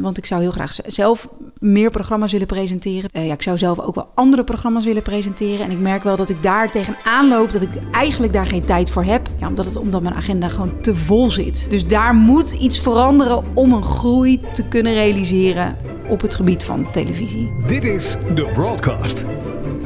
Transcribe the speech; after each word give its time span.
want 0.00 0.18
ik 0.18 0.26
zou 0.26 0.40
heel 0.40 0.50
graag 0.50 0.76
zelf 0.86 1.28
meer 1.58 1.90
programma's 1.90 2.32
willen 2.32 2.46
presenteren. 2.46 3.10
Eh, 3.12 3.26
ja, 3.26 3.32
ik 3.32 3.42
zou 3.42 3.58
zelf 3.58 3.78
ook 3.78 3.94
wel 3.94 4.08
andere 4.14 4.44
programma's 4.44 4.84
willen 4.84 5.02
presenteren. 5.02 5.64
En 5.64 5.70
ik 5.70 5.78
merk 5.78 6.02
wel 6.02 6.16
dat 6.16 6.30
ik 6.30 6.42
daar 6.42 6.70
tegenaan 6.70 7.28
loop 7.28 7.52
dat 7.52 7.62
ik 7.62 7.70
eigenlijk 7.92 8.32
daar 8.32 8.46
geen 8.46 8.64
tijd 8.64 8.90
voor 8.90 9.04
heb. 9.04 9.28
Ja, 9.40 9.48
omdat, 9.48 9.64
het, 9.64 9.76
omdat 9.76 10.02
mijn 10.02 10.14
agenda 10.14 10.48
gewoon 10.48 10.80
te 10.80 10.96
vol 10.96 11.30
zit. 11.30 11.70
Dus 11.70 11.86
daar 11.86 12.14
moet 12.14 12.52
iets 12.52 12.80
veranderen 12.80 13.44
om 13.54 13.72
een 13.72 13.84
groei 13.84 14.40
te 14.52 14.68
kunnen 14.68 14.94
realiseren 14.94 15.76
op 16.08 16.20
het 16.20 16.34
gebied 16.34 16.62
van 16.62 16.90
televisie. 16.90 17.52
Dit 17.66 17.84
is 17.84 18.16
The 18.34 18.50
Broadcast. 18.54 19.24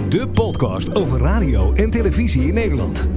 De 0.08 0.28
podcast 0.28 0.94
over 0.94 1.20
radio 1.20 1.72
en 1.72 1.90
televisie 1.90 2.46
in 2.46 2.54
Nederland. 2.54 3.08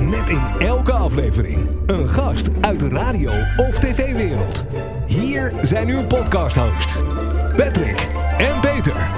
Met 0.00 0.30
in 0.30 0.40
elke 0.58 0.92
aflevering 0.92 1.68
een 1.86 2.10
gast 2.10 2.48
uit 2.60 2.80
de 2.80 2.88
radio- 2.88 3.42
of 3.56 3.78
tv-wereld. 3.78 4.64
Hier 5.06 5.52
zijn 5.60 5.88
uw 5.88 6.06
podcast-hosts, 6.06 7.00
Patrick 7.56 8.08
en 8.38 8.60
Peter. 8.60 9.08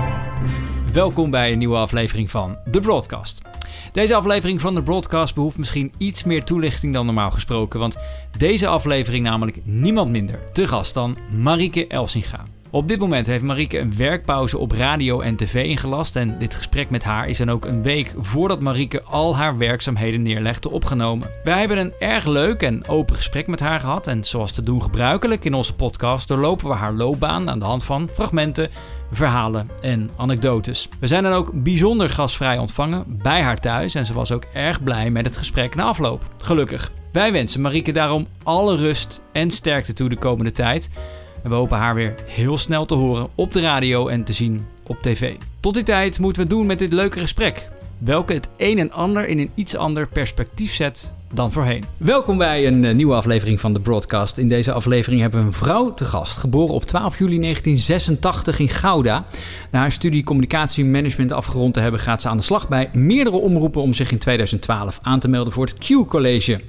Welkom 0.92 1.30
bij 1.30 1.52
een 1.52 1.58
nieuwe 1.58 1.76
aflevering 1.76 2.30
van 2.30 2.58
The 2.70 2.80
Broadcast. 2.80 3.42
Deze 3.92 4.14
aflevering 4.14 4.60
van 4.60 4.74
The 4.74 4.82
Broadcast 4.82 5.34
behoeft 5.34 5.58
misschien 5.58 5.92
iets 5.98 6.24
meer 6.24 6.44
toelichting 6.44 6.94
dan 6.94 7.06
normaal 7.06 7.30
gesproken, 7.30 7.80
want 7.80 7.96
deze 8.38 8.66
aflevering 8.66 9.24
namelijk 9.24 9.58
niemand 9.64 10.10
minder 10.10 10.52
te 10.52 10.66
gast 10.66 10.94
dan 10.94 11.16
Marieke 11.30 11.86
Elsinga. 11.86 12.44
Op 12.74 12.88
dit 12.88 12.98
moment 12.98 13.26
heeft 13.26 13.44
Marieke 13.44 13.78
een 13.78 13.96
werkpauze 13.96 14.58
op 14.58 14.72
radio 14.72 15.20
en 15.20 15.36
tv 15.36 15.64
ingelast 15.64 16.16
en 16.16 16.38
dit 16.38 16.54
gesprek 16.54 16.90
met 16.90 17.04
haar 17.04 17.28
is 17.28 17.38
dan 17.38 17.50
ook 17.50 17.64
een 17.64 17.82
week 17.82 18.14
voordat 18.18 18.60
Marieke 18.60 19.02
al 19.02 19.36
haar 19.36 19.58
werkzaamheden 19.58 20.22
neerlegde 20.22 20.70
opgenomen. 20.70 21.28
Wij 21.44 21.58
hebben 21.58 21.78
een 21.78 21.92
erg 21.98 22.24
leuk 22.24 22.62
en 22.62 22.88
open 22.88 23.16
gesprek 23.16 23.46
met 23.46 23.60
haar 23.60 23.80
gehad 23.80 24.06
en 24.06 24.24
zoals 24.24 24.52
te 24.52 24.62
doen 24.62 24.82
gebruikelijk 24.82 25.44
in 25.44 25.54
onze 25.54 25.74
podcast 25.74 26.28
doorlopen 26.28 26.68
we 26.68 26.74
haar 26.74 26.92
loopbaan 26.92 27.50
aan 27.50 27.58
de 27.58 27.64
hand 27.64 27.84
van 27.84 28.08
fragmenten, 28.08 28.70
verhalen 29.12 29.70
en 29.80 30.10
anekdotes. 30.16 30.88
We 31.00 31.06
zijn 31.06 31.22
dan 31.22 31.32
ook 31.32 31.50
bijzonder 31.62 32.10
gastvrij 32.10 32.58
ontvangen 32.58 33.04
bij 33.22 33.42
haar 33.42 33.60
thuis 33.60 33.94
en 33.94 34.06
ze 34.06 34.14
was 34.14 34.32
ook 34.32 34.44
erg 34.52 34.82
blij 34.82 35.10
met 35.10 35.24
het 35.24 35.36
gesprek 35.36 35.74
na 35.74 35.84
afloop. 35.84 36.34
Gelukkig. 36.38 36.90
Wij 37.12 37.32
wensen 37.32 37.60
Marieke 37.60 37.92
daarom 37.92 38.26
alle 38.42 38.76
rust 38.76 39.22
en 39.32 39.50
sterkte 39.50 39.92
toe 39.92 40.08
de 40.08 40.16
komende 40.16 40.50
tijd. 40.50 40.90
En 41.44 41.50
we 41.50 41.56
hopen 41.56 41.78
haar 41.78 41.94
weer 41.94 42.14
heel 42.26 42.58
snel 42.58 42.86
te 42.86 42.94
horen 42.94 43.28
op 43.34 43.52
de 43.52 43.60
radio 43.60 44.08
en 44.08 44.24
te 44.24 44.32
zien 44.32 44.66
op 44.86 45.02
tv. 45.02 45.34
Tot 45.60 45.74
die 45.74 45.82
tijd 45.82 46.18
moeten 46.18 46.42
we 46.42 46.48
doen 46.48 46.66
met 46.66 46.78
dit 46.78 46.92
leuke 46.92 47.20
gesprek. 47.20 47.68
Welke 47.98 48.32
het 48.32 48.48
een 48.56 48.78
en 48.78 48.92
ander 48.92 49.28
in 49.28 49.38
een 49.38 49.50
iets 49.54 49.76
ander 49.76 50.08
perspectief 50.08 50.72
zet 50.72 51.14
dan 51.34 51.52
voorheen. 51.52 51.84
Welkom 51.96 52.38
bij 52.38 52.66
een 52.66 52.84
eh, 52.84 52.94
nieuwe 52.94 53.14
aflevering 53.14 53.60
van 53.60 53.72
de 53.72 53.80
Broadcast. 53.80 54.38
In 54.38 54.48
deze 54.48 54.72
aflevering 54.72 55.20
hebben 55.20 55.40
we 55.40 55.46
een 55.46 55.52
vrouw 55.52 55.94
te 55.94 56.04
gast. 56.04 56.36
Geboren 56.36 56.74
op 56.74 56.84
12 56.84 57.18
juli 57.18 57.38
1986 57.40 58.58
in 58.58 58.68
Gouda. 58.68 59.24
Na 59.70 59.78
haar 59.78 59.92
studie 59.92 60.24
communicatiemanagement 60.24 61.32
afgerond 61.32 61.74
te 61.74 61.80
hebben... 61.80 62.00
gaat 62.00 62.22
ze 62.22 62.28
aan 62.28 62.36
de 62.36 62.42
slag 62.42 62.68
bij 62.68 62.90
meerdere 62.92 63.36
omroepen... 63.36 63.82
om 63.82 63.94
zich 63.94 64.12
in 64.12 64.18
2012 64.18 64.98
aan 65.02 65.18
te 65.18 65.28
melden 65.28 65.52
voor 65.52 65.66
het 65.66 65.78
Q-college. 65.78 66.60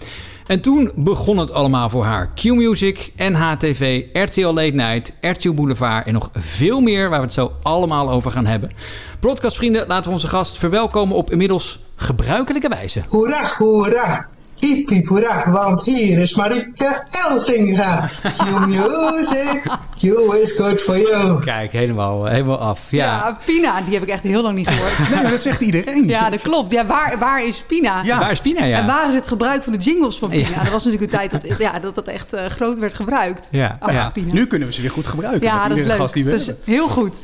En 0.48 0.62
toen 0.62 0.92
begon 0.96 1.38
het 1.38 1.52
allemaal 1.52 1.90
voor 1.90 2.04
haar. 2.04 2.30
Q-Music, 2.36 3.12
NHTV, 3.18 4.06
RTL 4.14 4.46
Late 4.46 4.76
Night, 4.76 5.14
RTL 5.22 5.52
Boulevard 5.52 6.06
en 6.06 6.14
nog 6.14 6.30
veel 6.34 6.80
meer 6.80 7.10
waar 7.10 7.20
we 7.20 7.26
het 7.26 7.34
zo 7.34 7.52
allemaal 7.62 8.10
over 8.10 8.32
gaan 8.32 8.46
hebben. 8.46 8.72
Broadcastvrienden, 9.20 9.88
laten 9.88 10.06
we 10.06 10.12
onze 10.12 10.28
gast 10.28 10.58
verwelkomen 10.58 11.16
op 11.16 11.32
inmiddels 11.32 11.80
gebruikelijke 11.96 12.70
wijze. 12.70 13.04
Hoera, 13.08 13.56
hoera. 13.58 14.28
Hiep, 14.66 15.08
hoera, 15.08 15.52
want 15.52 15.84
hier 15.84 16.20
is 16.20 16.36
Marieke 16.36 17.04
Elsinga. 17.30 18.10
Q 18.38 18.66
music, 18.68 19.62
Q 19.96 20.04
is 20.42 20.52
good 20.58 20.82
for 20.82 20.98
you. 21.00 21.40
Kijk, 21.44 21.72
helemaal, 21.72 22.26
helemaal 22.26 22.58
af. 22.60 22.80
Ja. 22.90 23.06
Ja, 23.06 23.38
Pina, 23.46 23.82
die 23.82 23.94
heb 23.94 24.04
ik 24.04 24.10
echt 24.10 24.24
heel 24.24 24.42
lang 24.42 24.56
niet 24.56 24.68
gehoord. 24.68 25.10
Nee, 25.10 25.22
maar 25.22 25.32
dat 25.32 25.42
zegt 25.42 25.62
iedereen. 25.62 26.08
Ja, 26.08 26.30
dat 26.30 26.42
klopt. 26.42 26.72
Ja, 26.72 26.86
waar, 26.86 27.16
waar 27.20 27.46
is 27.46 27.64
Pina? 27.68 28.02
Ja. 28.04 28.20
Waar 28.20 28.32
is 28.32 28.40
Pina? 28.40 28.64
Ja. 28.66 28.78
En 28.80 28.86
waar 28.86 29.08
is 29.08 29.14
het 29.14 29.28
gebruik 29.28 29.64
van 29.64 29.74
de 29.74 29.80
jingles 29.80 30.18
van 30.18 30.30
Pina? 30.30 30.50
Ja. 30.50 30.64
Dat 30.64 30.72
was 30.72 30.84
natuurlijk 30.86 31.12
een 31.12 31.18
tijd 31.30 31.32
dat 31.32 31.58
ja, 31.60 31.80
dat, 31.80 31.96
dat 31.96 32.08
echt 32.08 32.34
eh, 32.34 32.46
groot 32.46 32.78
werd 32.78 32.94
gebruikt. 32.94 33.48
Ja. 33.52 33.78
Ach, 33.80 33.92
Ja. 33.92 34.10
Pina. 34.10 34.34
Nu 34.34 34.48
kunnen 34.48 34.68
we 34.68 34.74
ze 34.74 34.82
weer 34.82 34.92
goed 34.92 35.08
gebruiken. 35.08 35.42
ja, 35.48 35.68
dat 35.68 35.78
is 35.78 35.86
leuk. 35.86 35.98
Dat 35.98 36.16
is 36.40 36.52
heel 36.64 36.88
goed. 36.88 37.18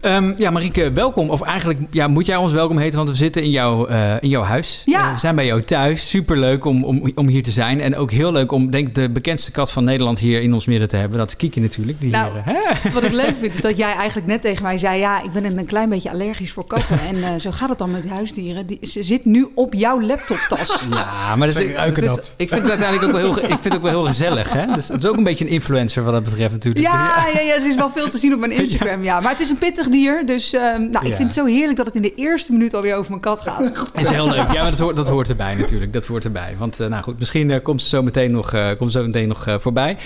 Ehm, 0.00 0.34
ja, 0.36 0.50
Marieke, 0.50 0.92
welkom. 0.92 1.30
Of 1.30 1.42
eigenlijk 1.42 1.78
ja, 1.90 2.08
moet 2.08 2.26
jij 2.26 2.36
ons 2.36 2.52
welkom 2.52 2.78
heten, 2.78 2.96
want 2.96 3.08
we 3.10 3.14
zitten 3.16 3.42
in, 3.42 3.50
jouw 3.50 3.86
eh, 3.86 4.12
in 4.20 4.28
jouw 4.28 4.42
huis. 4.42 4.82
Ja. 4.84 5.06
Eh, 5.06 5.12
we 5.12 5.18
zijn 5.18 5.34
bij 5.34 5.46
jou 5.46 5.62
thuis. 5.62 6.08
Superleuk 6.08 6.64
om, 6.64 6.84
om, 6.84 7.12
om 7.14 7.28
hier 7.28 7.42
te 7.42 7.50
zijn. 7.50 7.80
En 7.80 7.96
ook 7.96 8.10
heel 8.10 8.32
leuk 8.32 8.52
om, 8.52 8.70
denk 8.70 8.88
ik, 8.88 8.94
de 8.94 9.10
bekendste 9.10 9.50
kat 9.50 9.72
van 9.72 9.84
Nederland 9.84 10.18
hier 10.18 10.40
in 10.42 10.52
ons 10.54 10.66
midden 10.66 10.88
te 10.88 10.96
hebben. 10.96 11.18
Dat 11.18 11.28
is 11.28 11.36
Kiki 11.36 11.60
natuurlijk. 11.60 12.00
Die 12.00 12.10
Nou, 12.10 12.32
hier, 12.32 12.42
hè? 12.44 12.90
Wat 12.94 13.02
ik 13.04 13.12
leuk 13.12 13.34
vind 13.38 13.54
is 13.54 13.60
dat 13.60 13.76
jij 13.76 13.92
eigenlijk 13.92 14.26
net 14.26 14.42
tegen 14.42 14.62
mij 14.62 14.78
zei... 14.78 14.98
ja, 14.98 15.22
ik 15.22 15.32
ben 15.32 15.44
een 15.58 15.66
klein 15.66 15.88
beetje 15.88 16.10
allergisch 16.10 16.52
voor 16.52 16.66
katten. 16.66 17.00
En 17.00 17.22
eh, 17.24 17.30
zo 17.38 17.50
gaat 17.50 17.68
het 17.68 17.78
dan 17.78 17.90
met 17.90 18.08
huisdieren. 18.08 18.66
Die, 18.66 18.78
ze 18.82 19.02
zit 19.02 19.24
nu 19.24 19.48
op 19.54 19.74
jouw 19.74 20.00
laptoptas. 20.02 20.78
Ja, 20.90 21.36
maar 21.36 21.46
dat 21.52 21.56
is, 21.56 21.74
dat 21.94 22.18
is- 22.18 22.34
ik 22.36 22.48
vind 22.48 22.60
het 22.62 22.70
uiteindelijk 22.70 23.08
ook 23.14 23.20
wel 23.20 23.32
heel, 23.32 23.42
ik 23.42 23.48
vind 23.48 23.64
het 23.64 23.74
ook 23.76 23.82
wel 23.82 23.90
heel 23.90 24.04
gezellig. 24.06 24.52
Hè? 24.52 24.66
Dus 24.74 24.88
het 24.88 25.02
is 25.04 25.08
ook 25.10 25.16
een 25.16 25.24
beetje 25.24 25.44
een 25.44 25.50
influencer 25.50 26.02
wat 26.04 26.12
dat 26.12 26.22
betreft 26.24 26.52
natuurlijk. 26.52 26.84
Ja, 26.86 27.26
ja, 27.34 27.40
ja, 27.40 27.60
ze 27.60 27.66
is 27.68 27.74
wel 27.74 27.90
veel 27.90 28.08
te 28.08 28.18
zien 28.18 28.32
op 28.34 28.40
mijn 28.40 28.52
Instagram. 28.60 29.02
Ja. 29.04 29.20
Maar 29.20 29.30
het 29.30 29.40
is 29.40 29.48
een 29.50 29.55
pittig 29.58 29.88
dier. 29.88 30.26
Dus 30.26 30.52
eh, 30.52 30.60
nou, 30.62 31.06
ik 31.06 31.14
vind 31.14 31.18
het 31.18 31.32
zo 31.32 31.44
heerlijk 31.44 31.76
dat 31.76 31.86
het 31.86 31.94
in 31.94 32.02
de 32.02 32.14
eerste 32.14 32.52
minuut 32.52 32.74
alweer 32.74 32.94
over 32.94 33.10
mijn 33.10 33.22
kat 33.22 33.40
gaat. 33.40 33.60
Is 33.94 34.08
heel 34.08 34.28
leuk. 34.28 34.52
Ja, 34.52 34.62
maar 34.62 34.70
dat 34.70 34.78
hoort, 34.78 34.96
dat 34.96 35.08
hoort 35.08 35.28
erbij 35.28 35.54
natuurlijk. 35.54 35.92
Dat 35.92 36.06
hoort 36.06 36.24
erbij. 36.24 36.54
Want 36.58 36.80
eh, 36.80 36.88
nou 36.88 37.02
goed, 37.02 37.18
misschien 37.18 37.50
eh, 37.50 37.62
komt 37.62 37.82
ze 37.82 37.88
zo 37.88 38.02
meteen 38.02 38.30
nog, 38.30 38.52
eh, 38.52 38.68
komt 38.78 38.92
zo 38.92 39.02
meteen 39.02 39.28
nog 39.28 39.46
voorbij. 39.58 39.96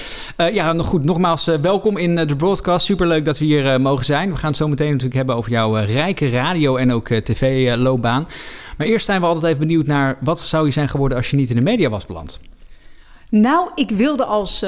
Ja, 0.53 0.73
nog 0.73 0.87
goed. 0.87 1.05
Nogmaals, 1.05 1.45
welkom 1.45 1.97
in 1.97 2.17
de 2.17 2.37
broadcast. 2.37 2.87
Superleuk 2.87 3.25
dat 3.25 3.39
we 3.39 3.45
hier 3.45 3.81
mogen 3.81 4.05
zijn. 4.05 4.31
We 4.31 4.37
gaan 4.37 4.49
het 4.49 4.57
zo 4.57 4.69
meteen 4.69 4.89
natuurlijk 4.89 5.15
hebben 5.15 5.35
over 5.35 5.51
jouw 5.51 5.75
rijke 5.75 6.31
radio- 6.31 6.77
en 6.77 6.93
ook 6.93 7.09
tv-loopbaan. 7.09 8.29
maar 8.77 8.87
eerst 8.87 9.07
zijn 9.07 9.21
we 9.21 9.27
altijd 9.27 9.45
even 9.45 9.59
benieuwd 9.59 9.87
naar... 9.87 10.17
wat 10.21 10.41
zou 10.41 10.67
je 10.67 10.73
zijn 10.73 10.89
geworden 10.89 11.17
als 11.17 11.31
je 11.31 11.37
niet 11.37 11.51
in 11.51 11.57
de 11.57 11.63
media 11.63 11.89
was 11.89 12.07
beland? 12.07 12.41
Nou, 13.31 13.71
ik 13.75 13.91
wilde 13.91 14.25
als, 14.25 14.65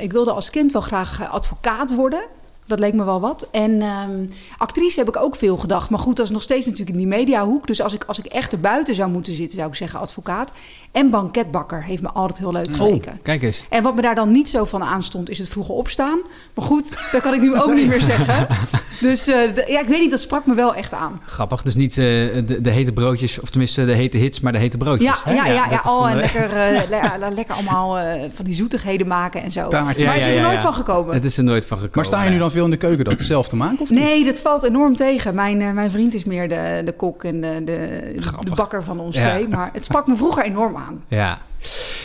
ik 0.00 0.12
wilde 0.12 0.32
als 0.32 0.50
kind 0.50 0.72
wel 0.72 0.82
graag 0.82 1.30
advocaat 1.30 1.94
worden. 1.94 2.22
Dat 2.70 2.78
leek 2.78 2.94
me 2.94 3.04
wel 3.04 3.20
wat. 3.20 3.48
En 3.52 3.82
ehm, 3.82 4.26
actrice 4.58 4.98
heb 4.98 5.08
ik 5.08 5.16
ook 5.16 5.36
veel 5.36 5.56
gedacht. 5.56 5.90
Maar 5.90 5.98
goed, 5.98 6.16
dat 6.16 6.26
is 6.26 6.32
nog 6.32 6.42
steeds 6.42 6.64
natuurlijk 6.64 6.90
in 6.90 6.96
die 6.96 7.06
mediahoek. 7.06 7.66
Dus 7.66 7.82
als 7.82 7.92
ik, 7.94 8.04
als 8.04 8.18
ik 8.18 8.26
echt 8.26 8.52
er 8.52 8.60
buiten 8.60 8.94
zou 8.94 9.10
moeten 9.10 9.34
zitten, 9.34 9.58
zou 9.58 9.70
ik 9.70 9.76
zeggen 9.76 10.00
advocaat. 10.00 10.52
En 10.92 11.10
banketbakker 11.10 11.84
heeft 11.84 12.02
me 12.02 12.08
altijd 12.10 12.38
heel 12.38 12.52
leuk 12.52 12.68
geleken. 12.76 13.20
Kijk 13.22 13.42
eens. 13.42 13.64
En 13.70 13.82
wat 13.82 13.94
me 13.94 14.00
daar 14.02 14.14
dan 14.14 14.32
niet 14.32 14.48
zo 14.48 14.64
van 14.64 14.82
aanstond, 14.82 15.30
is 15.30 15.38
het 15.38 15.48
vroege 15.48 15.72
opstaan. 15.72 16.18
Maar 16.54 16.64
goed, 16.64 16.98
dat 17.12 17.22
kan 17.22 17.34
ik 17.34 17.40
nu 17.40 17.56
ook 17.60 17.74
niet 17.74 17.86
meer 17.88 18.02
zeggen. 18.02 18.46
Dus 19.00 19.26
eh, 19.26 19.54
ja, 19.66 19.80
ik 19.80 19.86
weet 19.88 20.00
niet, 20.00 20.10
dat 20.10 20.20
sprak 20.20 20.46
me 20.46 20.54
wel 20.54 20.74
echt 20.74 20.92
aan. 20.92 21.20
Grappig. 21.26 21.62
Dus 21.62 21.74
niet 21.74 21.90
eh, 21.90 22.04
de, 22.04 22.58
de 22.62 22.70
hete 22.70 22.92
broodjes, 22.92 23.40
of 23.40 23.50
tenminste 23.50 23.84
de 23.84 23.92
hete 23.92 24.16
hits, 24.16 24.40
maar 24.40 24.52
de 24.52 24.58
hete 24.58 24.76
broodjes. 24.76 25.08
Ja, 25.08 25.16
hè? 25.24 25.34
ja, 25.34 25.46
ja, 25.46 25.52
ja, 25.52 25.68
dat 25.68 25.84
is 25.84 25.90
oh, 25.90 25.98
dan, 26.00 26.08
en 26.08 26.16
lekker, 26.16 26.44
eh, 26.44 26.88
le- 26.88 27.18
le- 27.18 27.34
lekker 27.34 27.54
allemaal 27.54 27.98
eh, 27.98 28.30
van 28.32 28.44
die 28.44 28.54
zoetigheden 28.54 29.06
maken 29.06 29.42
en 29.42 29.50
zo. 29.50 29.68
Taartjes. 29.68 30.06
maar 30.06 30.16
Ja, 30.16 30.20
het 30.20 30.28
is 30.28 30.34
er 30.34 30.40
ja, 30.40 30.46
nooit 30.46 30.56
ja. 30.58 30.62
van 30.62 30.74
gekomen. 30.74 31.14
Het 31.14 31.24
is 31.24 31.36
er 31.38 31.44
nooit 31.44 31.66
van 31.66 31.76
gekomen. 31.78 31.96
Maar 31.96 32.06
sta 32.06 32.22
je 32.24 32.30
nu 32.30 32.38
dan 32.38 32.50
veel 32.50 32.59
in 32.64 32.70
de 32.70 32.76
keuken 32.76 33.04
dat 33.04 33.20
zelf 33.20 33.48
te 33.48 33.56
maken? 33.56 33.78
Of 33.80 33.90
niet? 33.90 33.98
Nee, 33.98 34.24
dat 34.24 34.38
valt 34.38 34.62
enorm 34.62 34.96
tegen. 34.96 35.34
Mijn, 35.34 35.60
eh, 35.60 35.72
mijn 35.72 35.90
vriend 35.90 36.14
is 36.14 36.24
meer 36.24 36.48
de, 36.48 36.82
de 36.84 36.92
kok 36.92 37.24
en 37.24 37.40
de, 37.40 37.56
de, 37.64 38.14
de 38.44 38.54
bakker 38.54 38.84
van 38.84 39.00
ons 39.00 39.16
Ja. 39.16 39.30
twee. 39.30 39.48
Maar 39.48 39.70
het 39.72 39.84
sprak 39.84 40.06
me 40.06 40.16
vroeger 40.16 40.44
enorm 40.44 40.76
aan. 40.76 41.02
Ja. 41.08 41.38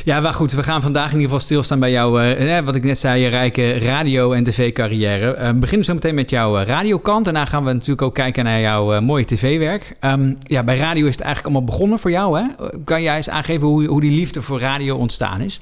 Ja, 0.05 0.19
maar 0.19 0.33
goed, 0.33 0.51
we 0.51 0.63
gaan 0.63 0.81
vandaag 0.81 1.05
in 1.05 1.11
ieder 1.11 1.25
geval 1.25 1.39
stilstaan 1.39 1.79
bij 1.79 1.91
jouw, 1.91 2.19
eh, 2.19 2.57
eh, 2.57 2.65
wat 2.65 2.75
ik 2.75 2.83
net 2.83 2.97
zei, 2.99 3.21
je 3.21 3.27
rijke 3.27 3.77
radio- 3.79 4.31
en 4.31 4.43
tv-carrière. 4.43 5.33
Eh, 5.33 5.47
we 5.47 5.53
beginnen 5.53 5.85
zo 5.85 5.93
meteen 5.93 6.15
met 6.15 6.29
jouw 6.29 6.55
radiokant. 6.63 7.25
Daarna 7.25 7.45
gaan 7.45 7.63
we 7.65 7.73
natuurlijk 7.73 8.01
ook 8.01 8.13
kijken 8.13 8.43
naar 8.43 8.59
jouw 8.59 9.01
mooie 9.01 9.25
tv-werk. 9.25 9.95
Ehm, 9.99 10.33
ja, 10.39 10.63
bij 10.63 10.77
radio 10.77 11.05
is 11.05 11.11
het 11.15 11.21
eigenlijk 11.21 11.55
allemaal 11.55 11.73
begonnen 11.75 11.99
voor 11.99 12.11
jou, 12.11 12.39
hè? 12.39 12.45
Kan 12.83 13.01
jij 13.01 13.15
eens 13.15 13.29
aangeven 13.29 13.67
hoe, 13.67 13.85
hoe 13.85 14.01
die 14.01 14.11
liefde 14.15 14.41
voor 14.41 14.59
radio 14.59 14.95
ontstaan 14.95 15.41
is? 15.41 15.59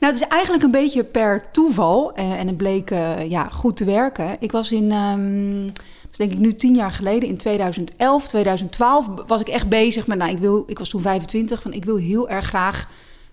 Nou, 0.00 0.12
het 0.12 0.22
is 0.22 0.28
eigenlijk 0.28 0.62
een 0.62 0.70
beetje 0.70 1.04
per 1.04 1.50
toeval. 1.50 2.12
eh, 2.14 2.32
en 2.32 2.46
het 2.46 2.56
bleek 2.56 2.90
eh, 2.90 3.30
ja, 3.30 3.48
goed 3.48 3.76
te 3.76 3.84
werken. 3.84 4.36
Ik 4.40 4.52
was 4.52 4.72
in, 4.72 4.92
is 6.10 6.16
denk 6.16 6.32
ik 6.32 6.38
nu 6.38 6.56
tien 6.56 6.74
jaar 6.74 6.90
geleden, 6.90 7.28
in 7.28 7.36
2011, 7.36 8.28
2012, 8.28 9.08
was 9.26 9.40
ik 9.40 9.48
echt 9.48 9.68
bezig 9.68 10.06
met, 10.06 10.18
nou, 10.18 10.30
ik, 10.30 10.38
wil, 10.38 10.64
ik 10.66 10.78
was 10.78 10.88
toen 10.88 11.00
25, 11.00 11.62
van 11.62 11.72
ik 11.72 11.84
wil 11.84 11.96
heel 11.96 12.28
erg 12.28 12.46
graag 12.46 12.88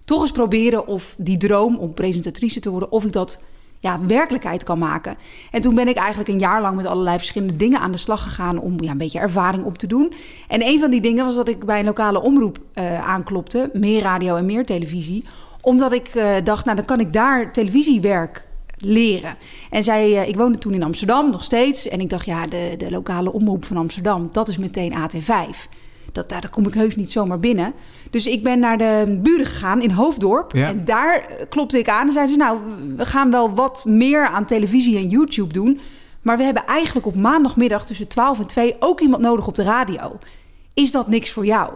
toch 0.05 0.21
eens 0.21 0.31
proberen 0.31 0.87
of 0.87 1.15
die 1.17 1.37
droom 1.37 1.77
om 1.77 1.93
presentatrice 1.93 2.59
te 2.59 2.69
worden, 2.69 2.91
of 2.91 3.05
ik 3.05 3.11
dat 3.11 3.39
ja, 3.79 4.05
werkelijkheid 4.05 4.63
kan 4.63 4.79
maken. 4.79 5.17
En 5.51 5.61
toen 5.61 5.75
ben 5.75 5.87
ik 5.87 5.95
eigenlijk 5.95 6.29
een 6.29 6.39
jaar 6.39 6.61
lang 6.61 6.75
met 6.75 6.85
allerlei 6.85 7.17
verschillende 7.17 7.55
dingen 7.55 7.79
aan 7.79 7.91
de 7.91 7.97
slag 7.97 8.23
gegaan 8.23 8.59
om 8.59 8.81
ja, 8.81 8.91
een 8.91 8.97
beetje 8.97 9.19
ervaring 9.19 9.63
op 9.63 9.77
te 9.77 9.87
doen. 9.87 10.13
En 10.47 10.67
een 10.67 10.79
van 10.79 10.91
die 10.91 11.01
dingen 11.01 11.25
was 11.25 11.35
dat 11.35 11.47
ik 11.47 11.65
bij 11.65 11.79
een 11.79 11.85
lokale 11.85 12.21
omroep 12.21 12.59
eh, 12.73 13.09
aanklopte, 13.09 13.69
meer 13.73 14.01
radio 14.01 14.35
en 14.35 14.45
meer 14.45 14.65
televisie, 14.65 15.25
omdat 15.61 15.91
ik 15.91 16.07
eh, 16.07 16.35
dacht, 16.43 16.65
nou 16.65 16.77
dan 16.77 16.85
kan 16.85 16.99
ik 16.99 17.13
daar 17.13 17.53
televisiewerk 17.53 18.47
leren. 18.77 19.35
En 19.69 19.83
zij, 19.83 20.17
eh, 20.17 20.27
ik 20.27 20.35
woonde 20.35 20.57
toen 20.57 20.73
in 20.73 20.83
Amsterdam 20.83 21.31
nog 21.31 21.43
steeds. 21.43 21.87
En 21.87 21.99
ik 21.99 22.09
dacht, 22.09 22.25
ja, 22.25 22.47
de, 22.47 22.73
de 22.77 22.91
lokale 22.91 23.33
omroep 23.33 23.65
van 23.65 23.77
Amsterdam, 23.77 24.29
dat 24.31 24.47
is 24.47 24.57
meteen 24.57 24.93
AT5. 24.93 25.69
dat, 26.11 26.29
daar, 26.29 26.41
daar 26.41 26.51
kom 26.51 26.67
ik 26.67 26.73
heus 26.73 26.95
niet 26.95 27.11
zomaar 27.11 27.39
binnen. 27.39 27.73
Dus 28.09 28.27
ik 28.27 28.43
ben 28.43 28.59
naar 28.59 28.77
de 28.77 29.19
buren 29.23 29.45
gegaan 29.45 29.81
in 29.81 29.91
Hoofddorp. 29.91 30.55
Ja. 30.55 30.67
En 30.67 30.85
daar 30.85 31.29
klopte 31.49 31.79
ik 31.79 31.89
aan 31.89 32.07
en 32.07 32.13
zeiden 32.13 32.33
ze... 32.33 32.41
nou, 32.41 32.59
we 32.97 33.05
gaan 33.05 33.31
wel 33.31 33.53
wat 33.53 33.85
meer 33.85 34.27
aan 34.27 34.45
televisie 34.45 34.97
en 34.97 35.07
YouTube 35.07 35.53
doen... 35.53 35.79
maar 36.21 36.37
we 36.37 36.43
hebben 36.43 36.65
eigenlijk 36.65 37.05
op 37.05 37.15
maandagmiddag 37.15 37.85
tussen 37.85 38.07
12 38.07 38.39
en 38.39 38.47
2 38.47 38.75
ook 38.79 38.99
iemand 38.99 39.21
nodig 39.21 39.47
op 39.47 39.55
de 39.55 39.63
radio. 39.63 40.17
Is 40.73 40.91
dat 40.91 41.07
niks 41.07 41.31
voor 41.31 41.45
jou? 41.45 41.69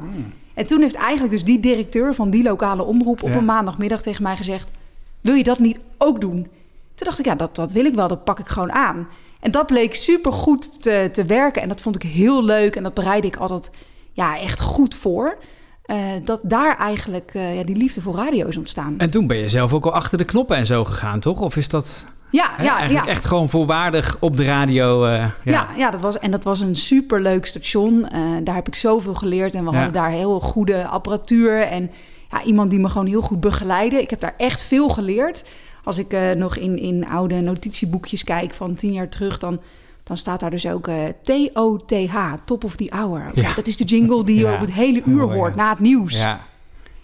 En 0.56 0.66
toen 0.66 0.82
heeft 0.82 0.96
eigenlijk 0.96 1.32
dus 1.34 1.44
die 1.44 1.60
directeur 1.60 2.14
van 2.16 2.30
die 2.30 2.44
lokale 2.44 2.84
omroep... 2.84 3.24
op 3.24 3.30
Ja. 3.30 3.36
een 3.36 3.46
maandagmiddag 3.46 4.02
tegen 4.02 4.24
mij 4.24 4.36
gezegd... 4.36 4.72
wil 5.22 5.34
je 5.34 5.44
dat 5.44 5.60
niet 5.60 5.80
ook 5.98 6.22
doen? 6.22 6.34
Toen 6.96 7.08
dacht 7.08 7.20
ik, 7.20 7.26
ja, 7.26 7.36
dat, 7.36 7.56
dat 7.56 7.72
wil 7.72 7.86
ik 7.86 7.94
wel, 7.94 8.08
dat 8.08 8.24
pak 8.24 8.40
ik 8.40 8.48
gewoon 8.48 8.72
aan. 8.72 9.08
En 9.40 9.52
dat 9.52 9.66
bleek 9.68 9.96
super 9.96 10.34
goed 10.34 10.82
te, 10.82 11.10
te 11.12 11.26
werken. 11.26 11.62
En 11.62 11.68
dat 11.68 11.82
vond 11.82 11.96
ik 11.96 12.02
heel 12.12 12.44
leuk. 12.44 12.76
En 12.76 12.84
dat 12.84 12.94
bereidde 12.94 13.28
ik 13.28 13.36
altijd 13.36 13.72
ja, 14.12 14.40
echt 14.40 14.62
goed 14.62 14.96
voor. 14.96 15.38
Eh, 15.86 15.98
dat 16.24 16.40
daar 16.44 16.78
eigenlijk 16.78 17.32
eh, 17.34 17.56
ja, 17.58 17.64
die 17.64 17.76
liefde 17.76 18.02
voor 18.02 18.16
radio 18.16 18.48
is 18.48 18.58
ontstaan. 18.58 18.96
En 18.98 19.10
toen 19.10 19.28
ben 19.28 19.38
je 19.38 19.50
zelf 19.50 19.74
ook 19.74 19.86
al 19.86 19.94
achter 19.94 20.18
de 20.18 20.26
knoppen 20.26 20.58
en 20.58 20.66
zo 20.66 20.86
gegaan, 20.86 21.20
toch? 21.20 21.42
Of 21.42 21.56
is 21.56 21.70
dat 21.70 22.08
Ja, 22.30 22.52
hè, 22.56 22.64
ja, 22.64 22.76
eigenlijk 22.78 23.06
ja. 23.06 23.12
echt 23.12 23.26
gewoon 23.26 23.50
volwaardig 23.50 24.18
op 24.20 24.38
de 24.38 24.46
radio? 24.46 25.06
eh, 25.06 25.12
ja. 25.14 25.32
Ja, 25.44 25.68
ja, 25.78 25.92
dat 25.92 26.00
was, 26.00 26.20
en 26.20 26.32
dat 26.32 26.44
was 26.44 26.60
een 26.60 26.76
superleuk 26.76 27.46
station. 27.46 28.08
Eh, 28.08 28.22
daar 28.44 28.56
heb 28.56 28.68
ik 28.68 28.76
zoveel 28.76 29.14
geleerd. 29.16 29.56
En 29.56 29.64
we 29.66 29.70
Ja. 29.72 29.76
hadden 29.76 29.94
daar 29.94 30.12
heel 30.12 30.40
goede 30.40 30.88
apparatuur. 30.88 31.62
En 31.62 31.92
ja, 32.32 32.44
iemand 32.44 32.70
die 32.70 32.80
me 32.80 32.90
gewoon 32.90 33.08
heel 33.08 33.22
goed 33.22 33.40
begeleidde. 33.40 34.02
Ik 34.02 34.10
heb 34.10 34.20
daar 34.20 34.34
echt 34.38 34.62
veel 34.62 34.90
geleerd. 34.90 35.46
Als 35.84 35.98
ik 35.98 36.14
eh, 36.14 36.32
nog 36.32 36.56
in, 36.56 36.78
in 36.80 37.08
oude 37.08 37.42
notitieboekjes 37.42 38.24
kijk 38.24 38.54
van 38.54 38.76
tien 38.76 38.94
jaar 38.94 39.10
terug... 39.10 39.38
dan, 39.38 39.60
dan 40.04 40.18
staat 40.18 40.40
daar 40.40 40.50
dus 40.50 40.68
ook 40.68 40.88
eh, 40.88 40.96
T-O-T-H, 41.24 42.34
Top 42.46 42.64
of 42.64 42.76
the 42.76 42.88
Hour. 42.90 43.32
Ja. 43.34 43.54
Dat 43.56 43.68
is 43.68 43.78
de 43.78 43.84
jingle 43.84 44.24
die 44.24 44.36
je 44.40 44.46
Ja. 44.46 44.54
op 44.54 44.60
het 44.60 44.72
hele 44.74 45.02
uur 45.06 45.22
hoort 45.34 45.56
na 45.56 45.70
het 45.70 45.80
nieuws. 45.80 46.18
Ja. 46.18 46.40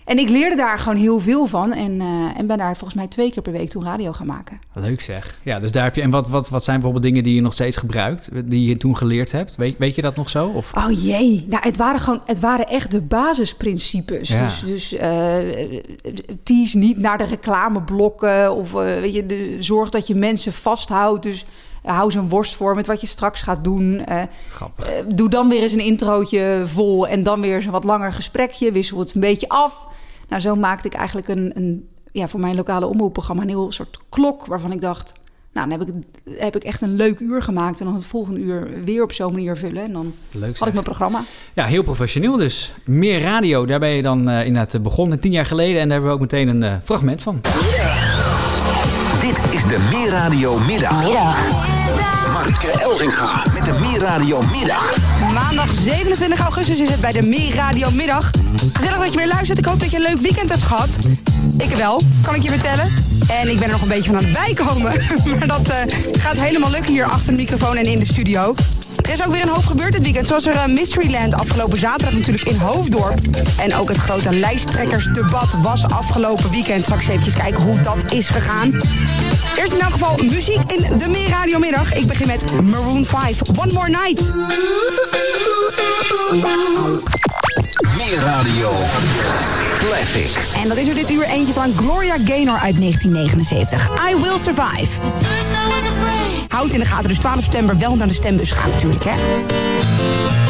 En 0.05 0.17
ik 0.17 0.29
leerde 0.29 0.55
daar 0.55 0.79
gewoon 0.79 0.97
heel 0.97 1.19
veel 1.19 1.45
van. 1.45 1.73
En, 1.73 2.01
eh, 2.01 2.39
en 2.39 2.47
ben 2.47 2.57
daar 2.57 2.77
volgens 2.77 2.93
mij 2.99 3.07
twee 3.07 3.31
keer 3.31 3.41
per 3.41 3.51
week 3.51 3.69
toen 3.69 3.83
radio 3.83 4.11
gaan 4.11 4.27
maken. 4.27 4.59
Leuk 4.73 5.01
zeg. 5.01 5.37
Ja, 5.43 5.59
dus 5.59 5.71
daar 5.71 5.83
heb 5.83 5.95
je. 5.95 6.01
En 6.01 6.09
wat, 6.09 6.27
wat, 6.27 6.49
wat 6.49 6.63
zijn 6.63 6.75
bijvoorbeeld 6.75 7.05
dingen 7.05 7.23
die 7.23 7.35
je 7.35 7.41
nog 7.41 7.53
steeds 7.53 7.77
gebruikt, 7.77 8.29
die 8.45 8.67
je 8.67 8.77
toen 8.77 8.97
geleerd 8.97 9.31
hebt? 9.31 9.55
Weet, 9.55 9.77
weet 9.77 9.95
je 9.95 10.01
dat 10.01 10.15
nog 10.15 10.29
zo? 10.29 10.47
Of? 10.47 10.71
Oh 10.73 11.03
jee, 11.03 11.45
nou, 11.49 11.63
het 11.63 11.77
waren 11.77 11.99
gewoon, 11.99 12.21
het 12.25 12.39
waren 12.39 12.67
echt 12.67 12.91
de 12.91 13.01
basisprincipes. 13.01 14.29
Ja. 14.29 14.43
Dus, 14.43 14.63
dus 14.65 14.93
eh, 14.93 15.37
tease 16.43 16.77
niet 16.77 16.97
naar 16.97 17.17
de 17.17 17.25
reclameblokken 17.25 18.55
of 18.55 18.73
eh, 18.73 18.79
weet 18.79 19.13
je, 19.13 19.25
de, 19.25 19.55
zorg 19.59 19.89
dat 19.89 20.07
je 20.07 20.15
mensen 20.15 20.53
vasthoudt. 20.53 21.23
Dus 21.23 21.45
hou 21.81 22.11
zo'n 22.11 22.29
worst 22.29 22.55
voor 22.55 22.75
met 22.75 22.87
wat 22.87 23.01
je 23.01 23.07
straks 23.07 23.41
gaat 23.41 23.63
doen. 23.63 24.05
Eh, 24.05 24.21
Grappig. 24.53 24.85
eh, 24.89 24.93
doe 25.15 25.29
dan 25.29 25.49
weer 25.49 25.61
eens 25.61 25.71
een 25.73 25.79
introotje 25.79 26.61
vol 26.65 27.07
en 27.07 27.23
dan 27.23 27.41
weer 27.41 27.55
eens 27.55 27.65
een 27.65 27.71
wat 27.71 27.83
langer 27.83 28.13
gesprekje. 28.13 28.71
Wissel 28.71 28.99
het 28.99 29.13
een 29.15 29.21
beetje 29.21 29.49
af. 29.49 29.87
Nou, 30.29 30.41
zo 30.41 30.55
maakte 30.55 30.87
ik 30.87 30.93
eigenlijk 30.93 31.27
een, 31.27 31.51
een 31.55 31.87
ja, 32.11 32.27
voor 32.27 32.39
mijn 32.39 32.55
lokale 32.55 32.85
omroepprogramma 32.85 33.41
een 33.41 33.47
heel 33.47 33.71
soort 33.71 33.99
klok 34.09 34.45
waarvan 34.45 34.71
ik 34.71 34.81
dacht. 34.81 35.13
Nou, 35.53 35.69
dan 35.69 35.79
heb 35.79 35.87
ik, 35.87 35.93
heb 36.39 36.55
ik 36.55 36.63
echt 36.63 36.81
een 36.81 36.95
leuk 36.95 37.19
uur 37.19 37.41
gemaakt. 37.41 37.79
En 37.79 37.85
dan 37.85 37.95
het 37.95 38.05
volgende 38.05 38.39
uur 38.39 38.83
weer 38.85 39.03
op 39.03 39.11
zo'n 39.11 39.31
manier 39.31 39.57
vullen. 39.57 39.83
En 39.83 39.93
dan 39.93 40.13
Leuk 40.31 40.57
had 40.57 40.67
ik 40.67 40.73
mijn 40.73 40.85
programma. 40.85 41.23
Ja, 41.53 41.65
heel 41.65 41.83
professioneel 41.83 42.37
dus. 42.37 42.73
Meer 42.85 43.21
radio, 43.21 43.65
daar 43.65 43.79
ben 43.79 43.89
je 43.89 44.01
dan 44.01 44.29
eh 44.29 44.45
inderdaad 44.45 44.73
eh, 44.73 44.81
begonnen 44.81 45.19
tien 45.19 45.31
jaar 45.31 45.45
geleden. 45.45 45.81
En 45.81 45.89
daar 45.89 45.91
hebben 45.91 46.07
we 46.09 46.15
ook 46.15 46.21
meteen 46.21 46.47
een 46.47 46.63
eh, 46.63 46.73
fragment 46.83 47.21
van. 47.21 47.41
Dit 49.21 49.53
is 49.53 49.63
de 49.63 49.89
Meer 49.91 50.09
Radio 50.09 50.59
Middag. 50.59 51.70
Marieke 52.41 52.71
Elzinga 52.71 53.43
met 53.53 53.65
de 53.65 53.73
Meer 53.79 53.99
Radio 53.99 54.41
Middag. 54.41 54.97
Maandag 55.33 55.73
27 55.73 56.39
augustus 56.39 56.79
is 56.79 56.89
het 56.89 57.01
bij 57.01 57.11
de 57.11 57.21
Meer 57.21 57.55
Radio 57.55 57.91
Middag. 57.91 58.29
Gezellig 58.73 58.97
dat 58.97 59.11
je 59.11 59.17
weer 59.17 59.27
luistert. 59.27 59.59
Ik 59.59 59.65
hoop 59.65 59.79
dat 59.79 59.91
je 59.91 59.97
een 59.97 60.03
leuk 60.03 60.17
weekend 60.17 60.49
hebt 60.49 60.63
gehad. 60.63 60.89
Ik 61.57 61.75
wel, 61.75 62.01
kan 62.21 62.35
ik 62.35 62.41
je 62.41 62.49
vertellen. 62.49 62.91
En 63.27 63.51
ik 63.51 63.59
ben 63.59 63.63
er 63.63 63.71
nog 63.71 63.81
een 63.81 63.87
beetje 63.87 64.11
van 64.11 64.17
aan 64.17 64.23
het 64.23 64.33
bijkomen. 64.33 64.93
maar 65.37 65.47
dat 65.47 65.69
eh, 65.69 65.77
gaat 66.19 66.39
helemaal 66.39 66.69
lukken 66.69 66.91
hier 66.91 67.05
achter 67.05 67.31
de 67.31 67.37
microfoon 67.37 67.75
en 67.75 67.85
in 67.85 67.99
de 67.99 68.05
studio. 68.05 68.55
Er 68.95 69.11
is 69.11 69.25
ook 69.25 69.31
weer 69.31 69.41
een 69.41 69.47
hoop 69.47 69.65
gebeurd 69.65 69.91
dit 69.91 70.01
weekend. 70.01 70.27
Zoals 70.27 70.45
er 70.45 70.55
eh, 70.55 70.65
Mysteryland 70.65 71.33
afgelopen 71.33 71.77
zaterdag 71.77 72.13
natuurlijk 72.13 72.47
in 72.47 72.55
Hoofddorp. 72.55 73.19
En 73.59 73.75
ook 73.75 73.89
het 73.89 73.97
grote 73.97 74.33
lijsttrekkersdebat 74.33 75.53
was 75.61 75.85
afgelopen 75.85 76.49
weekend. 76.49 76.85
Zal 76.85 76.95
ik 76.95 77.01
eens 77.01 77.09
eventjes 77.09 77.35
kijken 77.35 77.63
hoe 77.63 77.81
dat 77.81 78.11
is 78.11 78.29
gegaan. 78.29 78.81
Eerst 79.55 79.73
in 79.73 79.81
elk 79.81 79.91
geval 79.91 80.17
muziek 80.17 80.71
in 80.71 80.97
de 80.97 81.07
Meer 81.07 81.29
Radio 81.29 81.59
Middag. 81.59 81.93
Ik 81.93 82.07
begin 82.07 82.27
met 82.27 82.61
Maroon 82.61 83.05
5, 83.05 83.41
One 83.55 83.73
More 83.73 83.89
Night. 83.89 84.33
Meer 87.97 88.19
Radio 88.19 88.71
Classics. 89.79 90.53
En 90.53 90.67
dat 90.67 90.77
is 90.77 90.87
er 90.87 90.95
dit 90.95 91.09
uur 91.09 91.23
eentje 91.23 91.53
van 91.53 91.73
Gloria 91.73 92.15
Gaynor 92.25 92.59
uit 92.59 92.77
1979. 92.77 93.89
I 94.09 94.15
Will 94.15 94.39
Survive. 94.39 95.01
Houd 96.47 96.73
in 96.73 96.79
de 96.79 96.85
gaten, 96.85 97.07
dus 97.07 97.17
12 97.17 97.43
september 97.43 97.77
wel 97.77 97.95
naar 97.95 98.07
de 98.07 98.13
stembus 98.13 98.51
gaan 98.51 98.71
natuurlijk, 98.81 99.03
hè. 99.09 99.15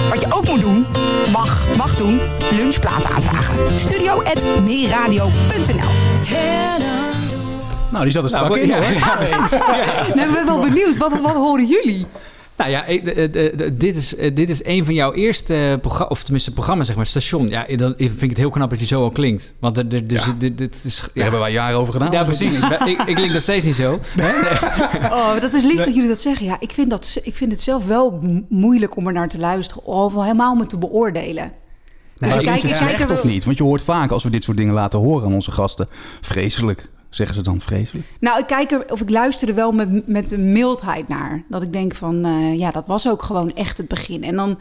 Wat 0.09 0.21
je 0.21 0.27
ook 0.33 0.47
moet 0.47 0.61
doen, 0.61 0.85
mag, 1.31 1.67
mag 1.77 1.95
doen, 1.95 2.19
lunchplaten 2.51 3.09
aanvragen. 3.09 3.79
Studio.meerradio.nl 3.79 5.89
Nou, 7.89 8.03
die 8.03 8.11
zat 8.13 8.23
er 8.23 8.29
strak 8.29 8.43
Nou, 8.47 8.59
in 8.59 8.67
ja, 8.67 8.75
hoor. 8.81 8.93
ja, 8.93 9.15
precies. 9.15 9.51
Nou, 10.15 10.27
ik 10.29 10.33
ben 10.33 10.45
wel 10.45 10.59
benieuwd. 10.59 10.97
Wat, 10.97 11.11
wat 11.21 11.33
horen 11.33 11.65
jullie? 11.65 12.05
Nou 12.61 12.73
ja, 12.73 12.85
ik- 12.85 13.05
de- 13.05 13.29
de- 13.29 13.53
de- 13.55 13.73
dit, 13.73 13.95
is, 13.95 14.15
eh, 14.15 14.35
dit 14.35 14.49
is 14.49 14.65
een 14.65 14.85
van 14.85 14.93
jouw 14.93 15.13
eerste 15.13 15.77
programma's, 15.81 16.11
of 16.11 16.23
tenminste 16.23 16.53
programma's, 16.53 16.87
zeg 16.87 16.95
maar, 16.95 17.05
station. 17.05 17.49
Ja, 17.49 17.65
dan 17.75 17.93
vind 17.97 18.21
ik 18.21 18.29
het 18.29 18.37
heel 18.37 18.49
knap 18.49 18.69
dat 18.69 18.79
je 18.79 18.85
zo 18.85 19.01
al 19.03 19.09
klinkt. 19.11 19.53
Want 19.59 19.77
er, 19.77 19.85
er, 19.87 20.03
er 20.15 20.35
dit, 20.37 20.57
dit 20.57 20.79
is... 20.83 20.99
Daar 20.99 21.09
Ja, 21.13 21.21
hebben 21.21 21.39
wij 21.39 21.51
jaren 21.51 21.77
over 21.77 21.93
gedaan. 21.93 22.11
ja 22.11 22.23
precies. 22.23 22.59
ik, 22.85 23.01
ik 23.05 23.15
klink 23.15 23.31
nog 23.33 23.41
steeds 23.41 23.65
niet 23.65 23.75
zo. 23.75 23.99
Oh, 25.11 25.39
dat 25.41 25.53
is 25.53 25.63
lief 25.63 25.77
dat 25.77 25.93
jullie 25.93 26.07
dat 26.09 26.19
zeggen. 26.21 26.45
Ja, 26.45 26.55
ik 26.59 26.71
vind, 26.71 26.89
dat, 26.89 27.19
ik 27.23 27.35
vind 27.35 27.51
het 27.51 27.61
zelf 27.61 27.85
wel 27.85 28.19
mo- 28.21 28.41
moeilijk 28.49 28.95
om 28.95 29.07
er 29.07 29.13
naar 29.13 29.29
te 29.29 29.39
luisteren. 29.39 29.83
Of 29.85 30.13
helemaal 30.15 30.55
me 30.55 30.65
te 30.65 30.77
beoordelen. 30.77 31.51
Ik 32.17 32.33
ik 32.35 32.41
kijk- 32.41 32.61
het 32.61 32.73
slecht 32.73 32.99
er 33.09 33.11
of 33.11 33.23
niet? 33.23 33.45
Want 33.45 33.57
je 33.57 33.63
hoort 33.63 33.81
vaak 33.81 34.11
als 34.11 34.23
we 34.23 34.29
dit 34.29 34.43
soort 34.43 34.57
dingen 34.57 34.73
laten 34.73 34.99
horen 34.99 35.27
aan 35.27 35.33
onze 35.33 35.51
gasten. 35.51 35.87
Vreselijk. 36.21 36.89
Zeggen 37.11 37.35
ze 37.35 37.41
dan 37.41 37.61
vreselijk? 37.61 38.05
Nou, 38.19 38.39
ik 38.39 38.47
kijk 38.47 38.71
er, 38.71 38.91
of 38.91 39.01
ik 39.01 39.09
luister 39.09 39.47
er 39.47 39.55
wel 39.55 39.71
met, 39.71 40.07
met 40.07 40.31
een 40.31 40.51
mildheid 40.51 41.07
naar. 41.07 41.43
Dat 41.47 41.61
ik 41.61 41.73
denk 41.73 41.95
van, 41.95 42.25
eh, 42.25 42.57
ja, 42.57 42.71
dat 42.71 42.87
was 42.87 43.09
ook 43.09 43.23
gewoon 43.23 43.53
echt 43.53 43.77
het 43.77 43.87
begin. 43.87 44.23
En 44.23 44.35
dan, 44.35 44.59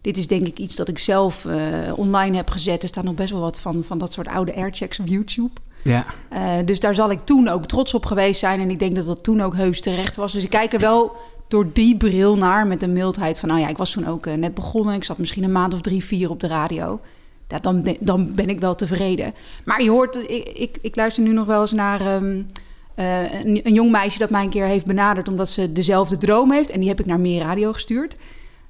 dit 0.00 0.18
is 0.18 0.26
denk 0.26 0.46
ik 0.46 0.58
iets 0.58 0.76
dat 0.76 0.88
ik 0.88 0.98
zelf 0.98 1.44
eh, 1.44 1.58
online 1.94 2.36
heb 2.36 2.50
gezet. 2.50 2.82
Er 2.82 2.88
staat 2.88 3.04
nog 3.04 3.14
best 3.14 3.30
wel 3.30 3.40
wat 3.40 3.60
van, 3.60 3.82
van 3.84 3.98
dat 3.98 4.12
soort 4.12 4.28
oude 4.28 4.54
airchecks 4.54 5.00
op 5.00 5.06
YouTube. 5.06 5.50
Ja. 5.82 6.06
Eh, 6.28 6.52
dus 6.64 6.80
daar 6.80 6.94
zal 6.94 7.10
ik 7.10 7.20
toen 7.20 7.48
ook 7.48 7.66
trots 7.66 7.94
op 7.94 8.06
geweest 8.06 8.40
zijn. 8.40 8.60
En 8.60 8.70
ik 8.70 8.78
denk 8.78 8.96
dat 8.96 9.06
dat 9.06 9.24
toen 9.24 9.40
ook 9.40 9.56
heus 9.56 9.80
terecht 9.80 10.16
was. 10.16 10.32
Dus 10.32 10.44
ik 10.44 10.50
kijk 10.50 10.72
er 10.72 10.80
wel 10.80 11.16
door 11.48 11.72
die 11.72 11.96
bril 11.96 12.36
naar 12.36 12.66
met 12.66 12.82
een 12.82 12.92
mildheid 12.92 13.38
van... 13.38 13.48
nou 13.48 13.60
ja, 13.60 13.68
ik 13.68 13.76
was 13.76 13.90
toen 13.90 14.06
ook 14.06 14.26
net 14.26 14.54
begonnen. 14.54 14.94
Ik 14.94 15.04
zat 15.04 15.18
misschien 15.18 15.44
een 15.44 15.52
maand 15.52 15.74
of 15.74 15.80
drie, 15.80 16.04
vier 16.04 16.30
op 16.30 16.40
de 16.40 16.46
radio. 16.46 17.00
Dan, 17.46 17.96
dan 18.00 18.34
ben 18.34 18.48
ik 18.48 18.60
wel 18.60 18.74
tevreden. 18.74 19.34
Maar 19.64 19.82
je 19.82 19.90
hoort, 19.90 20.30
ik, 20.60 20.78
ik, 20.80 20.96
luister 20.96 21.22
nu 21.22 21.32
nog 21.32 21.46
wel 21.46 21.60
eens 21.60 21.72
naar... 21.72 22.00
ehm, 22.00 22.42
eh, 22.94 23.32
een, 23.42 23.60
een 23.66 23.74
jong 23.74 23.90
meisje 23.90 24.18
dat 24.18 24.30
mij 24.30 24.44
een 24.44 24.50
keer 24.50 24.66
heeft 24.66 24.86
benaderd... 24.86 25.28
omdat 25.28 25.48
ze 25.48 25.72
dezelfde 25.72 26.16
droom 26.16 26.52
heeft. 26.52 26.70
En 26.70 26.80
die 26.80 26.88
heb 26.88 27.00
ik 27.00 27.06
naar 27.06 27.20
meer 27.20 27.40
radio 27.42 27.72
gestuurd. 27.72 28.16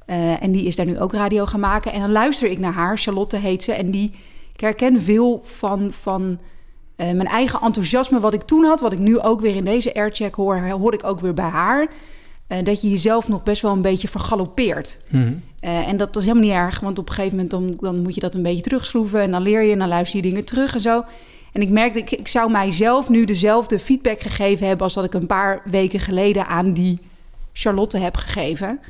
Eh, 0.07 0.43
en 0.43 0.53
die 0.53 0.65
is 0.65 0.77
daar 0.77 0.87
nu 0.87 1.01
ook 1.01 1.13
radio 1.13 1.47
gaan 1.47 1.61
maken. 1.61 1.93
En 1.93 2.01
dan 2.01 2.13
luister 2.13 2.51
ik 2.51 2.59
naar 2.59 2.73
haar, 2.73 2.99
Charlotte 2.99 3.37
heet 3.37 3.63
ze. 3.63 3.73
En 3.73 3.91
die, 3.91 4.15
ik 4.53 4.61
herken 4.61 5.01
veel 5.01 5.41
van... 5.45 5.91
van 5.91 6.39
eh, 6.97 7.07
mijn 7.07 7.29
eigen 7.29 7.61
enthousiasme 7.61 8.21
wat 8.21 8.35
ik 8.35 8.43
toen 8.43 8.65
had, 8.65 8.81
wat 8.81 8.93
ik 8.93 8.99
nu 8.99 9.19
ook 9.19 9.41
weer 9.41 9.57
in 9.57 9.65
deze 9.65 9.95
aircheck 9.95 10.35
hoor, 10.35 10.59
hoor 10.61 10.95
ik 10.95 11.05
ook 11.05 11.21
weer 11.21 11.35
bij 11.35 11.49
haar. 11.49 11.89
Eh, 12.47 12.65
dat 12.65 12.81
je 12.81 12.91
jezelf 12.91 13.29
nog 13.29 13.43
best 13.43 13.63
wel 13.63 13.73
een 13.73 13.83
beetje 13.83 14.09
vergalopeert. 14.09 15.01
Eh, 15.61 15.89
en 15.89 15.97
dat 15.97 16.17
is 16.17 16.23
helemaal 16.25 16.49
niet 16.49 16.53
erg, 16.53 16.81
want 16.81 16.99
op 16.99 17.09
een 17.09 17.15
gegeven 17.15 17.37
moment 17.37 17.51
dan, 17.51 17.75
dan 17.79 18.03
moet 18.03 18.15
je 18.15 18.21
dat 18.21 18.35
een 18.35 18.43
beetje 18.43 18.63
terugschroeven. 18.63 19.21
En 19.21 19.31
dan 19.31 19.43
leer 19.43 19.63
je 19.63 19.73
en 19.73 19.79
dan 19.79 19.89
luister 19.89 20.17
je 20.17 20.29
dingen 20.29 20.45
terug 20.45 20.75
en 20.75 20.81
zo. 20.81 21.05
En 21.53 21.63
ik 21.63 21.71
merkte, 21.71 21.99
ik, 21.99 22.11
ik 22.11 22.29
zou 22.29 22.51
mijzelf 22.51 23.09
nu 23.09 23.25
dezelfde 23.25 23.79
feedback 23.79 24.21
gegeven 24.21 24.67
hebben... 24.67 24.85
als 24.85 24.95
dat 24.95 25.05
ik 25.05 25.15
een 25.15 25.27
paar 25.27 25.63
weken 25.65 26.01
geleden 26.01 26.47
aan 26.47 26.73
die 26.73 27.01
Charlotte 27.53 27.99
heb 27.99 28.17
gegeven. 28.17 28.81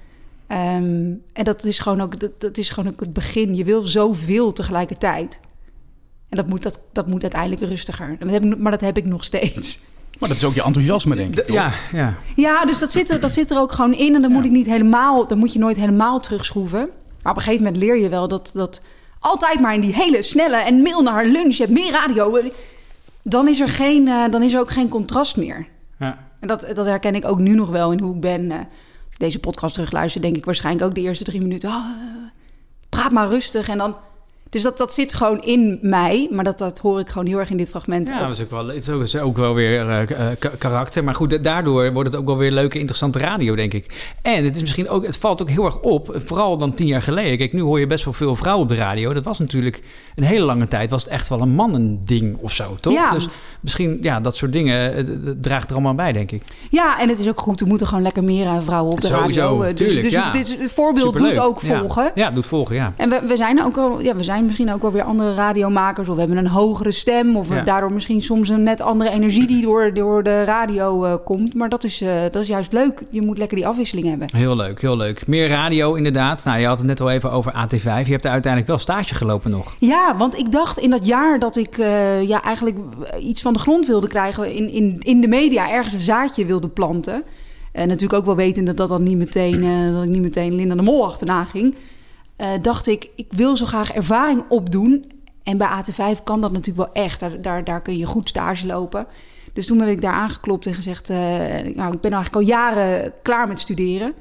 Ehm, 0.46 1.14
en 1.32 1.44
dat 1.44 1.64
is, 1.64 1.78
gewoon 1.78 2.00
ook, 2.00 2.20
dat, 2.20 2.40
dat 2.40 2.58
is 2.58 2.68
gewoon 2.68 2.92
ook 2.92 3.00
het 3.00 3.12
begin. 3.12 3.54
Je 3.54 3.64
wil 3.64 3.82
zoveel 3.82 4.52
tegelijkertijd. 4.52 5.40
En 6.28 6.36
dat 6.36 6.48
moet, 6.48 6.62
dat, 6.62 6.82
dat 6.92 7.06
moet 7.06 7.22
uiteindelijk 7.22 7.62
rustiger. 7.62 8.08
En 8.08 8.16
dat 8.18 8.30
heb 8.30 8.44
ik, 8.44 8.58
maar 8.58 8.70
dat 8.70 8.80
heb 8.80 8.96
ik 8.96 9.04
nog 9.04 9.24
steeds. 9.24 9.80
Maar 10.18 10.28
dat 10.28 10.38
is 10.38 10.44
ook 10.44 10.54
je 10.54 10.62
enthousiasme, 10.62 11.14
denk 11.14 11.38
ik. 11.38 11.50
Ja, 11.50 11.72
ja. 11.92 12.14
Ja, 12.36 12.64
dus 12.64 12.78
dat 12.78 12.92
zit 12.92 13.10
er, 13.10 13.20
dat 13.20 13.30
zit 13.32 13.50
er 13.50 13.58
ook 13.58 13.72
gewoon 13.72 13.92
in. 13.94 14.14
En 14.14 14.22
dan 14.22 14.32
moet 14.32 14.44
ik 14.44 14.50
niet 14.50 14.66
helemaal, 14.66 15.26
dan 15.26 15.38
moet 15.38 15.52
je 15.52 15.58
nooit 15.58 15.76
helemaal 15.76 16.20
terugschroeven. 16.20 16.88
Maar 17.22 17.32
op 17.32 17.36
een 17.38 17.44
gegeven 17.44 17.64
moment 17.64 17.82
leer 17.82 17.96
je 17.98 18.08
wel 18.08 18.28
dat, 18.28 18.50
dat 18.54 18.82
altijd 19.20 19.60
maar 19.60 19.74
in 19.74 19.80
die 19.80 19.94
hele 19.94 20.22
snelle 20.22 20.56
en 20.56 20.82
mail 20.82 21.02
naar 21.02 21.12
haar 21.12 21.26
lunch, 21.26 21.54
je 21.54 21.62
hebt 21.62 21.74
meer 21.74 21.90
radio. 21.92 22.38
Dan 23.22 23.48
is 23.48 23.60
er, 23.60 23.68
geen, 23.68 24.08
eh, 24.08 24.30
dan 24.30 24.42
is 24.42 24.52
er 24.52 24.60
ook 24.60 24.70
geen 24.70 24.88
contrast 24.88 25.36
meer. 25.36 25.66
ja. 25.98 26.24
En 26.40 26.48
dat, 26.48 26.66
dat 26.74 26.86
herken 26.86 27.14
ik 27.14 27.24
ook 27.24 27.38
nu 27.38 27.54
nog 27.54 27.68
wel 27.68 27.92
in 27.92 28.00
hoe 28.00 28.14
ik 28.14 28.20
ben. 28.20 28.50
eh, 28.50 28.58
als 28.58 28.66
ik 29.12 29.18
deze 29.18 29.38
podcast 29.38 29.74
terugluister, 29.74 30.20
denk 30.20 30.36
ik 30.36 30.44
waarschijnlijk 30.44 30.84
ook 30.86 30.94
de 30.94 31.00
eerste 31.00 31.24
drie 31.24 31.40
minuten. 31.40 31.70
ah, 31.70 31.84
praat 32.88 33.12
maar 33.12 33.28
rustig. 33.28 33.68
En 33.68 33.78
dan, 33.78 33.96
dus 34.50 34.62
dat, 34.62 34.78
dat 34.78 34.92
zit 34.92 35.14
gewoon 35.14 35.42
in 35.42 35.78
mij. 35.82 36.28
Maar 36.30 36.44
dat, 36.44 36.58
dat 36.58 36.78
hoor 36.78 37.00
ik 37.00 37.08
gewoon 37.08 37.26
heel 37.26 37.38
erg 37.38 37.50
in 37.50 37.56
dit 37.56 37.70
fragment. 37.70 38.08
Ja, 38.08 38.18
dat 38.20 38.30
is 38.30 38.42
ook 38.42 38.50
wel, 38.50 38.66
het 38.66 38.76
is 38.76 38.90
ook, 38.90 39.02
is 39.02 39.16
ook 39.16 39.36
wel 39.36 39.54
weer 39.54 39.88
eh, 39.88 40.02
eh, 40.30 40.36
ka- 40.38 40.50
karakter. 40.58 41.04
Maar 41.04 41.14
goed, 41.14 41.44
daardoor 41.44 41.92
wordt 41.92 42.10
het 42.12 42.20
ook 42.20 42.26
wel 42.26 42.36
weer 42.36 42.50
leuke, 42.52 42.78
interessante 42.78 43.18
radio, 43.18 43.54
denk 43.54 43.72
ik. 43.72 44.12
En 44.22 44.44
het 44.44 44.54
is 44.56 44.60
misschien 44.60 44.88
ook, 44.88 45.06
het 45.06 45.16
valt 45.16 45.42
ook 45.42 45.50
heel 45.50 45.64
erg 45.64 45.80
op, 45.80 46.12
vooral 46.24 46.56
dan 46.56 46.74
tien 46.74 46.86
jaar 46.86 47.02
geleden. 47.02 47.38
Kijk, 47.38 47.52
nu 47.52 47.60
hoor 47.60 47.80
je 47.80 47.86
best 47.86 48.04
wel 48.04 48.14
veel 48.14 48.36
vrouwen 48.36 48.62
op 48.62 48.68
de 48.68 48.74
radio. 48.78 49.12
Dat 49.12 49.24
was 49.24 49.38
natuurlijk 49.38 49.82
een 50.14 50.24
hele 50.24 50.44
lange 50.44 50.68
tijd, 50.68 50.90
was 50.90 51.02
het 51.04 51.12
echt 51.12 51.28
wel 51.28 51.40
een 51.40 51.54
mannending 51.54 52.36
of 52.40 52.52
zo, 52.52 52.76
toch? 52.80 52.92
Ja. 52.92 53.10
Dus 53.10 53.28
misschien, 53.60 53.98
ja, 54.02 54.20
dat 54.20 54.36
soort 54.36 54.52
dingen 54.52 54.94
eh, 54.96 55.04
draagt 55.40 55.68
er 55.68 55.74
allemaal 55.74 55.94
bij, 55.94 56.12
denk 56.12 56.30
ik. 56.32 56.42
Ja, 56.70 57.00
en 57.00 57.08
het 57.08 57.18
is 57.18 57.28
ook 57.28 57.40
goed. 57.40 57.60
Er 57.60 57.66
moeten 57.66 57.86
gewoon 57.86 58.02
lekker 58.02 58.24
meer 58.24 58.62
vrouwen 58.62 58.92
op 58.92 59.00
de 59.00 59.06
Sowieso, 59.06 59.40
radio. 59.40 59.72
Tuurlijk, 59.74 60.02
dus, 60.02 60.02
dus 60.02 60.12
ja. 60.12 60.30
dit, 60.30 60.58
het 60.58 60.72
voorbeeld 60.72 61.06
Superleuk. 61.06 61.32
doet 61.32 61.42
ook 61.42 61.60
volgen. 61.60 62.10
Ja, 62.14 62.30
doet 62.30 62.46
volgen, 62.46 62.74
ja. 62.76 62.92
En 62.96 63.08
we, 63.08 63.20
we 63.26 63.36
zijn 63.36 63.62
ook 63.64 63.74
wel, 63.74 64.00
ja, 64.00 64.16
we 64.16 64.24
zijn 64.24 64.35
misschien 64.44 64.72
ook 64.72 64.82
wel 64.82 64.92
weer 64.92 65.02
andere 65.02 65.34
radiomakers. 65.34 66.08
Of 66.08 66.14
we 66.14 66.20
hebben 66.20 66.38
een 66.38 66.46
hogere 66.46 66.92
stem. 66.92 67.36
Of 67.36 67.48
Ja. 67.54 67.62
daardoor 67.62 67.92
misschien 67.92 68.22
soms 68.22 68.48
een 68.48 68.62
net 68.62 68.80
andere 68.80 69.10
energie 69.10 69.46
die 69.46 69.62
door, 69.62 69.94
door 69.94 70.22
de 70.22 70.44
radio 70.44 71.04
eh, 71.04 71.14
komt. 71.24 71.54
Maar 71.54 71.68
dat 71.68 71.84
is, 71.84 72.00
eh, 72.00 72.22
dat 72.22 72.42
is 72.42 72.48
juist 72.48 72.72
leuk. 72.72 73.02
Je 73.10 73.22
moet 73.22 73.38
lekker 73.38 73.56
die 73.56 73.66
afwisseling 73.66 74.06
hebben. 74.08 74.28
Heel 74.32 74.56
leuk, 74.56 74.80
heel 74.80 74.96
leuk. 74.96 75.26
Meer 75.26 75.48
radio 75.48 75.94
inderdaad. 75.94 76.44
Nou, 76.44 76.58
je 76.58 76.66
had 76.66 76.78
het 76.78 76.86
net 76.86 77.00
al 77.00 77.10
even 77.10 77.30
over 77.30 77.52
AT5. 77.52 78.06
Je 78.06 78.12
hebt 78.12 78.24
er 78.24 78.30
uiteindelijk 78.30 78.66
wel 78.66 78.78
stage 78.78 79.14
gelopen 79.14 79.50
nog. 79.50 79.74
Ja, 79.78 80.16
want 80.16 80.36
ik 80.38 80.52
dacht 80.52 80.78
in 80.78 80.90
dat 80.90 81.06
jaar 81.06 81.38
dat 81.38 81.56
ik 81.56 81.78
eh, 81.78 82.22
ja, 82.22 82.42
eigenlijk 82.42 82.76
iets 83.20 83.42
van 83.42 83.52
de 83.52 83.58
grond 83.58 83.86
wilde 83.86 84.08
krijgen. 84.08 84.54
In, 84.54 84.70
in, 84.70 84.96
in 85.02 85.20
de 85.20 85.28
media 85.28 85.70
ergens 85.70 85.94
een 85.94 86.00
zaadje 86.00 86.44
wilde 86.46 86.68
planten. 86.68 87.22
En 87.72 87.88
natuurlijk 87.88 88.18
ook 88.20 88.26
wel 88.26 88.36
wetende 88.36 88.74
dat, 88.74 88.88
dat, 88.88 89.00
niet 89.00 89.16
meteen, 89.16 89.60
dat 89.92 90.02
ik 90.02 90.08
niet 90.08 90.22
meteen 90.22 90.54
Linda 90.54 90.74
de 90.74 90.82
Mol 90.82 91.04
achterna 91.06 91.44
ging. 91.44 91.74
Eh, 92.36 92.50
dacht 92.62 92.86
ik, 92.86 93.10
ik 93.14 93.32
wil 93.32 93.56
zo 93.56 93.64
graag 93.66 93.92
ervaring 93.92 94.44
opdoen. 94.48 95.12
En 95.42 95.58
bij 95.58 95.68
AT5 95.68 96.22
kan 96.24 96.40
dat 96.40 96.52
natuurlijk 96.52 96.92
wel 96.92 97.04
echt. 97.04 97.20
Daar, 97.20 97.40
daar, 97.40 97.64
daar 97.64 97.82
kun 97.82 97.96
je 97.96 98.06
goed 98.06 98.28
stage 98.28 98.66
lopen. 98.66 99.06
Dus 99.52 99.66
toen 99.66 99.78
ben 99.78 99.88
ik 99.88 100.00
daar 100.00 100.12
aangeklopt 100.12 100.66
en 100.66 100.74
gezegd... 100.74 101.10
eh, 101.10 101.18
nou, 101.74 101.92
ik 101.92 102.00
ben 102.00 102.12
eigenlijk 102.12 102.34
al 102.34 102.40
jaren 102.40 103.12
klaar 103.22 103.48
met 103.48 103.60
studeren. 103.60 104.14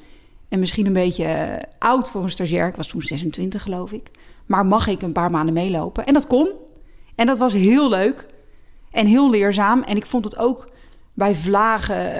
En 0.48 0.58
misschien 0.58 0.86
een 0.86 0.92
beetje 0.92 1.24
eh, 1.24 1.62
oud 1.78 2.10
voor 2.10 2.22
een 2.22 2.30
stagiair. 2.30 2.68
Ik 2.68 2.76
was 2.76 2.86
toen 2.86 3.02
26, 3.02 3.62
geloof 3.62 3.92
ik. 3.92 4.10
Maar 4.46 4.66
mag 4.66 4.86
ik 4.86 5.02
een 5.02 5.12
paar 5.12 5.30
maanden 5.30 5.54
meelopen? 5.54 6.06
En 6.06 6.12
dat 6.12 6.26
kon. 6.26 6.52
En 7.14 7.26
dat 7.26 7.38
was 7.38 7.52
heel 7.52 7.88
leuk. 7.88 8.26
En 8.90 9.06
heel 9.06 9.30
leerzaam. 9.30 9.82
En 9.82 9.96
ik 9.96 10.06
vond 10.06 10.24
het 10.24 10.38
ook 10.38 10.70
bij 11.14 11.34
Vlagen 11.34 12.12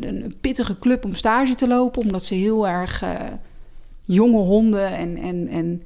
een 0.00 0.36
pittige 0.40 0.78
club 0.78 1.04
om 1.04 1.14
stage 1.14 1.54
te 1.54 1.68
lopen. 1.68 2.02
Omdat 2.02 2.24
ze 2.24 2.34
heel 2.34 2.68
erg 2.68 3.04
jonge 4.14 4.40
honden 4.40 4.96
en... 4.96 5.16
en, 5.16 5.48
en 5.48 5.82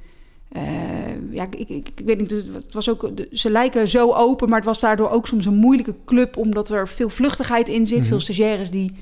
eh, 0.53 1.31
ja, 1.31 1.43
ik, 1.43 1.69
ik, 1.69 1.89
ik 1.95 2.01
weet 2.05 2.17
niet, 2.17 2.29
dus 2.29 2.45
het 2.45 2.73
was 2.73 2.89
ook, 2.89 3.11
ze 3.31 3.49
lijken 3.49 3.87
zo 3.87 4.11
open, 4.11 4.49
maar 4.49 4.57
het 4.57 4.67
was 4.67 4.79
daardoor 4.79 5.09
ook 5.09 5.27
soms 5.27 5.45
een 5.45 5.55
moeilijke 5.55 5.95
club, 6.05 6.37
omdat 6.37 6.69
er 6.69 6.87
veel 6.87 7.09
vluchtigheid 7.09 7.69
in 7.69 7.87
zit. 7.87 8.05
Veel 8.05 8.19
stagiaires 8.19 8.69
die 8.69 8.93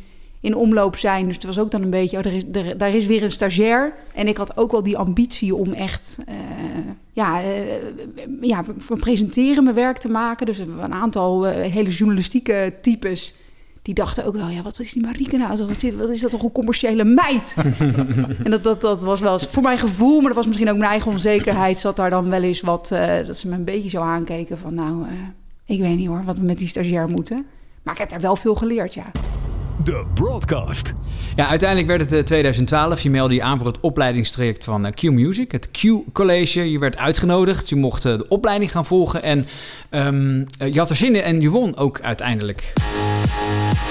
in 0.42 0.56
omloop 0.56 0.96
zijn. 0.96 1.26
Dus 1.26 1.36
het 1.36 1.44
was 1.44 1.60
ook 1.60 1.72
dan 1.72 1.82
een 1.82 1.90
beetje, 1.90 2.18
oh, 2.18 2.26
er 2.26 2.34
is, 2.34 2.44
er, 2.52 2.78
daar 2.78 2.96
is 2.96 3.06
weer 3.06 3.24
een 3.24 3.32
stagiair. 3.32 3.94
En 4.14 4.28
ik 4.28 4.38
had 4.38 4.58
ook 4.58 4.72
wel 4.72 4.84
die 4.84 4.98
ambitie 4.98 5.56
om 5.56 5.74
echt 5.74 6.20
eh, 6.26 6.36
ja, 7.14 7.42
eh, 7.42 7.50
ja, 8.42 8.64
van 8.78 9.00
presenteren 9.00 9.64
mijn 9.64 9.76
werk 9.76 9.98
te 9.98 10.10
maken. 10.10 10.46
Dus 10.46 10.60
een 10.60 10.94
aantal 10.94 11.44
hele 11.46 11.90
journalistieke 11.90 12.74
types. 12.82 13.36
Die 13.82 13.94
dachten 13.94 14.26
ook 14.26 14.36
wel, 14.36 14.48
ja, 14.48 14.62
wat 14.62 14.80
is 14.80 14.94
die 14.94 15.02
Marieke 15.02 15.38
nou? 15.38 15.56
Zo, 15.56 15.66
Wat, 15.68 15.80
zit- 15.80 15.96
wat 15.96 16.10
is 16.10 16.22
dat 16.22 16.32
toch 16.32 16.44
een 16.44 16.52
commerciële 16.52 17.04
meid? 17.04 17.56
en 18.44 18.52
dat, 18.52 18.64
dat, 18.64 18.82
dat 18.82 19.04
was 19.04 19.20
wel 19.20 19.34
eens 19.34 19.48
voor 19.52 19.64
mijn 19.64 19.78
gevoel, 19.78 20.18
maar 20.18 20.28
dat 20.28 20.36
was 20.36 20.46
misschien 20.48 20.70
ook 20.70 20.78
mijn 20.78 20.90
eigen 20.90 21.12
onzekerheid. 21.12 21.78
Zat 21.78 21.96
daar 21.96 22.10
dan 22.10 22.30
wel 22.30 22.42
eens 22.44 22.62
wat, 22.62 22.92
eh, 22.92 23.26
dat 23.26 23.38
ze 23.38 23.48
me 23.48 23.56
een 23.56 23.64
beetje 23.64 23.90
zo 23.90 24.02
aankeken 24.02 24.58
van, 24.58 24.74
nou, 24.74 25.04
eh, 25.08 25.14
ik 25.66 25.80
weet 25.80 25.98
niet 25.98 26.08
hoor, 26.08 26.24
wat 26.26 26.38
we 26.38 26.44
met 26.46 26.58
die 26.58 26.68
stagiair 26.68 27.08
moeten. 27.10 27.46
Maar 27.84 27.94
ik 27.94 28.00
heb 28.00 28.10
daar 28.10 28.22
wel 28.22 28.36
veel 28.36 28.56
geleerd, 28.56 28.94
ja. 28.94 29.12
De 29.84 30.06
Broadcast. 30.14 30.94
Ja, 31.36 31.48
uiteindelijk 31.48 31.88
werd 31.90 32.02
het 32.02 32.14
eh, 32.14 32.20
2012. 32.20 33.02
Je 33.02 33.10
meldde 33.10 33.36
je 33.36 33.42
aan 33.44 33.58
voor 33.58 33.68
het 33.68 33.80
opleidingstraject 33.80 34.64
van 34.64 34.86
eh, 34.86 34.92
Q 34.94 35.02
Music, 35.02 35.52
het 35.52 35.72
Q 35.72 35.82
College. 36.14 36.72
Je 36.72 36.80
werd 36.80 36.98
uitgenodigd, 36.98 37.70
je 37.70 37.76
mocht 37.76 38.06
eh, 38.06 38.16
de 38.16 38.28
opleiding 38.28 38.72
gaan 38.72 38.86
volgen 38.86 39.24
en 39.24 39.46
ehm, 39.90 40.44
eh, 40.58 40.74
je 40.74 40.80
had 40.80 40.90
er 40.90 40.96
zin 40.96 41.16
in 41.16 41.22
en 41.22 41.42
je 41.42 41.50
won 41.50 41.78
ook 41.78 42.02
uiteindelijk. 42.02 42.74
Música 43.22 43.91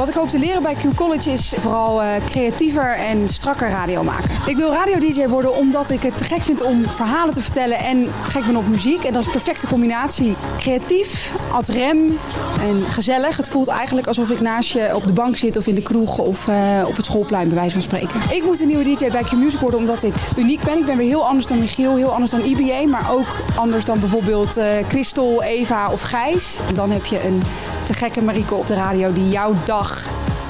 Wat 0.00 0.08
ik 0.08 0.14
hoop 0.14 0.28
te 0.28 0.38
leren 0.38 0.62
bij 0.62 0.74
Q 0.74 0.94
College 0.94 1.30
is 1.32 1.54
vooral 1.58 2.02
eh, 2.02 2.08
creatiever 2.26 2.96
en 2.96 3.28
strakker 3.28 3.68
radio 3.68 4.02
maken. 4.02 4.30
Ik 4.46 4.56
wil 4.56 4.72
radio-dj 4.72 5.26
worden 5.26 5.56
omdat 5.56 5.90
ik 5.90 6.02
het 6.02 6.18
te 6.18 6.24
gek 6.24 6.42
vind 6.42 6.62
om 6.62 6.84
verhalen 6.88 7.34
te 7.34 7.42
vertellen 7.42 7.78
en 7.78 8.06
gek 8.22 8.46
ben 8.46 8.56
op 8.56 8.68
muziek. 8.68 9.04
En 9.04 9.12
dat 9.12 9.20
is 9.20 9.26
een 9.26 9.32
perfecte 9.32 9.66
combinatie. 9.66 10.36
Creatief, 10.58 11.32
ad 11.52 11.68
rem 11.68 12.18
en 12.60 12.80
gezellig. 12.90 13.36
Het 13.36 13.48
voelt 13.48 13.68
eigenlijk 13.68 14.06
alsof 14.06 14.30
ik 14.30 14.40
naast 14.40 14.72
je 14.72 14.90
op 14.94 15.04
de 15.04 15.12
bank 15.12 15.36
zit 15.36 15.56
of 15.56 15.66
in 15.66 15.74
de 15.74 15.82
kroeg 15.82 16.18
of 16.18 16.48
eh, 16.48 16.84
op 16.86 16.96
het 16.96 17.04
schoolplein 17.04 17.48
bij 17.48 17.56
wijze 17.56 17.72
van 17.72 17.82
spreken. 17.82 18.20
Ik 18.30 18.44
moet 18.44 18.60
een 18.60 18.68
nieuwe 18.68 18.84
DJ 18.84 19.10
bij 19.10 19.22
Q 19.22 19.32
Music 19.32 19.60
worden 19.60 19.80
omdat 19.80 20.02
ik 20.02 20.14
uniek 20.36 20.62
ben. 20.62 20.78
Ik 20.78 20.84
ben 20.84 20.96
weer 20.96 21.08
heel 21.08 21.26
anders 21.26 21.46
dan 21.46 21.58
Michiel, 21.58 21.96
heel 21.96 22.12
anders 22.12 22.30
dan 22.30 22.44
IBA, 22.44 22.88
maar 22.88 23.12
ook 23.12 23.36
anders 23.56 23.84
dan 23.84 24.00
bijvoorbeeld 24.00 24.56
eh 24.56 24.66
Christel, 24.88 25.42
Eva 25.42 25.90
of 25.90 26.00
Gijs. 26.00 26.58
Dan 26.74 26.90
heb 26.90 27.04
je 27.04 27.26
een 27.26 27.42
te 27.84 27.92
gekke 27.92 28.22
Marieke 28.22 28.54
op 28.54 28.66
de 28.66 28.74
radio 28.74 29.12
jouw 29.28 29.54
dag 29.64 30.06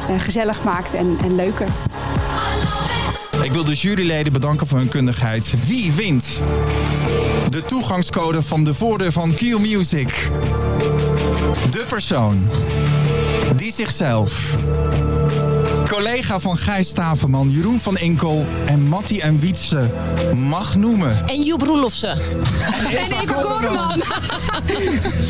eh, 0.09 0.21
gezellig 0.21 0.65
maakt 0.65 0.95
en, 0.95 1.17
en 1.23 1.35
leuker. 1.35 1.67
Ik 3.43 3.53
wil 3.53 3.65
de 3.65 3.75
juryleden 3.75 4.33
bedanken 4.33 4.67
voor 4.67 4.79
hun 4.79 4.89
kundigheid. 4.89 5.55
Wie 5.67 5.93
wint? 5.93 6.43
De 7.49 7.65
toegangscode 7.65 8.43
van 8.43 8.65
de 8.65 8.75
voordeur 8.75 9.13
van 9.13 9.35
Q 9.35 9.41
Music. 9.41 10.31
De 11.71 11.85
persoon 11.89 12.49
die 13.57 13.73
zichzelf, 13.73 14.57
collega 15.89 16.41
van 16.41 16.57
Gijs 16.57 16.89
Staverman, 16.89 17.51
Jeroen 17.51 17.81
van 17.81 17.97
Enkel 17.97 18.47
en 18.67 18.83
Mattie 18.83 19.23
en 19.23 19.41
Wietse 19.41 19.91
mag 20.37 20.77
noemen, 20.77 21.29
En 21.29 21.43
Joep 21.43 21.63
Roelofsen. 21.63 22.19
En 22.91 23.13
even 23.13 23.43
Koreman! 23.43 24.03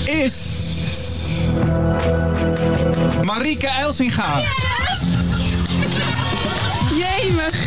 is... 0.25 1.49
Marieke 3.25 3.69
Elsinga. 3.69 4.41
Jemig! 6.95 7.67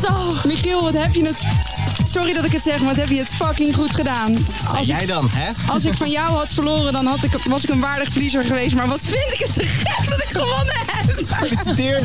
Zo, 0.00 0.34
Michiel, 0.46 0.82
wat 0.82 0.94
heb 0.94 1.14
je 1.14 1.24
het... 1.24 1.71
Sorry 2.12 2.32
dat 2.32 2.44
ik 2.44 2.52
het 2.52 2.62
zeg, 2.62 2.78
maar 2.78 2.86
wat 2.88 2.96
heb 2.96 3.08
je 3.08 3.18
het 3.18 3.32
fucking 3.34 3.74
goed 3.74 3.94
gedaan. 3.94 4.36
Als 4.76 4.88
ik, 4.88 5.06
dan, 5.08 5.28
hè? 5.30 5.50
als 5.72 5.84
ik 5.84 5.94
van 5.96 6.10
jou 6.10 6.28
had 6.36 6.50
verloren, 6.50 6.92
dan 6.92 7.06
had 7.06 7.22
ik, 7.22 7.30
was 7.44 7.64
ik 7.64 7.70
een 7.70 7.80
waardig 7.80 8.08
verliezer 8.12 8.44
geweest. 8.44 8.74
Maar 8.74 8.88
wat 8.88 9.00
vind 9.04 9.32
ik 9.32 9.38
het 9.38 9.54
te 9.54 9.66
gek 9.66 10.08
dat 10.08 10.18
ik 10.22 10.28
gewonnen 10.28 10.74
heb. 10.86 11.22
Gefeliciteerd. 11.26 12.04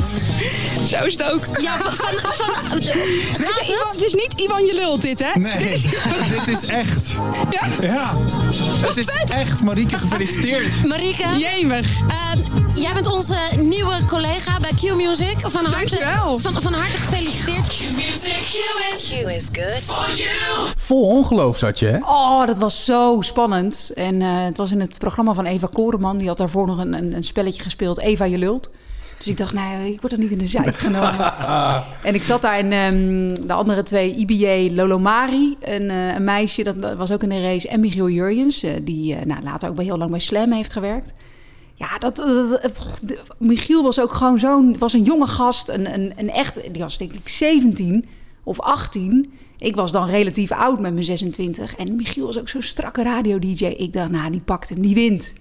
Zo 0.87 1.03
is 1.03 1.13
het 1.13 1.23
ook. 1.23 1.45
Ja, 1.61 1.77
van... 1.77 1.93
van, 1.93 2.33
van 2.33 2.69
Weet 2.79 2.83
je, 2.83 3.63
Ivan, 3.63 3.91
het 3.91 4.03
is 4.03 4.13
niet 4.13 4.33
Ivan 4.35 4.65
je 4.65 4.73
lult 4.73 5.01
dit, 5.01 5.19
hè? 5.33 5.39
Nee, 5.39 5.57
Dit 5.57 5.73
is, 5.73 5.81
dit 6.29 6.47
is 6.47 6.65
echt. 6.65 7.17
ja? 7.49 7.67
Ja, 7.81 8.13
het 8.87 8.97
is 8.97 9.07
echt. 9.27 9.63
Marieke, 9.63 9.97
gefeliciteerd. 9.97 10.85
Marieke, 10.85 11.27
Jemig. 11.37 11.87
ehm, 12.07 12.39
jij 12.79 12.93
bent 12.93 13.07
onze 13.07 13.37
nieuwe 13.59 14.05
collega 14.05 14.59
bij 14.59 14.69
Q 14.69 14.95
Music. 14.95 15.37
Van 15.37 15.65
harte, 15.65 15.97
Dankjewel. 15.99 16.37
van, 16.37 16.61
van 16.61 16.73
harte 16.73 16.97
gefeliciteerd. 16.97 17.67
Q 17.67 19.27
is 19.27 19.49
good. 19.51 19.83
Vol 20.77 21.07
ongeloof 21.07 21.57
zat 21.57 21.79
je, 21.79 21.85
hè? 21.85 21.97
Oh, 21.97 22.45
dat 22.45 22.57
was 22.57 22.85
zo 22.85 23.17
spannend. 23.21 23.91
En 23.95 24.21
eh, 24.21 24.43
het 24.43 24.57
was 24.57 24.71
in 24.71 24.79
het 24.79 24.97
programma 24.97 25.33
van 25.33 25.45
Eva 25.45 25.67
Koreman. 25.73 26.17
Die 26.17 26.27
had 26.27 26.37
daarvoor 26.37 26.67
nog 26.67 26.77
een, 26.77 26.93
een, 26.93 27.13
een 27.13 27.23
spelletje 27.23 27.63
gespeeld. 27.63 27.99
Eva, 27.99 28.25
je 28.25 28.37
lult. 28.37 28.69
Dus 29.17 29.27
ik 29.27 29.37
dacht, 29.37 29.53
nee, 29.53 29.93
ik 29.93 30.01
word 30.01 30.13
er 30.13 30.19
niet 30.19 30.31
in 30.31 30.37
de 30.37 30.45
zijk 30.45 30.77
genomen. 30.77 31.33
en 32.03 32.15
ik 32.15 32.23
zat 32.23 32.41
daar 32.41 32.57
en 32.57 32.71
ehm, 32.71 33.47
de 33.47 33.53
andere 33.53 33.83
twee, 33.83 34.15
IBJ 34.15 34.73
Lolomari, 34.73 35.57
een, 35.61 35.89
eh, 35.89 36.13
een 36.13 36.23
meisje, 36.23 36.63
dat 36.63 36.93
was 36.97 37.11
ook 37.11 37.23
in 37.23 37.29
de 37.29 37.41
race. 37.41 37.67
En 37.67 37.79
Michiel 37.79 38.09
Jurjens, 38.09 38.63
eh, 38.63 38.71
die 38.81 39.15
nou, 39.25 39.43
later 39.43 39.69
ook 39.69 39.75
bij 39.75 39.85
heel 39.85 39.97
lang 39.97 40.11
bij 40.11 40.19
Slam 40.19 40.51
heeft 40.51 40.73
gewerkt. 40.73 41.13
Ja, 41.77 41.97
dat, 41.97 42.23
Michiel 43.37 43.83
was 43.83 43.99
ook 43.99 44.13
gewoon 44.13 44.39
zo'n, 44.39 44.75
was 44.79 44.93
een 44.93 45.03
jonge 45.03 45.27
gast, 45.27 45.69
een, 45.69 45.93
een, 45.93 46.13
een 46.15 46.29
echt, 46.29 46.73
die 46.73 46.81
was 46.81 46.97
denk 46.97 47.13
ik 47.13 47.27
17 47.27 48.05
of 48.43 48.59
18. 48.59 49.33
Ik 49.57 49.75
was 49.75 49.91
dan 49.91 50.07
relatief 50.07 50.51
oud 50.51 50.79
met 50.79 50.93
mijn 50.93 51.05
26. 51.05 51.75
En 51.75 51.95
Michiel 51.95 52.25
was 52.25 52.39
ook 52.39 52.49
zo'n 52.49 52.61
strakke 52.61 53.03
radio-dj. 53.03 53.65
Ik 53.65 53.93
dacht, 53.93 54.09
nou, 54.09 54.31
die 54.31 54.41
pakt 54.41 54.69
hem, 54.69 54.81
die 54.81 54.95
wint. 54.95 55.33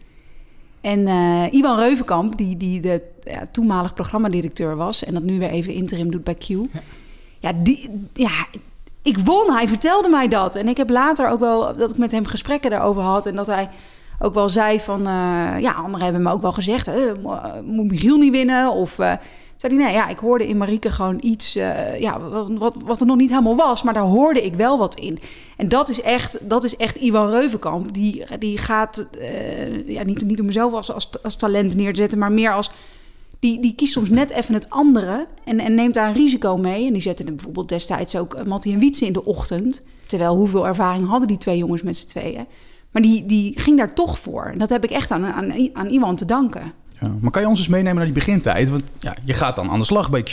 En 0.80 1.06
eh 1.06 1.52
Iwan 1.52 1.78
Reuvenkamp, 1.78 2.36
die, 2.36 2.56
die 2.56 2.80
de 2.80 3.02
ja, 3.22 3.46
toenmalig 3.52 3.94
programmadirecteur 3.94 4.76
was... 4.76 5.04
en 5.04 5.14
dat 5.14 5.22
nu 5.22 5.38
weer 5.38 5.50
even 5.50 5.72
interim 5.72 6.10
doet 6.10 6.24
bij 6.24 6.34
Q... 6.34 6.48
Ja, 7.38 7.52
die, 7.52 7.90
ja, 8.12 8.46
ik 9.02 9.18
won. 9.18 9.52
Hij 9.52 9.68
vertelde 9.68 10.08
mij 10.08 10.28
dat. 10.28 10.54
En 10.54 10.68
ik 10.68 10.76
heb 10.76 10.90
later 10.90 11.28
ook 11.28 11.40
wel 11.40 11.76
dat 11.76 11.90
ik 11.90 11.98
met 11.98 12.10
hem 12.10 12.26
gesprekken 12.26 12.70
daarover 12.70 13.02
had... 13.02 13.26
en 13.26 13.36
dat 13.36 13.46
hij 13.46 13.68
ook 14.18 14.34
wel 14.34 14.48
zei 14.48 14.80
van... 14.80 15.00
eh, 15.00 15.60
ja, 15.60 15.72
anderen 15.72 16.04
hebben 16.04 16.22
me 16.22 16.32
ook 16.32 16.42
wel 16.42 16.52
gezegd... 16.52 16.88
eh, 16.88 16.94
mo- 17.22 17.62
moet 17.64 17.90
Michiel 17.90 18.16
niet 18.16 18.32
winnen? 18.32 18.72
Of... 18.72 18.98
eh, 18.98 19.12
zei 19.56 19.74
hij, 19.74 19.84
nee, 19.84 19.94
ja, 19.94 20.08
ik 20.08 20.18
hoorde 20.18 20.48
in 20.48 20.56
Marieke 20.56 20.90
gewoon 20.90 21.18
iets, 21.20 21.56
eh, 21.56 22.00
ja, 22.00 22.20
wat, 22.58 22.74
wat, 22.84 23.00
er 23.00 23.06
nog 23.06 23.16
niet 23.16 23.30
helemaal 23.30 23.56
was, 23.56 23.82
maar 23.82 23.94
daar 23.94 24.02
hoorde 24.02 24.44
ik 24.44 24.54
wel 24.54 24.78
wat 24.78 24.94
in. 24.94 25.18
En 25.56 25.68
dat 25.68 25.88
is 25.88 26.00
echt, 26.00 26.48
dat 26.48 26.64
is 26.64 26.76
echt 26.76 26.96
Iwan 26.96 27.30
Reuvenkamp. 27.30 27.92
Die, 27.92 28.24
die 28.38 28.58
gaat, 28.58 29.06
eh, 29.20 29.88
ja, 29.88 30.02
niet, 30.02 30.24
niet 30.24 30.40
om 30.40 30.46
mezelf 30.46 30.72
als, 30.72 30.92
als, 30.92 31.10
als 31.22 31.36
talent 31.36 31.74
neer 31.74 31.92
te 31.92 32.00
zetten, 32.00 32.18
maar 32.18 32.32
meer 32.32 32.52
als, 32.52 32.70
die, 33.40 33.60
die 33.60 33.74
kiest 33.74 33.92
soms 33.92 34.08
net 34.08 34.30
even 34.30 34.54
het 34.54 34.70
andere 34.70 35.26
en, 35.44 35.60
en 35.60 35.74
neemt 35.74 35.94
daar 35.94 36.08
een 36.08 36.14
risico 36.14 36.56
mee. 36.56 36.86
En 36.86 36.92
die 36.92 37.02
zetten 37.02 37.26
bijvoorbeeld 37.26 37.68
destijds 37.68 38.16
ook 38.16 38.34
eh, 38.34 38.44
Mattie 38.44 38.72
en 38.72 38.78
Wietse 38.78 39.06
in 39.06 39.12
de 39.12 39.24
ochtend. 39.24 39.82
Terwijl 40.06 40.36
hoeveel 40.36 40.66
ervaring 40.66 41.08
hadden 41.08 41.28
die 41.28 41.38
twee 41.38 41.58
jongens 41.58 41.82
met 41.82 41.96
z'n 41.96 42.06
tweeën. 42.06 42.46
Maar 42.96 43.04
die, 43.04 43.26
die 43.26 43.52
ging 43.60 43.76
daar 43.76 43.94
toch 43.94 44.18
voor. 44.18 44.54
Dat 44.56 44.68
heb 44.68 44.84
ik 44.84 44.90
echt 44.90 45.10
aan, 45.10 45.24
aan, 45.24 45.52
aan 45.72 45.88
Iwan 45.88 46.16
te 46.16 46.24
danken. 46.24 46.72
Ja, 47.00 47.14
maar 47.20 47.30
kan 47.30 47.42
je 47.42 47.48
ons 47.48 47.58
eens 47.58 47.68
meenemen 47.68 47.94
naar 47.94 48.04
die 48.04 48.14
begintijd? 48.14 48.70
Want 48.70 48.82
ja, 48.98 49.16
je 49.24 49.32
gaat 49.32 49.56
dan 49.56 49.70
aan 49.70 49.78
de 49.78 49.84
slag 49.84 50.10
bij 50.10 50.22
Q. 50.22 50.32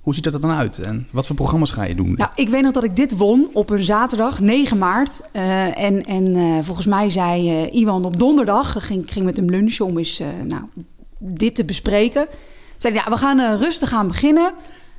Hoe 0.00 0.14
ziet 0.14 0.24
dat 0.24 0.34
er 0.34 0.40
dan 0.40 0.50
uit? 0.50 0.78
En 0.78 1.08
wat 1.10 1.26
voor 1.26 1.36
programma's 1.36 1.70
ga 1.70 1.84
je 1.84 1.94
doen? 1.94 2.14
Nou, 2.16 2.30
ik 2.34 2.48
weet 2.48 2.62
nog 2.62 2.72
dat 2.72 2.84
ik 2.84 2.96
dit 2.96 3.16
won 3.16 3.48
op 3.52 3.70
een 3.70 3.84
zaterdag, 3.84 4.40
9 4.40 4.78
maart. 4.78 5.20
Uh, 5.32 5.78
en 5.82 6.06
en 6.06 6.24
uh, 6.24 6.58
volgens 6.62 6.86
mij 6.86 7.10
zei 7.10 7.64
uh, 7.64 7.74
Iwan 7.74 8.04
op 8.04 8.18
donderdag, 8.18 8.76
ik 8.76 8.82
ging, 8.82 9.12
ging 9.12 9.24
met 9.24 9.36
hem 9.36 9.50
lunchen 9.50 9.84
om 9.84 9.98
eens 9.98 10.22
nou, 10.44 10.62
dit 11.18 11.54
te 11.54 11.64
bespreken. 11.64 12.26
Zei 12.76 12.94
ja, 12.94 13.04
we 13.08 13.16
gaan 13.16 13.56
rustig 13.58 13.92
aan 13.92 14.06
beginnen. 14.06 14.52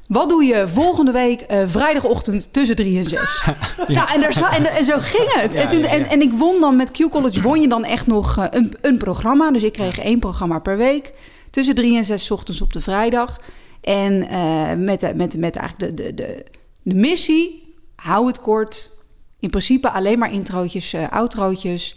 Wat 0.07 0.29
doe 0.29 0.43
je 0.43 0.67
volgende 0.67 1.11
week 1.11 1.45
uh, 1.51 1.63
vrijdagochtend 1.65 2.53
tussen 2.53 2.75
drie 2.75 2.97
en 2.97 3.09
zes? 3.09 3.43
ja. 3.87 4.15
Nou, 4.15 4.23
en, 4.23 4.33
zo, 4.33 4.45
en, 4.45 4.65
en, 4.65 4.85
zo 4.85 4.97
ging 4.99 5.33
het. 5.33 5.53
Ja, 5.53 5.61
en, 5.61 5.69
toen, 5.69 5.79
ja, 5.79 5.87
en, 5.87 6.05
en, 6.05 6.21
ik 6.21 6.31
won 6.31 6.61
dan 6.61 6.75
met 6.75 6.91
Q 6.91 7.09
College, 7.09 7.41
won 7.41 7.61
je 7.61 7.67
dan 7.67 7.83
echt 7.83 8.07
nog 8.07 8.37
uh, 8.37 8.45
een, 8.49 8.73
een, 8.81 8.97
programma. 8.97 9.51
Dus 9.51 9.63
ik 9.63 9.73
kreeg 9.73 9.99
één 9.99 10.19
programma 10.19 10.59
per 10.59 10.77
week. 10.77 11.13
Tussen 11.49 11.75
drie 11.75 11.97
en 11.97 12.05
zes 12.05 12.31
ochtends 12.31 12.61
op 12.61 12.73
de 12.73 12.81
vrijdag. 12.81 13.39
En 13.81 14.13
uh, 14.31 14.73
met, 14.73 15.15
met, 15.15 15.37
met 15.37 15.55
eigenlijk 15.55 15.97
de, 15.97 16.03
de, 16.03 16.13
de, 16.13 16.45
de 16.81 16.95
missie, 16.95 17.73
hou 17.95 18.27
het 18.27 18.41
kort. 18.41 18.91
In 19.39 19.49
principe 19.49 19.91
alleen 19.91 20.19
maar 20.19 20.31
introotjes, 20.31 20.95
outrootjes. 21.09 21.95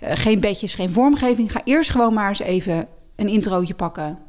geen 0.00 0.40
bedjes, 0.40 0.74
geen 0.74 0.90
vormgeving. 0.90 1.52
Ga 1.52 1.60
eerst 1.64 1.90
gewoon 1.90 2.14
maar 2.14 2.28
eens 2.28 2.38
even 2.38 2.88
een 3.16 3.28
introotje 3.28 3.74
pakken. 3.74 4.25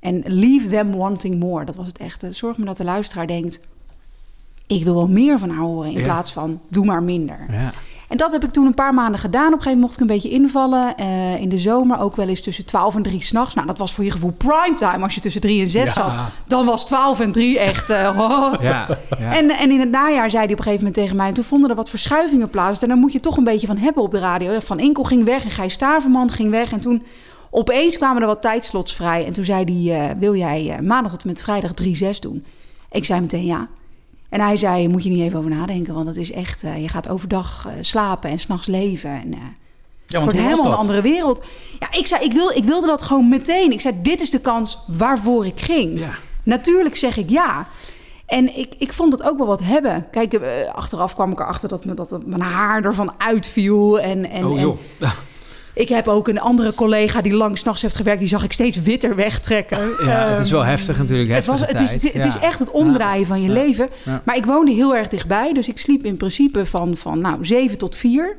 En 0.00 0.22
leave 0.26 0.68
them 0.68 0.96
wanting 0.96 1.38
more. 1.38 1.64
Dat 1.64 1.76
was 1.76 1.86
het 1.86 1.98
echte. 1.98 2.32
Zorg 2.32 2.56
maar 2.56 2.66
dat 2.66 2.76
de 2.76 2.84
luisteraar 2.84 3.26
denkt... 3.26 3.60
ik 4.66 4.84
wil 4.84 4.94
wel 4.94 5.08
meer 5.08 5.38
van 5.38 5.50
haar 5.50 5.64
horen... 5.64 5.90
in 5.90 5.98
ja. 5.98 6.04
plaats 6.04 6.32
van 6.32 6.60
doe 6.68 6.84
maar 6.84 7.02
minder. 7.02 7.46
Ja. 7.50 7.72
En 8.08 8.16
dat 8.16 8.32
heb 8.32 8.44
ik 8.44 8.50
toen 8.50 8.66
een 8.66 8.74
paar 8.74 8.94
maanden 8.94 9.20
gedaan. 9.20 9.46
Op 9.46 9.52
een 9.52 9.62
gegeven 9.62 9.78
moment 9.80 9.80
mocht 9.80 9.94
ik 9.94 10.00
een 10.00 10.14
beetje 10.14 10.42
invallen. 10.42 10.94
Uh, 11.00 11.40
in 11.40 11.48
de 11.48 11.58
zomer 11.58 12.00
ook 12.00 12.16
wel 12.16 12.28
eens 12.28 12.40
tussen 12.40 12.66
12 12.66 12.94
en 12.94 13.02
3 13.02 13.22
s'nachts. 13.22 13.54
Nou, 13.54 13.66
dat 13.66 13.78
was 13.78 13.92
voor 13.92 14.04
je 14.04 14.10
gevoel 14.10 14.30
primetime. 14.30 15.02
Als 15.02 15.14
je 15.14 15.20
tussen 15.20 15.40
3 15.40 15.60
en 15.60 15.68
6 15.68 15.84
ja. 15.84 15.92
zat, 15.92 16.12
dan 16.46 16.66
was 16.66 16.86
12 16.86 17.20
en 17.20 17.32
3 17.32 17.58
echt... 17.58 17.90
Uh, 17.90 18.18
oh. 18.18 18.54
ja, 18.60 18.86
en, 19.18 19.50
en 19.50 19.70
in 19.70 19.80
het 19.80 19.90
najaar 19.90 20.30
zei 20.30 20.44
hij 20.44 20.52
op 20.52 20.58
een 20.58 20.64
gegeven 20.64 20.84
moment 20.84 20.94
tegen 20.94 21.16
mij... 21.16 21.32
toen 21.32 21.44
vonden 21.44 21.70
er 21.70 21.76
wat 21.76 21.90
verschuivingen 21.90 22.50
plaats. 22.50 22.82
En 22.82 22.88
daar 22.88 22.96
moet 22.96 23.12
je 23.12 23.20
toch 23.20 23.36
een 23.36 23.44
beetje 23.44 23.66
van 23.66 23.76
hebben 23.76 24.02
op 24.02 24.10
de 24.10 24.18
radio. 24.18 24.60
Van 24.60 24.78
Inkel 24.78 25.04
ging 25.04 25.24
weg 25.24 25.44
en 25.44 25.50
Gijs 25.50 25.72
Staverman 25.72 26.30
ging 26.30 26.50
weg. 26.50 26.72
En 26.72 26.80
toen 26.80 27.02
opeens 27.58 27.96
kwamen 27.96 28.22
er 28.22 28.28
wat 28.28 28.42
tijdslots 28.42 28.94
vrij. 28.94 29.24
En 29.26 29.32
toen 29.32 29.44
zei 29.44 29.64
hij, 29.64 30.10
uh, 30.10 30.18
wil 30.18 30.34
jij 30.34 30.64
uh, 30.66 30.86
maandag 30.86 31.12
tot 31.12 31.22
en 31.22 31.28
met 31.28 31.42
vrijdag 31.42 31.70
3-6 32.16 32.18
doen? 32.20 32.44
Ik 32.90 33.04
zei 33.04 33.20
meteen 33.20 33.44
ja. 33.44 33.68
En 34.28 34.40
hij 34.40 34.56
zei, 34.56 34.88
moet 34.88 35.04
je 35.04 35.10
niet 35.10 35.22
even 35.22 35.38
over 35.38 35.50
nadenken. 35.50 35.94
Want 35.94 36.06
het 36.06 36.16
is 36.16 36.32
echt, 36.32 36.64
uh, 36.64 36.82
je 36.82 36.88
gaat 36.88 37.08
overdag 37.08 37.68
slapen 37.80 38.30
en 38.30 38.38
s'nachts 38.38 38.66
leven. 38.66 39.10
En, 39.10 39.30
ja, 39.30 39.36
het 40.06 40.22
wordt 40.22 40.38
helemaal 40.38 40.66
een 40.66 40.78
andere 40.78 41.02
wereld. 41.02 41.44
Ja, 41.78 41.92
ik, 41.92 42.06
zei, 42.06 42.24
ik, 42.24 42.32
wil, 42.32 42.50
ik 42.50 42.64
wilde 42.64 42.86
dat 42.86 43.02
gewoon 43.02 43.28
meteen. 43.28 43.72
Ik 43.72 43.80
zei, 43.80 44.02
dit 44.02 44.20
is 44.20 44.30
de 44.30 44.40
kans 44.40 44.84
waarvoor 44.86 45.46
ik 45.46 45.60
ging. 45.60 45.98
Ja. 45.98 46.10
Natuurlijk 46.42 46.96
zeg 46.96 47.16
ik 47.16 47.30
ja. 47.30 47.66
En 48.26 48.58
ik, 48.58 48.74
ik 48.78 48.92
vond 48.92 49.12
het 49.12 49.22
ook 49.22 49.36
wel 49.36 49.46
wat 49.46 49.62
hebben. 49.62 50.10
Kijk, 50.10 50.40
achteraf 50.72 51.14
kwam 51.14 51.32
ik 51.32 51.40
erachter 51.40 51.68
dat, 51.68 51.84
me, 51.84 51.94
dat 51.94 52.26
mijn 52.26 52.40
haar 52.42 52.84
ervan 52.84 53.12
uitviel. 53.18 54.00
En, 54.00 54.30
en, 54.30 54.46
oh 54.46 54.60
joh. 54.60 54.78
En, 55.00 55.08
ik 55.76 55.88
heb 55.88 56.08
ook 56.08 56.28
een 56.28 56.40
andere 56.40 56.74
collega 56.74 57.20
die 57.22 57.34
lang 57.34 57.58
s'nachts 57.58 57.82
heeft 57.82 57.96
gewerkt. 57.96 58.18
Die 58.18 58.28
zag 58.28 58.44
ik 58.44 58.52
steeds 58.52 58.82
witter 58.82 59.14
wegtrekken. 59.14 59.78
Ja, 60.06 60.26
um, 60.26 60.32
het 60.32 60.44
is 60.44 60.50
wel 60.50 60.64
heftig 60.64 60.98
natuurlijk. 60.98 61.30
Het, 61.30 61.46
was, 61.46 61.60
het, 61.60 61.80
is, 61.80 61.92
het, 61.92 62.02
ja. 62.02 62.10
het 62.12 62.24
is 62.24 62.38
echt 62.38 62.58
het 62.58 62.70
omdraaien 62.70 63.26
van 63.26 63.42
je 63.42 63.48
leven. 63.48 63.88
Maar 64.24 64.36
ik 64.36 64.44
woonde 64.44 64.72
heel 64.72 64.96
erg 64.96 65.08
dichtbij. 65.08 65.52
Dus 65.52 65.68
ik 65.68 65.78
sliep 65.78 66.04
in 66.04 66.16
principe 66.16 66.66
van, 66.66 66.96
van 66.96 67.20
nou, 67.20 67.44
7 67.44 67.78
tot 67.78 67.96
4. 67.96 68.36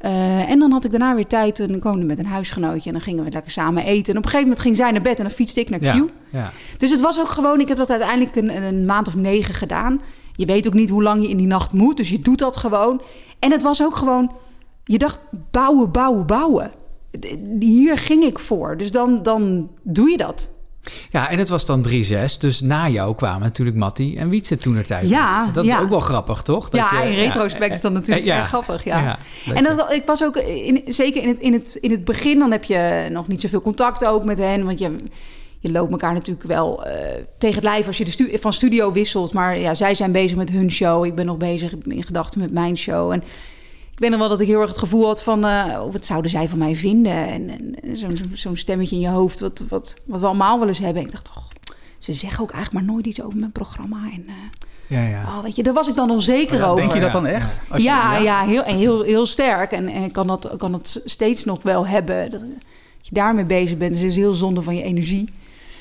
Uh, 0.00 0.50
en 0.50 0.58
dan 0.58 0.72
had 0.72 0.84
ik 0.84 0.90
daarna 0.90 1.14
weer 1.14 1.26
tijd 1.26 1.60
en 1.60 1.74
ik 1.74 1.82
woonde 1.82 2.04
met 2.04 2.18
een 2.18 2.26
huisgenootje. 2.26 2.86
En 2.86 2.92
dan 2.92 3.02
gingen 3.02 3.24
we 3.24 3.30
lekker 3.30 3.50
samen 3.50 3.84
eten. 3.84 4.12
En 4.12 4.18
op 4.18 4.24
een 4.24 4.30
gegeven 4.30 4.42
moment 4.42 4.60
ging 4.60 4.76
zij 4.76 4.90
naar 4.90 5.02
bed 5.02 5.18
en 5.18 5.24
dan 5.24 5.32
fietste 5.32 5.60
ik 5.60 5.70
naar 5.70 5.78
Q. 5.78 5.82
Ja, 5.82 6.04
ja. 6.30 6.50
Dus 6.76 6.90
het 6.90 7.00
was 7.00 7.20
ook 7.20 7.28
gewoon, 7.28 7.60
ik 7.60 7.68
heb 7.68 7.76
dat 7.76 7.90
uiteindelijk 7.90 8.36
een, 8.36 8.62
een, 8.62 8.86
maand 8.86 9.06
of 9.08 9.14
negen 9.14 9.54
gedaan. 9.54 10.00
Je 10.32 10.46
weet 10.46 10.66
ook 10.66 10.74
niet 10.74 10.90
hoe 10.90 11.02
lang 11.02 11.22
je 11.22 11.28
in 11.28 11.36
die 11.36 11.46
nacht 11.46 11.72
moet, 11.72 11.96
dus 11.96 12.08
je 12.08 12.18
doet 12.18 12.38
dat 12.38 12.56
gewoon. 12.56 13.02
En 13.38 13.50
het 13.50 13.62
was 13.62 13.82
ook 13.82 13.96
gewoon, 13.96 14.32
je 14.88 14.98
dacht 14.98 15.20
bouwen, 15.50 15.90
bouwen, 15.90 16.26
bouwen. 16.26 16.72
Hier 17.58 17.98
ging 17.98 18.24
ik 18.24 18.38
voor, 18.38 18.76
dus 18.76 18.90
dan, 18.90 19.22
dan 19.22 19.70
doe 19.82 20.10
je 20.10 20.16
dat. 20.16 20.50
Ja, 21.10 21.30
en 21.30 21.38
het 21.38 21.48
was 21.48 21.66
dan 21.66 21.86
3-6. 21.88 21.92
Dus 22.38 22.60
na 22.60 22.88
jou 22.88 23.14
kwamen 23.14 23.40
natuurlijk 23.40 23.76
Matti 23.76 24.16
en 24.16 24.28
Wietse 24.28 24.56
toen 24.56 24.76
er 24.76 24.84
tijd. 24.84 25.08
Ja, 25.08 25.50
dat 25.52 25.64
ja. 25.64 25.76
is 25.76 25.82
ook 25.82 25.90
wel 25.90 26.00
grappig, 26.00 26.42
toch? 26.42 26.68
Dat 26.68 26.80
ja, 26.80 27.02
je, 27.02 27.10
in 27.10 27.16
retrospect 27.16 27.74
is 27.74 27.80
dat 27.80 27.92
natuurlijk 27.92 28.26
ja, 28.26 28.38
erg 28.38 28.48
grappig. 28.48 28.84
Ja. 28.84 29.18
ja, 29.44 29.54
en 29.54 29.64
dat, 29.64 29.92
ik 29.92 30.02
was 30.06 30.24
ook, 30.24 30.36
in, 30.36 30.82
zeker 30.86 31.22
in 31.22 31.28
het, 31.28 31.38
in, 31.38 31.52
het, 31.52 31.74
in 31.74 31.90
het 31.90 32.04
begin, 32.04 32.38
dan 32.38 32.50
heb 32.50 32.64
je 32.64 33.08
nog 33.10 33.28
niet 33.28 33.40
zoveel 33.40 33.62
contact 33.62 34.04
ook 34.04 34.24
met 34.24 34.38
hen. 34.38 34.64
Want 34.64 34.78
je, 34.78 34.96
je 35.60 35.72
loopt 35.72 35.90
elkaar 35.90 36.12
natuurlijk 36.12 36.46
wel 36.46 36.86
uh, 36.86 36.92
tegen 37.38 37.56
het 37.56 37.64
lijf 37.64 37.86
als 37.86 37.98
je 37.98 38.04
de 38.04 38.10
stu 38.10 38.38
van 38.38 38.52
studio 38.52 38.92
wisselt. 38.92 39.32
Maar 39.32 39.58
ja, 39.58 39.74
zij 39.74 39.94
zijn 39.94 40.12
bezig 40.12 40.36
met 40.36 40.50
hun 40.50 40.70
show. 40.70 41.04
Ik 41.04 41.14
ben 41.14 41.26
nog 41.26 41.36
bezig 41.36 41.74
in 41.84 42.02
gedachten 42.02 42.40
met 42.40 42.52
mijn 42.52 42.76
show. 42.76 43.12
En 43.12 43.22
ik 43.96 44.02
weet 44.02 44.10
nog 44.10 44.18
wel 44.18 44.28
dat 44.28 44.40
ik 44.40 44.46
heel 44.46 44.60
erg 44.60 44.68
het 44.68 44.78
gevoel 44.78 45.06
had 45.06 45.22
van... 45.22 45.46
Uh, 45.46 45.82
wat 45.90 46.04
zouden 46.04 46.30
zij 46.30 46.48
van 46.48 46.58
mij 46.58 46.76
vinden? 46.76 47.28
En, 47.28 47.50
en 47.50 47.96
zo'n 47.96 48.18
zo 48.34 48.54
stemmetje 48.54 48.96
in 48.96 49.02
je 49.02 49.08
hoofd, 49.08 49.40
wat, 49.40 49.62
wat, 49.68 49.96
wat 50.04 50.20
we 50.20 50.26
allemaal 50.26 50.58
wel 50.58 50.68
eens 50.68 50.78
hebben. 50.78 51.02
Ik 51.02 51.10
dacht, 51.10 51.24
toch, 51.24 51.48
ze 51.98 52.12
zeggen 52.12 52.42
ook 52.42 52.50
eigenlijk 52.50 52.84
maar 52.84 52.94
nooit 52.94 53.06
iets 53.06 53.22
over 53.22 53.38
mijn 53.38 53.52
programma. 53.52 53.96
En, 54.12 54.24
uh, 54.26 54.32
ja, 54.86 55.06
ja. 55.06 55.22
Oh, 55.22 55.42
weet 55.42 55.56
je, 55.56 55.62
daar 55.62 55.74
was 55.74 55.88
ik 55.88 55.94
dan 55.94 56.10
onzeker 56.10 56.58
ja, 56.58 56.64
over. 56.64 56.76
Denk 56.76 56.94
je 56.94 57.00
dat 57.00 57.12
dan 57.12 57.26
echt? 57.26 57.60
Ja, 57.68 57.76
ja, 57.76 58.12
ja. 58.12 58.22
ja, 58.22 58.44
heel, 58.44 58.62
heel, 58.62 59.02
heel 59.02 59.26
sterk. 59.26 59.72
En, 59.72 59.88
en 59.88 60.02
ik 60.02 60.12
kan 60.12 60.26
dat, 60.26 60.54
kan 60.56 60.72
dat 60.72 61.00
steeds 61.04 61.44
nog 61.44 61.62
wel 61.62 61.86
hebben. 61.86 62.30
Dat, 62.30 62.40
dat 62.40 62.48
je 63.00 63.14
daarmee 63.14 63.44
bezig 63.44 63.76
bent. 63.76 63.92
Dus 63.92 64.00
het 64.00 64.10
is 64.10 64.16
heel 64.16 64.34
zonde 64.34 64.62
van 64.62 64.76
je 64.76 64.82
energie. 64.82 65.28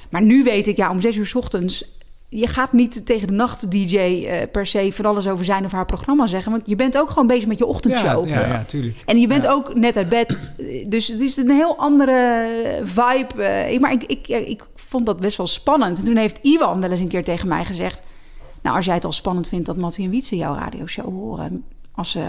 Maar 0.09 0.21
nu 0.21 0.43
weet 0.43 0.67
ik, 0.67 0.77
ja, 0.77 0.89
om 0.89 1.01
zes 1.01 1.15
uur 1.15 1.27
's 1.27 1.35
ochtends 1.35 1.94
je 2.35 2.47
gaat 2.47 2.73
niet 2.73 3.05
tegen 3.05 3.27
de 3.27 3.33
nacht-DJ 3.33 3.97
uh, 3.97 4.35
per 4.51 4.65
se 4.65 4.91
van 4.93 5.05
alles 5.05 5.27
over 5.27 5.45
zijn 5.45 5.65
of 5.65 5.71
haar 5.71 5.85
programma 5.85 6.27
zeggen. 6.27 6.51
Want 6.51 6.63
je 6.65 6.75
bent 6.75 6.97
ook 6.97 7.09
gewoon 7.09 7.27
bezig 7.27 7.47
met 7.47 7.57
je 7.57 7.65
ochtendshow. 7.65 8.27
Ja, 8.27 8.39
ja, 8.39 8.47
ja 8.47 8.63
tuurlijk. 8.63 9.03
En 9.05 9.19
je 9.19 9.27
bent 9.27 9.43
ja. 9.43 9.51
ook 9.51 9.75
net 9.75 9.97
uit 9.97 10.09
bed. 10.09 10.53
Dus 10.87 11.07
het 11.07 11.21
is 11.21 11.37
een 11.37 11.49
heel 11.49 11.77
andere 11.77 12.81
vibe. 12.83 13.69
Uh, 13.71 13.79
maar 13.79 13.91
ik, 13.91 14.03
ik, 14.03 14.27
ik 14.27 14.63
vond 14.75 15.05
dat 15.05 15.19
best 15.19 15.37
wel 15.37 15.47
spannend. 15.47 15.97
En 15.97 16.03
toen 16.03 16.17
heeft 16.17 16.39
Iwan 16.41 16.81
wel 16.81 16.91
eens 16.91 16.99
een 16.99 17.07
keer 17.07 17.23
tegen 17.23 17.47
mij 17.47 17.65
gezegd... 17.65 18.01
Nou, 18.61 18.75
als 18.75 18.85
jij 18.85 18.95
het 18.95 19.05
al 19.05 19.11
spannend 19.11 19.47
vindt 19.47 19.65
dat 19.65 19.77
Mattie 19.77 20.05
en 20.05 20.11
Wietse 20.11 20.35
jouw 20.35 20.55
radioshow 20.55 21.05
horen... 21.05 21.63
als 21.91 22.11
ze 22.11 22.23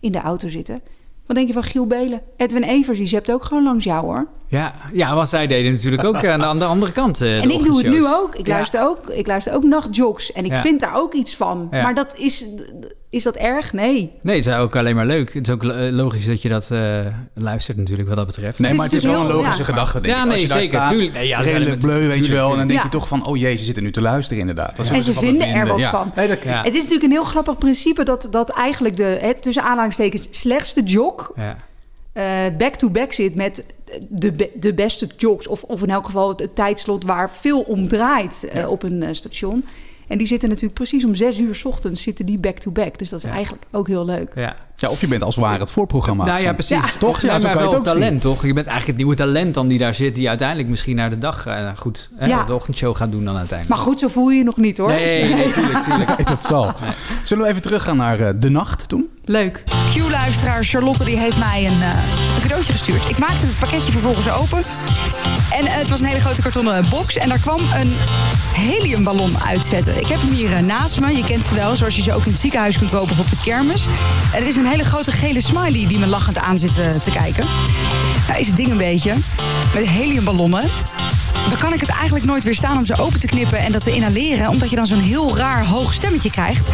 in 0.00 0.12
de 0.12 0.20
auto 0.20 0.48
zitten... 0.48 0.80
Wat 1.28 1.36
denk 1.36 1.48
je 1.48 1.54
van 1.54 1.62
Giel 1.62 1.86
Belen? 1.86 2.20
Edwin 2.36 2.62
Evers, 2.62 2.98
die 2.98 3.06
zept 3.06 3.32
ook 3.32 3.44
gewoon 3.44 3.62
langs 3.64 3.84
jou, 3.84 4.04
hoor. 4.04 4.26
Ja, 4.46 4.74
ja 4.92 5.14
want 5.14 5.28
zij 5.28 5.46
deden 5.46 5.72
natuurlijk 5.72 6.04
ook 6.04 6.24
aan 6.24 6.38
de, 6.40 6.46
aan 6.46 6.58
de 6.58 6.64
andere 6.64 6.92
kant. 6.92 7.22
Uh, 7.22 7.42
en 7.42 7.50
ik 7.50 7.64
doe 7.64 7.76
het 7.78 7.88
nu 7.90 8.06
ook. 8.06 8.34
Ik 8.34 8.46
luister, 8.46 8.82
ook. 8.82 9.08
ik 9.08 9.26
luister 9.26 9.54
ook 9.54 9.62
nachtjogs. 9.64 10.32
En 10.32 10.44
ik 10.44 10.52
Ja. 10.52 10.60
vind 10.60 10.80
daar 10.80 11.00
ook 11.00 11.12
iets 11.14 11.36
van. 11.36 11.68
Ja. 11.70 11.82
Maar 11.82 11.94
dat 11.94 12.16
is, 12.16 12.46
is 13.10 13.22
dat 13.22 13.36
erg? 13.36 13.72
Nee. 13.72 14.12
Nee, 14.22 14.36
het 14.36 14.46
is 14.46 14.52
ook 14.54 14.76
alleen 14.76 14.94
maar 14.94 15.06
leuk. 15.06 15.34
Het 15.34 15.48
is 15.48 15.54
ook 15.54 15.64
eh, 15.64 15.88
logisch 15.92 16.26
dat 16.26 16.42
je 16.42 16.48
dat 16.48 16.70
eh, 16.70 17.06
luistert 17.34 17.76
natuurlijk 17.76 18.08
wat 18.08 18.16
dat 18.16 18.26
betreft. 18.26 18.58
Nee, 18.58 18.68
Het 18.68 18.76
maar 18.76 18.86
het 18.86 18.96
is 18.96 19.04
wel 19.04 19.20
een 19.20 19.26
logische 19.26 19.58
ja. 19.62 19.64
gedachte, 19.68 20.00
denk 20.00 20.14
Ja, 20.14 20.24
ik. 20.24 20.30
Als 20.30 20.34
nee, 20.34 20.42
je 20.42 20.48
daar 20.48 20.62
zeker, 20.62 20.76
staat, 20.78 20.88
tuurlijk. 20.88 21.12
Nee, 21.12 21.26
ja, 21.26 21.40
redelijk 21.40 21.78
bleu, 21.80 22.06
weet 22.06 22.26
je 22.26 22.32
wel. 22.32 22.50
En 22.50 22.56
dan 22.58 22.66
denk 22.66 22.78
ja. 22.78 22.84
je 22.84 22.90
toch 22.90 23.08
van, 23.08 23.26
oh 23.26 23.36
jee, 23.36 23.56
ze 23.56 23.64
zitten 23.64 23.82
nu 23.82 23.92
te 23.92 24.00
luisteren 24.00 24.40
inderdaad. 24.40 24.78
En 24.78 25.02
ze 25.02 25.12
vinden 25.12 25.48
er 25.48 25.66
wat 25.66 25.78
Ja. 25.78 25.90
van. 25.90 26.12
Nee, 26.16 26.28
dat, 26.28 26.42
Ja. 26.42 26.62
Het 26.62 26.74
is 26.74 26.82
natuurlijk 26.82 27.04
een 27.04 27.10
heel 27.10 27.24
grappig 27.24 27.58
principe 27.58 28.02
dat, 28.04 28.28
dat 28.30 28.50
eigenlijk 28.50 28.96
de, 28.96 29.18
hè, 29.20 29.34
tussen 29.34 29.62
aanhalingstekens, 29.62 30.28
slechtste 30.30 30.82
jog 30.82 31.32
Ja. 31.36 31.56
eh, 32.12 32.56
back-to-back 32.58 33.12
zit 33.12 33.34
met 33.34 33.64
de, 34.08 34.32
be- 34.32 34.50
de 34.58 34.74
beste 34.74 35.08
jogs. 35.16 35.46
Of, 35.46 35.62
of 35.62 35.82
in 35.82 35.90
elk 35.90 36.06
geval 36.06 36.28
het, 36.28 36.40
het 36.40 36.54
tijdslot 36.54 37.04
waar 37.04 37.30
veel 37.30 37.60
om 37.60 37.88
draait 37.88 38.48
op 38.68 38.82
een 38.82 39.04
station. 39.14 39.64
En 40.08 40.18
die 40.18 40.26
zitten 40.26 40.48
natuurlijk 40.48 40.74
precies 40.74 41.04
om 41.04 41.14
zes 41.14 41.38
uur 41.38 41.54
's 41.54 41.64
ochtends 41.64 42.02
zitten 42.02 42.26
die 42.26 42.38
back-to-back. 42.38 42.98
Dus 42.98 43.08
dat 43.08 43.18
is 43.18 43.24
Ja. 43.24 43.30
eigenlijk 43.34 43.64
ook 43.70 43.86
heel 43.86 44.04
leuk. 44.04 44.32
Ja. 44.34 44.56
ja, 44.76 44.88
of 44.88 45.00
je 45.00 45.08
bent 45.08 45.22
als 45.22 45.34
het 45.36 45.44
ware 45.44 45.58
het 45.58 45.70
voorprogramma. 45.70 46.24
Nou 46.24 46.40
ja, 46.42 46.52
precies. 46.52 46.76
Ja. 46.76 46.98
Toch? 46.98 47.20
Ja, 47.20 47.36
Ja, 47.36 47.42
maar 47.42 47.56
wel 47.58 47.80
talent, 47.80 48.20
toch? 48.20 48.42
Je 48.46 48.52
bent 48.52 48.66
eigenlijk 48.66 48.86
het 48.86 48.96
nieuwe 48.96 49.14
talent 49.14 49.54
dan 49.54 49.68
die 49.68 49.78
daar 49.78 49.94
zit... 49.94 50.14
die 50.14 50.28
uiteindelijk 50.28 50.68
misschien 50.68 50.96
naar 50.96 51.10
de 51.10 51.18
dag 51.18 51.46
eh, 51.46 51.68
goed 51.76 52.10
hè, 52.16 52.26
Ja. 52.26 52.44
de 52.44 52.54
ochtendshow 52.54 52.96
gaat 52.96 53.10
doen 53.10 53.24
dan 53.24 53.36
uiteindelijk. 53.36 53.78
Maar 53.78 53.86
goed, 53.88 53.98
zo 54.00 54.08
voel 54.08 54.28
je 54.28 54.38
je 54.38 54.44
nog 54.44 54.56
niet 54.56 54.78
hoor. 54.78 54.88
Nee, 54.88 55.34
nee, 55.34 55.50
tuurlijk, 55.50 55.78
tuurlijk. 55.84 56.08
Nee, 56.16 56.26
dat 56.26 56.42
zal. 56.42 56.72
Zullen 57.24 57.44
we 57.44 57.50
even 57.50 57.62
teruggaan 57.62 57.96
naar 57.96 58.20
eh, 58.20 58.34
de 58.40 58.48
nacht 58.48 58.88
toen? 58.88 59.08
Leuk. 59.28 59.62
Q-luisteraar 59.94 60.64
Charlotte 60.64 61.04
die 61.04 61.18
heeft 61.18 61.38
mij 61.38 61.66
een, 61.66 61.82
eh, 61.82 61.88
een 62.34 62.40
cadeautje 62.40 62.72
gestuurd. 62.72 63.08
Ik 63.08 63.18
maakte 63.18 63.46
het 63.46 63.58
pakketje 63.58 63.92
vervolgens 63.92 64.30
open. 64.30 64.62
En 65.50 65.66
eh, 65.66 65.74
het 65.74 65.88
was 65.88 66.00
een 66.00 66.06
hele 66.06 66.20
grote 66.20 66.42
kartonnen 66.42 66.84
box. 66.90 67.16
En 67.16 67.28
daar 67.28 67.38
kwam 67.38 67.60
een 67.74 67.92
heliumballon 68.52 69.38
uitzetten. 69.38 70.00
Ik 70.00 70.06
heb 70.06 70.20
hem 70.20 70.30
hier 70.30 70.52
eh, 70.52 70.62
naast 70.62 71.00
me. 71.00 71.16
Je 71.16 71.22
kent 71.22 71.46
ze 71.46 71.54
wel, 71.54 71.76
zoals 71.76 71.96
je 71.96 72.02
ze 72.02 72.12
ook 72.12 72.24
in 72.24 72.30
het 72.30 72.40
ziekenhuis 72.40 72.78
kunt 72.78 72.90
kopen 72.90 73.10
of 73.10 73.18
op 73.18 73.30
de 73.30 73.36
kermis. 73.44 73.84
En 74.32 74.38
het 74.38 74.46
is 74.46 74.56
een 74.56 74.66
hele 74.66 74.84
grote 74.84 75.12
gele 75.12 75.40
smiley 75.40 75.86
die 75.86 75.98
me 75.98 76.06
lachend 76.06 76.38
aan 76.38 76.58
zit 76.58 76.74
te 76.74 77.10
kijken. 77.12 77.44
Nou 78.28 78.40
is 78.40 78.46
het 78.46 78.56
ding 78.56 78.70
een 78.70 78.76
beetje. 78.76 79.14
Met 79.74 79.88
heliumballonnen 79.88 80.64
dan 81.48 81.58
kan 81.58 81.72
ik 81.72 81.80
het 81.80 81.88
eigenlijk 81.88 82.24
nooit 82.24 82.44
weerstaan 82.44 82.76
om 82.76 82.84
ze 82.84 82.96
open 82.96 83.20
te 83.20 83.26
knippen 83.26 83.58
en 83.58 83.72
dat 83.72 83.84
te 83.84 83.94
inhaleren, 83.94 84.48
omdat 84.48 84.70
je 84.70 84.76
dan 84.76 84.86
zo'n 84.86 85.00
heel 85.00 85.36
raar 85.36 85.66
hoog 85.66 85.92
stemmetje 85.92 86.30
krijgt. 86.30 86.68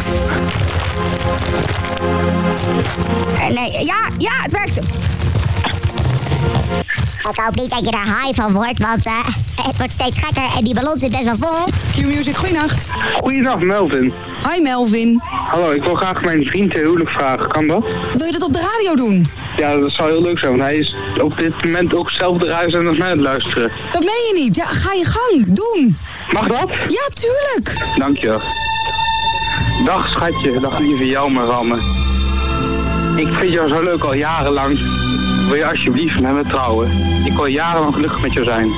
Eh, 3.39 3.47
Nee, 3.47 3.85
ja, 3.85 3.95
ja, 4.17 4.31
het 4.41 4.51
werkt. 4.51 4.77
Ik 7.29 7.41
hoop 7.41 7.55
niet 7.55 7.69
dat 7.69 7.85
je 7.85 7.91
er 7.91 8.03
high 8.03 8.41
van 8.41 8.53
wordt, 8.53 8.79
want 8.79 9.05
eh, 9.05 9.25
het 9.61 9.77
wordt 9.77 9.93
steeds 9.93 10.19
gekker 10.19 10.43
en 10.57 10.63
die 10.63 10.73
ballon 10.73 10.97
zit 10.97 11.11
best 11.11 11.23
wel 11.23 11.35
vol. 11.39 11.65
Q-Music, 11.91 12.35
goeienacht. 12.35 12.89
Goeiedag, 13.21 13.59
Melvin. 13.59 14.13
Hi 14.51 14.61
Melvin. 14.61 15.21
Hallo, 15.23 15.71
ik 15.71 15.83
wil 15.83 15.95
graag 15.95 16.21
mijn 16.21 16.43
vriend 16.43 16.71
ten 16.71 16.79
huwelijk 16.79 17.09
vragen. 17.09 17.47
Kan 17.47 17.67
dat? 17.67 17.85
Wil 18.13 18.25
je 18.25 18.31
dat 18.31 18.41
op 18.43 18.53
de 18.53 18.59
radio 18.77 18.95
doen? 18.95 19.27
Ja, 19.57 19.77
dat 19.77 19.91
zou 19.91 20.09
heel 20.09 20.21
leuk 20.21 20.39
zijn, 20.39 20.51
want 20.51 20.63
hij 20.63 20.75
is 20.75 20.95
op 21.21 21.37
dit 21.37 21.63
moment 21.63 21.93
ook 21.95 22.11
zelf 22.11 22.37
de 22.37 22.45
ruis 22.47 22.73
en 22.73 22.83
naar 22.83 22.93
mij 22.93 23.03
aan 23.11 23.17
het 23.17 23.19
luisteren. 23.21 23.71
Dat 23.91 24.03
meen 24.03 24.33
je 24.35 24.43
niet. 24.43 24.55
Ja, 24.55 24.65
ga 24.65 24.93
je 24.93 25.05
gang. 25.05 25.45
Doen. 25.53 25.97
Mag 26.31 26.47
dat? 26.47 26.69
Ja, 26.87 27.07
tuurlijk. 27.13 27.85
Dank 27.97 28.17
je. 28.17 28.39
Dag 29.85 30.07
schatje, 30.09 30.59
dag 30.59 30.79
lieve 30.79 31.05
jou 31.07 31.31
maar 31.31 31.45
van 31.45 31.67
me. 31.67 32.04
Ik 33.15 33.27
vind 33.27 33.51
jou 33.51 33.67
zo 33.67 33.81
leuk 33.81 34.03
al 34.03 34.13
jarenlang. 34.13 34.79
Wil 35.47 35.55
je 35.55 35.65
alsjeblieft 35.65 36.19
met 36.19 36.33
me 36.33 36.43
trouwen? 36.43 36.91
Ik 37.25 37.33
wil 37.33 37.45
jarenlang 37.45 37.93
gelukkig 37.93 38.21
met 38.21 38.33
jou 38.33 38.45
zijn. 38.45 38.71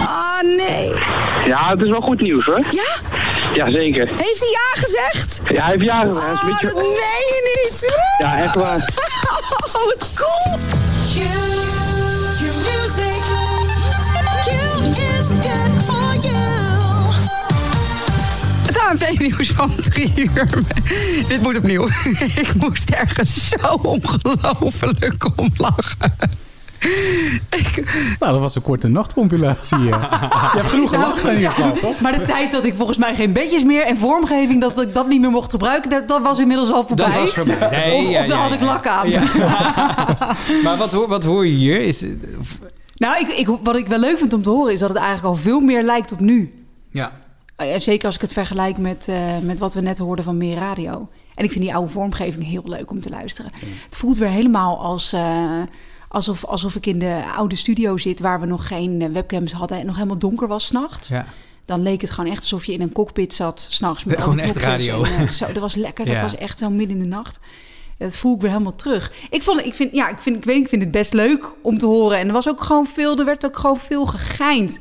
Ah, 0.00 0.42
nee. 0.42 0.92
Ja, 1.44 1.68
het 1.70 1.82
is 1.82 1.88
wel 1.88 2.00
goed 2.00 2.20
nieuws 2.20 2.44
hoor. 2.44 2.60
Ja? 2.70 2.92
Jazeker. 3.54 4.08
Heeft 4.08 4.40
hij 4.40 4.50
ja 4.50 4.80
gezegd? 4.80 5.40
Ja, 5.44 5.62
hij 5.62 5.72
heeft 5.72 5.84
ja 5.84 6.00
gezegd. 6.00 6.40
Ah, 6.40 6.44
beetje... 6.44 6.66
dat 6.66 6.74
meen 6.74 6.84
je 6.92 7.68
niet. 7.70 7.94
Ja, 8.18 8.38
echt 8.38 8.54
waar. 8.54 8.88
Oh, 9.72 9.84
wat 9.86 10.12
cool. 10.14 10.89
Het 18.90 19.04
ANP-nieuws 19.08 19.50
van 19.50 19.70
drie 19.90 20.12
uur. 20.16 20.48
Dit 21.28 21.42
moet 21.42 21.56
opnieuw. 21.56 21.86
Ik 22.42 22.54
moest 22.58 22.90
ergens 22.90 23.48
zo 23.48 23.56
ongelooflijk 23.82 25.28
om 25.36 25.48
lachen. 25.56 26.14
Nou, 28.18 28.32
dat 28.32 28.40
was 28.40 28.54
een 28.54 28.62
korte 28.62 28.88
nachtcompilatie. 28.88 29.76
eh. 29.76 29.84
Je 30.52 30.56
hebt 30.56 30.68
genoeg 30.68 30.90
gelachen 30.90 31.30
in 31.30 31.36
ieder 31.36 31.50
geval, 31.50 31.72
toch? 31.72 32.00
Maar 32.00 32.18
de 32.18 32.24
tijd 32.24 32.52
dat 32.52 32.64
ik 32.64 32.74
volgens 32.74 32.98
mij 32.98 33.14
geen 33.14 33.32
bedjes 33.32 33.62
meer 33.64 33.82
en 33.86 33.96
vormgeving, 33.96 34.60
dat 34.60 34.80
ik 34.80 34.94
dat 34.94 35.08
niet 35.08 35.20
meer 35.20 35.30
mocht 35.30 35.50
gebruiken, 35.50 35.90
dat, 35.90 36.08
dat 36.08 36.22
was 36.22 36.38
inmiddels 36.38 36.70
al 36.72 36.86
voorbij. 36.86 37.06
Dat 37.06 37.14
was 37.14 37.32
voorbij. 37.34 37.70
Nee, 37.86 37.94
of 37.94 38.10
ja, 38.10 38.20
of 38.20 38.26
dan 38.26 38.36
ja, 38.38 38.42
had 38.42 38.52
ik 38.52 38.60
lak 38.60 38.86
aan. 38.86 39.08
Ja. 39.10 39.22
maar 40.64 40.76
wat 40.76 40.92
hoor, 40.92 41.08
wat 41.08 41.24
hoor 41.24 41.46
je 41.46 41.52
hier? 41.56 41.80
Is, 41.80 42.04
Nou, 42.94 43.18
ik, 43.20 43.28
ik, 43.28 43.48
wat 43.62 43.76
ik 43.76 43.86
wel 43.86 43.98
leuk 43.98 44.18
vind 44.18 44.32
om 44.32 44.42
te 44.42 44.50
horen 44.50 44.72
is 44.72 44.78
dat 44.78 44.88
het 44.88 44.98
eigenlijk 44.98 45.28
al 45.28 45.42
veel 45.42 45.60
meer 45.60 45.82
lijkt 45.82 46.12
op 46.12 46.20
nu. 46.20 46.64
Ja. 46.90 47.12
Eh, 47.60 47.80
Zeker 47.80 48.06
als 48.06 48.14
ik 48.14 48.20
het 48.20 48.32
vergelijk 48.32 48.78
met, 48.78 49.08
eh, 49.08 49.38
met 49.38 49.58
wat 49.58 49.74
we 49.74 49.80
net 49.80 49.98
hoorden 49.98 50.24
van 50.24 50.36
Meer 50.36 50.56
Radio. 50.56 51.08
En 51.34 51.44
ik 51.44 51.52
vind 51.52 51.64
die 51.64 51.74
oude 51.74 51.90
vormgeving 51.90 52.44
heel 52.44 52.62
leuk 52.64 52.90
om 52.90 53.00
te 53.00 53.10
luisteren. 53.10 53.52
Het 53.84 53.96
voelt 53.96 54.16
weer 54.16 54.28
helemaal 54.28 54.78
als, 54.78 55.12
eh, 55.12 55.62
alsof, 56.08 56.44
alsof 56.44 56.74
ik 56.74 56.86
in 56.86 56.98
de 56.98 57.22
oude 57.36 57.54
studio 57.54 57.96
zit... 57.96 58.20
waar 58.20 58.40
we 58.40 58.46
nog 58.46 58.66
geen 58.66 59.02
eh, 59.02 59.08
webcams 59.08 59.52
hadden 59.52 59.78
en 59.78 59.86
nog 59.86 59.94
helemaal 59.94 60.18
donker 60.18 60.48
was 60.48 60.66
s'nachts. 60.66 61.08
ja. 61.08 61.26
Dan 61.64 61.82
leek 61.82 62.00
het 62.00 62.10
gewoon 62.10 62.30
echt 62.30 62.42
alsof 62.42 62.64
je 62.64 62.72
in 62.72 62.80
een 62.80 62.92
cockpit 62.92 63.34
zat 63.34 63.66
s'nachts. 63.70 64.04
met 64.04 64.20
Gewoon 64.22 64.38
echt 64.38 64.56
radio. 64.56 65.02
en, 65.02 65.32
zo, 65.32 65.46
dat 65.46 65.58
was 65.58 65.74
lekker. 65.74 66.06
Dat 66.06 66.20
was 66.20 66.36
echt 66.36 66.58
zo 66.58 66.70
midden 66.70 66.96
in 66.96 67.02
de 67.02 67.08
nacht. 67.08 67.40
Dat 67.98 68.16
voel 68.16 68.34
ik 68.34 68.40
weer 68.40 68.50
helemaal 68.50 68.74
terug. 68.74 69.12
Ik, 69.30 69.42
vond, 69.42 69.64
ik, 69.64 69.74
vind, 69.74 69.94
ja, 69.94 70.08
ik, 70.08 70.18
vind, 70.18 70.36
ik, 70.36 70.44
weet, 70.44 70.56
ik 70.56 70.68
vind 70.68 70.82
het 70.82 70.90
best 70.90 71.12
leuk 71.12 71.52
om 71.62 71.78
te 71.78 71.86
horen. 71.86 72.18
En 72.18 72.26
er 72.26 72.32
was 72.32 72.48
ook 72.48 72.60
gewoon 72.62 72.86
veel, 72.86 73.18
er 73.18 73.24
werd 73.24 73.46
ook 73.46 73.58
gewoon 73.58 73.76
veel 73.76 74.06
gegeind. 74.06 74.78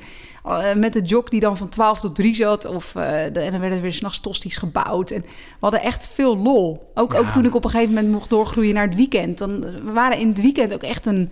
Eh, 0.50 0.76
met 0.76 0.94
de 0.94 1.02
jog 1.02 1.30
die 1.30 1.40
dan 1.40 1.58
van 1.58 1.70
12 1.70 2.00
tot 2.00 2.16
3 2.16 2.36
zat. 2.36 2.66
Of, 2.66 2.96
eh, 2.96 3.04
de, 3.34 3.40
en 3.40 3.52
dan 3.52 3.60
werden 3.60 3.78
er 3.78 3.82
weer 3.82 3.94
s'nachts 3.94 4.20
tosties 4.20 4.58
gebouwd. 4.58 5.12
En 5.12 5.22
we 5.22 5.28
hadden 5.60 5.82
echt 5.82 6.08
veel 6.14 6.38
lol. 6.38 6.92
Ook, 6.94 7.14
ook 7.14 7.28
toen 7.30 7.46
ik 7.46 7.56
op 7.56 7.64
een 7.64 7.70
gegeven 7.70 7.94
moment 7.94 8.14
mocht 8.14 8.30
doorgroeien 8.30 8.74
naar 8.74 8.88
het 8.88 8.96
weekend. 8.96 9.38
Dan, 9.38 9.60
we 9.62 9.92
waren 9.94 10.18
in 10.18 10.28
het 10.28 10.42
weekend 10.42 10.74
ook 10.74 10.84
echt 10.84 11.06
een, 11.06 11.32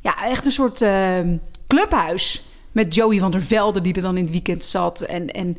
ja, 0.00 0.24
echt 0.24 0.46
een 0.46 0.52
soort 0.52 0.80
eh, 0.82 1.18
clubhuis. 1.66 2.44
Met 2.72 2.94
Joey 2.94 3.18
van 3.18 3.30
der 3.30 3.42
Velde 3.42 3.80
die 3.80 3.94
er 3.94 4.02
dan 4.02 4.16
in 4.16 4.22
het 4.22 4.32
weekend 4.32 4.64
zat. 4.64 5.00
En, 5.00 5.30
en 5.30 5.58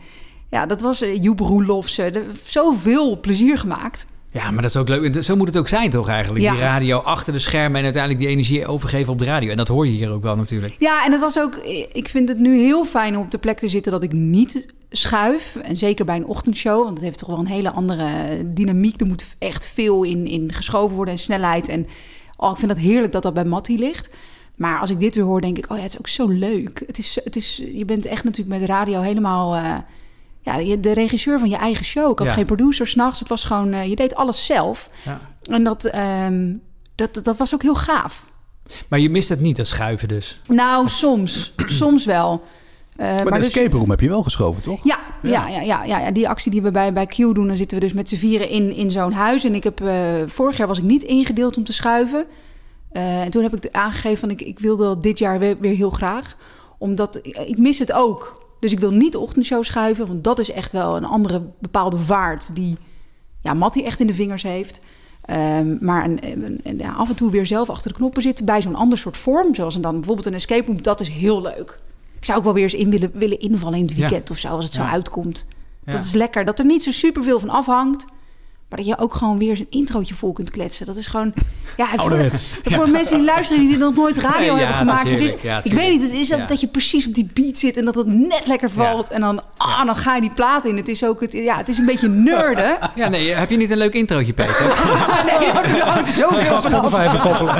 ja, 0.49 0.65
dat 0.65 0.81
was 0.81 1.01
uh, 1.01 1.23
Joep 1.23 1.37
de- 1.37 2.31
Zoveel 2.43 3.19
plezier 3.19 3.57
gemaakt. 3.57 4.05
Ja, 4.33 4.51
maar 4.51 4.61
dat 4.61 4.71
is 4.71 4.77
ook 4.77 4.87
leuk. 4.87 5.23
Zo 5.23 5.35
moet 5.35 5.47
het 5.47 5.57
ook 5.57 5.67
zijn 5.67 5.89
toch 5.89 6.07
eigenlijk? 6.07 6.43
Ja. 6.43 6.51
Die 6.51 6.61
radio 6.61 6.97
achter 6.97 7.33
de 7.33 7.39
schermen 7.39 7.77
en 7.77 7.83
uiteindelijk 7.83 8.21
die 8.23 8.31
energie 8.31 8.67
overgeven 8.67 9.13
op 9.13 9.19
de 9.19 9.25
radio. 9.25 9.51
En 9.51 9.57
dat 9.57 9.67
hoor 9.67 9.87
je 9.87 9.93
hier 9.93 10.09
ook 10.11 10.23
wel 10.23 10.35
natuurlijk. 10.35 10.75
Ja, 10.79 11.05
en 11.05 11.11
het 11.11 11.21
was 11.21 11.39
ook. 11.39 11.55
Ik 11.93 12.07
vind 12.09 12.29
het 12.29 12.39
nu 12.39 12.57
heel 12.57 12.85
fijn 12.85 13.17
om 13.17 13.23
op 13.23 13.31
de 13.31 13.37
plek 13.37 13.59
te 13.59 13.67
zitten 13.67 13.91
dat 13.91 14.03
ik 14.03 14.11
niet 14.11 14.67
schuif. 14.89 15.55
En 15.55 15.77
zeker 15.77 16.05
bij 16.05 16.15
een 16.15 16.25
ochtendshow, 16.25 16.83
want 16.83 16.95
het 16.95 17.03
heeft 17.03 17.19
toch 17.19 17.29
wel 17.29 17.39
een 17.39 17.47
hele 17.47 17.71
andere 17.71 18.07
dynamiek. 18.45 19.01
Er 19.01 19.07
moet 19.07 19.35
echt 19.39 19.65
veel 19.67 20.03
in, 20.03 20.27
in 20.27 20.53
geschoven 20.53 20.95
worden 20.95 21.13
en 21.13 21.19
snelheid. 21.19 21.67
En 21.67 21.87
oh, 22.37 22.51
ik 22.51 22.57
vind 22.57 22.71
het 22.71 22.79
heerlijk 22.79 23.11
dat 23.13 23.23
dat 23.23 23.33
bij 23.33 23.45
Mattie 23.45 23.77
ligt. 23.79 24.09
Maar 24.55 24.79
als 24.79 24.89
ik 24.89 24.99
dit 24.99 25.15
weer 25.15 25.23
hoor, 25.23 25.41
denk 25.41 25.57
ik, 25.57 25.71
oh 25.71 25.77
ja, 25.77 25.83
het 25.83 25.93
is 25.93 25.99
ook 25.99 26.07
zo 26.07 26.27
leuk. 26.27 26.83
Het 26.87 26.97
is, 26.97 27.19
het 27.23 27.35
is, 27.35 27.63
je 27.73 27.85
bent 27.85 28.05
echt 28.05 28.23
natuurlijk 28.23 28.59
met 28.59 28.69
radio 28.69 29.01
helemaal. 29.01 29.55
eh, 29.55 29.77
ja, 30.43 30.75
de 30.75 30.93
regisseur 30.93 31.39
van 31.39 31.49
je 31.49 31.55
eigen 31.55 31.85
show. 31.85 32.11
Ik 32.11 32.17
had 32.17 32.27
Ja. 32.27 32.33
geen 32.33 32.45
producer 32.45 32.87
s'nachts. 32.87 33.19
Het 33.19 33.29
was 33.29 33.43
gewoon, 33.43 33.73
eh, 33.73 33.87
je 33.89 33.95
deed 33.95 34.15
alles 34.15 34.45
zelf. 34.45 34.89
Ja. 35.05 35.19
En 35.49 35.63
dat, 35.63 35.85
ehm, 35.85 36.55
dat, 36.95 37.19
dat 37.23 37.37
was 37.37 37.53
ook 37.53 37.61
heel 37.61 37.75
gaaf. 37.75 38.29
Maar 38.89 38.99
je 38.99 39.09
mist 39.09 39.29
het 39.29 39.39
niet, 39.41 39.55
dat 39.55 39.67
schuiven 39.67 40.07
dus. 40.07 40.41
Nou, 40.47 40.87
soms. 40.89 41.53
soms 41.65 42.05
wel. 42.05 42.41
Eh, 42.95 43.07
Maar, 43.07 43.25
de 43.25 43.31
dus- 43.31 43.45
escape 43.47 43.77
room 43.77 43.89
heb 43.89 43.99
je 43.99 44.09
wel 44.09 44.23
geschoven, 44.23 44.63
toch? 44.63 44.79
ja, 44.83 44.99
ja. 45.21 45.47
Ja, 45.47 45.61
ja, 45.61 45.83
ja, 45.83 45.99
ja, 45.99 46.11
die 46.11 46.29
actie 46.29 46.51
die 46.51 46.61
we 46.61 46.71
bij, 46.71 46.93
bij 46.93 47.05
Q 47.05 47.15
doen, 47.15 47.47
dan 47.47 47.57
zitten 47.57 47.77
we 47.79 47.83
dus 47.83 47.93
met 47.93 48.09
z'n 48.09 48.15
vieren 48.15 48.49
in, 48.49 48.71
in 48.75 48.91
zo'n 48.91 49.11
huis. 49.11 49.43
En 49.43 49.55
ik 49.55 49.63
heb, 49.63 49.81
eh, 49.81 49.95
vorig 50.25 50.57
jaar 50.57 50.67
was 50.67 50.77
ik 50.77 50.83
niet 50.83 51.03
ingedeeld 51.03 51.57
om 51.57 51.63
te 51.63 51.73
schuiven. 51.73 52.25
Eh, 52.91 53.21
en 53.21 53.29
toen 53.29 53.43
heb 53.43 53.53
ik 53.55 53.67
aangegeven 53.71 54.17
van 54.17 54.29
ik, 54.29 54.41
ik 54.41 54.59
wilde 54.59 54.83
dat 54.83 55.03
dit 55.03 55.19
jaar 55.19 55.39
weer, 55.39 55.57
weer 55.59 55.75
heel 55.75 55.89
graag. 55.89 56.35
Omdat 56.77 57.19
ik, 57.21 57.37
ik 57.37 57.57
mis 57.57 57.79
het 57.79 57.91
ook. 57.91 58.42
Dus 58.63 58.71
ik 58.71 58.79
wil 58.79 58.91
niet 58.91 59.11
de 59.11 59.19
ochtendshow 59.19 59.63
schuiven, 59.63 60.07
want 60.07 60.23
dat 60.23 60.39
is 60.39 60.51
echt 60.51 60.71
wel 60.71 60.95
een 60.95 61.05
andere 61.05 61.41
bepaalde 61.59 61.97
vaart 61.97 62.55
die 62.55 62.77
ja, 63.41 63.53
Mattie 63.53 63.83
echt 63.83 63.99
in 63.99 64.07
de 64.07 64.13
vingers 64.13 64.43
heeft. 64.43 64.81
Ehm, 65.25 65.77
maar 65.85 66.03
een, 66.05 66.19
een- 66.31 66.59
een- 66.63 66.77
ja, 66.77 66.91
af 66.93 67.09
en 67.09 67.15
toe 67.15 67.31
weer 67.31 67.45
zelf 67.45 67.69
achter 67.69 67.91
de 67.91 67.97
knoppen 67.97 68.21
zitten 68.21 68.45
bij 68.45 68.61
zo'n 68.61 68.75
ander 68.75 68.97
soort 68.97 69.17
vorm. 69.17 69.55
Zoals 69.55 69.75
een, 69.75 69.81
dan 69.81 69.93
bijvoorbeeld 69.93 70.25
een 70.27 70.33
escape 70.33 70.65
room, 70.65 70.81
dat 70.81 71.01
is 71.01 71.09
heel 71.09 71.41
leuk. 71.41 71.79
Ik 72.17 72.25
zou 72.25 72.37
ook 72.37 72.43
wel 72.43 72.53
weer 72.53 72.63
eens 72.63 72.73
in 72.73 72.89
willen, 72.89 73.11
willen 73.13 73.39
invallen 73.39 73.77
in 73.79 73.85
het 73.85 73.93
Ja. 73.93 73.99
weekend 73.99 74.29
of 74.31 74.37
zo, 74.37 74.47
als 74.47 74.63
het 74.65 74.73
zo 74.73 74.81
uitkomt. 74.81 75.45
Dat 75.85 76.03
is 76.03 76.13
lekker. 76.13 76.45
Dat 76.45 76.59
er 76.59 76.65
niet 76.65 76.83
zo 76.83 76.91
superveel 76.91 77.39
van 77.39 77.49
afhangt. 77.49 78.05
Maar 78.73 78.81
dat 78.83 78.91
je 78.91 78.99
ook 79.03 79.13
gewoon 79.13 79.37
weer 79.37 79.59
een 79.59 79.67
introotje 79.69 80.13
vol 80.13 80.31
kunt 80.31 80.49
kletsen. 80.51 80.85
Dat 80.85 80.95
is 80.95 81.07
gewoon... 81.07 81.33
Ja, 81.77 81.87
voor, 81.87 81.99
Ouderwets. 81.99 82.49
voor 82.63 82.89
mensen 82.89 83.17
die 83.17 83.25
luisteren 83.25 83.67
die 83.67 83.77
nog 83.77 83.95
nooit 83.95 84.17
radio 84.17 84.39
Nee, 84.55 84.61
ja, 84.63 84.67
hebben 84.67 84.85
dat 84.87 84.97
gemaakt. 84.97 85.05
is 85.07 85.11
Het 85.13 85.21
is, 85.23 85.41
heerlijk. 85.41 85.65
Ja, 85.65 85.71
ik 85.71 85.73
weet 85.77 85.91
niet, 85.91 86.01
het 86.01 86.11
is 86.11 86.33
ook 86.33 86.39
Ja. 86.39 86.45
dat 86.45 86.61
je 86.61 86.67
precies 86.67 87.07
op 87.07 87.13
die 87.13 87.29
beat 87.33 87.57
zit... 87.57 87.77
en 87.77 87.85
dat 87.85 87.95
het 87.95 88.07
net 88.13 88.41
lekker 88.45 88.69
valt. 88.71 89.09
En 89.11 89.21
dan, 89.21 89.41
ah, 89.57 89.85
dan 89.85 89.95
ga 89.95 90.15
je 90.15 90.21
die 90.21 90.33
plaat 90.33 90.65
in. 90.65 90.77
Het 90.77 90.87
is 90.87 91.05
ook 91.05 91.21
het, 91.21 91.33
ja, 91.33 91.57
het 91.57 91.69
is 91.69 91.77
een 91.77 91.85
beetje 91.85 92.07
nerden. 92.09 92.77
Ja, 92.95 93.07
nee, 93.07 93.33
heb 93.33 93.49
je 93.49 93.57
niet 93.57 93.71
een 93.71 93.77
leuk 93.77 93.93
introotje, 93.93 94.33
Peter? 94.33 94.61
nee. 95.29 96.05
Spotify 96.61 97.05
even 97.07 97.19
koppelen. 97.19 97.55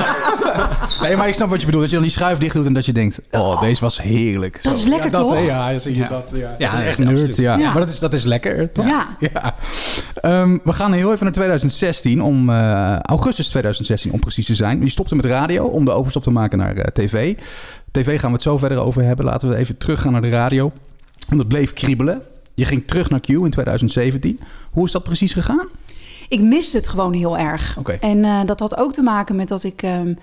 maar 1.16 1.28
ik 1.28 1.34
snap 1.34 1.48
wat 1.48 1.60
je 1.60 1.66
bedoelt. 1.66 1.82
Dat 1.82 1.90
je 1.90 1.96
dan 1.96 2.04
die 2.06 2.14
schuif 2.14 2.38
dicht 2.38 2.54
doet 2.54 2.66
en 2.66 2.72
dat 2.72 2.86
je 2.86 2.92
denkt... 2.92 3.18
Oh, 3.30 3.60
deze 3.60 3.80
was 3.80 4.02
heerlijk. 4.02 4.62
Dat 4.62 4.72
Zo. 4.72 4.78
is 4.78 4.86
lekker, 4.86 5.10
ja, 5.10 5.18
dat, 5.18 5.28
toch? 5.28 5.36
hè, 5.36 5.44
Ja, 5.44 5.78
zie 5.78 5.92
je 5.94 5.98
Ja. 6.02 6.08
dat. 6.08 6.32
Ja, 6.34 6.54
Ja, 6.58 6.70
dat 6.70 6.78
is 6.80 6.86
echt 6.86 6.98
nerd. 6.98 7.36
Ja. 7.36 7.56
Ja. 7.56 7.70
Maar 7.70 7.80
dat 7.80 7.90
is, 7.90 7.98
dat 7.98 8.12
is 8.12 8.24
lekker, 8.24 8.72
toch? 8.72 8.86
Ja. 8.86 9.06
Ja. 9.18 9.54
Ehm, 10.14 10.58
we 10.64 10.72
gaan 10.72 10.92
heel 10.92 11.03
even 11.12 11.24
naar 11.24 11.32
2016, 11.32 12.22
om, 12.22 12.50
eh, 12.50 12.98
augustus 12.98 13.48
2016 13.48 14.12
om 14.12 14.20
precies 14.20 14.46
te 14.46 14.54
zijn. 14.54 14.80
Je 14.80 14.90
stopte 14.90 15.14
met 15.14 15.24
radio 15.24 15.64
om 15.64 15.84
de 15.84 15.90
overstap 15.90 16.22
te 16.22 16.30
maken 16.30 16.58
naar 16.58 16.76
eh, 16.76 16.84
tv. 16.84 17.36
TV 17.90 18.20
gaan 18.20 18.28
we 18.28 18.34
het 18.34 18.42
zo 18.42 18.58
verder 18.58 18.78
over 18.78 19.02
hebben. 19.02 19.24
Laten 19.24 19.48
we 19.48 19.56
even 19.56 19.78
teruggaan 19.78 20.12
naar 20.12 20.20
de 20.20 20.28
radio. 20.28 20.72
En 21.28 21.36
dat 21.36 21.48
bleef 21.48 21.72
kriebelen. 21.72 22.22
Je 22.54 22.64
ging 22.64 22.86
terug 22.86 23.10
naar 23.10 23.20
Q 23.20 23.28
in 23.28 23.50
2017. 23.50 24.40
Hoe 24.70 24.84
is 24.84 24.92
dat 24.92 25.02
precies 25.02 25.32
gegaan? 25.32 25.68
Ik 26.28 26.40
miste 26.40 26.76
het 26.76 26.88
gewoon 26.88 27.12
heel 27.12 27.38
erg. 27.38 27.78
En 28.00 28.24
eh, 28.24 28.40
dat 28.44 28.60
had 28.60 28.76
ook 28.76 28.92
te 28.92 29.02
maken 29.02 29.36
met 29.36 29.48
dat 29.48 29.64
ik 29.64 29.82
ehm, 29.82 30.14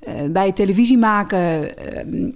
eh, 0.00 0.14
bij 0.30 0.46
het 0.46 0.56
televisie 0.56 0.98
maken... 0.98 1.76
ehm, 1.76 2.30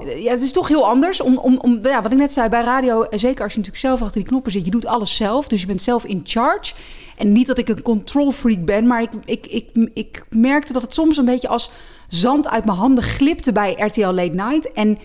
ja, 0.00 0.30
het 0.30 0.42
is 0.42 0.52
toch 0.52 0.68
heel 0.68 0.86
anders. 0.86 1.20
Om, 1.20 1.38
om, 1.38 1.58
om, 1.58 1.78
ja, 1.82 2.02
wat 2.02 2.12
ik 2.12 2.18
net 2.18 2.32
zei, 2.32 2.48
bij 2.48 2.62
radio, 2.62 3.02
eh, 3.02 3.18
zeker 3.18 3.42
als 3.44 3.52
je 3.52 3.58
natuurlijk 3.58 3.86
zelf 3.86 4.02
achter 4.02 4.20
die 4.20 4.28
knoppen 4.28 4.52
zit, 4.52 4.64
je 4.64 4.70
doet 4.70 4.86
alles 4.86 5.16
zelf. 5.16 5.48
Dus 5.48 5.60
je 5.60 5.66
bent 5.66 5.82
zelf 5.82 6.04
in 6.04 6.20
charge. 6.24 6.74
En 7.16 7.32
niet 7.32 7.46
dat 7.46 7.58
ik 7.58 7.68
een 7.68 7.82
control 7.82 8.32
freak 8.32 8.64
ben, 8.64 8.86
maar 8.86 9.02
ik, 9.02 9.10
ik, 9.24 9.46
ik, 9.46 9.90
ik 9.94 10.24
merkte 10.30 10.72
dat 10.72 10.82
het 10.82 10.94
soms 10.94 11.16
een 11.16 11.24
beetje 11.24 11.48
als 11.48 11.70
zand 12.08 12.48
uit 12.48 12.64
mijn 12.64 12.76
handen 12.76 13.04
glipte 13.04 13.52
bij 13.52 13.72
RTL 13.72 14.12
Late 14.12 14.34
Night. 14.34 14.72
En 14.72 14.98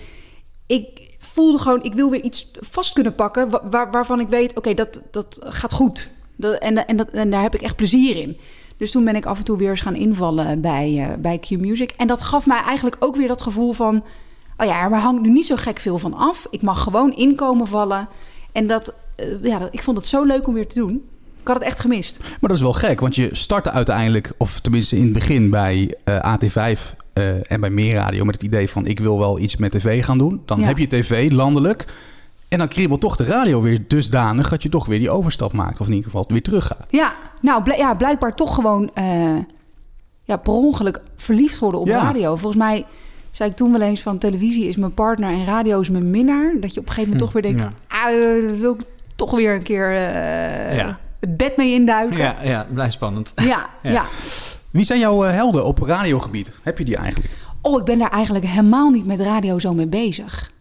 ik 0.68 1.16
voelde 1.20 1.58
gewoon, 1.58 1.84
ik 1.84 1.94
wil 1.94 2.10
weer 2.10 2.24
iets 2.24 2.52
vast 2.60 2.94
kunnen 2.94 3.16
pakken 3.16 3.50
wa- 3.50 3.70
waar, 3.70 3.92
waarvan 3.92 4.20
ik 4.20 4.28
weet, 4.28 4.58
oké, 4.58 4.74
dat, 4.74 5.02
dat 5.12 5.40
gaat 5.44 5.74
goed. 5.74 6.12
En, 6.40 6.88
en, 6.88 6.98
dat, 6.98 7.10
en 7.10 7.32
daar 7.32 7.42
heb 7.42 7.56
ik 7.56 7.62
echt 7.62 7.76
plezier 7.76 8.16
in. 8.16 8.38
Dus 8.78 8.92
toen 8.92 9.04
ben 9.04 9.16
ik 9.16 9.26
af 9.26 9.38
en 9.38 9.44
toe 9.44 9.58
weer 9.58 9.70
eens 9.70 9.82
gaan 9.82 9.96
invallen 9.96 10.62
bij, 10.62 11.08
eh, 11.10 11.18
bij 11.18 11.40
Q 11.40 11.50
Music. 11.50 11.92
En 11.98 12.08
dat 12.08 12.22
gaf 12.22 12.46
mij 12.46 12.62
eigenlijk 12.62 12.96
ook 13.00 13.16
weer 13.16 13.28
dat 13.28 13.42
gevoel 13.42 13.74
van... 13.74 14.04
oh 14.60 14.66
ja, 14.66 14.92
er 14.92 14.98
hangt 14.98 15.22
nu 15.22 15.30
niet 15.30 15.46
zo 15.46 15.56
gek 15.56 15.80
veel 15.80 15.98
van 15.98 16.14
af. 16.14 16.48
Ik 16.50 16.62
mag 16.62 16.84
gewoon 16.84 17.14
inkomen 17.16 17.68
vallen. 17.68 18.08
En 18.52 18.68
dat, 18.68 18.94
eh, 19.16 19.26
ja, 19.44 19.58
dat, 19.60 19.70
ik 19.72 19.84
vond 19.84 19.98
het 19.98 20.06
zo 20.06 20.24
leuk 20.24 20.48
om 20.48 20.54
weer 20.54 20.68
te 20.68 20.80
doen. 20.80 21.04
Ik 21.42 21.48
had 21.48 21.56
het 21.58 21.66
echt 21.66 21.80
gemist. 21.80 22.20
Maar 22.20 22.38
dat 22.50 22.56
is 22.56 22.62
wel 22.62 22.74
gek, 22.74 23.00
want 23.00 23.16
je 23.16 23.30
startte 23.32 23.72
uiteindelijk, 23.72 24.32
of 24.38 24.60
tenminste 24.60 24.96
in 24.96 25.04
het 25.04 25.14
begin 25.14 25.50
bij 25.50 25.96
eh, 26.04 26.36
AT5 26.38 26.80
eh, 27.14 27.52
en 27.52 27.60
bij 27.62 27.70
Meerradio 27.70 28.26
met 28.26 28.36
het 28.36 28.44
idee 28.44 28.70
van 28.70 28.86
ik 28.86 29.00
wil 29.00 29.20
wel 29.20 29.40
iets 29.40 29.56
met 29.58 29.72
tv 29.72 30.04
gaan 30.06 30.18
doen. 30.18 30.42
Dan 30.46 30.60
Ja. 30.60 30.66
heb 30.66 30.78
je 30.78 30.88
tv 30.88 31.32
landelijk 31.32 31.86
en 32.48 32.58
dan 32.58 32.68
kriebelt 32.68 33.02
toch 33.02 33.16
de 33.16 33.24
radio 33.24 33.62
weer 33.62 33.88
dusdanig 33.88 34.50
dat 34.50 34.64
je 34.64 34.70
toch 34.70 34.86
weer 34.86 35.00
die 35.00 35.10
overstap 35.10 35.54
maakt. 35.54 35.80
Of 35.80 35.86
in 35.88 35.94
ieder 35.94 36.10
geval 36.12 36.26
weer 36.28 36.42
teruggaat. 36.42 36.86
Ja, 36.90 37.14
nou, 37.42 37.64
bl- 37.64 37.72
ja, 37.78 37.94
blijkbaar 37.96 38.36
toch 38.36 38.56
gewoon 38.56 38.92
ja, 40.24 40.38
per 40.38 40.54
ongeluk 40.54 41.02
verliefd 41.16 41.60
worden 41.60 41.80
op 41.80 41.88
Ja. 41.88 42.02
radio. 42.02 42.36
Volgens 42.36 42.62
mij 42.64 42.86
zei 43.32 43.50
ik 43.50 43.56
toen 43.56 43.72
wel 43.72 43.82
eens 43.82 44.02
van 44.02 44.18
televisie 44.18 44.68
is 44.68 44.76
mijn 44.76 44.94
partner 44.94 45.30
en 45.34 45.46
radio 45.46 45.80
is 45.80 45.90
mijn 45.90 46.10
minnaar. 46.10 46.54
Dat 46.60 46.74
je 46.74 46.80
op 46.80 46.86
een 46.88 46.94
gegeven 46.94 47.12
moment 47.12 47.20
toch 47.20 47.32
weer 47.32 47.42
denkt, 47.42 47.60
ja. 47.62 47.98
ah, 48.04 48.10
eh, 48.54 48.60
wil 48.60 48.74
ik 48.74 48.82
toch 49.16 49.32
weer 49.32 49.54
een 49.56 49.64
keer 49.64 49.90
eh, 49.92 50.76
Ja. 50.76 50.98
het 51.20 51.38
bed 51.38 51.58
mee 51.58 51.74
induiken. 51.74 52.18
Ja, 52.18 52.36
ja, 52.44 52.68
blijft 52.74 52.94
spannend. 52.94 53.34
Ja, 53.54 53.70
ja. 53.84 54.06
Wie 54.72 54.86
zijn 54.86 55.00
jouw 55.00 55.26
eh, 55.26 55.32
helden 55.34 55.66
op 55.66 55.80
radiogebied? 55.82 56.60
Heb 56.64 56.78
je 56.78 56.86
die 56.86 56.96
eigenlijk? 56.96 57.34
Oh, 57.62 57.80
ik 57.80 57.86
ben 57.86 58.00
daar 58.00 58.12
eigenlijk 58.12 58.46
helemaal 58.46 58.90
niet 58.90 59.06
met 59.06 59.20
radio 59.20 59.60
zo 59.60 59.74
mee 59.74 59.88
bezig. 59.88 60.52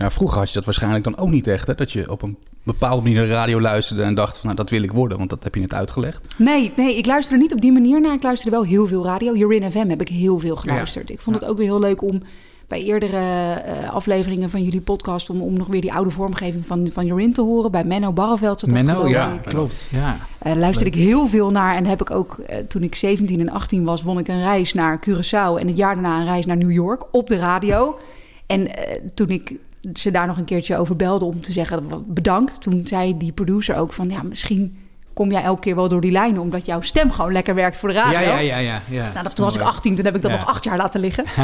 Ja, 0.00 0.10
vroeger 0.10 0.38
had 0.38 0.48
je 0.48 0.54
dat 0.54 0.64
waarschijnlijk 0.64 1.04
dan 1.04 1.16
ook 1.16 1.30
niet 1.30 1.46
echt. 1.46 1.66
Hè? 1.66 1.74
Dat 1.74 1.92
je 1.92 2.10
op 2.10 2.22
een 2.22 2.36
bepaalde 2.62 3.02
manier 3.02 3.20
de 3.20 3.32
radio 3.32 3.60
luisterde 3.60 4.02
en 4.02 4.14
dacht 4.14 4.36
van 4.36 4.44
nou, 4.44 4.56
dat 4.56 4.70
wil 4.70 4.82
ik 4.82 4.92
worden. 4.92 5.18
Want 5.18 5.30
dat 5.30 5.44
heb 5.44 5.54
je 5.54 5.60
net 5.60 5.74
uitgelegd. 5.74 6.34
Nee, 6.36 6.72
nee, 6.76 6.96
ik 6.96 7.06
luisterde 7.06 7.42
niet 7.42 7.52
op 7.52 7.60
die 7.60 7.72
manier 7.72 8.00
naar. 8.00 8.14
Ik 8.14 8.22
luisterde 8.22 8.56
wel 8.56 8.64
heel 8.64 8.86
veel 8.86 9.04
radio. 9.04 9.34
Urin 9.34 9.70
FM 9.70 9.88
heb 9.88 10.00
ik 10.00 10.08
heel 10.08 10.38
veel 10.38 10.56
geluisterd. 10.56 11.10
Ik 11.10 11.20
vond 11.20 11.40
het 11.40 11.48
ook 11.48 11.56
weer 11.56 11.66
heel 11.66 11.80
leuk 11.80 12.02
om 12.02 12.22
bij 12.66 12.82
eerdere 12.82 13.52
eh, 13.54 13.90
afleveringen 13.90 14.50
van 14.50 14.62
jullie 14.62 14.80
podcast... 14.80 15.30
Om, 15.30 15.40
om 15.40 15.52
nog 15.52 15.66
weer 15.66 15.80
die 15.80 15.92
oude 15.92 16.10
vormgeving 16.10 16.66
van, 16.66 16.88
van 16.92 17.06
Urin 17.06 17.32
te 17.32 17.42
horen. 17.42 17.70
Bij 17.70 17.84
Menno 17.84 18.12
Barreveld 18.12 18.60
zat 18.60 18.70
dat 18.70 18.84
Menno, 18.84 19.08
ja, 19.08 19.32
ik. 19.32 19.42
klopt. 19.42 19.88
Ja. 19.92 20.18
Eh, 20.38 20.54
luisterde 20.54 20.90
ik 20.90 20.96
heel 20.96 21.26
veel 21.26 21.50
naar. 21.50 21.76
En 21.76 21.86
heb 21.86 22.00
ik 22.00 22.10
ook, 22.10 22.38
eh, 22.38 22.58
toen 22.58 22.82
ik 22.82 22.94
17 22.94 23.40
en 23.40 23.50
18 23.50 23.84
was, 23.84 24.02
won 24.02 24.18
ik 24.18 24.28
een 24.28 24.42
reis 24.42 24.74
naar 24.74 25.00
Curaçao. 25.08 25.60
En 25.60 25.66
het 25.66 25.76
jaar 25.76 25.94
daarna 25.94 26.20
een 26.20 26.26
reis 26.26 26.46
naar 26.46 26.56
New 26.56 26.72
York 26.72 27.04
op 27.12 27.28
de 27.28 27.36
radio. 27.36 27.98
En 28.46 28.74
eh, 28.76 29.00
toen 29.14 29.28
ik 29.28 29.54
ze 29.94 30.10
daar 30.10 30.26
nog 30.26 30.38
een 30.38 30.44
keertje 30.44 30.76
over 30.76 30.96
belde 30.96 31.24
om 31.24 31.40
te 31.40 31.52
zeggen 31.52 32.04
bedankt. 32.06 32.60
Toen 32.60 32.80
zei 32.86 33.16
die 33.16 33.32
producer 33.32 33.76
ook 33.76 33.92
van 33.92 34.10
ja, 34.10 34.22
misschien 34.22 34.78
kom 35.14 35.30
jij 35.30 35.42
elke 35.42 35.60
keer 35.60 35.74
wel 35.74 35.88
door 35.88 36.00
die 36.00 36.10
lijnen. 36.10 36.40
Omdat 36.40 36.66
jouw 36.66 36.80
stem 36.80 37.10
gewoon 37.10 37.32
lekker 37.32 37.54
werkt 37.54 37.78
voor 37.78 37.88
de 37.88 37.94
radio. 37.94 38.18
Ja, 38.18 38.20
ja, 38.20 38.38
ja, 38.38 38.56
ja, 38.58 38.80
ja. 38.90 39.02
Nou, 39.12 39.22
dat, 39.22 39.36
toen 39.36 39.44
was 39.44 39.54
ik 39.54 39.60
18, 39.60 39.96
toen 39.96 40.04
heb 40.04 40.16
ik 40.16 40.22
dat 40.22 40.30
Ja. 40.30 40.36
nog 40.36 40.46
acht 40.46 40.64
jaar 40.64 40.76
laten 40.76 41.00
liggen. 41.00 41.24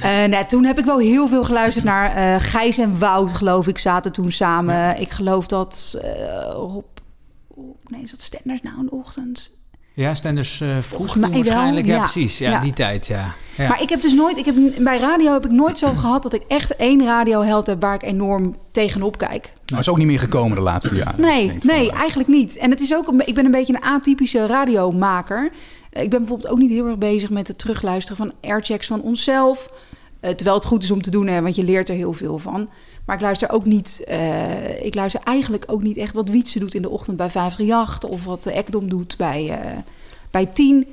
Eh, 0.00 0.24
nee, 0.24 0.46
toen 0.46 0.64
heb 0.64 0.78
ik 0.78 0.84
wel 0.84 0.98
heel 0.98 1.28
veel 1.28 1.44
geluisterd 1.44 1.84
naar 1.84 2.14
eh 2.16 2.36
Gijs 2.38 2.78
en 2.78 2.98
Wout, 2.98 3.32
geloof 3.32 3.68
ik, 3.68 3.78
zaten 3.78 4.12
toen 4.12 4.30
samen. 4.30 5.00
Ik 5.00 5.10
geloof 5.10 5.46
dat 5.46 5.98
eh 6.02 6.50
Rob... 6.52 6.84
Nee, 7.86 8.02
is 8.02 8.10
dat 8.10 8.20
Stenders 8.20 8.62
nou 8.62 8.78
in 8.78 8.84
de 8.84 8.90
ochtend? 8.90 9.58
Ja, 9.94 10.14
Stenders 10.14 10.60
eh 10.60 10.68
vroeg 10.80 11.14
wel, 11.14 11.30
waarschijnlijk. 11.30 11.86
Ja, 11.86 11.94
ja. 11.94 11.98
precies. 12.00 12.38
Ja, 12.38 12.50
Ja. 12.50 12.60
die 12.60 12.72
tijd, 12.72 13.06
ja. 13.06 13.34
ja. 13.56 13.68
Maar 13.68 13.82
ik 13.82 13.88
heb 13.88 14.02
dus 14.02 14.12
nooit... 14.14 14.36
Ik 14.38 14.44
heb, 14.44 14.54
bij 14.78 14.98
radio 14.98 15.32
heb 15.32 15.44
ik 15.44 15.50
nooit 15.50 15.78
zo 15.78 15.94
gehad 16.02 16.22
dat 16.22 16.32
ik 16.34 16.42
echt 16.48 16.76
één 16.76 17.04
radioheld 17.04 17.66
heb... 17.66 17.80
waar 17.80 17.94
ik 17.94 18.02
enorm 18.02 18.56
tegenop 18.72 19.18
kijk. 19.18 19.52
Nou, 19.66 19.80
is 19.80 19.88
ook 19.88 19.96
niet 19.96 20.06
meer 20.06 20.18
gekomen 20.18 20.56
de 20.56 20.62
laatste 20.62 20.94
jaren. 20.94 21.20
Nee, 21.20 21.52
nee, 21.62 21.92
eigenlijk 21.92 22.28
niet. 22.28 22.56
En 22.56 22.70
het 22.70 22.80
is 22.80 22.94
ook, 22.94 23.08
een- 23.08 23.26
ik 23.26 23.34
ben 23.34 23.44
een 23.44 23.50
beetje 23.50 23.74
een 23.74 23.82
atypische 23.82 24.46
radiomaker. 24.46 25.50
Eh, 25.90 26.02
Ik 26.02 26.10
ben 26.10 26.18
bijvoorbeeld 26.18 26.52
ook 26.52 26.58
niet 26.58 26.70
heel 26.70 26.86
erg 26.86 26.98
bezig 26.98 27.30
met 27.30 27.48
het 27.48 27.58
terugluisteren 27.58 28.16
van 28.16 28.32
airchecks 28.42 28.86
van 28.86 29.00
onszelf. 29.02 29.70
Eh, 30.20 30.30
terwijl 30.30 30.56
het 30.56 30.66
goed 30.66 30.82
is 30.82 30.90
om 30.90 31.02
te 31.02 31.10
doen, 31.10 31.26
hè, 31.26 31.42
want 31.42 31.54
je 31.54 31.64
leert 31.64 31.88
er 31.88 31.94
heel 31.94 32.12
veel 32.12 32.38
van. 32.38 32.68
Maar 33.04 33.16
ik 33.16 33.22
luister 33.22 33.50
ook 33.50 33.64
niet, 33.64 34.04
eh, 34.06 34.84
ik 34.84 34.94
luister 34.94 35.20
eigenlijk 35.24 35.64
ook 35.66 35.82
niet 35.82 35.96
echt 35.96 36.14
wat 36.14 36.28
Wietse 36.28 36.58
doet 36.58 36.74
in 36.74 36.82
de 36.82 36.90
ochtend 36.90 37.16
bij 37.16 37.30
538 37.30 38.10
of 38.10 38.24
wat 38.24 38.42
de 38.42 38.52
Ekdom 38.52 38.88
doet 38.88 39.16
bij, 39.16 39.48
eh, 39.50 39.78
bij 40.30 40.46
10. 40.46 40.86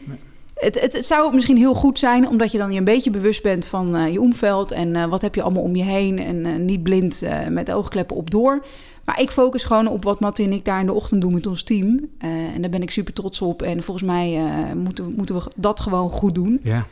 Het, 0.53 0.81
het, 0.81 0.93
het 0.93 1.05
zou 1.05 1.33
misschien 1.33 1.57
heel 1.57 1.73
goed 1.73 1.99
zijn, 1.99 2.27
omdat 2.27 2.51
je 2.51 2.57
dan 2.57 2.71
je 2.71 2.77
een 2.77 2.83
beetje 2.83 3.09
bewust 3.09 3.43
bent 3.43 3.65
van 3.65 4.11
je 4.11 4.21
omveld 4.21 4.71
en 4.71 5.09
wat 5.09 5.21
heb 5.21 5.35
je 5.35 5.41
allemaal 5.41 5.63
om 5.63 5.75
je 5.75 5.83
heen 5.83 6.19
en 6.19 6.65
niet 6.65 6.83
blind 6.83 7.23
met 7.49 7.71
oogkleppen 7.71 8.15
op 8.15 8.31
door. 8.31 8.65
Maar 9.05 9.21
ik 9.21 9.29
focus 9.29 9.63
gewoon 9.63 9.87
op 9.87 10.03
wat 10.03 10.19
Matt 10.19 10.39
en 10.39 10.51
ik 10.51 10.65
daar 10.65 10.79
in 10.79 10.85
de 10.85 10.93
ochtend 10.93 11.21
doen 11.21 11.33
met 11.33 11.47
ons 11.47 11.63
team. 11.63 12.09
En 12.53 12.61
daar 12.61 12.69
ben 12.69 12.81
ik 12.81 12.91
super 12.91 13.13
trots 13.13 13.41
op. 13.41 13.61
En 13.61 13.83
volgens 13.83 14.05
mij 14.05 14.41
moeten, 14.75 15.13
moeten 15.15 15.35
we 15.35 15.41
dat 15.55 15.79
gewoon 15.79 16.09
goed 16.09 16.35
doen. 16.35 16.59
Ja. 16.63 16.85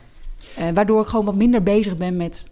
Eh, 0.54 0.64
waardoor 0.74 1.02
ik 1.02 1.08
gewoon 1.08 1.24
wat 1.24 1.34
minder 1.34 1.62
bezig 1.62 1.96
ben 1.96 2.16
met 2.16 2.48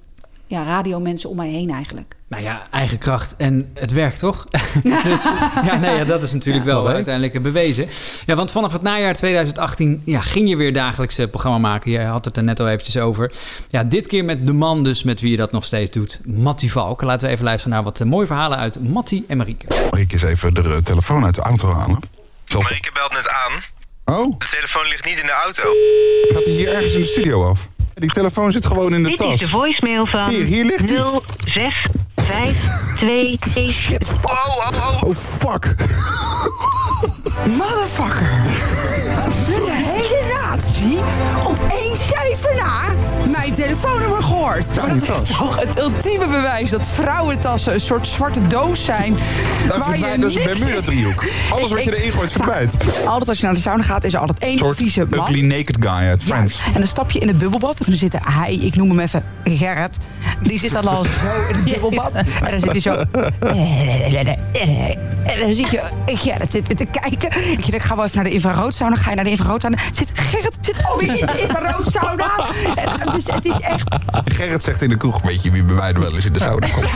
ja, 0.47 0.65
radiomensen 0.65 1.31
om 1.31 1.37
mij 1.37 1.49
heen 1.49 1.71
eigenlijk. 1.71 2.17
Nou 2.29 2.43
ja, 2.43 2.63
eigen 2.71 2.99
kracht 2.99 3.35
en 3.37 3.71
het 3.75 3.93
werkt 3.93 4.19
toch? 4.19 4.47
dus, 4.83 5.23
ja, 5.65 5.77
nee, 5.79 5.95
ja, 5.97 6.05
dat 6.05 6.23
is 6.23 6.33
natuurlijk 6.33 6.65
Ja, 6.67 6.73
wel 6.73 6.89
uiteindelijk 6.89 7.43
bewezen. 7.43 7.89
Ja, 8.27 8.35
want 8.35 8.51
vanaf 8.51 8.73
het 8.73 8.83
najaar 8.83 9.15
2018 9.15 10.03
ja, 10.05 10.21
ging 10.21 10.49
je 10.49 10.57
weer 10.57 10.73
dagelijks 10.73 11.19
eh, 11.19 11.29
programma 11.31 11.59
maken. 11.59 11.91
Je 11.91 11.99
had 12.01 12.25
het 12.25 12.37
er 12.37 12.43
net 12.43 12.61
al 12.61 12.69
eventjes 12.69 12.97
over. 12.97 13.33
Ja, 13.71 13.85
dit 13.85 14.07
keer 14.07 14.25
met 14.25 14.47
de 14.47 14.53
man 14.53 14.85
dus 14.85 15.03
met 15.03 15.21
wie 15.21 15.31
je 15.31 15.37
dat 15.37 15.53
nog 15.53 15.65
steeds 15.65 15.91
doet, 15.91 16.21
Mattie 16.25 16.73
Valk. 16.73 17.03
Laten 17.03 17.27
we 17.27 17.33
even 17.33 17.45
luisteren 17.45 17.75
naar 17.75 17.85
wat 17.85 18.01
eh, 18.01 18.07
mooie 18.07 18.27
verhalen 18.27 18.59
uit 18.59 18.89
Mattie 18.89 19.25
en 19.29 19.37
Marieke. 19.37 19.67
Marieke 19.91 20.15
is 20.15 20.23
even 20.23 20.55
de 20.55 20.81
telefoon 20.85 21.25
uit 21.25 21.35
de 21.35 21.43
auto 21.43 21.73
halen. 21.73 21.99
Marieke 22.55 22.91
belt 22.95 23.13
net 23.13 23.29
aan. 23.29 23.53
Oh, 24.05 24.39
De 24.39 24.47
telefoon 24.51 24.87
ligt 24.89 25.05
niet 25.05 25.19
in 25.21 25.27
de 25.27 25.33
auto. 25.45 25.63
gaat 26.35 26.45
hij 26.45 26.55
hier 26.55 26.73
ergens 26.73 26.95
in 26.95 27.01
de 27.01 27.07
studio 27.07 27.49
af? 27.49 27.69
Die 27.95 28.11
telefoon 28.11 28.53
zit 28.53 28.67
gewoon 28.67 28.95
in 28.95 29.03
de 29.03 29.09
Dit 29.09 29.19
tas. 29.19 29.33
is 29.33 29.39
de 29.41 29.49
voicemail 29.49 30.07
van 30.07 30.29
Hier, 30.29 30.45
hier 30.45 30.65
ligt 30.65 30.89
hij. 30.91 31.21
06 31.45 31.75
52 32.15 33.75
Shit, 33.75 34.07
fuck. 34.07 34.31
Oh, 34.31 34.57
oh, 34.57 35.03
oh. 35.03 35.09
Oh, 35.09 35.15
fuck. 35.15 35.75
Motherfucker. 37.59 38.31
De 39.47 39.71
hele 39.73 40.33
natie 40.43 40.99
op 41.49 41.59
één 41.71 41.97
cijfer 41.97 42.55
na 42.55 42.95
mijn 43.57 43.69
telefoonnummer 43.69 44.23
gehoord. 44.23 44.75
Maar 44.75 44.89
dat 44.89 45.23
is 45.23 45.29
toch 45.37 45.61
het 45.61 45.79
ultieme 45.81 46.27
bewijs 46.27 46.71
dat 46.71 46.87
vrouwentassen 46.95 47.73
een 47.75 47.81
soort 47.81 48.09
zwarte 48.09 48.47
doos 48.47 48.85
zijn. 48.85 49.17
Daar 49.69 49.79
waar 49.79 49.99
je 49.99 50.19
dus 50.19 50.35
een 50.35 50.45
Bermuda-driehoek. 50.45 51.25
Alles 51.53 51.71
wat 51.71 51.85
je 51.85 51.97
erin 51.97 52.13
gooit 52.13 52.33
verdwijnt. 52.33 52.77
Altijd 53.07 53.29
als 53.29 53.39
je 53.39 53.45
naar 53.45 53.55
de 53.55 53.61
sauna 53.61 53.83
gaat, 53.83 54.05
is 54.05 54.15
er 54.15 54.21
altijd 54.21 54.39
één 54.39 54.59
soort 54.59 54.77
vieze 54.77 55.07
man. 55.11 55.19
ugly 55.19 55.41
naked 55.47 55.77
guy 55.81 55.91
uit 55.91 56.23
Ja, 56.23 56.35
Friends. 56.35 56.61
en 56.67 56.73
dan 56.79 56.87
stap 56.87 57.11
je 57.11 57.19
in 57.19 57.29
het 57.29 57.39
bubbelbad 57.39 57.79
en 57.81 57.85
dan 57.89 57.97
zit 57.97 58.15
hij, 58.19 58.55
ik 58.55 58.77
noem 58.77 58.89
hem 58.89 59.01
even 59.01 59.25
Gerrit. 59.45 59.97
Die 60.43 60.59
zit 60.59 60.73
dan 60.73 60.87
al 60.89 61.05
zo 61.05 61.11
in 61.49 61.55
het 61.55 61.65
bubbelbad. 61.73 62.15
En 62.15 62.25
dan 62.51 62.61
zit 62.61 62.71
hij 62.71 62.81
zo. 62.81 62.95
En 65.25 65.41
dan 65.41 65.53
zie 65.53 65.67
je 65.71 65.81
Gerrit 66.07 66.51
zitten 66.51 66.77
te 66.77 66.85
kijken. 66.85 67.43
Ik 67.43 67.61
denk, 67.61 67.75
ik 67.75 67.83
ga 67.83 67.97
wel 67.97 68.05
even 68.05 68.17
naar 68.17 68.25
de 68.25 68.31
infraroodsauna. 68.31 68.97
Ga 68.97 69.11
je 69.11 69.15
naar 69.17 69.25
de 69.25 69.31
infraroodsauna. 69.31 69.77
Zit 69.93 70.11
Gerrit 70.15 70.57
zit 70.61 70.77
alweer 70.85 71.19
in 71.19 71.27
de 71.27 71.41
infraroodsauna. 71.41 72.31
En 72.75 73.01
Het 73.01 73.15
is, 73.15 73.29
het 73.45 73.61
is 73.63 73.67
echt. 73.69 73.95
Gerrit 74.37 74.63
zegt 74.63 74.83
in 74.83 74.89
de 74.89 74.97
kroeg, 74.97 75.23
weet 75.23 75.43
je 75.43 75.51
wie 75.51 75.65
bij 75.65 75.75
mij 75.75 75.95
wel 75.95 76.15
eens 76.15 76.25
in 76.25 76.33
de 76.33 76.39
sauna 76.41 76.69
komt? 76.69 76.91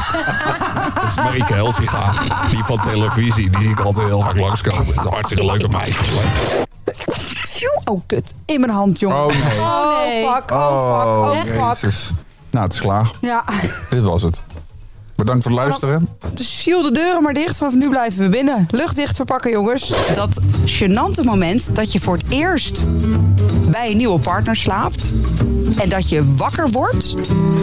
dat 0.95 1.05
is 1.09 1.15
Marieke 1.15 1.53
Helsinga. 1.53 2.13
Die 2.51 2.65
van 2.65 2.81
televisie, 2.83 3.51
die 3.51 3.63
zie 3.63 3.71
ik 3.71 3.81
altijd 3.81 4.07
heel 4.07 4.21
vaak 4.21 4.37
langskomen. 4.39 4.87
Een 4.99 5.13
hartstikke 5.13 5.45
leuke 5.45 5.69
meid. 5.69 5.97
Tjoe, 7.43 7.81
Oh, 7.85 8.01
kut. 8.07 8.35
In 8.45 8.61
mijn 8.61 8.73
hand, 8.73 8.99
jongen. 8.99 9.17
Oh, 9.17 9.27
nee. 9.27 9.61
Oh, 9.61 9.99
nee. 10.07 10.27
fuck. 10.27 10.51
Oh, 10.51 11.01
fuck. 11.01 11.57
Oh, 11.57 11.67
fuck. 11.69 11.75
Jezus. 11.75 12.13
Nou, 12.51 12.65
het 12.65 12.73
is 12.75 12.81
klaar. 12.81 13.11
Ja. 13.21 13.45
Dit 13.91 14.01
was 14.03 14.23
het. 14.23 14.43
Bedankt 15.19 15.43
voor 15.43 15.53
het 15.53 15.61
luisteren. 15.61 16.09
Dus 16.35 16.63
Siel 16.63 16.83
de 16.83 16.93
deuren 16.93 17.23
maar 17.23 17.35
dicht. 17.35 17.57
Vanaf 17.57 17.75
nu 17.75 17.89
blijven 17.89 18.23
we 18.23 18.29
binnen. 18.29 18.67
Lucht 18.71 18.97
dicht 18.97 19.17
verpakken, 19.17 19.51
jongens. 19.51 19.93
Dat 20.15 20.41
gênante 20.65 21.23
moment 21.23 21.75
dat 21.75 21.93
je 21.93 22.01
voor 22.01 22.17
het 22.17 22.25
eerst 22.29 22.85
bij 23.71 23.91
een 23.91 23.97
nieuwe 23.97 24.19
partner 24.19 24.57
slaapt. 24.57 25.15
En 25.77 25.89
dat 25.89 26.09
je 26.09 26.35
wakker 26.35 26.71
wordt 26.71 27.15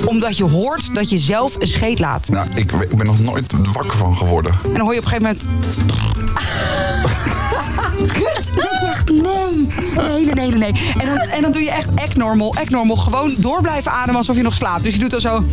omdat 0.06 0.38
je 0.38 0.44
hoort 0.44 0.96
dat 0.96 1.10
je 1.10 1.18
zelf 1.18 1.56
een 1.60 1.68
scheet 1.68 2.00
laat. 2.00 2.30
Nou, 2.30 2.48
ik, 2.56 2.72
ik 2.72 2.96
ben 2.96 3.06
nog 3.06 3.20
nooit 3.20 3.54
wakker 3.74 3.98
van 3.98 4.18
geworden. 4.18 4.52
En 4.52 4.74
dan 4.74 4.82
hoor 4.82 4.94
je 4.94 5.00
op 5.00 5.06
een 5.06 5.12
gegeven 5.12 5.38
moment... 5.46 5.46
Je 8.56 8.88
echt, 8.91 9.10
nee, 9.12 9.68
nee, 10.24 10.34
nee, 10.34 10.50
nee, 10.50 10.58
nee. 10.72 10.94
En 11.00 11.06
dan, 11.08 11.18
en 11.18 11.41
dan 11.41 11.52
doe 11.52 11.63
je 11.63 11.72
echt 11.72 11.89
act 11.96 12.15
normal, 12.15 12.56
act 12.56 12.70
normal. 12.70 12.96
Gewoon 12.96 13.36
door 13.38 13.62
blijven 13.62 13.91
ademen 13.91 14.15
alsof 14.15 14.36
je 14.36 14.41
nog 14.41 14.54
slaapt. 14.54 14.84
Dus 14.84 14.94
je 14.94 15.00
doet 15.00 15.12
dan 15.12 15.22
zo... 15.22 15.44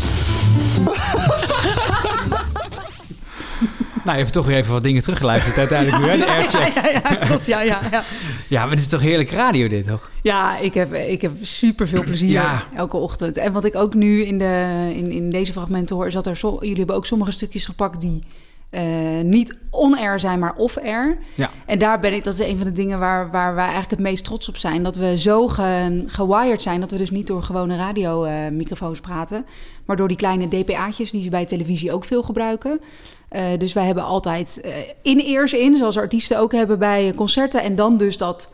Nou, 4.05 4.17
je 4.17 4.23
hebt 4.23 4.33
toch 4.35 4.47
weer 4.47 4.57
even 4.57 4.73
wat 4.73 4.83
dingen 4.83 5.03
teruggeluisterd 5.03 5.59
uiteindelijk 5.59 6.03
nu, 6.03 6.09
hè? 6.09 6.17
De 6.17 6.27
airchecks. 6.27 6.75
Ja, 6.75 6.89
ja, 6.89 7.01
ja, 7.11 7.15
klopt. 7.15 7.47
Ja, 7.47 7.61
ja, 7.63 7.81
ja. 7.91 8.03
Ja, 8.49 8.61
maar 8.63 8.71
het 8.71 8.79
is 8.79 8.89
toch 8.89 9.01
heerlijk 9.01 9.31
radio 9.31 9.69
dit, 9.69 9.87
toch? 9.87 10.11
Ja, 10.23 10.59
ik 10.59 10.75
heb, 10.75 10.95
ik 10.95 11.21
heb 11.23 11.33
super 11.41 11.89
veel 11.89 12.03
plezier 12.05 12.31
Ja. 12.31 12.65
elke 12.77 12.97
ochtend. 12.97 13.37
En 13.37 13.53
wat 13.53 13.65
ik 13.65 13.75
ook 13.75 13.95
nu 13.95 14.25
in, 14.25 14.39
de, 14.39 14.93
in, 14.95 15.11
in 15.11 15.31
deze 15.31 15.53
fragmenten 15.53 15.97
hoor, 15.97 16.07
is 16.07 16.15
dat 16.15 16.27
er 16.27 16.37
zo, 16.37 16.57
jullie 16.61 16.77
hebben 16.77 16.97
ook 16.97 17.07
sommige 17.07 17.31
stukjes 17.33 17.65
gepakt 17.65 18.01
die 18.01 18.23
niet 19.23 19.57
on-air 19.71 20.21
zijn, 20.21 20.39
maar 20.39 20.55
off-air. 20.57 21.19
Ja. 21.35 21.51
En 21.67 21.79
daar 21.79 22.01
ben 22.01 22.13
ik, 22.13 22.25
dat 22.25 22.33
is 22.33 22.47
een 22.47 22.57
van 22.57 22.67
de 22.67 22.73
dingen 22.73 22.99
waar, 22.99 23.31
waar 23.31 23.55
wij 23.55 23.65
eigenlijk 23.65 23.91
het 23.91 24.01
meest 24.01 24.25
trots 24.25 24.49
op 24.49 24.57
zijn. 24.57 24.83
Dat 24.83 24.97
we 24.97 25.19
zo 25.19 25.49
ge, 25.49 26.03
gewired 26.07 26.63
zijn 26.63 26.81
dat 26.81 26.91
we 26.91 26.99
dus 26.99 27.11
niet 27.11 27.27
door 27.27 27.43
gewone 27.43 27.77
radiomicrofoons 27.77 29.01
praten, 29.01 29.47
maar 29.85 29.97
door 29.97 30.09
die 30.09 30.17
kleine 30.17 30.49
DPA'tjes 30.49 31.11
die 31.11 31.23
ze 31.23 31.31
bij 31.31 31.47
televisie 31.47 31.93
ook 31.93 32.05
veel 32.05 32.23
gebruiken. 32.23 32.81
Eh, 33.29 33.45
dus 33.59 33.73
wij 33.73 33.87
hebben 33.87 34.05
altijd 34.05 34.61
eh, 34.61 34.73
in-ears 35.03 35.53
in, 35.53 35.77
zoals 35.77 35.99
artiesten 35.99 36.39
ook 36.39 36.53
hebben 36.53 36.79
bij 36.79 37.13
concerten. 37.17 37.63
En 37.63 37.75
dan 37.75 37.97
dus 37.97 38.17
dat 38.17 38.53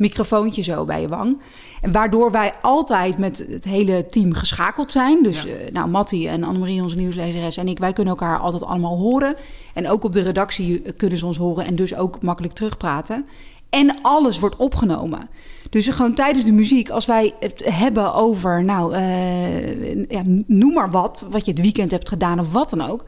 microfoontje 0.00 0.62
zo 0.62 0.84
bij 0.84 1.00
je 1.00 1.08
wang. 1.08 1.40
En 1.80 1.92
waardoor 1.92 2.30
wij 2.30 2.52
altijd 2.62 3.18
met 3.18 3.46
het 3.50 3.64
hele 3.64 4.06
team 4.06 4.32
geschakeld 4.32 4.92
zijn. 4.92 5.22
Dus 5.22 5.46
eh, 5.46 5.52
nou, 5.72 5.88
Mattie 5.88 6.28
en 6.28 6.44
Annemarie, 6.44 6.82
onze 6.82 6.96
nieuwslezeres 6.96 7.56
en 7.56 7.68
ik, 7.68 7.78
wij 7.78 7.92
kunnen 7.92 8.12
elkaar 8.12 8.38
altijd 8.38 8.62
allemaal 8.62 8.96
horen. 8.96 9.34
En 9.74 9.88
ook 9.88 10.04
op 10.04 10.12
de 10.12 10.22
redactie 10.22 10.82
eh, 10.82 10.92
kunnen 10.96 11.18
ze 11.18 11.26
ons 11.26 11.36
horen 11.36 11.64
en 11.64 11.76
dus 11.76 11.94
ook 11.94 12.22
makkelijk 12.22 12.54
terugpraten. 12.54 13.26
En 13.70 14.02
alles 14.02 14.38
wordt 14.38 14.56
opgenomen. 14.56 15.28
Dus 15.70 15.88
gewoon 15.88 16.14
tijdens 16.14 16.44
de 16.44 16.52
muziek, 16.52 16.90
als 16.90 17.06
wij 17.06 17.34
het 17.40 17.62
hebben 17.64 18.14
over, 18.14 18.64
nou, 18.64 18.94
eh, 18.94 19.94
ja, 20.08 20.22
noem 20.46 20.72
maar 20.72 20.90
wat, 20.90 21.26
wat 21.30 21.44
je 21.44 21.50
het 21.50 21.60
weekend 21.60 21.90
hebt 21.90 22.08
gedaan 22.08 22.40
of 22.40 22.52
wat 22.52 22.70
dan 22.70 22.80
ook. 22.90 23.04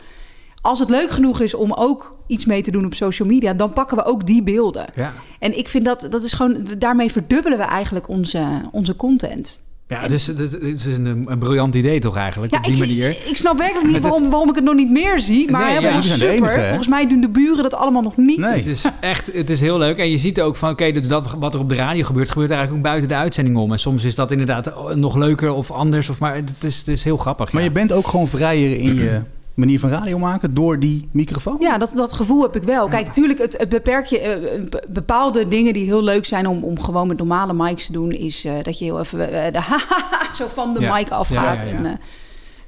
Als 0.63 0.79
het 0.79 0.91
leuk 0.91 1.11
genoeg 1.11 1.41
is 1.41 1.55
om 1.55 1.73
ook 1.73 2.17
iets 2.27 2.45
mee 2.47 2.63
te 2.63 2.71
doen 2.71 2.85
op 2.85 2.95
social 2.95 3.29
media, 3.29 3.55
dan 3.55 3.73
pakken 3.73 3.97
we 3.97 4.05
ook 4.05 4.27
die 4.27 4.43
beelden. 4.43 4.87
Ja. 4.95 5.13
En 5.39 5.59
ik 5.59 5.69
vind 5.69 5.85
dat, 5.85 6.07
dat 6.11 6.23
is 6.25 6.33
gewoon, 6.33 6.67
daarmee 6.79 7.13
verdubbelen 7.13 7.59
we 7.59 7.65
eigenlijk 7.65 8.09
onze, 8.09 8.45
onze 8.73 8.97
content. 8.97 9.61
Ja, 9.89 10.01
het 10.01 10.11
is, 10.11 10.27
het 10.27 10.39
is- 10.63 10.87
een, 10.87 11.25
een 11.29 11.39
briljant 11.39 11.75
idee 11.75 11.99
toch 12.01 12.17
eigenlijk, 12.17 12.55
op 12.55 12.65
die 12.65 12.73
ik, 12.73 12.79
manier. 12.79 13.09
Ik 13.09 13.37
snap 13.37 13.59
werkelijk 13.59 13.87
niet 13.93 14.01
waarom, 14.09 14.31
waarom 14.31 14.49
ik 14.49 14.55
het 14.55 14.65
nog 14.65 14.75
niet 14.75 14.91
meer 14.91 15.21
zie. 15.21 15.51
Maar 15.51 15.73
Nee, 15.73 15.81
ja, 15.81 16.01
super. 16.01 16.29
enige? 16.29 16.65
Volgens 16.65 16.89
mij 16.89 17.09
doen 17.09 17.21
de 17.21 17.29
buren 17.29 17.63
dat 17.63 17.75
allemaal 17.75 18.03
nog 18.03 18.17
niet. 18.17 18.47
Het 18.47 18.67
is 18.67 18.85
echt, 19.01 19.33
het 19.33 19.51
is 19.51 19.61
heel 19.61 19.79
leuk. 19.79 19.97
En 19.99 20.11
je 20.11 20.19
ziet 20.19 20.41
ook 20.41 20.57
van, 20.57 20.71
oké, 20.71 20.93
dus 20.93 21.09
dat 21.09 21.35
wat 21.39 21.55
er 21.55 21.61
op 21.61 21.69
de 21.69 21.75
radio 21.75 22.05
gebeurt, 22.05 22.31
gebeurt 22.31 22.51
eigenlijk 22.51 22.79
ook 22.81 22.91
buiten 22.91 23.09
de 23.09 23.15
uitzending 23.23 23.57
om. 23.57 23.73
En 23.73 23.79
soms 23.79 24.05
is 24.05 24.15
dat 24.15 24.31
inderdaad 24.31 24.95
nog 24.95 25.17
leuker 25.17 25.53
of 25.53 25.71
anders. 25.71 26.09
Of, 26.09 26.19
maar 26.19 26.35
het 26.35 26.65
is, 26.65 26.79
het 26.79 26.89
is 26.89 27.05
heel 27.05 27.17
grappig. 27.17 27.53
Maar 27.53 27.63
je 27.63 27.71
bent 27.71 27.93
ook 27.93 28.07
gewoon 28.07 28.29
vrijer 28.29 28.79
in 28.79 28.95
je 29.05 29.21
manier 29.55 29.79
van 29.81 29.89
radio 29.91 30.19
maken 30.19 30.55
door 30.55 30.79
die 30.79 31.09
microfoon? 31.13 31.57
Ja, 31.61 31.79
dat, 31.79 31.93
dat 31.97 32.13
gevoel 32.13 32.43
heb 32.43 32.57
ik 32.57 32.63
wel. 32.63 32.89
Kijk, 32.89 33.07
natuurlijk, 33.07 33.39
het, 33.39 33.59
het 33.59 33.69
beperk 33.69 34.07
je 34.07 34.19
eh, 34.19 34.63
be- 34.69 34.83
bepaalde 34.91 35.49
dingen 35.49 35.73
die 35.73 35.85
heel 35.85 36.03
leuk 36.03 36.25
zijn 36.25 36.47
om, 36.47 36.65
om 36.65 36.81
gewoon 36.81 37.07
met 37.09 37.17
normale 37.19 37.53
mics 37.55 37.87
te 37.87 37.93
doen, 37.93 38.11
is 38.13 38.45
eh, 38.45 38.53
dat 38.63 38.79
je 38.79 38.85
heel 38.85 38.99
even 39.01 39.33
eh, 39.45 39.53
de 39.53 39.87
zo 40.37 40.47
van 40.55 40.75
de 40.75 40.81
Ja. 40.81 40.95
mic 40.95 41.11
afgaat. 41.11 41.61
Ja, 41.61 41.67
ja, 41.67 41.73
ja. 41.73 41.77
En, 41.77 41.87
eh, 41.87 41.93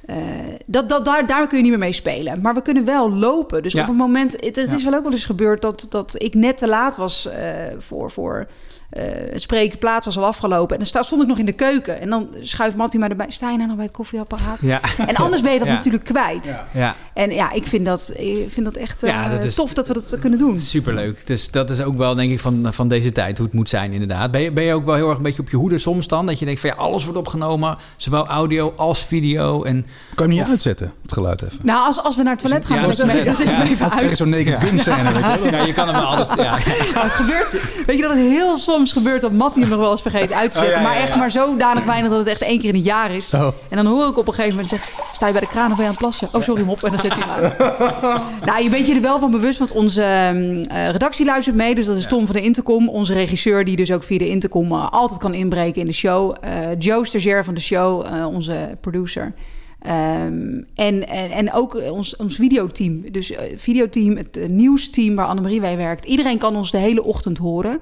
eh, 0.05 0.59
dat, 0.65 0.89
dat, 0.89 1.05
daar, 1.05 1.27
daar 1.27 1.47
kun 1.47 1.57
je 1.57 1.63
niet 1.63 1.71
meer 1.71 1.81
mee 1.81 1.93
spelen. 1.93 2.41
Maar 2.41 2.53
we 2.53 2.61
kunnen 2.61 2.85
wel 2.85 3.11
lopen. 3.11 3.63
Dus 3.63 3.73
Ja. 3.73 3.81
op 3.81 3.87
het 3.87 3.97
moment, 3.97 4.31
het, 4.31 4.55
het 4.55 4.69
Ja. 4.69 4.75
is 4.75 4.83
wel 4.83 4.93
ook 4.93 5.03
wel 5.03 5.11
eens 5.11 5.25
gebeurd 5.25 5.61
dat, 5.61 5.87
dat 5.89 6.15
ik 6.21 6.33
net 6.33 6.57
te 6.57 6.67
laat 6.67 6.95
was 6.95 7.27
eh, 7.29 7.49
voor, 7.77 8.11
voor 8.11 8.47
het 9.31 9.41
spreken. 9.41 9.77
Plaat 9.77 10.05
was 10.05 10.17
al 10.17 10.25
afgelopen. 10.25 10.71
En 10.71 10.77
dan 10.77 10.85
sta- 10.87 11.03
stond 11.03 11.21
ik 11.21 11.27
nog 11.27 11.37
in 11.37 11.45
de 11.45 11.51
keuken. 11.53 12.01
En 12.01 12.09
dan 12.09 12.27
schuift 12.41 12.77
Mattie 12.77 12.99
mij 12.99 13.09
erbij. 13.09 13.25
Sta 13.29 13.49
je 13.49 13.55
nou 13.55 13.67
nog 13.67 13.75
bij 13.75 13.85
het 13.85 13.93
koffieapparaat? 13.93 14.61
Ja. 14.61 14.79
En 15.07 15.15
anders 15.15 15.41
ben 15.41 15.51
je 15.53 15.59
dat 15.59 15.67
Ja. 15.67 15.73
natuurlijk 15.73 16.03
kwijt. 16.03 16.59
Ja. 16.73 16.95
En 17.13 17.31
ja, 17.31 17.51
ik 17.51 17.65
vind 17.65 17.85
dat, 17.85 18.13
ik 18.15 18.45
vind 18.49 18.65
dat 18.65 18.75
echt 18.75 19.03
eh, 19.03 19.09
Ja, 19.09 19.29
dat 19.29 19.43
is- 19.43 19.55
tof 19.55 19.73
dat 19.73 19.87
we 19.87 19.93
dat 19.93 20.17
kunnen 20.19 20.39
doen. 20.39 20.57
Superleuk. 20.57 21.27
Dus 21.27 21.51
dat 21.51 21.69
is 21.69 21.81
ook 21.81 21.97
wel, 21.97 22.15
denk 22.15 22.31
ik, 22.31 22.39
van, 22.39 22.67
van 22.73 22.87
deze 22.87 23.11
tijd 23.11 23.37
hoe 23.37 23.45
het 23.45 23.55
moet 23.55 23.69
zijn, 23.69 23.91
inderdaad. 23.91 24.31
Ben 24.31 24.41
je, 24.41 24.51
ben 24.51 24.63
je 24.63 24.73
ook 24.73 24.85
wel 24.85 24.95
heel 24.95 25.07
erg 25.09 25.17
een 25.17 25.23
beetje 25.23 25.41
op 25.41 25.49
je 25.49 25.57
hoede 25.57 25.77
soms 25.77 26.07
dan? 26.07 26.25
Dat 26.25 26.39
je 26.39 26.45
denkt 26.45 26.59
van 26.61 26.69
ja, 26.69 26.75
alles 26.75 27.03
wordt 27.03 27.19
opgenomen, 27.19 27.77
zowel 27.97 28.27
audio 28.27 28.73
als 28.75 29.05
video. 29.05 29.63
En, 29.63 29.85
Kan 30.15 30.31
je 30.31 30.39
niet 30.39 30.49
uitzetten, 30.49 30.93
het 31.01 31.11
geluid 31.13 31.41
even? 31.41 31.59
Nou, 31.61 31.85
als, 31.85 32.03
als 32.03 32.15
we 32.15 32.23
naar 32.23 32.31
het 32.31 32.41
toilet 32.41 32.65
gaan, 32.65 32.75
Ja, 32.77 32.85
dan 32.85 32.95
zet 32.95 33.05
je 33.05 33.11
hem 33.11 33.21
even- 33.27 33.45
ja. 33.45 33.63
even 33.63 33.85
Als 33.85 33.93
je 33.93 33.99
uit. 33.99 34.17
zo'n 34.17 34.29
naked 34.29 34.57
scène, 34.79 34.79
je. 35.59 35.65
Ja, 35.67 35.73
kan 35.73 35.87
hem 35.87 35.95
wel 35.95 36.05
altijd... 36.05 36.39
Ja. 36.39 36.57
Ja, 36.93 37.01
het 37.01 37.11
gebeurt. 37.11 37.51
Weet 37.85 37.95
je 37.95 38.01
dat 38.01 38.11
het 38.11 38.19
heel 38.19 38.57
soms 38.57 38.84
gebeurt 38.91 39.21
dat 39.21 39.31
Mattie 39.31 39.61
hem 39.61 39.69
nog 39.69 39.79
wel 39.79 39.91
eens 39.91 40.01
vergeet 40.01 40.33
uit 40.33 40.51
te 40.51 40.57
zetten. 40.57 40.75
Oh, 40.75 40.81
ja, 40.81 40.87
ja, 40.87 40.93
Maar 40.93 41.03
echt 41.03 41.13
ja. 41.13 41.17
maar 41.17 41.31
zodanig 41.31 41.83
weinig 41.83 42.09
dat 42.09 42.19
het 42.19 42.27
echt 42.27 42.41
één 42.41 42.59
keer 42.59 42.69
in 42.69 42.75
het 42.75 42.85
jaar 42.85 43.11
is. 43.11 43.33
Oh. 43.33 43.47
En 43.69 43.75
dan 43.75 43.85
hoor 43.85 44.07
ik 44.07 44.17
op 44.17 44.27
een 44.27 44.33
gegeven 44.33 44.55
moment 44.55 44.69
zeggen, 44.69 45.03
sta 45.13 45.27
je 45.27 45.31
bij 45.31 45.41
de 45.41 45.47
kraan 45.47 45.71
of 45.71 45.77
ben 45.77 45.85
je 45.85 45.91
aan 45.91 45.97
het 45.97 45.99
plassen? 45.99 46.27
Oh, 46.31 46.41
sorry 46.41 46.63
mop. 46.63 46.83
En 46.83 46.89
dan 46.89 46.99
zet 46.99 47.15
hij 47.15 47.23
hem 47.27 47.43
uit. 47.43 47.57
nou, 48.45 48.63
je 48.63 48.69
bent 48.69 48.87
je 48.87 48.95
er 48.95 49.01
wel 49.01 49.19
van 49.19 49.31
bewust, 49.31 49.59
want 49.59 49.71
onze 49.71 50.03
eh, 50.03 50.89
redactie 50.89 51.25
luistert 51.25 51.55
mee. 51.55 51.75
Dus 51.75 51.85
dat 51.85 51.97
is 51.97 52.07
Tom 52.07 52.25
van 52.25 52.35
de 52.35 52.41
Intercom. 52.41 52.89
Onze 52.89 53.13
regisseur 53.13 53.65
die 53.65 53.75
dus 53.75 53.91
ook 53.91 54.03
via 54.03 54.17
de 54.17 54.29
Intercom 54.29 54.71
eh, 54.71 54.89
altijd 54.89 55.19
kan 55.19 55.33
inbreken 55.33 55.81
in 55.81 55.87
de 55.87 55.93
show. 55.93 56.35
Eh 56.41 56.53
Joe, 56.79 57.05
stagiair 57.05 57.43
van 57.43 57.53
de 57.53 57.61
show, 57.61 58.05
eh, 58.05 58.27
onze 58.27 58.77
producer. 58.81 59.33
Ehm, 59.79 60.61
en, 60.75 61.07
en, 61.07 61.31
en 61.31 61.53
ook 61.53 61.81
ons, 61.91 62.15
ons 62.15 62.35
videoteam. 62.35 63.11
Dus 63.11 63.31
eh, 63.31 63.57
videoteam, 63.57 64.17
het 64.17 64.39
nieuwsteam 64.47 65.15
waar 65.15 65.25
Annemarie 65.25 65.59
bij 65.59 65.77
werkt. 65.77 66.05
Iedereen 66.05 66.37
kan 66.37 66.55
ons 66.55 66.71
de 66.71 66.77
hele 66.77 67.03
ochtend 67.03 67.37
horen. 67.37 67.81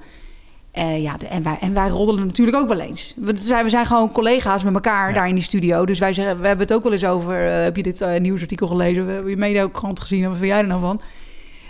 Eh, 0.74 1.02
ja, 1.02 1.16
de- 1.16 1.26
en, 1.26 1.42
wij, 1.42 1.56
en 1.60 1.74
wij 1.74 1.88
roddelen 1.88 2.26
natuurlijk 2.26 2.56
ook 2.56 2.68
wel 2.68 2.80
eens. 2.80 3.14
We 3.16 3.32
zijn, 3.36 3.64
we 3.64 3.70
zijn 3.70 3.86
gewoon 3.86 4.12
collega's 4.12 4.62
met 4.64 4.74
elkaar 4.74 5.14
daar 5.14 5.28
in 5.28 5.34
die 5.34 5.44
studio. 5.44 5.84
Dus 5.86 5.98
wij 5.98 6.12
zeggen, 6.12 6.40
we 6.40 6.46
hebben 6.46 6.66
het 6.66 6.74
ook 6.76 6.82
wel 6.82 6.92
eens 6.92 7.04
over... 7.04 7.48
eh, 7.48 7.62
heb 7.62 7.76
je 7.76 7.82
dit 7.82 8.00
eh, 8.00 8.20
nieuwsartikel 8.20 8.66
gelezen? 8.66 9.06
Heb 9.06 9.28
je 9.28 9.36
mede 9.36 9.62
ook 9.62 9.72
krant 9.72 10.00
gezien? 10.00 10.22
En 10.22 10.28
Wat 10.28 10.38
vind 10.38 10.50
jij 10.50 10.60
er 10.60 10.66
nou 10.66 10.80
van? 10.80 11.00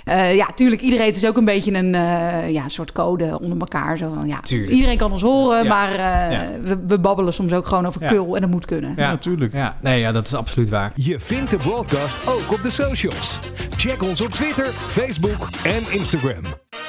Eh, 0.05 0.35
ja, 0.35 0.47
tuurlijk, 0.55 0.81
iedereen 0.83 1.07
het 1.07 1.17
is 1.17 1.27
ook 1.27 1.37
een 1.37 1.45
beetje 1.45 1.75
een 1.75 1.95
eh, 1.95 2.51
ja, 2.51 2.69
soort 2.69 2.93
code 2.93 3.38
onder 3.40 3.59
elkaar. 3.59 3.97
Zo 3.97 4.09
van, 4.14 4.27
ja, 4.27 4.40
Tuurlijk. 4.40 4.73
iedereen 4.73 4.97
kan 4.97 5.12
ons 5.12 5.23
horen, 5.23 5.62
Ja. 5.62 5.69
maar 5.69 5.90
eh, 5.90 6.33
Ja. 6.33 6.45
we, 6.62 6.79
we 6.87 6.99
babbelen 6.99 7.33
soms 7.35 7.53
ook 7.53 7.67
gewoon 7.67 7.87
over 7.87 8.03
Ja. 8.03 8.09
kul. 8.09 8.35
En 8.35 8.40
dat 8.40 8.51
moet 8.51 8.64
kunnen. 8.64 8.95
Ja, 8.97 9.11
natuurlijk. 9.11 9.53
Ja, 9.53 9.77
nee, 9.83 10.01
ja, 10.01 10.12
dat 10.12 10.27
is 10.27 10.35
absoluut 10.35 10.69
waar. 10.69 10.93
Je 10.95 11.21
vindt 11.21 11.51
de 11.51 11.57
broadcast 11.57 12.29
ook 12.29 12.53
op 12.53 12.62
de 12.62 12.71
socials. 12.71 13.38
Check 13.77 14.03
ons 14.03 14.21
op 14.21 14.31
Twitter, 14.31 14.67
Facebook 14.67 15.49
en 15.64 15.93
Instagram. 15.99 16.43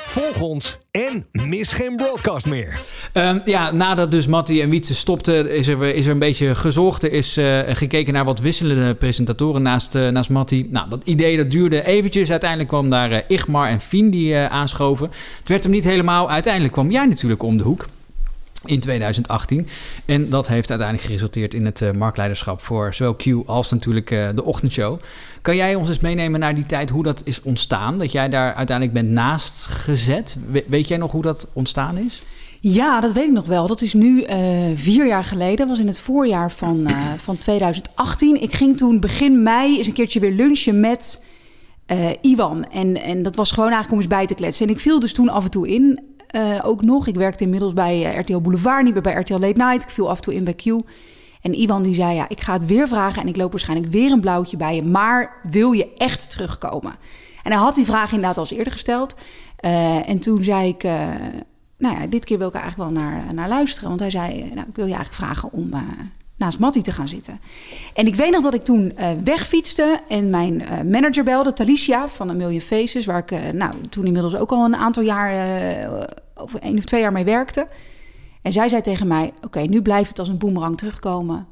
Volg 0.06 0.42
ons 0.42 0.78
en 0.92 1.26
mis 1.32 1.74
geen 1.74 1.96
broadcast 1.96 2.46
meer. 2.46 2.80
Ehm, 3.14 3.40
ja, 3.46 3.72
nadat 3.72 4.12
dus 4.12 4.28
Matti 4.28 4.62
en 4.62 4.70
Wietse 4.70 4.96
stopten, 4.96 5.52
is 5.52 5.68
er, 5.68 5.84
is 5.84 6.06
er 6.06 6.12
een 6.12 6.20
beetje 6.20 6.56
gezocht. 6.56 7.04
Er 7.04 7.12
is 7.12 7.38
eh, 7.38 7.60
gekeken 7.68 8.14
naar 8.14 8.26
wat 8.26 8.40
wisselende 8.40 8.94
presentatoren 8.94 9.62
naast, 9.62 9.96
eh, 9.96 10.08
naast 10.08 10.30
Matti. 10.30 10.68
Nou, 10.72 10.90
dat 10.90 11.02
idee 11.04 11.38
dat 11.38 11.52
duurde 11.52 11.86
eventjes. 11.86 12.32
Uiteindelijk 12.32 12.70
kwam 12.70 12.90
daar 12.90 13.12
eh, 13.12 13.20
Igmar 13.28 13.68
en 13.68 13.80
Fien 13.80 14.10
die 14.10 14.38
aanschoven. 14.38 15.10
Het 15.40 15.50
werd 15.50 15.64
hem 15.64 15.72
niet 15.72 15.84
helemaal. 15.84 16.30
Uiteindelijk 16.30 16.74
kwam 16.74 16.92
jij 16.92 17.06
natuurlijk 17.06 17.44
om 17.44 17.58
de 17.58 17.64
hoek. 17.64 17.86
In 18.66 18.80
2018. 18.80 19.68
En 20.06 20.30
dat 20.30 20.48
heeft 20.48 20.70
uiteindelijk 20.70 21.08
geresulteerd 21.08 21.54
in 21.54 21.66
het 21.66 21.82
eh, 21.82 21.92
marktleiderschap 21.92 22.62
voor 22.62 22.94
zowel 22.94 23.16
Q 23.16 23.26
als 23.46 23.72
natuurlijk 23.72 24.12
eh, 24.12 24.28
de 24.36 24.44
ochtendshow. 24.44 25.00
Kan 25.42 25.56
jij 25.56 25.76
ons 25.76 25.90
eens 25.90 26.00
meenemen 26.00 26.40
naar 26.40 26.56
die 26.56 26.66
tijd 26.66 26.90
hoe 26.90 27.04
dat 27.04 27.22
is 27.26 27.42
ontstaan? 27.42 27.98
Dat 27.98 28.12
jij 28.12 28.30
daar 28.30 28.54
uiteindelijk 28.54 28.98
bent 28.98 29.10
naast 29.10 29.66
gezet. 29.66 30.38
We- 30.52 30.64
weet 30.68 30.88
jij 30.88 30.98
nog 30.98 31.12
hoe 31.12 31.22
dat 31.22 31.48
ontstaan 31.54 31.98
is? 31.98 32.24
Ja, 32.60 33.00
dat 33.02 33.12
weet 33.14 33.26
ik 33.28 33.32
nog 33.32 33.46
wel. 33.46 33.68
Dat 33.68 33.82
is 33.82 33.94
nu 33.94 34.22
eh, 34.22 34.40
vier 34.76 35.08
jaar 35.08 35.24
geleden. 35.24 35.68
Was 35.68 35.80
in 35.80 35.88
het 35.88 36.00
voorjaar 36.00 36.52
van, 36.52 36.88
van 37.18 37.38
2018. 37.38 38.42
Ik 38.42 38.54
ging 38.54 38.78
toen 38.78 39.00
begin 39.00 39.44
mei 39.44 39.78
eens 39.78 39.88
een 39.88 39.94
keertje 39.94 40.20
weer 40.20 40.32
lunchen 40.34 40.80
met 40.80 41.26
Iwan. 42.22 42.66
En, 42.72 43.02
en 43.02 43.24
dat 43.24 43.36
was 43.36 43.50
gewoon 43.52 43.70
eigenlijk 43.72 43.92
om 43.94 44.00
eens 44.00 44.16
bij 44.18 44.26
te 44.28 44.34
kletsen. 44.36 44.68
En 44.68 44.74
ik 44.74 44.80
viel 44.80 45.00
dus 45.00 45.14
toen 45.14 45.30
af 45.30 45.44
en 45.44 45.52
toe 45.52 45.68
in. 45.68 46.00
Eh, 46.36 46.60
ook 46.64 46.82
nog. 46.82 47.08
Ik 47.08 47.16
werkte 47.16 47.44
inmiddels 47.44 47.74
bij 47.74 48.06
eh, 48.06 48.20
RTL 48.20 48.40
Boulevard, 48.40 48.84
niet 48.84 48.94
meer 48.94 49.02
bij 49.02 49.14
RTL 49.14 49.34
Late 49.34 49.64
Night. 49.64 49.84
Ik 49.84 49.90
viel 49.90 50.10
af 50.10 50.16
en 50.16 50.22
toe 50.22 50.34
in 50.34 50.44
bij 50.44 50.54
Q. 50.54 50.66
En 51.42 51.54
Iwan 51.54 51.82
die 51.82 51.94
zei, 51.94 52.16
ja, 52.16 52.30
ik 52.30 52.42
ga 52.42 52.54
het 52.54 52.66
weer 52.66 52.88
vragen 52.88 53.22
en 53.22 53.28
ik 53.28 53.36
loop 53.36 53.52
waarschijnlijk 53.52 53.92
weer 53.92 54.12
een 54.12 54.22
blauwtje 54.22 54.58
bij 54.58 54.76
je. 54.76 54.84
Maar 54.84 55.40
wil 55.44 55.72
je 55.72 55.94
echt 55.94 56.30
terugkomen? 56.30 56.96
En 57.44 57.52
hij 57.52 57.62
had 57.62 57.76
die 57.76 57.86
vraag 57.86 58.12
inderdaad 58.12 58.38
al 58.38 58.58
eerder 58.58 58.74
gesteld. 58.74 59.16
Eh, 59.58 60.10
en 60.10 60.20
toen 60.20 60.44
zei 60.44 60.68
ik, 60.68 60.84
nou 61.78 62.00
ja, 62.00 62.08
dit 62.08 62.26
keer 62.26 62.38
wil 62.38 62.48
ik 62.48 62.54
er 62.54 62.62
eigenlijk 62.62 62.92
wel 62.92 63.02
naar, 63.02 63.34
naar 63.34 63.48
luisteren. 63.48 63.88
Want 63.88 64.00
hij 64.00 64.10
zei, 64.10 64.52
nou, 64.54 64.68
ik 64.68 64.76
wil 64.76 64.86
je 64.86 64.94
eigenlijk 64.96 65.24
vragen 65.24 65.52
om 65.52 65.70
naast 66.38 66.60
Mattie 66.60 66.84
te 66.84 66.92
gaan 66.92 67.08
zitten. 67.08 67.40
En 67.94 68.08
ik 68.08 68.16
weet 68.16 68.32
nog 68.32 68.44
dat 68.44 68.54
ik 68.54 68.62
toen 68.62 68.94
wegfietste 69.24 70.00
en 70.08 70.30
mijn 70.30 70.64
manager 70.90 71.24
belde, 71.24 71.54
Talicia 71.54 72.08
van 72.08 72.30
A 72.30 72.34
Million 72.34 72.62
Faces, 72.62 73.06
waar 73.06 73.32
ik 73.32 73.54
nou, 73.54 73.74
toen 73.90 74.06
inmiddels 74.06 74.36
ook 74.36 74.52
al 74.52 74.66
een 74.66 74.76
aantal 74.76 75.04
jaar, 75.04 75.34
over 76.36 76.60
één 76.60 76.78
of 76.78 76.86
twee 76.86 77.02
jaar 77.02 77.12
mee 77.12 77.24
werkte. 77.24 77.68
En 78.42 78.52
zij 78.52 78.70
zei 78.70 78.82
tegen 78.82 79.08
mij, 79.08 79.34
oké, 79.42 79.60
nu 79.60 79.82
blijft 79.82 80.10
het 80.10 80.20
als 80.20 80.28
een 80.28 80.38
boemerang 80.38 80.78
terugkomen. 80.78 81.48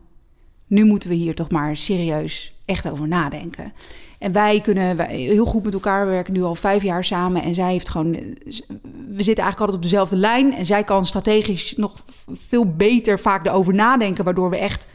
Nu 0.68 0.86
moeten 0.86 1.10
we 1.10 1.16
hier 1.16 1.36
toch 1.36 1.52
maar 1.52 1.78
serieus 1.78 2.56
echt 2.66 2.90
over 2.90 3.08
nadenken. 3.08 3.74
En 4.20 4.32
wij 4.32 4.62
kunnen 4.62 5.00
heel 5.10 5.46
goed 5.46 5.64
met 5.64 5.74
elkaar 5.74 6.06
we 6.06 6.12
werken 6.12 6.34
nu 6.34 6.44
al 6.44 6.56
vijf 6.56 6.84
jaar 6.84 7.04
samen. 7.04 7.44
En 7.44 7.54
zij 7.54 7.72
heeft 7.72 7.90
gewoon. 7.90 8.12
We 8.12 9.24
zitten 9.24 9.44
eigenlijk 9.44 9.60
altijd 9.60 9.76
op 9.76 9.82
dezelfde 9.82 10.18
lijn. 10.18 10.54
En 10.54 10.66
zij 10.66 10.84
kan 10.84 11.06
strategisch 11.06 11.74
nog 11.78 11.94
veel 12.32 12.76
beter 12.76 13.20
vaak 13.20 13.46
erover 13.46 13.74
nadenken. 13.74 14.24
Waardoor 14.24 14.50
we 14.50 14.58
echt 14.58 14.88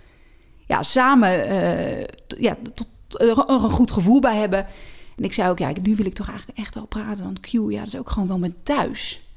ja, 0.67 0.83
samen 0.83 1.49
eh, 1.49 2.05
ja, 2.39 2.57
tot, 2.75 2.89
een 3.51 3.71
goed 3.71 3.91
gevoel 3.91 4.21
bij 4.21 4.37
hebben. 4.37 4.67
En 5.17 5.25
ik 5.25 5.33
zei 5.33 5.51
ook, 5.51 5.59
ja, 5.59 5.73
nu 5.83 5.97
wil 5.97 6.07
ik 6.07 6.15
toch 6.15 6.29
eigenlijk 6.29 6.59
echt 6.59 6.75
wel 6.75 6.87
praten. 6.87 7.25
Want 7.25 7.41
Q, 7.41 7.51
ja, 7.51 7.79
dat 7.79 7.87
is 7.87 7.99
ook 7.99 8.11
gewoon 8.11 8.29
wel 8.29 8.39
mijn 8.39 8.55
thuis. 8.63 9.28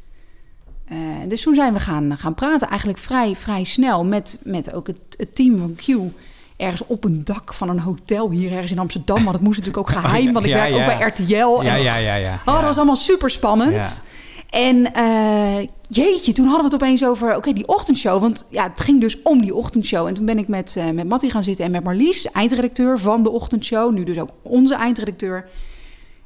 Eh, 0.92 0.98
dus 1.28 1.42
toen 1.42 1.56
zijn 1.56 1.74
we 1.74 1.80
gaan, 1.80 2.18
gaan 2.18 2.34
praten, 2.34 2.68
eigenlijk 2.68 3.00
vrij, 3.00 3.36
vrij 3.36 3.64
snel 3.64 4.04
met, 4.06 4.40
met 4.44 4.74
ook 4.74 4.88
het, 4.88 4.98
het 5.18 5.36
team 5.36 5.58
van 5.58 5.76
Q. 5.76 6.12
Ergens 6.58 6.84
op 6.88 7.04
een 7.04 7.22
dak 7.24 7.54
van 7.54 7.70
een 7.70 7.80
hotel 7.80 8.30
hier 8.32 8.52
ergens 8.52 8.72
in 8.72 8.80
Amsterdam. 8.80 9.24
Want 9.24 9.36
het 9.36 9.42
moest 9.42 9.60
natuurlijk 9.60 9.90
ook 9.90 9.96
geheim, 10.00 10.34
want 10.34 10.46
ik 10.46 10.52
Ja, 10.52 10.58
werk 10.58 10.70
ja. 10.74 10.80
ook 10.80 10.86
bij 10.86 11.08
RTL. 11.08 11.64
Ja, 11.64 11.76
En- 11.76 11.82
ja, 11.84 11.96
ja, 11.96 12.16
ja. 12.16 12.42
Oh, 12.46 12.54
dat 12.56 12.64
was 12.64 12.78
allemaal 12.78 12.96
super 12.96 13.30
spannend. 13.30 14.04
En 14.50 14.94
eh, 14.94 15.68
jeetje, 15.88 16.32
toen 16.32 16.46
hadden 16.48 16.66
we 16.70 16.74
het 16.76 16.82
opeens 16.84 17.06
over 17.06 17.36
oké, 17.36 17.54
die 17.54 17.68
ochtendshow. 17.68 18.22
Want 18.22 18.48
ja, 18.50 18.64
het 18.70 18.82
ging 18.82 19.02
dus 19.02 19.22
om 19.22 19.42
die 19.42 19.56
ochtendshow. 19.56 20.08
En 20.08 20.14
toen 20.14 20.26
ben 20.26 20.38
ik 20.38 20.48
met, 20.48 20.76
eh 20.78 20.90
met 20.90 21.08
Mattie 21.08 21.30
gaan 21.30 21.44
zitten 21.44 21.66
en 21.66 21.72
met 21.72 21.84
Marlies, 21.84 22.32
eindredacteur 22.32 23.00
van 23.00 23.24
de 23.24 23.30
ochtendshow. 23.30 23.94
Nu 23.94 24.04
dus 24.04 24.18
ook 24.18 24.30
onze 24.42 24.76
eindredacteur. 24.76 25.50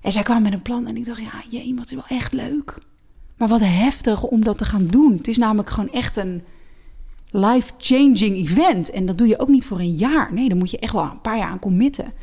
En 0.02 0.12
zij 0.12 0.24
kwam 0.24 0.42
met 0.42 0.54
een 0.54 0.62
plan 0.62 0.88
en 0.88 0.96
ik 0.98 1.06
dacht, 1.06 1.20
ja, 1.22 1.44
jee, 1.50 1.74
wat 1.78 1.86
is 1.86 1.92
wel 1.94 2.18
echt 2.18 2.34
leuk. 2.34 2.78
Maar 3.38 3.48
wat 3.48 3.60
heftig 3.60 4.24
om 4.24 4.44
dat 4.44 4.58
te 4.58 4.66
gaan 4.66 4.88
doen. 4.88 5.18
Het 5.18 5.28
is 5.28 5.38
namelijk 5.38 5.70
gewoon 5.70 5.92
echt 5.92 6.18
een 6.18 6.44
life-changing 7.30 8.36
event. 8.36 8.90
En 8.90 9.06
dat 9.06 9.18
doe 9.18 9.28
je 9.28 9.40
ook 9.40 9.48
niet 9.48 9.66
voor 9.66 9.80
een 9.80 9.96
jaar. 9.96 10.34
Nee, 10.34 10.50
daar 10.50 10.58
moet 10.58 10.72
je 10.72 10.80
echt 10.80 10.94
wel 10.94 11.04
een 11.04 11.22
paar 11.22 11.38
jaar 11.38 11.50
aan 11.50 11.60
committen. 11.60 12.14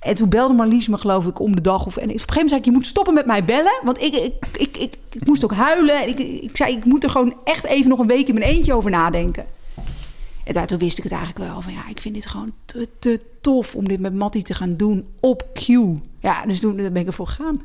En 0.00 0.14
toen 0.14 0.28
belde 0.28 0.54
Marlies 0.54 0.88
me, 0.88 0.96
geloof 0.96 1.26
ik, 1.26 1.38
om 1.38 1.56
de 1.56 1.60
dag. 1.60 1.86
Of, 1.86 1.96
en 1.96 2.02
op 2.02 2.08
een 2.08 2.18
gegeven 2.18 2.34
moment 2.34 2.48
zei 2.48 2.60
ik, 2.60 2.66
je 2.66 2.72
moet 2.72 2.86
stoppen 2.86 3.14
met 3.14 3.26
mij 3.26 3.44
bellen. 3.44 3.80
Want 3.82 4.02
ik, 4.02 4.14
ik, 4.14 4.36
ik, 4.58 4.76
ik, 5.10 5.26
moest 5.26 5.44
ook 5.44 5.54
huilen. 5.54 6.02
En 6.02 6.08
ik, 6.08 6.18
ik 6.18 6.56
zei, 6.56 6.76
ik 6.76 6.84
moet 6.84 7.04
er 7.04 7.10
gewoon 7.10 7.34
echt 7.44 7.64
even 7.64 7.88
nog 7.88 7.98
een 7.98 8.06
week 8.06 8.28
in 8.28 8.34
mijn 8.34 8.46
eentje 8.46 8.74
over 8.74 8.90
nadenken. 8.90 9.46
En 10.44 10.52
daar, 10.52 10.66
toen 10.66 10.78
wist 10.78 10.98
ik 10.98 11.04
het 11.04 11.12
eigenlijk 11.12 11.50
wel. 11.50 11.60
Van 11.60 11.72
ja, 11.72 11.88
ik 11.88 12.00
vind 12.00 12.14
dit 12.14 12.26
gewoon 12.26 12.52
te, 12.64 12.88
te 12.98 13.20
tof 13.40 13.74
om 13.74 13.88
dit 13.88 14.00
met 14.00 14.14
Mattie 14.14 14.42
te 14.42 14.54
gaan 14.54 14.76
doen 14.76 15.06
op 15.20 15.48
Q. 15.52 15.66
Ja, 16.20 16.46
dus 16.46 16.60
toen 16.60 16.76
ben 16.76 16.96
ik 16.96 17.06
ervoor 17.06 17.26
gegaan. 17.26 17.60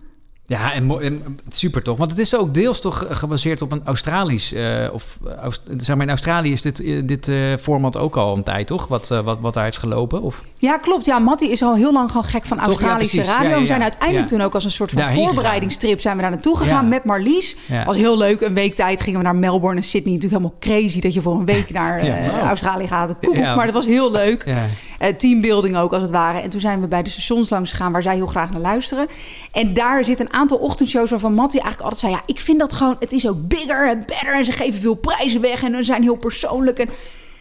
Ja, 0.49 0.73
en, 0.73 1.23
super 1.49 1.83
toch? 1.83 1.97
Want 1.97 2.11
het 2.11 2.19
is 2.19 2.35
ook 2.35 2.53
deels 2.53 2.81
toch 2.81 3.05
gebaseerd 3.09 3.61
op 3.61 3.71
een 3.71 3.81
Australisch... 3.85 4.53
eh, 4.53 4.89
of 4.93 5.19
eh, 5.41 5.47
zeg 5.77 5.95
maar 5.95 6.05
in 6.05 6.11
Australië 6.11 6.51
is 6.51 6.61
dit, 6.61 6.83
eh, 6.83 7.01
dit 7.03 7.27
eh, 7.27 7.35
format 7.59 7.97
ook 7.97 8.15
al 8.15 8.37
een 8.37 8.43
tijd, 8.43 8.67
toch? 8.67 8.87
Wat, 8.87 9.07
wat, 9.07 9.39
wat 9.39 9.53
daar 9.53 9.63
heeft 9.63 9.77
gelopen? 9.77 10.21
Of? 10.21 10.43
Ja, 10.57 10.77
klopt. 10.77 11.05
Ja, 11.05 11.19
Mattie 11.19 11.51
is 11.51 11.61
al 11.61 11.75
heel 11.75 11.93
lang 11.93 12.09
gewoon 12.09 12.25
gek 12.25 12.45
van 12.45 12.57
ja, 12.57 12.63
Australische 12.63 13.23
radio. 13.23 13.49
Ja, 13.49 13.55
ja, 13.55 13.61
We 13.61 13.67
zijn 13.67 13.81
uiteindelijk 13.81 14.27
toen 14.27 14.41
ook 14.41 14.53
als 14.53 14.65
een 14.65 14.71
soort 14.71 14.91
van 14.91 15.01
Daarheen 15.01 15.25
voorbereidingstrip 15.25 15.99
zijn 15.99 16.15
we 16.15 16.21
daar 16.21 16.31
naartoe 16.31 16.57
gegaan 16.57 16.87
met 16.87 17.03
Marlies. 17.03 17.57
Was 17.85 17.95
heel 17.95 18.17
leuk. 18.17 18.41
Een 18.41 18.53
week 18.53 18.75
tijd 18.75 19.01
gingen 19.01 19.19
we 19.19 19.25
naar 19.25 19.35
Melbourne 19.35 19.79
en 19.79 19.85
Sydney. 19.85 20.13
Natuurlijk 20.13 20.41
helemaal 20.41 20.59
crazy 20.59 20.99
dat 20.99 21.13
je 21.13 21.21
voor 21.21 21.39
een 21.39 21.45
week 21.45 21.71
naar 21.79 22.01
Wow. 22.01 22.47
Australië 22.47 22.87
gaat. 22.87 23.15
Koekoek. 23.21 23.43
Maar 23.55 23.65
dat 23.65 23.73
was 23.73 23.85
heel 23.85 24.11
leuk. 24.11 24.45
Teambuilding 25.17 25.77
ook 25.77 25.93
als 25.93 26.01
het 26.01 26.11
ware. 26.11 26.39
En 26.39 26.49
toen 26.49 26.59
zijn 26.59 26.81
we 26.81 26.87
bij 26.87 27.03
de 27.03 27.09
stations 27.09 27.49
langs 27.49 27.71
gegaan 27.71 27.91
waar 27.91 28.01
zij 28.01 28.15
heel 28.15 28.27
graag 28.27 28.51
naar 28.51 28.61
luisteren. 28.61 29.07
En 29.51 29.73
daar 29.73 30.05
zit 30.05 30.19
een 30.19 30.31
aantal 30.37 30.57
ochtendshows 30.57 31.09
waarvan 31.09 31.33
Mattie 31.33 31.61
eigenlijk 31.61 31.91
altijd 31.91 32.11
zei... 32.11 32.13
ja, 32.13 32.33
ik 32.33 32.39
vind 32.39 32.59
dat 32.59 32.73
gewoon, 32.73 32.95
het 32.99 33.11
is 33.11 33.27
ook 33.27 33.47
bigger 33.47 33.89
en 33.89 33.99
better. 34.05 34.33
En 34.33 34.45
ze 34.45 34.51
geven 34.51 34.81
veel 34.81 34.95
prijzen 34.95 35.41
weg 35.41 35.63
en 35.63 35.75
ze 35.75 35.83
zijn 35.83 36.01
heel 36.01 36.15
persoonlijk. 36.15 36.79
En, 36.79 36.89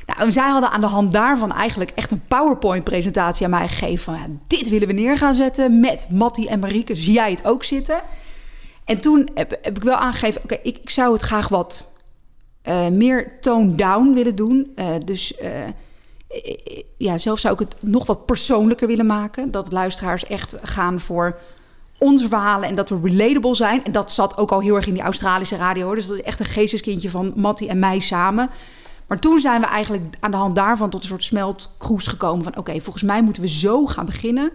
nou, 0.07 0.33
zij 0.33 0.49
hadden 0.49 0.71
aan 0.71 0.81
de 0.81 0.87
hand 0.87 1.13
daarvan 1.13 1.53
eigenlijk 1.53 1.91
echt 1.95 2.11
een 2.11 2.27
PowerPoint-presentatie 2.29 3.45
aan 3.45 3.51
mij 3.51 3.69
gegeven. 3.69 4.19
Van, 4.19 4.41
dit 4.47 4.69
willen 4.69 4.89
we 4.89 4.95
neer 4.95 5.19
gaan 5.19 5.35
zetten 5.35 5.81
met 5.81 6.07
Mattie 6.11 6.49
en 6.49 6.59
Marieke. 6.59 6.95
Zie 6.95 7.13
jij 7.13 7.31
het 7.31 7.45
ook 7.45 7.65
zitten? 7.65 8.01
En 8.85 9.01
toen 9.01 9.29
heb, 9.35 9.59
heb 9.63 9.77
ik 9.77 9.83
wel 9.83 9.97
aangegeven... 9.97 10.43
oké, 10.43 10.59
ik, 10.63 10.79
ik 10.79 10.91
zou 10.91 11.13
het 11.13 11.23
graag 11.23 11.49
wat 11.49 11.93
eh, 12.63 12.89
meer 12.89 13.41
tone-down 13.41 14.13
willen 14.13 14.37
doen. 14.37 14.73
Eh, 14.75 14.87
dus... 15.05 15.37
eh, 15.37 15.51
ja, 16.97 17.19
zelf 17.19 17.39
zou 17.39 17.55
ik 17.55 17.61
het 17.61 17.77
nog 17.81 18.07
wat 18.07 18.27
persoonlijker 18.27 18.87
willen 18.87 19.07
maken. 19.07 19.51
Dat 19.51 19.73
luisteraars 19.73 20.25
echt 20.25 20.57
gaan 20.63 21.01
voor 21.01 21.39
onze 21.99 22.29
verhalen 22.29 22.69
en 22.69 22.75
dat 22.75 22.89
we 22.89 23.01
relatable 23.03 23.55
zijn. 23.55 23.85
En 23.85 23.93
dat 23.93 24.13
zat 24.13 24.37
ook 24.37 24.51
al 24.51 24.61
heel 24.61 24.77
erg 24.77 24.87
in 24.87 24.95
die 24.95 25.03
Australische 25.03 25.57
radio. 25.57 25.85
hoor. 25.85 25.95
Dus 25.95 26.07
dat 26.07 26.17
is 26.17 26.23
echt 26.23 26.41
een 26.41 26.47
geesteskindje 26.47 27.11
van 27.11 27.33
Mattie 27.37 27.69
en 27.69 27.79
mij 27.79 27.99
samen. 27.99 28.51
Maar 29.07 29.19
toen 29.19 29.39
zijn 29.39 29.61
we 29.61 29.67
eigenlijk 29.67 30.17
aan 30.21 30.31
de 30.31 30.37
hand 30.37 30.55
daarvan 30.55 30.91
tot 30.91 31.03
een 31.03 31.09
soort 31.09 31.25
smeltkroes 31.25 32.07
gekomen 32.07 32.45
van... 32.45 32.57
oké, 32.57 32.81
volgens 32.81 33.05
mij 33.05 33.23
moeten 33.23 33.43
we 33.43 33.49
zo 33.49 33.87
gaan 33.87 34.07
beginnen. 34.07 34.53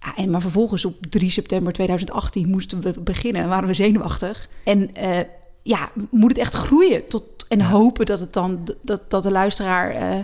Ja, 0.00 0.14
en 0.16 0.30
maar 0.30 0.40
vervolgens 0.40 0.84
op 0.84 1.06
3 1.06 1.30
september 1.30 1.72
2018 1.72 2.48
moesten 2.48 2.80
we 2.80 3.00
beginnen 3.00 3.42
en 3.42 3.48
waren 3.48 3.68
we 3.68 3.74
zenuwachtig. 3.74 4.48
En 4.64 4.94
eh, 4.94 5.18
ja, 5.62 5.90
moet 6.10 6.30
het 6.30 6.38
echt 6.38 6.54
groeien 6.54 7.08
tot, 7.08 7.46
en 7.48 7.60
hopen 7.60 8.06
dat, 8.06 8.20
het 8.20 8.32
dan, 8.32 8.68
dat, 8.82 9.10
dat 9.10 9.22
de 9.22 9.30
luisteraar 9.30 9.90
eh, 9.90 10.20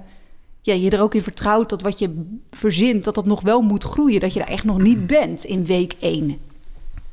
ja, 0.62 0.74
je 0.74 0.90
er 0.90 1.00
ook 1.00 1.14
in 1.14 1.22
vertrouwt 1.22 1.68
dat 1.68 1.82
wat 1.82 1.98
je 1.98 2.26
verzint, 2.50 3.04
dat 3.04 3.14
dat 3.14 3.26
nog 3.26 3.40
wel 3.40 3.60
moet 3.60 3.84
groeien. 3.84 4.20
Dat 4.20 4.32
je 4.32 4.38
daar 4.38 4.48
echt 4.48 4.64
nog 4.64 4.78
niet 4.78 5.06
bent 5.06 5.44
in 5.44 5.64
week 5.64 5.94
1. 6.00 6.38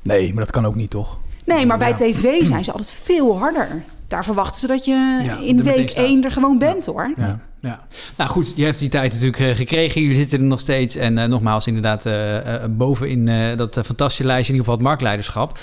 Nee, 0.01 0.33
maar 0.33 0.43
dat 0.43 0.51
kan 0.51 0.65
ook 0.65 0.75
niet, 0.75 0.89
toch? 0.89 1.17
Nee, 1.45 1.65
maar 1.65 1.77
bij 1.77 1.93
tv 1.93 2.45
zijn 2.45 2.63
ze 2.63 2.71
altijd 2.71 2.91
veel 2.91 3.37
harder. 3.37 3.83
Daar 4.07 4.23
verwachten 4.23 4.61
ze 4.61 4.67
dat 4.67 4.85
je 4.85 5.19
Ja, 5.23 5.37
in 5.39 5.63
week 5.63 5.89
staat. 5.89 6.05
1 6.05 6.23
er 6.23 6.31
gewoon 6.31 6.57
bent 6.57 6.85
hoor. 6.85 7.13
Ja. 7.17 7.39
Ja. 7.61 7.87
Nou 8.17 8.29
goed, 8.29 8.53
je 8.55 8.63
hebt 8.65 8.79
die 8.79 8.89
tijd 8.89 9.11
natuurlijk 9.11 9.39
eh, 9.39 9.55
gekregen. 9.55 10.01
Jullie 10.01 10.17
zitten 10.17 10.39
er 10.39 10.45
nog 10.45 10.59
steeds. 10.59 10.95
En 10.95 11.17
eh, 11.17 11.27
nogmaals, 11.27 11.67
inderdaad, 11.67 12.05
eh, 12.05 12.63
eh, 12.63 12.69
bovenin 12.69 13.27
eh, 13.27 13.57
dat 13.57 13.79
fantastische 13.85 14.25
lijstje, 14.25 14.53
in 14.53 14.59
ieder 14.59 14.73
geval 14.73 14.73
het 14.73 14.83
marktleiderschap. 14.83 15.59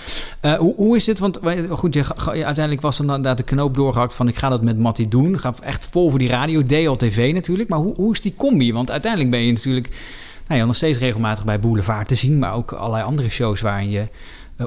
Hoe, 0.59 0.75
hoe 0.77 0.97
is 0.97 1.05
dit? 1.05 1.19
Want 1.19 1.39
goed, 1.71 1.95
je, 1.95 2.05
uiteindelijk 2.25 2.81
was 2.81 2.97
dan 2.97 3.07
inderdaad 3.07 3.37
de 3.39 3.45
knoop 3.45 3.75
doorgehakt 3.75 4.15
van 4.15 4.29
ik 4.29 4.37
ga 4.37 4.49
dat 4.49 4.63
met 4.63 4.79
Mattie 4.79 5.09
doen. 5.09 5.39
Ga 5.39 5.55
echt 5.63 5.87
vol 5.91 6.11
voor 6.11 6.19
die 6.19 6.29
radio, 6.29 6.63
DLTV 6.67 7.31
natuurlijk. 7.35 7.69
Maar 7.69 7.79
hoe, 7.79 7.95
hoe 7.95 8.13
is 8.13 8.21
die 8.21 8.35
combi? 8.37 8.73
Want 8.73 8.91
uiteindelijk 8.91 9.31
ben 9.31 9.41
je 9.41 9.53
natuurlijk 9.53 9.89
nou 10.47 10.61
ja, 10.61 10.67
nog 10.67 10.77
steeds 10.77 10.99
regelmatig 10.99 11.45
bij 11.45 11.61
Boulevard 11.61 12.09
te 12.09 12.15
zien, 12.15 12.39
maar 12.39 12.55
ook 12.55 12.73
allerlei 12.73 13.05
andere 13.05 13.29
shows 13.29 13.61
waarin 13.61 13.91
je 13.91 14.07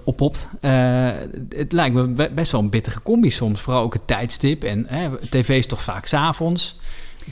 oppopt. 0.04 0.48
Eh, 0.62 0.72
het 1.56 1.72
lijkt 1.72 1.96
me 1.96 2.04
be- 2.08 2.32
best 2.36 2.52
wel 2.52 2.62
een 2.62 2.70
bittere 2.70 3.00
combi 3.04 3.30
soms. 3.30 3.62
Vooral 3.62 3.82
ook 3.84 3.94
het 3.94 4.08
tijdstip. 4.08 4.64
En 4.64 4.88
tv 5.30 5.50
is 5.50 5.66
toch 5.68 5.84
vaak 5.84 6.06
s'avonds. 6.06 6.80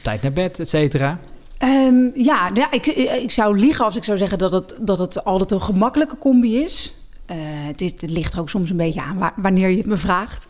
Tijd 0.02 0.22
naar 0.22 0.32
bed, 0.34 0.60
et 0.60 0.70
cetera. 0.70 1.20
Ehm, 1.58 2.10
ja, 2.14 2.44
nou 2.50 2.60
ja 2.60 2.72
ik, 2.72 2.86
ik 3.22 3.32
zou 3.32 3.60
liegen 3.60 3.86
als 3.86 3.96
ik 3.96 4.04
zou 4.04 4.18
zeggen 4.18 4.38
dat 4.38 4.52
het, 4.52 4.76
dat 4.82 5.00
het 5.00 5.24
altijd 5.24 5.52
een 5.52 5.62
gemakkelijke 5.62 6.18
combi 6.18 6.58
is. 6.58 6.94
Eh, 7.26 7.36
het, 7.42 7.82
is- 7.82 7.92
het 7.92 8.10
ligt 8.12 8.40
ook 8.40 8.50
soms 8.50 8.70
een 8.70 8.78
beetje 8.78 9.02
aan 9.02 9.18
wa- 9.18 9.34
wanneer 9.36 9.70
je 9.70 9.78
het 9.78 9.86
me 9.86 9.98
vraagt. 9.98 10.48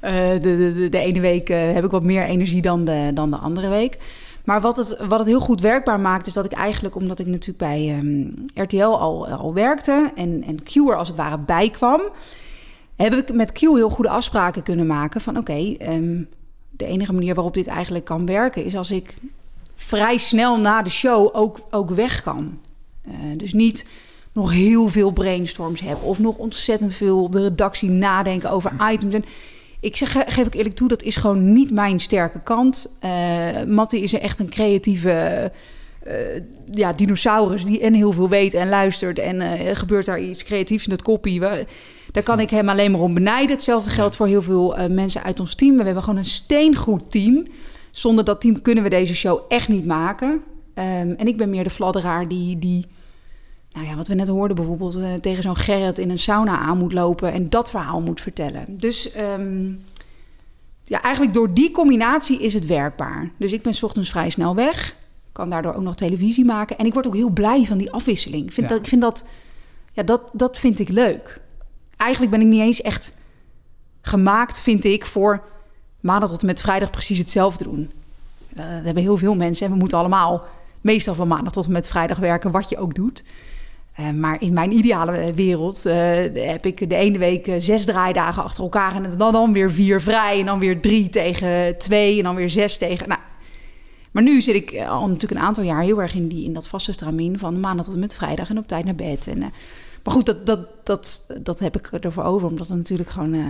Eh, 0.00 0.12
de, 0.30 0.40
de, 0.40 0.74
de, 0.76 0.88
de 0.88 0.98
ene 0.98 1.20
week 1.20 1.50
eh, 1.50 1.72
heb 1.72 1.84
ik 1.84 1.90
wat 1.90 2.02
meer 2.02 2.24
energie 2.24 2.62
dan 2.62 2.84
de, 2.84 3.10
dan 3.14 3.30
de 3.30 3.36
andere 3.36 3.68
week. 3.68 3.98
Maar 4.44 4.60
wat 4.60 4.76
het, 4.76 4.96
wat 5.08 5.18
het 5.18 5.28
heel 5.28 5.40
goed 5.40 5.60
werkbaar 5.60 6.00
maakt, 6.00 6.26
is 6.26 6.32
dat 6.32 6.44
ik 6.44 6.52
eigenlijk, 6.52 6.94
omdat 6.94 7.18
ik 7.18 7.26
natuurlijk 7.26 7.58
bij 7.58 7.88
ehm, 7.98 8.28
RTL 8.62 8.82
al, 8.84 9.28
al 9.28 9.54
werkte 9.54 10.12
en, 10.14 10.44
en 10.46 10.62
Q 10.62 10.74
er 10.76 10.96
als 10.96 11.08
het 11.08 11.16
ware 11.16 11.38
bij 11.38 11.70
kwam, 11.70 12.00
heb 12.96 13.14
ik 13.14 13.32
met 13.32 13.52
Q 13.52 13.58
heel 13.60 13.90
goede 13.90 14.10
afspraken 14.10 14.62
kunnen 14.62 14.86
maken 14.86 15.20
van 15.20 15.36
oké, 15.38 15.74
ehm, 15.78 16.22
de 16.76 16.86
enige 16.86 17.12
manier 17.12 17.34
waarop 17.34 17.54
dit 17.54 17.66
eigenlijk 17.66 18.04
kan 18.04 18.26
werken 18.26 18.64
is 18.64 18.76
als 18.76 18.90
ik 18.90 19.16
vrij 19.74 20.16
snel 20.16 20.58
na 20.58 20.82
de 20.82 20.90
show 20.90 21.28
ook, 21.32 21.60
ook 21.70 21.90
weg 21.90 22.22
kan. 22.22 22.58
Eh, 23.04 23.12
dus 23.36 23.52
niet 23.52 23.86
nog 24.32 24.52
heel 24.52 24.88
veel 24.88 25.10
brainstorms 25.10 25.80
heb 25.80 26.02
of 26.02 26.18
nog 26.18 26.36
ontzettend 26.36 26.94
veel 26.94 27.22
op 27.22 27.32
de 27.32 27.42
redactie 27.42 27.90
nadenken 27.90 28.50
over 28.50 28.72
items. 28.90 29.14
En 29.14 29.24
ik 29.80 29.96
zeg, 29.96 30.12
geef 30.12 30.46
ik 30.46 30.54
eerlijk 30.54 30.74
toe, 30.74 30.88
dat 30.88 31.02
is 31.02 31.16
gewoon 31.16 31.52
niet 31.52 31.70
mijn 31.70 32.00
sterke 32.00 32.40
kant. 32.42 32.96
Eh 33.00 33.64
Mattie 33.66 34.00
is 34.00 34.12
echt 34.12 34.38
een 34.38 34.48
creatieve 34.48 35.52
eh, 36.02 36.14
ja, 36.70 36.92
dinosaurus 36.92 37.64
die 37.64 37.80
en 37.80 37.94
heel 37.94 38.12
veel 38.12 38.28
weet 38.28 38.54
en 38.54 38.68
luistert. 38.68 39.18
En 39.18 39.76
gebeurt 39.76 40.06
daar 40.06 40.20
iets 40.20 40.44
creatiefs 40.44 40.84
in 40.84 40.90
dat 40.90 41.02
koppie. 41.02 41.40
Daar 42.16 42.24
kan 42.24 42.40
ik 42.40 42.50
hem 42.50 42.68
alleen 42.68 42.90
maar 42.90 43.00
om 43.00 43.14
benijden. 43.14 43.50
Hetzelfde 43.50 43.90
geldt 43.90 44.16
voor 44.16 44.26
heel 44.26 44.42
veel 44.42 44.76
eh, 44.76 44.88
mensen 44.88 45.22
uit 45.22 45.40
ons 45.40 45.54
team. 45.54 45.76
We 45.76 45.82
hebben 45.82 46.02
gewoon 46.02 46.18
een 46.18 46.24
steengoed 46.24 47.10
team. 47.10 47.46
Zonder 47.90 48.24
dat 48.24 48.40
team 48.40 48.62
kunnen 48.62 48.84
we 48.84 48.90
deze 48.90 49.14
show 49.14 49.40
echt 49.48 49.68
niet 49.68 49.86
maken. 49.86 50.42
Ehm, 50.74 51.10
en 51.10 51.26
ik 51.26 51.36
ben 51.36 51.50
meer 51.50 51.64
de 51.64 51.70
fladderaar 51.70 52.28
die, 52.28 52.58
die 52.58 52.86
nou 53.72 53.86
ja, 53.86 53.94
wat 53.94 54.06
we 54.08 54.14
net 54.14 54.28
hoorden 54.28 54.56
bijvoorbeeld, 54.56 54.96
eh, 54.96 55.14
tegen 55.14 55.42
zo'n 55.42 55.56
Gerrit 55.56 55.98
in 55.98 56.10
een 56.10 56.18
sauna 56.18 56.58
aan 56.58 56.78
moet 56.78 56.92
lopen 56.92 57.32
en 57.32 57.50
dat 57.50 57.70
verhaal 57.70 58.00
moet 58.00 58.20
vertellen. 58.20 58.64
Dus 58.68 59.12
ehm, 59.12 59.72
ja, 60.84 61.02
eigenlijk 61.02 61.34
door 61.34 61.54
die 61.54 61.70
combinatie 61.70 62.40
is 62.40 62.54
het 62.54 62.66
werkbaar. 62.66 63.30
Dus 63.38 63.52
ik 63.52 63.62
ben 63.62 63.74
's 63.74 63.82
ochtends 63.82 64.10
vrij 64.10 64.30
snel 64.30 64.54
weg, 64.54 64.96
kan 65.32 65.50
daardoor 65.50 65.74
ook 65.74 65.82
nog 65.82 65.96
televisie 65.96 66.44
maken 66.44 66.78
en 66.78 66.86
ik 66.86 66.92
word 66.92 67.06
ook 67.06 67.14
heel 67.14 67.30
blij 67.30 67.64
van 67.64 67.78
die 67.78 67.90
afwisseling. 67.92 68.44
Ik 68.44 68.52
vind, 68.52 68.68
Ja. 68.68 68.72
dat, 68.74 68.82
ik 68.82 68.88
vind 68.88 69.02
dat, 69.02 69.26
ja, 69.92 70.02
dat, 70.02 70.30
dat 70.32 70.58
vind 70.58 70.78
ik 70.78 70.88
leuk. 70.88 71.44
Eigenlijk 71.96 72.30
ben 72.32 72.40
ik 72.40 72.46
niet 72.46 72.60
eens 72.60 72.82
echt 72.82 73.12
gemaakt, 74.00 74.58
vind 74.58 74.84
ik, 74.84 75.06
voor 75.06 75.42
maandag 76.00 76.28
tot 76.30 76.40
en 76.40 76.46
met 76.46 76.60
vrijdag 76.60 76.90
precies 76.90 77.18
hetzelfde 77.18 77.64
doen. 77.64 77.90
Eh, 78.56 78.74
Dat 78.74 78.84
hebben 78.84 79.02
heel 79.02 79.16
veel 79.16 79.34
mensen 79.34 79.66
en 79.66 79.72
we 79.72 79.78
moeten 79.78 79.98
allemaal 79.98 80.44
meestal 80.80 81.14
van 81.14 81.28
maandag 81.28 81.52
tot 81.52 81.66
en 81.66 81.72
met 81.72 81.88
vrijdag 81.88 82.18
werken, 82.18 82.50
wat 82.50 82.68
je 82.68 82.78
ook 82.78 82.94
doet. 82.94 83.24
Eh, 83.94 84.10
maar 84.10 84.40
in 84.40 84.52
mijn 84.52 84.72
ideale 84.72 85.32
wereld 85.34 85.86
eh, 85.86 85.94
heb 86.34 86.66
ik 86.66 86.88
de 86.88 86.96
ene 86.96 87.18
week 87.18 87.54
zes 87.58 87.84
draaidagen 87.84 88.42
achter 88.42 88.62
elkaar 88.62 88.94
en 88.94 89.16
dan, 89.16 89.32
dan 89.32 89.52
weer 89.52 89.70
vier 89.70 90.00
vrij 90.00 90.40
en 90.40 90.46
dan 90.46 90.58
weer 90.58 90.80
drie 90.80 91.08
tegen 91.08 91.78
twee 91.78 92.18
en 92.18 92.24
dan 92.24 92.34
weer 92.34 92.50
zes 92.50 92.78
tegen. 92.78 93.08
Nou, 93.08 93.20
Maar 94.10 94.22
nu 94.22 94.40
zit 94.40 94.54
ik 94.54 94.84
al 94.88 95.08
natuurlijk 95.08 95.40
een 95.40 95.46
aantal 95.46 95.64
jaar 95.64 95.82
heel 95.82 96.02
erg 96.02 96.14
in, 96.14 96.28
die, 96.28 96.44
in 96.44 96.52
dat 96.52 96.68
vaste 96.68 96.92
stramien 96.92 97.38
van 97.38 97.60
maandag 97.60 97.84
tot 97.84 97.94
en 97.94 98.00
met 98.00 98.14
vrijdag 98.14 98.50
en 98.50 98.58
op 98.58 98.68
tijd 98.68 98.84
naar 98.84 98.94
bed. 98.94 99.26
En, 99.26 99.52
maar 100.06 100.14
goed, 100.14 100.26
dat, 100.26 100.46
dat, 100.46 100.58
dat, 100.84 101.26
dat 101.42 101.58
heb 101.58 101.76
ik 101.76 101.86
ervoor 102.00 102.24
over, 102.24 102.48
omdat 102.48 102.68
het 102.68 102.76
natuurlijk 102.76 103.10
gewoon 103.10 103.34
eh, 103.34 103.40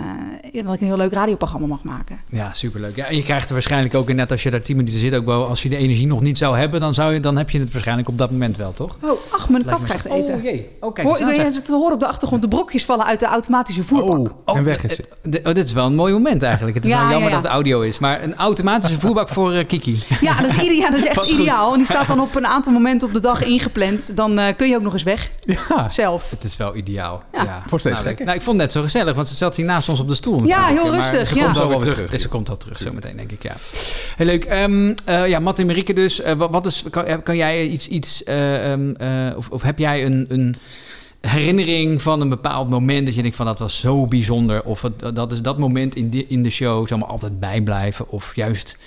ja, 0.51 0.61
dat 0.63 0.73
ik 0.73 0.81
een 0.81 0.87
heel 0.87 0.97
leuk 0.97 1.13
radioprogramma 1.13 1.67
mag 1.67 1.83
maken. 1.83 2.19
Ja, 2.29 2.53
superleuk. 2.53 2.95
Ja, 2.95 3.05
en 3.05 3.15
je 3.15 3.23
krijgt 3.23 3.47
er 3.47 3.53
waarschijnlijk 3.53 3.95
ook, 3.95 4.13
net 4.13 4.31
als 4.31 4.43
je 4.43 4.51
daar 4.51 4.61
10 4.61 4.75
minuten 4.75 4.99
zit, 4.99 5.13
ook 5.15 5.25
wel, 5.25 5.47
als 5.47 5.63
je 5.63 5.69
de 5.69 5.77
energie 5.77 6.07
nog 6.07 6.21
niet 6.21 6.37
zou 6.37 6.57
hebben, 6.57 6.79
dan, 6.79 6.93
zou 6.93 7.13
je, 7.13 7.19
dan 7.19 7.37
heb 7.37 7.49
je 7.49 7.59
het 7.59 7.71
waarschijnlijk 7.71 8.07
op 8.07 8.17
dat 8.17 8.31
moment 8.31 8.57
wel, 8.57 8.73
toch? 8.73 8.97
Oh, 9.03 9.11
ach, 9.29 9.49
mijn 9.49 9.65
kat 9.65 9.83
krijgt 9.83 10.05
eten. 10.05 10.35
Oh, 10.35 10.43
jee. 10.43 10.69
Oh, 10.79 10.93
kijk 10.93 11.07
Hoor, 11.07 11.17
je 11.19 11.61
te 11.61 11.73
horen 11.73 11.93
op 11.93 11.99
de 11.99 12.07
achtergrond 12.07 12.41
de 12.41 12.47
brokjes 12.47 12.85
vallen 12.85 13.05
uit 13.05 13.19
de 13.19 13.25
automatische 13.25 13.83
voerbak. 13.83 14.31
en 14.45 14.63
weg 14.63 14.83
is 14.85 14.99
Oh, 15.43 15.53
dit 15.53 15.57
is 15.65 15.73
wel 15.73 15.85
een 15.85 15.95
mooi 15.95 16.13
moment 16.13 16.43
eigenlijk. 16.43 16.75
Het 16.75 16.85
is 16.85 16.91
Ja, 16.91 16.99
wel 17.01 17.09
jammer 17.09 17.29
ja, 17.29 17.35
ja. 17.35 17.41
dat 17.41 17.43
het 17.43 17.53
audio 17.53 17.81
is, 17.81 17.99
maar 17.99 18.23
een 18.23 18.35
automatische 18.35 18.99
voerbak 18.99 19.29
voor 19.29 19.53
eh, 19.53 19.67
Kiki. 19.67 20.03
Ja, 20.21 20.41
dat 20.41 20.51
is, 20.51 20.57
ide- 20.67 20.75
ja, 20.75 20.89
dat 20.89 20.99
is 20.99 21.05
echt 21.05 21.25
ideaal. 21.29 21.71
En 21.71 21.77
die 21.77 21.85
staat 21.87 22.07
dan 22.07 22.19
op 22.19 22.35
een 22.35 22.47
aantal 22.47 22.73
momenten 22.73 23.07
op 23.07 23.13
de 23.13 23.21
dag 23.21 23.43
ingepland. 23.43 24.15
Dan 24.15 24.39
eh, 24.39 24.55
kun 24.55 24.69
je 24.69 24.75
ook 24.75 24.81
nog 24.81 24.93
eens 24.93 25.03
weg. 25.03 25.29
Ja. 25.39 25.89
Zelf. 25.89 26.29
Het 26.29 26.43
is 26.47 26.57
wel 26.57 26.75
ideaal. 26.75 27.23
Ja. 27.33 27.43
Ja. 27.43 27.63
Wordt 27.67 27.79
steeds 27.79 27.95
nou, 27.95 28.07
gekker. 28.07 28.25
Nou, 28.25 28.37
ik 28.37 28.43
vond 28.43 28.55
het 28.57 28.65
net 28.65 28.75
zo 28.75 28.81
gezellig, 28.81 29.15
want 29.15 29.27
ze 29.27 29.35
zat 29.35 29.55
hier 29.55 29.65
naast 29.65 29.89
ons 29.89 29.99
op 29.99 30.07
de 30.07 30.15
stoel. 30.15 30.45
Ja, 30.45 30.65
heel 30.65 30.91
Maar 30.91 30.99
rustig, 30.99 31.27
Ze 31.27 31.35
ja. 31.35 31.43
komt 31.43 31.55
Zo 31.55 31.67
wel 31.67 31.79
terug. 31.79 31.93
terug. 31.93 32.21
Ze 32.21 32.27
komt 32.27 32.47
wel 32.47 32.57
terug, 32.57 32.77
zo 32.77 32.93
meteen, 32.93 33.17
denk 33.17 33.31
ik, 33.31 33.43
ja. 33.43 33.55
Heel 34.15 34.25
leuk. 34.25 34.45
Ehm, 34.45 34.93
eh, 35.05 35.27
ja, 35.27 35.39
Matt 35.39 35.59
en 35.59 35.65
Marieke 35.65 35.93
dus. 35.93 36.21
Eh, 36.21 36.33
wat, 36.33 36.51
wat 36.51 36.65
is, 36.65 36.83
kan, 36.89 37.23
kan 37.23 37.35
jij 37.35 37.67
iets, 37.67 37.87
iets 37.87 38.23
eh, 38.23 38.71
ehm, 38.71 38.91
eh, 38.91 39.37
of, 39.37 39.49
of 39.49 39.61
heb 39.61 39.79
jij 39.79 40.05
een, 40.05 40.25
een 40.29 40.55
herinnering 41.21 42.01
van 42.01 42.21
een 42.21 42.29
bepaald 42.29 42.69
moment 42.69 43.05
dat 43.05 43.15
je 43.15 43.21
denkt 43.21 43.37
van 43.37 43.45
dat 43.45 43.59
was 43.59 43.79
zo 43.79 44.07
bijzonder? 44.07 44.63
Of 44.63 44.81
het, 44.81 45.15
dat 45.15 45.31
is 45.31 45.41
dat 45.41 45.57
moment 45.57 45.95
in, 45.95 46.09
die, 46.09 46.25
in 46.27 46.43
de 46.43 46.49
show 46.49 46.87
zal 46.87 46.97
me 46.97 47.05
altijd 47.05 47.39
bijblijven? 47.39 48.09
Of 48.09 48.35
juist 48.35 48.77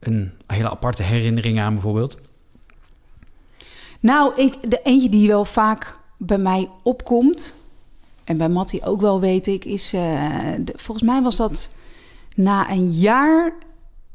een 0.00 0.32
hele 0.46 0.70
aparte 0.70 1.02
herinnering 1.02 1.60
aan 1.60 1.72
bijvoorbeeld? 1.72 2.16
Nou, 4.00 4.32
ik, 4.36 4.70
de 4.70 4.80
eentje 4.82 5.08
die 5.08 5.28
wel 5.28 5.44
vaak 5.44 5.96
bij 6.22 6.38
mij 6.38 6.68
opkomt, 6.82 7.54
en 8.24 8.36
bij 8.36 8.48
Mattie 8.48 8.84
ook 8.84 9.00
wel 9.00 9.20
weet 9.20 9.46
ik, 9.46 9.64
is 9.64 9.92
eh, 9.92 10.26
volgens 10.74 11.06
mij 11.06 11.22
was 11.22 11.36
dat 11.36 11.74
na 12.34 12.70
een 12.70 12.90
jaar. 12.90 13.52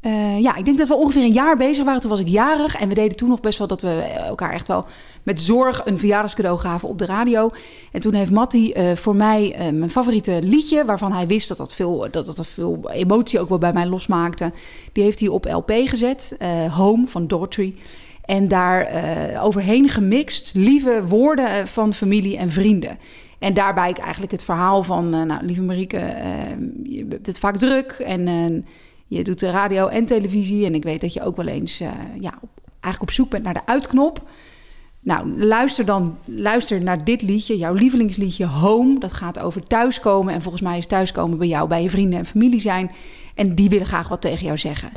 eh, 0.00 0.40
ja, 0.40 0.56
ik 0.56 0.64
denk 0.64 0.78
dat 0.78 0.88
we 0.88 0.94
ongeveer 0.94 1.22
een 1.22 1.32
jaar 1.32 1.56
bezig 1.56 1.84
waren. 1.84 2.00
Toen 2.00 2.10
was 2.10 2.20
ik 2.20 2.28
jarig 2.28 2.76
en 2.76 2.88
we 2.88 2.94
deden 2.94 3.16
toen 3.16 3.28
nog 3.28 3.40
best 3.40 3.58
wel 3.58 3.66
dat 3.66 3.80
we 3.80 3.90
elkaar 4.26 4.52
echt 4.52 4.68
wel 4.68 4.84
met 5.22 5.40
zorg 5.40 5.82
een 5.84 5.98
verjaardagscadeau 5.98 6.58
gaven 6.58 6.88
op 6.88 6.98
de 6.98 7.06
radio. 7.06 7.50
En 7.92 8.00
toen 8.00 8.14
heeft 8.14 8.30
Mattie 8.30 8.74
eh, 8.74 8.96
voor 8.96 9.16
mij 9.16 9.54
eh, 9.54 9.72
mijn 9.72 9.90
favoriete 9.90 10.38
liedje, 10.42 10.84
waarvan 10.84 11.12
hij 11.12 11.26
wist 11.26 11.48
dat 11.48 11.56
dat, 11.56 11.72
veel, 11.72 12.08
dat 12.10 12.26
dat 12.26 12.46
veel 12.46 12.90
emotie 12.90 13.40
ook 13.40 13.48
wel 13.48 13.58
bij 13.58 13.72
mij 13.72 13.86
losmaakte, 13.86 14.52
die 14.92 15.04
heeft 15.04 15.20
hij 15.20 15.28
op 15.28 15.44
LP 15.44 15.70
gezet. 15.84 16.34
eh, 16.38 16.76
Home 16.76 17.06
van 17.06 17.26
Daughtry. 17.26 17.74
En 18.26 18.48
daar 18.48 18.80
eh, 18.84 19.44
overheen 19.44 19.88
gemixt 19.88 20.54
lieve 20.54 21.06
woorden 21.08 21.50
eh, 21.50 21.64
van 21.64 21.94
familie 21.94 22.36
en 22.36 22.50
vrienden. 22.50 22.98
En 23.38 23.54
daarbij 23.54 23.92
eigenlijk 23.92 24.32
het 24.32 24.44
verhaal 24.44 24.82
van... 24.82 25.14
eh, 25.14 25.22
nou, 25.22 25.44
lieve 25.44 25.62
Marieke, 25.62 25.96
eh, 25.96 26.30
je 26.82 27.06
hebt 27.08 27.26
het 27.26 27.38
vaak 27.38 27.56
druk 27.56 27.90
en 27.90 28.64
je 29.06 29.24
doet 29.24 29.40
de 29.40 29.50
radio 29.50 29.88
en 29.88 30.06
televisie. 30.06 30.66
En 30.66 30.74
ik 30.74 30.82
weet 30.82 31.00
dat 31.00 31.12
je 31.12 31.22
ook 31.22 31.36
wel 31.36 31.46
eens 31.46 31.78
ja, 32.20 32.38
eigenlijk 32.80 33.02
op 33.02 33.10
zoek 33.10 33.30
bent 33.30 33.44
naar 33.44 33.54
de 33.54 33.66
uitknop. 33.66 34.22
Nou, 35.00 35.44
luister 35.44 35.84
dan 35.84 36.18
luister 36.24 36.82
naar 36.82 37.04
dit 37.04 37.22
liedje, 37.22 37.58
jouw 37.58 37.74
lievelingsliedje 37.74 38.46
Home. 38.46 38.98
Dat 38.98 39.12
gaat 39.12 39.38
over 39.38 39.62
thuiskomen. 39.62 40.34
En 40.34 40.42
volgens 40.42 40.62
mij 40.62 40.78
is 40.78 40.86
thuiskomen 40.86 41.38
bij 41.38 41.46
jou, 41.46 41.68
bij 41.68 41.82
je 41.82 41.90
vrienden 41.90 42.18
en 42.18 42.26
familie 42.26 42.60
zijn. 42.60 42.90
En 43.34 43.54
die 43.54 43.68
willen 43.68 43.86
graag 43.86 44.08
wat 44.08 44.20
tegen 44.20 44.46
jou 44.46 44.58
zeggen. 44.58 44.90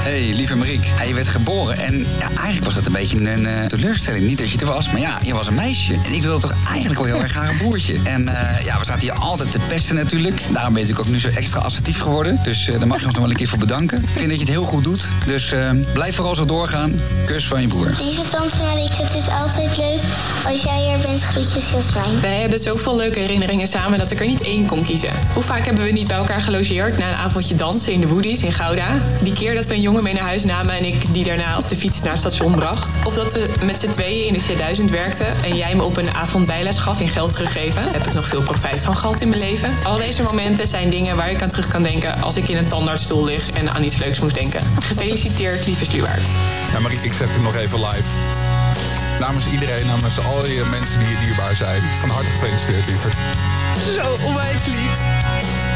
Hey, 0.00 0.32
lieve 0.34 0.56
Mariek. 0.56 0.84
Ja, 0.84 1.02
je 1.02 1.14
werd 1.14 1.28
geboren 1.28 1.78
en 1.78 1.98
ja, 1.98 2.28
eigenlijk 2.28 2.64
was 2.64 2.74
dat 2.74 2.86
een 2.86 2.92
beetje 2.92 3.30
een 3.30 3.46
eh, 3.46 3.64
teleurstelling. 3.66 4.26
Niet 4.26 4.38
dat 4.38 4.50
je 4.50 4.58
er 4.58 4.66
was, 4.66 4.90
maar 4.90 5.00
ja, 5.00 5.18
je 5.22 5.34
was 5.34 5.46
een 5.46 5.54
meisje. 5.54 5.94
En 6.04 6.12
ik 6.12 6.22
wilde 6.22 6.40
toch 6.40 6.66
eigenlijk 6.68 7.00
wel 7.00 7.08
heel 7.08 7.22
erg 7.22 7.30
graag 7.30 7.50
een 7.50 7.56
broertje. 7.56 7.98
En 8.04 8.28
eh, 8.28 8.64
ja, 8.64 8.78
we 8.78 8.84
zaten 8.84 9.02
hier 9.02 9.12
altijd 9.12 9.52
te 9.52 9.58
pesten 9.68 9.94
natuurlijk. 9.94 10.42
Daarom 10.52 10.74
ben 10.74 10.88
ik 10.88 10.98
ook 10.98 11.08
nu 11.08 11.18
zo 11.18 11.28
extra 11.28 11.60
assertief 11.60 12.00
geworden. 12.00 12.40
Dus 12.42 12.68
eh, 12.68 12.78
daar 12.78 12.86
mag 12.86 12.98
je 12.98 13.04
ons 13.04 13.14
nog 13.14 13.22
wel 13.24 13.30
een 13.30 13.36
keer 13.36 13.48
voor 13.48 13.58
bedanken. 13.58 14.02
Ik 14.02 14.08
vind 14.08 14.28
dat 14.28 14.34
je 14.34 14.44
het 14.44 14.48
heel 14.48 14.64
goed 14.64 14.84
doet. 14.84 15.08
Dus 15.26 15.54
blijf 15.92 16.14
vooral 16.14 16.34
zo 16.34 16.44
doorgaan. 16.44 17.00
Kus 17.26 17.46
van 17.46 17.60
je 17.60 17.68
broer. 17.68 17.86
Lieve 18.00 18.30
tante 18.30 18.56
Marieke, 18.62 19.02
het 19.02 19.14
is 19.14 19.28
altijd 19.28 19.76
leuk 19.76 20.00
als 20.46 20.62
jij 20.62 20.92
er 20.92 20.98
bent. 20.98 21.22
Groetjes 21.22 21.70
Jasmijn. 21.70 22.20
Wij 22.20 22.40
hebben 22.40 22.58
zoveel 22.58 22.96
leuke 22.96 23.18
herinneringen 23.18 23.66
samen 23.66 23.98
dat 23.98 24.10
ik 24.10 24.20
er 24.20 24.26
niet 24.26 24.42
één 24.42 24.66
kon 24.66 24.84
kiezen. 24.84 25.10
Hoe 25.34 25.42
vaak 25.42 25.64
hebben 25.64 25.84
we 25.84 25.90
niet 25.90 26.08
bij 26.08 26.16
elkaar 26.16 26.40
gelogeerd 26.40 26.98
na 26.98 27.08
een 27.08 27.14
avondje 27.14 27.54
dansen 27.54 27.92
in 27.92 28.00
de 28.00 28.06
Woody's 28.06 28.42
in 28.42 28.52
Gouda? 28.52 29.00
Die 29.22 29.34
keer 29.34 29.54
dat 29.54 29.66
we 29.66 29.74
een 29.74 29.80
jongen 29.90 30.04
mee 30.04 30.14
naar 30.14 30.28
huis 30.28 30.44
namen 30.44 30.74
en 30.74 30.84
ik 30.84 31.12
die 31.12 31.24
daarna 31.24 31.58
op 31.58 31.68
de 31.68 31.76
fiets 31.76 32.02
naar 32.02 32.12
het 32.12 32.20
station 32.20 32.54
bracht. 32.54 33.06
Of 33.06 33.14
dat 33.14 33.32
we 33.32 33.50
met 33.64 33.80
z'n 33.80 33.90
tweeën 33.90 34.26
in 34.26 34.32
de 34.32 34.76
C1000 34.76 34.90
werkten 34.90 35.26
en 35.44 35.56
jij 35.56 35.74
me 35.74 35.82
op 35.82 35.96
een 35.96 36.14
avond 36.14 36.46
bijles 36.46 36.78
gaf 36.78 37.00
in 37.00 37.08
geld 37.08 37.32
teruggeven. 37.32 37.84
Daar 37.84 37.92
heb 37.92 38.06
ik 38.06 38.14
nog 38.14 38.28
veel 38.28 38.42
profijt 38.42 38.82
van 38.82 38.96
gehad 38.96 39.20
in 39.20 39.28
mijn 39.28 39.40
leven. 39.40 39.74
Al 39.82 39.96
deze 39.96 40.22
momenten 40.22 40.66
zijn 40.66 40.90
dingen 40.90 41.16
waar 41.16 41.30
ik 41.30 41.42
aan 41.42 41.48
terug 41.48 41.68
kan 41.68 41.82
denken 41.82 42.22
als 42.22 42.36
ik 42.36 42.48
in 42.48 42.56
een 42.56 42.68
tandartsstoel 42.68 43.24
lig 43.24 43.50
en 43.50 43.70
aan 43.70 43.84
iets 43.84 43.96
leuks 43.96 44.20
moet 44.20 44.34
denken. 44.34 44.62
Gefeliciteerd, 44.80 45.66
lieve 45.66 45.84
Sluwaard. 45.84 46.28
Ja, 46.72 46.80
Mariek, 46.80 47.02
ik 47.02 47.12
zeg 47.12 47.32
het 47.32 47.42
nog 47.42 47.56
even 47.56 47.78
live. 47.78 48.08
Namens 49.20 49.46
iedereen, 49.52 49.86
namens 49.86 50.18
al 50.18 50.40
die 50.40 50.64
mensen 50.64 50.98
die 50.98 51.08
je 51.08 51.16
dierbaar 51.24 51.54
zijn. 51.54 51.82
Van 52.00 52.08
harte 52.08 52.30
gefeliciteerd, 52.30 52.86
lieverd. 52.86 53.16
Zo 53.96 54.26
onwijs 54.26 54.66
lief. 54.66 55.69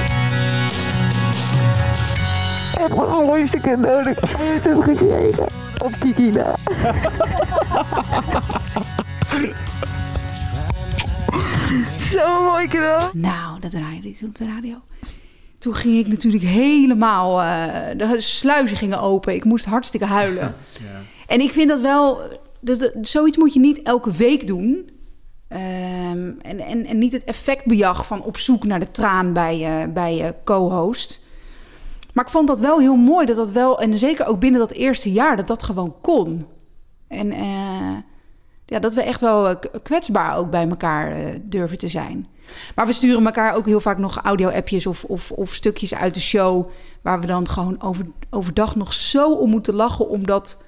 Echt 2.79 2.97
mijn 2.97 3.09
allerliefste 3.09 3.59
cadeau 3.59 4.03
dat 4.05 4.17
ik 4.17 4.39
ooit 4.41 4.65
heb 4.65 4.81
gekregen. 4.83 5.47
Op 5.85 5.93
Kiki 5.99 6.31
na. 6.31 6.55
Zo 12.13 12.43
mooi 12.45 12.67
cadeau. 12.69 13.11
Nou, 13.19 13.61
dat 13.61 13.71
draaide 13.71 14.09
iets 14.09 14.23
op 14.23 14.37
de 14.37 14.45
radio. 14.47 14.75
Toen 15.59 15.75
ging 15.75 15.99
ik 15.99 16.07
natuurlijk 16.07 16.43
helemaal... 16.45 17.43
eh, 17.43 17.99
de 17.99 18.21
sluizen 18.21 18.77
gingen 18.77 19.01
open. 19.01 19.35
Ik 19.35 19.45
moest 19.45 19.65
hartstikke 19.65 20.07
huilen. 20.07 20.55
En 21.27 21.41
ik 21.41 21.51
vind 21.51 21.69
dat 21.69 21.81
wel... 21.81 22.21
Dat, 22.61 22.79
dat- 22.79 22.93
zoiets 23.01 23.37
moet 23.37 23.53
je 23.55 23.61
niet 23.61 23.83
elke 23.83 24.13
week 24.13 24.47
doen. 24.47 24.91
Ehm, 25.49 26.31
en, 26.43 26.59
en, 26.61 26.87
en 26.87 26.99
niet 26.99 27.13
het 27.13 27.25
effectbejag 27.25 28.07
van 28.07 28.23
op 28.23 28.37
zoek 28.39 28.65
naar 28.65 28.81
de 28.81 28.91
traan 28.91 29.33
bij, 29.33 29.59
je 29.59 29.89
bij 29.89 30.17
je 30.17 30.35
co-host. 30.45 31.24
Maar 32.15 32.25
ik 32.25 32.31
vond 32.31 32.49
dat 32.49 32.59
wel 32.59 32.79
heel 32.79 32.97
mooi 32.97 33.27
dat 33.27 33.37
dat 33.37 33.51
wel... 33.51 33.81
En 33.81 33.99
zeker 33.99 34.27
ook 34.27 34.41
binnen 34.41 34.61
dat 34.61 34.73
eerste 34.73 35.13
jaar, 35.13 35.37
dat 35.37 35.47
dat 35.47 35.63
gewoon 35.63 35.95
kon. 36.01 36.47
En 37.09 37.33
eh, 37.33 37.97
ja, 38.67 38.79
dat 38.79 38.95
we 38.95 39.03
echt 39.03 39.21
wel 39.21 39.49
eh, 39.49 39.57
kwetsbaar 39.83 40.37
ook 40.37 40.51
bij 40.51 40.69
elkaar 40.69 41.13
eh, 41.13 41.27
durven 41.43 41.79
te 41.79 41.89
zijn. 41.89 42.29
Maar 42.75 42.87
we 42.87 42.93
sturen 42.93 43.27
elkaar 43.27 43.55
ook 43.55 43.67
heel 43.67 43.81
vaak 43.81 43.99
nog 43.99 44.17
audio-appjes 44.17 44.87
of, 44.87 45.05
of, 45.05 45.31
of 45.31 45.55
stukjes 45.55 45.95
uit 45.95 46.15
de 46.15 46.21
show... 46.21 46.69
waar 47.03 47.21
we 47.21 47.27
dan 47.27 47.49
gewoon 47.49 47.83
over, 47.83 48.07
overdag 48.31 48.77
nog 48.77 48.93
zo 48.93 49.33
om 49.33 49.51
moeten 49.51 49.75
lachen... 49.75 50.09
omdat 50.09 50.63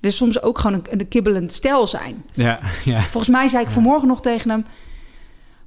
we 0.00 0.10
soms 0.10 0.42
ook 0.42 0.58
gewoon 0.58 0.82
een, 0.90 1.00
een 1.00 1.08
kibbelend 1.08 1.52
stel 1.52 1.86
zijn. 1.86 2.24
Ja, 2.32 2.60
ja. 2.84 3.00
Volgens 3.00 3.32
mij 3.32 3.48
zei 3.48 3.64
ik 3.64 3.70
vanmorgen 3.70 4.08
nog 4.08 4.20
tegen 4.20 4.50
hem... 4.50 4.64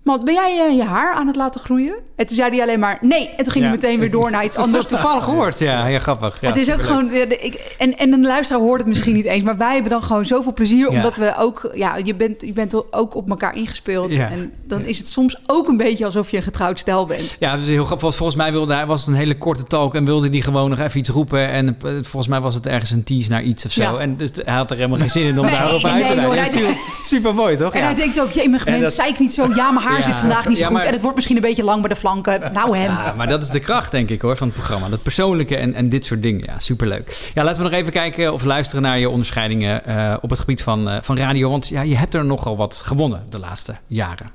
Mat, 0.04 0.26
ben 0.26 0.34
jij 0.34 0.68
eh, 0.70 0.76
je 0.76 0.84
haar 0.84 1.14
aan 1.14 1.28
het 1.28 1.36
laten 1.36 1.62
groeien? 1.62 1.94
En 2.16 2.26
toen 2.26 2.36
zei 2.36 2.50
hij 2.52 2.62
alleen 2.62 2.80
maar 2.80 2.98
nee. 3.02 3.30
En 3.30 3.44
toen 3.44 3.52
ging 3.52 3.64
hij 3.66 3.74
Ja. 3.74 3.80
meteen 3.80 4.00
weer 4.00 4.12
door 4.12 4.32
naar 4.32 4.44
iets 4.46 4.56
anders. 4.56 4.86
Toevallig 4.92 5.24
gehoord, 5.24 5.60
ja. 5.60 5.88
Ja, 5.88 6.00
grappig. 6.00 6.42
Ja, 6.42 6.48
het 6.48 6.58
is 6.58 6.72
ook 6.74 6.82
gewoon... 6.82 7.08
de- 7.08 7.38
ik, 7.40 7.76
en, 7.78 7.98
en 7.98 8.14
een 8.14 8.22
luisteraar 8.26 8.62
hoort 8.62 8.80
het 8.80 8.88
misschien 8.90 9.14
niet 9.14 9.26
eens... 9.26 9.44
maar 9.44 9.58
wij 9.58 9.74
hebben 9.74 9.92
dan 9.92 10.04
gewoon 10.04 10.26
zoveel 10.26 10.54
plezier... 10.54 10.92
Ja. 10.92 10.96
omdat 10.98 11.16
we 11.16 11.34
ook... 11.38 11.72
Ja, 11.74 11.96
je 12.04 12.16
bent, 12.16 12.42
je 12.42 12.54
bent 12.54 12.94
ook 12.94 13.16
op 13.16 13.30
elkaar 13.30 13.56
ingespeeld. 13.56 14.16
Ja. 14.16 14.30
En 14.30 14.54
dan 14.68 14.86
is 14.86 14.98
het 14.98 15.08
soms 15.08 15.38
ook 15.48 15.68
een 15.68 15.78
beetje... 15.78 16.06
alsof 16.06 16.32
je 16.32 16.38
een 16.38 16.44
getrouwd 16.44 16.80
stel 16.80 17.06
bent. 17.06 17.36
Ja, 17.40 17.58
dus 17.58 17.66
heel 17.66 17.86
grappig. 17.86 18.16
Volgens 18.16 18.38
mij 18.38 18.52
wilde 18.52 18.74
hij, 18.74 18.86
was 18.86 19.00
het 19.00 19.10
een 19.10 19.16
hele 19.16 19.38
korte 19.38 19.64
talk 19.64 19.96
en 19.96 20.06
wilde 20.06 20.30
hij 20.30 20.42
gewoon 20.42 20.70
nog 20.70 20.80
even 20.80 21.00
iets 21.00 21.10
roepen. 21.10 21.48
En 21.48 21.68
eh, 21.68 21.92
volgens 21.92 22.28
mij 22.28 22.40
was 22.42 22.54
het 22.56 22.68
ergens 22.68 22.92
een 22.92 23.04
tease 23.04 23.30
naar 23.30 23.44
iets 23.44 23.66
of 23.66 23.72
zo. 23.72 23.82
Ja. 23.82 23.98
En 23.98 24.18
dus 24.18 24.30
hij 24.46 24.54
had 24.56 24.70
er 24.72 24.76
helemaal 24.78 25.00
geen 25.00 25.10
zin 25.10 25.24
in 25.26 25.40
om 25.40 25.46
Nee, 25.46 25.56
daarover 25.56 25.90
uit 25.90 26.08
te 26.08 26.16
nee, 26.16 26.64
hij- 26.66 26.78
Super 27.04 27.36
mooi, 27.36 27.58
toch? 27.58 27.74
En 27.74 27.80
Ja. 27.80 27.86
hij 27.86 27.96
denkt 27.96 28.20
ook... 28.22 28.32
Jee, 28.32 28.50
mijn 28.50 28.62
mensen, 28.66 28.84
dat- 28.84 28.94
zei 28.94 29.10
ik 29.10 29.20
niet 29.20 29.34
zo... 29.34 29.48
ja, 29.56 29.72
mijn 29.72 29.86
haar 29.91 29.91
Ja. 29.98 30.04
zit 30.04 30.18
vandaag 30.18 30.48
niet 30.48 30.58
zo 30.58 30.64
Ja, 30.64 30.68
goed... 30.70 30.78
maar- 30.78 30.86
en 30.86 30.92
het 30.92 31.02
wordt 31.02 31.16
misschien 31.16 31.36
een 31.36 31.42
beetje 31.42 31.64
lang 31.64 31.80
bij 31.80 31.90
de 31.90 31.96
flanken. 31.96 32.54
Nou 32.54 32.78
hem. 32.78 32.92
Ja, 32.92 33.14
maar 33.18 33.28
dat 33.28 33.44
is 33.44 33.50
de 33.50 33.60
kracht, 33.60 33.92
denk 33.92 34.10
ik, 34.10 34.22
hoor, 34.22 34.38
van 34.38 34.48
het 34.48 34.56
programma. 34.56 34.90
Dat 34.90 35.02
persoonlijke 35.04 35.58
en, 35.58 35.74
en 35.74 35.90
dit 35.90 36.06
soort 36.06 36.22
dingen. 36.22 36.44
Ja, 36.46 36.60
superleuk. 36.60 37.32
Ja, 37.34 37.44
laten 37.44 37.64
we 37.64 37.70
nog 37.70 37.80
even 37.80 37.92
kijken 37.92 38.34
of 38.34 38.44
luisteren 38.44 38.82
naar 38.84 39.00
je 39.00 39.10
onderscheidingen 39.10 39.86
eh, 39.86 40.14
op 40.22 40.30
het 40.30 40.40
gebied 40.40 40.64
van, 40.64 40.90
eh, 40.90 40.98
van 41.02 41.18
radio. 41.18 41.50
Want 41.50 41.68
ja, 41.68 41.82
je 41.82 41.98
hebt 41.98 42.14
er 42.14 42.26
nogal 42.26 42.58
wat 42.58 42.82
gewonnen 42.86 43.24
de 43.30 43.40
laatste 43.40 43.74
jaren. 43.88 44.26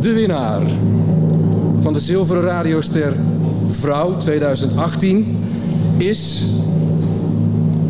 De 0.00 0.12
winnaar 0.12 0.60
van 1.80 1.92
de 1.92 2.00
Zilveren 2.00 2.42
Radioster 2.42 3.12
Vrouw 3.70 4.16
2018 4.16 5.44
is 5.96 6.44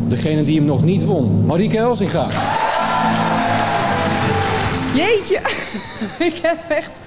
degene 0.08 0.42
die 0.42 0.56
hem 0.56 0.64
nog 0.66 0.84
niet 0.84 1.04
won, 1.04 1.44
Marieke 1.46 1.78
Elsinga. 1.78 2.26
Jeetje, 4.94 5.40
ik 6.28 6.38
heb 6.42 6.58
echt 6.68 7.00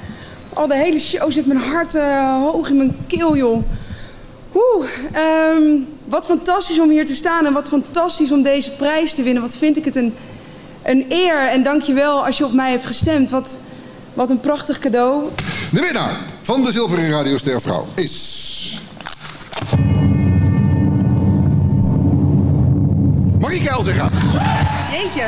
al 0.54 0.68
de 0.68 0.76
hele 0.76 1.00
show 1.00 1.32
zit 1.32 1.46
mijn 1.46 1.60
hart 1.60 1.96
eh, 1.96 2.38
hoog 2.38 2.70
in 2.70 2.78
mijn 2.78 2.98
keel, 3.08 3.36
joh. 3.36 3.64
Oeh, 4.54 4.90
ehm, 5.12 5.64
wat 6.06 6.26
fantastisch 6.26 6.80
om 6.80 6.90
hier 6.90 7.06
te 7.06 7.16
staan 7.16 7.46
en 7.46 7.54
wat 7.54 7.68
fantastisch 7.68 8.32
om 8.32 8.42
deze 8.44 8.72
prijs 8.72 9.16
te 9.16 9.24
winnen. 9.24 9.42
Wat 9.42 9.58
vind 9.58 9.78
ik 9.78 9.86
het 9.86 9.96
een, 9.96 10.14
een 10.84 11.06
eer 11.10 11.48
en 11.48 11.64
dankjewel 11.64 12.26
als 12.26 12.38
je 12.38 12.46
op 12.46 12.54
mij 12.54 12.72
hebt 12.72 12.86
gestemd. 12.86 13.30
Wat, 13.30 13.58
wat 14.14 14.30
een 14.30 14.40
prachtig 14.40 14.80
cadeau. 14.80 15.30
De 15.72 15.82
winnaar 15.82 16.20
van 16.42 16.64
de 16.64 16.72
Zilveren 16.72 17.10
Radiostervrouw 17.10 17.86
is... 17.96 18.84
Marieke 23.40 23.70
Elzinga. 23.70 24.10
Jeetje. 24.92 25.28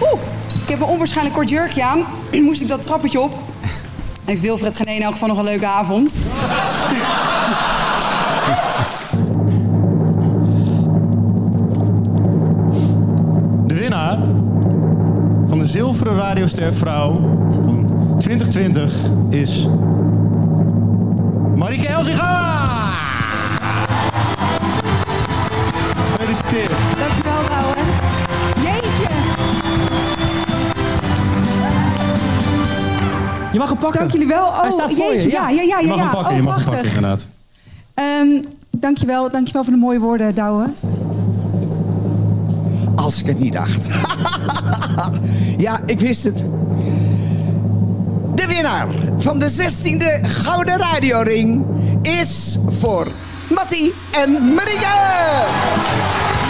Oeh, 0.00 0.20
ik 0.66 0.72
heb 0.72 0.80
een 0.80 0.86
onwaarschijnlijk 0.86 1.36
kort 1.36 1.50
jurkje 1.50 1.84
aan. 1.84 2.04
Moest 2.46 2.60
ik 2.60 2.68
dat 2.68 2.82
trappetje 2.82 3.20
op. 3.20 3.38
Heeft 4.24 4.40
Wilfred 4.40 4.76
geen 4.76 4.94
in 4.94 5.02
elk 5.02 5.12
geval 5.12 5.28
nog 5.28 5.38
een 5.38 5.44
leuke 5.44 5.66
avond. 5.66 6.14
De 13.66 13.74
winnaar 13.74 14.18
van 15.46 15.58
de 15.58 15.66
Zilveren 15.66 16.16
Radiostervrouw 16.16 17.12
van 17.64 18.16
2020 18.18 18.92
is 19.28 19.68
Marieke 21.54 21.86
Elzinga! 21.86 22.54
Gefeliciteerd. 26.16 26.95
Je 33.56 33.62
mag 33.62 33.70
hem 33.70 33.80
pakken. 33.80 34.00
Dank 34.00 34.12
jullie 34.12 34.26
wel. 34.26 34.46
Oh, 34.46 34.60
Hij 34.60 34.70
staat 34.70 34.92
voor 34.92 35.04
je, 35.04 35.12
jeetje. 35.12 35.30
ja. 35.30 35.48
Ja, 35.48 35.62
ja, 35.62 35.62
ja. 35.62 35.78
Je 35.78 35.86
mag 35.86 35.96
ja, 35.96 36.02
hem 36.02 36.10
pakken, 36.10 36.30
oh, 36.30 36.36
je 36.36 36.42
mag 36.42 36.56
hem 36.56 36.64
pakken 36.64 36.84
inderdaad. 36.86 37.28
Ehm, 37.94 38.42
dankjewel, 38.70 39.30
dankjewel 39.30 39.64
voor 39.64 39.72
de 39.72 39.78
mooie 39.78 39.98
woorden, 39.98 40.34
Douwe. 40.34 40.66
Als 42.94 43.20
ik 43.20 43.26
het 43.26 43.38
niet 43.38 43.52
dacht. 43.52 43.88
ja, 45.66 45.80
ik 45.86 46.00
wist 46.00 46.24
het. 46.24 46.46
De 48.34 48.46
winnaar 48.46 48.86
van 49.18 49.38
de 49.38 49.50
16e 49.50 50.26
Gouden 50.26 50.78
Radioring 50.78 51.64
is 52.02 52.58
voor 52.68 53.06
Mattie 53.48 53.94
en 54.12 54.54
Marieke. 54.54 54.94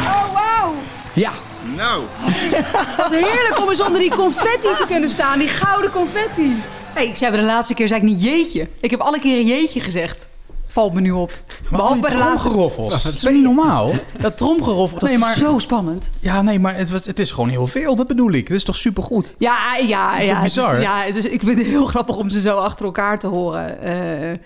Oh, 0.07 0.33
wauw. 0.33 0.75
Ja. 1.13 1.31
Nou. 1.77 2.03
Wat 2.97 3.11
heerlijk 3.11 3.61
om 3.63 3.69
eens 3.69 3.81
onder 3.83 4.01
die 4.01 4.15
confetti 4.15 4.69
te 4.79 4.85
kunnen 4.87 5.11
staan. 5.11 5.39
Die 5.39 5.49
gouden 5.49 5.91
confetti. 5.91 6.63
Hey, 6.97 7.07
ik 7.07 7.15
zei 7.17 7.31
bij 7.31 7.41
de 7.41 7.47
laatste 7.47 7.75
keer 7.75 7.89
zei 7.89 8.01
ik 8.01 8.07
niet 8.07 8.23
jeetje. 8.25 8.69
Ik 8.81 8.91
heb 8.91 9.01
alle 9.01 9.19
keren 9.19 9.45
jeetje 9.47 9.81
gezegd. 9.81 10.29
Valt 10.67 10.93
me 10.93 11.01
nu 11.01 11.11
op. 11.11 11.33
Behalve 11.71 12.01
bij 12.01 12.11
de 12.11 12.17
laatste... 12.17 12.49
tromgeroffels. 12.49 13.03
Dat 13.03 13.15
is 13.15 13.23
niet 13.23 13.43
normaal? 13.43 13.93
Dat 14.21 14.37
tromgeroffel, 14.37 14.99
dat 14.99 15.09
Nee, 15.09 15.19
maar- 15.19 15.33
is 15.33 15.39
zo 15.39 15.59
spannend. 15.59 16.11
Ja, 16.21 16.43
nee, 16.43 16.59
maar 16.59 16.77
het, 16.77 16.91
was, 16.91 17.07
het 17.07 17.19
is 17.19 17.31
gewoon 17.31 17.49
heel 17.49 17.67
veel. 17.67 17.97
Dat 17.97 18.07
bedoel 18.07 18.33
ik. 18.33 18.49
Het 18.49 18.57
is 18.57 18.65
toch 18.65 18.77
supergoed? 18.77 19.35
Ja, 19.39 19.77
ja, 19.87 20.13
Dat 20.13 20.23
is 20.23 20.29
ja. 20.29 20.43
bizar? 20.43 20.69
Het 20.71 20.79
is, 20.79 20.83
ja, 20.85 21.03
het 21.03 21.17
is, 21.17 21.25
ik 21.25 21.41
vind 21.43 21.59
het 21.59 21.67
heel 21.67 21.87
grappig 21.97 22.17
om 22.17 22.31
ze 22.31 22.41
zo 22.41 22.57
achter 22.57 22.85
elkaar 22.87 23.19
te 23.19 23.27
horen. 23.27 23.81
Eh, 23.83 24.39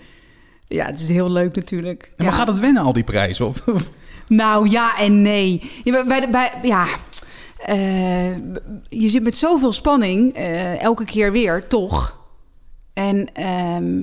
ja, 0.67 0.85
het 0.85 0.99
is 0.99 1.07
heel 1.07 1.29
leuk 1.29 1.55
natuurlijk. 1.55 2.11
Ja, 2.17 2.23
maar 2.23 2.33
gaat 2.33 2.47
het 2.47 2.59
wennen, 2.59 2.83
al 2.83 2.93
die 2.93 3.03
prijzen? 3.03 3.47
Of? 3.47 3.63
Nou 4.27 4.69
ja 4.69 4.97
en 4.97 5.21
nee. 5.21 5.71
Ja, 5.83 5.91
bij, 5.91 6.05
bij, 6.05 6.19
de- 6.19 6.27
bij, 6.29 6.51
ja, 6.63 6.87
eh, 7.65 8.35
je 8.89 9.09
zit 9.09 9.23
met 9.23 9.37
zoveel 9.37 9.73
spanning, 9.73 10.33
eh, 10.33 10.81
elke 10.81 11.05
keer 11.05 11.31
weer, 11.31 11.67
toch? 11.67 12.19
En, 12.93 13.33
ehm, 13.33 14.01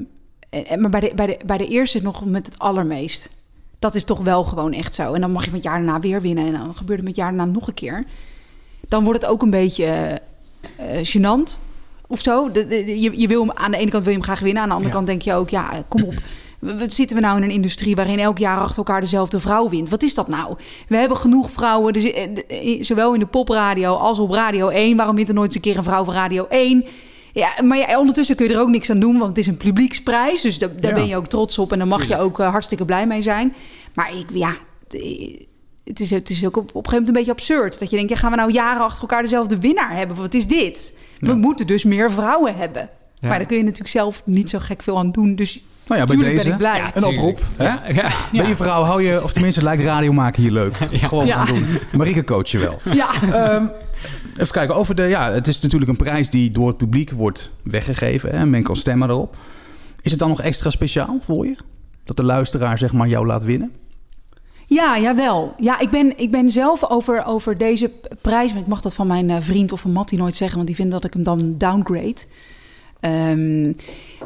en, 0.66 0.80
maar 0.80 0.90
bij 0.90 1.00
de, 1.00 1.12
bij, 1.14 1.26
de, 1.26 1.38
bij 1.46 1.56
de 1.56 1.66
eerste 1.68 2.02
nog 2.02 2.24
met 2.24 2.46
het 2.46 2.58
allermeest. 2.58 3.30
Dat 3.78 3.94
is 3.94 4.04
toch 4.04 4.20
wel 4.20 4.44
gewoon 4.44 4.72
echt 4.72 4.94
zo. 4.94 5.12
En 5.12 5.20
dan 5.20 5.32
mag 5.32 5.44
je 5.44 5.50
met 5.50 5.62
jaar 5.62 5.76
daarna 5.76 6.00
weer 6.00 6.20
winnen. 6.20 6.46
En 6.46 6.52
dan 6.52 6.74
gebeurt 6.74 6.98
het 6.98 7.08
met 7.08 7.16
jaar 7.16 7.28
daarna 7.36 7.52
nog 7.52 7.66
een 7.66 7.74
keer. 7.74 8.04
Dan 8.88 9.04
wordt 9.04 9.22
het 9.22 9.30
ook 9.30 9.42
een 9.42 9.50
beetje 9.50 10.20
eh 10.76 11.06
gênant 11.16 11.58
of 12.06 12.20
zo. 12.20 12.50
De, 12.50 12.66
de- 12.66 13.00
je, 13.00 13.20
je 13.20 13.26
wil 13.28 13.40
hem, 13.46 13.50
aan 13.56 13.70
de 13.70 13.76
ene 13.76 13.90
kant 13.90 14.02
wil 14.02 14.12
je 14.12 14.18
hem 14.18 14.26
graag 14.26 14.40
winnen. 14.40 14.62
Aan 14.62 14.68
de 14.68 14.74
andere 14.74 14.92
kant 14.92 15.06
denk 15.06 15.22
je 15.22 15.34
ook, 15.34 15.48
ja, 15.50 15.70
kom 15.88 16.02
op. 16.02 16.14
Wat 16.58 16.92
zitten 16.92 17.16
we 17.16 17.22
nou 17.22 17.36
in 17.36 17.42
een 17.42 17.50
industrie 17.50 17.94
waarin 17.94 18.18
elk 18.18 18.38
jaar 18.38 18.58
achter 18.58 18.76
elkaar 18.78 19.00
dezelfde 19.00 19.40
vrouw 19.40 19.68
wint? 19.68 19.88
Wat 19.88 20.02
is 20.02 20.14
dat 20.14 20.28
nou? 20.28 20.54
We 20.88 20.96
hebben 20.96 21.16
genoeg 21.18 21.50
vrouwen, 21.50 21.92
dus, 21.92 22.10
eh, 22.10 22.24
eh, 22.48 22.82
zowel 22.82 23.14
in 23.14 23.20
de 23.20 23.26
popradio 23.26 23.94
als 23.94 24.18
op 24.18 24.30
Radio 24.30 24.68
1. 24.68 24.96
Waarom 24.96 25.16
wint 25.16 25.28
er 25.28 25.34
nooit 25.34 25.46
eens 25.46 25.56
een 25.56 25.60
keer 25.60 25.76
een 25.76 25.84
vrouw 25.84 26.04
van 26.04 26.14
Radio 26.14 26.46
1? 26.48 26.84
Ja, 27.38 27.62
maar 27.64 27.78
ja, 27.78 27.98
ondertussen 27.98 28.36
kun 28.36 28.48
je 28.48 28.54
er 28.54 28.60
ook 28.60 28.68
niks 28.68 28.90
aan 28.90 29.00
doen, 29.00 29.16
want 29.18 29.28
het 29.28 29.38
is 29.38 29.46
een 29.46 29.56
publieksprijs. 29.56 30.42
Dus 30.42 30.58
da- 30.58 30.66
daar 30.76 30.90
Ja. 30.90 30.96
ben 30.96 31.06
je 31.06 31.16
ook 31.16 31.26
trots 31.26 31.58
op 31.58 31.72
en 31.72 31.78
daar 31.78 31.86
mag 31.86 32.04
je 32.08 32.18
ook 32.18 32.40
eh, 32.40 32.50
hartstikke 32.50 32.84
blij 32.84 33.06
mee 33.06 33.22
zijn. 33.22 33.54
Maar 33.94 34.10
ik, 34.18 34.26
ja, 34.32 34.56
het- 34.88 35.02
het 35.84 36.00
is, 36.00 36.10
het 36.10 36.30
is 36.30 36.46
ook 36.46 36.56
op, 36.56 36.62
op 36.62 36.68
een 36.68 36.74
gegeven 36.74 36.90
moment 36.92 37.08
een 37.08 37.12
beetje 37.12 37.30
absurd. 37.30 37.78
Dat 37.78 37.90
je 37.90 37.96
denkt, 37.96 38.10
ja, 38.10 38.16
gaan 38.18 38.30
we 38.30 38.36
nou 38.36 38.52
jaren 38.52 38.82
achter 38.82 39.00
elkaar 39.02 39.22
dezelfde 39.22 39.58
winnaar 39.58 39.96
hebben? 39.96 40.16
Wat 40.16 40.34
is 40.34 40.46
dit? 40.46 40.98
We 41.18 41.34
moeten 41.34 41.66
dus 41.66 41.84
meer 41.84 42.10
vrouwen 42.10 42.56
hebben. 42.56 42.88
Ja. 43.20 43.28
Maar 43.28 43.38
daar 43.38 43.46
kun 43.46 43.56
je 43.56 43.62
natuurlijk 43.62 43.90
zelf 43.90 44.22
niet 44.24 44.50
zo 44.50 44.58
gek 44.58 44.82
veel 44.82 44.98
aan 44.98 45.10
doen. 45.10 45.34
Dus 45.34 45.60
Nou 45.86 46.00
ja, 46.00 46.06
bij 46.06 46.16
tuurlijk 46.16 46.36
deze 46.36 46.44
ben 46.44 46.52
ik 46.52 46.58
blij. 46.58 46.90
een 46.94 47.04
oproep. 47.04 47.40
Hè? 47.56 47.64
Ja, 47.64 47.82
ja. 47.92 48.10
Ben 48.32 48.48
je 48.48 48.56
vrouw, 48.56 48.82
hou 48.82 49.02
je, 49.02 49.22
of 49.22 49.32
tenminste 49.32 49.62
lijkt 49.62 49.82
radio 49.82 50.12
maken 50.12 50.42
hier 50.42 50.50
leuk. 50.50 50.76
Gewoon 50.92 51.26
Ja. 51.26 51.44
gaan 51.44 51.54
doen. 51.54 51.66
Marieke 51.92 52.24
coach 52.24 52.48
je 52.50 52.58
wel. 52.58 52.78
Ja. 52.92 53.06
Ehm, 53.32 53.66
even 54.40 54.52
kijken, 54.52 54.74
over 54.74 54.94
de, 54.94 55.02
ja, 55.02 55.32
het 55.32 55.48
is 55.48 55.60
natuurlijk 55.60 55.90
een 55.90 55.96
prijs 55.96 56.30
die 56.30 56.50
door 56.50 56.68
het 56.68 56.76
publiek 56.76 57.10
wordt 57.10 57.50
weggegeven. 57.62 58.38
Hè? 58.38 58.46
Men 58.46 58.62
kan 58.62 58.76
stemmen 58.76 59.10
erop. 59.10 59.36
Is 60.02 60.10
het 60.10 60.20
dan 60.20 60.28
nog 60.28 60.40
extra 60.40 60.70
speciaal 60.70 61.18
voor 61.20 61.46
je? 61.46 61.56
Dat 62.04 62.16
de 62.16 62.22
luisteraar 62.22 62.78
zeg 62.78 62.92
maar 62.92 63.08
jou 63.08 63.26
laat 63.26 63.44
winnen? 63.44 63.72
Ja, 64.66 64.98
jawel. 64.98 65.54
Ja, 65.58 65.78
ik 65.78 65.90
ben, 65.90 66.18
ik 66.18 66.30
ben 66.30 66.50
zelf 66.50 66.90
over, 66.90 67.24
over 67.24 67.58
deze 67.58 67.90
prijs... 68.22 68.52
ik 68.52 68.66
mag 68.66 68.80
dat 68.80 68.94
van 68.94 69.06
mijn 69.06 69.30
eh, 69.30 69.36
vriend 69.40 69.72
of 69.72 69.80
van 69.80 69.92
Mattie 69.92 70.18
nooit 70.18 70.36
zeggen... 70.36 70.56
want 70.56 70.66
die 70.66 70.76
vindt 70.76 70.92
dat 70.92 71.04
ik 71.04 71.12
hem 71.12 71.22
dan 71.22 71.54
downgrade. 71.58 72.16
Ehm, 73.00 73.72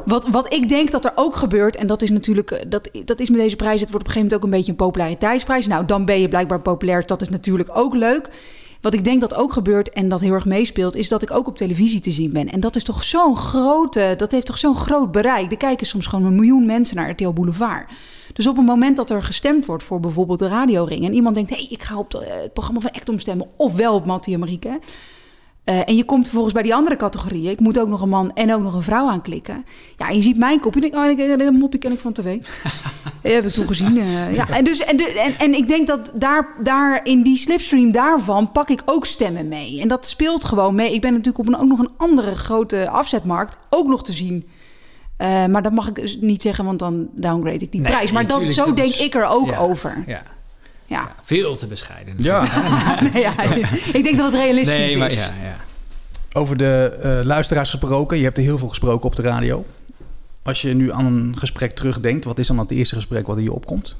wat, 0.05 0.27
wat 0.27 0.53
ik 0.53 0.69
denk 0.69 0.91
dat 0.91 1.05
er 1.05 1.11
ook 1.15 1.35
gebeurt... 1.35 1.75
en 1.75 1.87
dat 1.87 2.01
is 2.01 2.09
natuurlijk... 2.09 2.51
eh, 2.51 2.69
Dat, 2.69 2.89
dat 3.05 3.19
is 3.19 3.29
met 3.29 3.39
deze 3.39 3.55
prijs... 3.55 3.81
het 3.81 3.89
wordt 3.91 4.05
op 4.07 4.13
een 4.15 4.21
gegeven 4.21 4.21
moment 4.21 4.35
ook 4.35 4.43
een 4.43 4.57
beetje 4.57 4.71
een 4.71 4.87
populariteitsprijs. 4.87 5.67
Nou, 5.67 5.85
dan 5.85 6.05
ben 6.05 6.19
je 6.19 6.27
blijkbaar 6.27 6.61
populair. 6.61 7.05
Dat 7.05 7.21
is 7.21 7.29
natuurlijk 7.29 7.69
ook 7.73 7.95
leuk. 7.95 8.29
Wat 8.83 8.93
ik 8.93 9.03
denk 9.03 9.21
dat 9.21 9.35
ook 9.35 9.53
gebeurt 9.53 9.89
en 9.89 10.09
dat 10.09 10.21
heel 10.21 10.33
erg 10.33 10.45
meespeelt... 10.45 10.95
is 10.95 11.07
dat 11.07 11.21
ik 11.21 11.31
ook 11.31 11.47
op 11.47 11.57
televisie 11.57 11.99
te 11.99 12.11
zien 12.11 12.31
ben. 12.31 12.49
En 12.49 12.59
dat 12.59 12.75
is 12.75 12.83
toch 12.83 13.03
zo'n 13.03 13.35
grote... 13.35 14.13
dat 14.17 14.31
heeft 14.31 14.45
toch 14.45 14.57
zo'n 14.57 14.75
groot 14.75 15.11
bereik. 15.11 15.51
Er 15.51 15.57
kijken 15.57 15.87
soms 15.87 16.05
gewoon 16.05 16.25
een 16.25 16.35
miljoen 16.35 16.65
mensen 16.65 16.95
naar 16.95 17.09
RTL 17.09 17.29
Boulevard. 17.29 17.91
Dus 18.33 18.47
op 18.47 18.55
het 18.55 18.65
moment 18.65 18.97
dat 18.97 19.09
er 19.09 19.23
gestemd 19.23 19.65
wordt 19.65 19.83
voor 19.83 19.99
bijvoorbeeld 19.99 20.39
de 20.39 20.47
radioring... 20.47 21.05
en 21.05 21.13
iemand 21.13 21.35
denkt, 21.35 21.49
hé, 21.49 21.55
hey, 21.55 21.67
ik 21.69 21.83
ga 21.83 21.97
op 21.97 22.13
eh, 22.13 22.41
het 22.41 22.53
programma 22.53 22.81
van 22.81 22.89
Ektom 22.89 23.19
stemmen... 23.19 23.47
ofwel 23.57 23.93
op 23.93 24.05
Mattie 24.05 24.33
en 24.33 24.39
Marieke... 24.39 24.79
Eh, 25.63 25.79
en 25.89 25.95
je 25.95 26.03
komt 26.03 26.23
vervolgens 26.23 26.53
bij 26.53 26.63
die 26.63 26.75
andere 26.75 26.95
categorieën. 26.95 27.51
Ik 27.51 27.59
moet 27.59 27.79
ook 27.79 27.87
nog 27.87 28.01
een 28.01 28.09
man 28.09 28.33
en 28.33 28.53
ook 28.53 28.61
nog 28.61 28.73
een 28.73 28.83
vrouw 28.83 29.09
aanklikken. 29.09 29.65
Ja, 29.97 30.09
en 30.09 30.15
je 30.15 30.21
ziet 30.21 30.37
mijn 30.37 30.59
kop. 30.59 30.73
Je 30.73 30.79
denkt, 30.79 30.95
oh, 30.95 31.05
ik- 31.05 31.39
dat 31.39 31.53
mopje 31.53 31.77
ken 31.79 31.91
ik 31.91 31.99
van 31.99 32.13
tv. 32.13 32.37
Dat 33.21 33.31
heb 33.31 33.45
ik 33.45 33.51
toen 33.51 33.67
gezien. 33.67 33.97
eh, 33.97 34.35
ja. 34.35 34.49
en, 34.49 34.63
dus, 34.63 34.79
en, 34.79 34.97
de, 34.97 35.03
en, 35.19 35.33
en 35.45 35.53
ik 35.57 35.67
denk 35.67 35.87
dat 35.87 36.11
daar, 36.15 36.47
daar 36.63 36.99
in 37.05 37.23
die 37.23 37.37
slipstream 37.37 37.91
daarvan 37.91 38.51
pak 38.51 38.69
ik 38.69 38.81
ook 38.85 39.05
stemmen 39.05 39.47
mee. 39.47 39.81
En 39.81 39.87
dat 39.87 40.05
speelt 40.07 40.43
gewoon 40.43 40.75
mee. 40.75 40.93
Ik 40.93 41.01
ben 41.01 41.11
natuurlijk 41.11 41.37
op 41.37 41.47
een, 41.47 41.59
ook 41.59 41.67
nog 41.67 41.79
een 41.79 41.91
andere 41.97 42.35
grote 42.35 42.89
afzetmarkt 42.89 43.57
ook 43.69 43.87
nog 43.87 44.03
te 44.03 44.11
zien. 44.13 44.47
Eh, 45.17 45.45
maar 45.45 45.61
dat 45.61 45.71
mag 45.71 45.87
ik 45.87 45.95
dus 45.95 46.17
niet 46.21 46.41
zeggen, 46.41 46.65
want 46.65 46.79
dan 46.79 47.07
downgrade 47.11 47.57
ik 47.63 47.71
die 47.71 47.81
Nee, 47.81 47.91
prijs. 47.91 48.11
Maar 48.11 48.27
dat, 48.27 48.49
zo 48.49 48.73
denk 48.73 48.93
is- 48.93 48.99
ik 48.99 49.15
er 49.15 49.25
ook 49.25 49.49
ja, 49.49 49.57
over. 49.57 50.03
Ja. 50.07 50.21
Ja. 50.85 51.11
Veel 51.23 51.55
te 51.55 51.67
bescheiden. 51.67 52.13
Ja. 52.17 52.41
nee, 53.13 53.21
ja, 53.21 53.41
ik 53.93 54.03
denk 54.03 54.17
dat 54.17 54.31
het 54.31 54.41
realistisch 54.41 54.77
Nee, 54.77 54.97
maar 54.97 55.11
is. 55.11 55.17
ja, 55.17 55.33
ja. 55.43 55.55
Over 56.33 56.57
de 56.57 56.99
eh, 57.03 57.25
luisteraars 57.25 57.69
gesproken. 57.69 58.17
Je 58.17 58.23
hebt 58.23 58.37
er 58.37 58.43
heel 58.43 58.57
veel 58.57 58.67
gesproken 58.67 59.05
op 59.05 59.15
de 59.15 59.21
radio. 59.21 59.65
Als 60.43 60.61
je 60.61 60.73
nu 60.73 60.91
aan 60.91 61.05
een 61.05 61.37
gesprek 61.37 61.71
terugdenkt... 61.71 62.25
wat 62.25 62.39
is 62.39 62.47
dan 62.47 62.57
het 62.57 62.71
eerste 62.71 62.95
gesprek 62.95 63.27
wat 63.27 63.37
in 63.37 63.43
je 63.43 63.53
opkomt? 63.53 63.95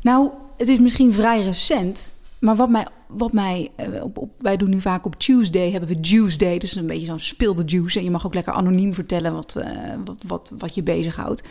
Nou, 0.00 0.30
het 0.56 0.68
is 0.68 0.78
misschien 0.78 1.12
vrij 1.12 1.42
recent. 1.42 2.14
Maar 2.38 2.56
wat 2.56 2.68
mij, 2.68 2.86
wat 3.06 3.32
mij 3.32 3.70
eh, 3.76 4.02
op, 4.02 4.18
op, 4.18 4.30
wij 4.38 4.56
doen 4.56 4.70
nu 4.70 4.80
vaak 4.80 5.06
op 5.06 5.18
Tuesday, 5.18 5.70
hebben 5.70 5.88
we 5.88 6.00
Juice 6.00 6.38
Day. 6.38 6.58
Dus 6.58 6.76
een 6.76 6.86
beetje 6.86 7.06
zo'n 7.06 7.20
speelde 7.20 7.62
juice. 7.64 7.98
En 7.98 8.04
je 8.04 8.10
mag 8.10 8.26
ook 8.26 8.34
lekker 8.34 8.52
anoniem 8.52 8.94
vertellen 8.94 9.32
wat, 9.32 9.56
eh, 9.56 9.70
wat, 10.04 10.18
wat, 10.26 10.52
wat 10.58 10.74
je 10.74 10.82
bezighoudt. 10.82 11.42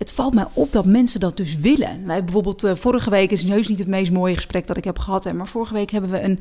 Het 0.00 0.12
valt 0.12 0.34
mij 0.34 0.46
op 0.52 0.72
dat 0.72 0.84
mensen 0.84 1.20
dat 1.20 1.36
dus 1.36 1.56
willen. 1.56 2.06
Wij 2.06 2.24
bijvoorbeeld, 2.24 2.64
eh, 2.64 2.74
vorige 2.74 3.10
week 3.10 3.30
is 3.30 3.44
heus 3.44 3.68
niet 3.68 3.78
het 3.78 3.88
meest 3.88 4.12
mooie 4.12 4.34
gesprek 4.34 4.66
dat 4.66 4.76
ik 4.76 4.84
heb 4.84 4.98
gehad. 4.98 5.24
Hè, 5.24 5.32
maar 5.32 5.46
vorige 5.46 5.74
week 5.74 5.90
hebben 5.90 6.10
we 6.10 6.20
een, 6.22 6.40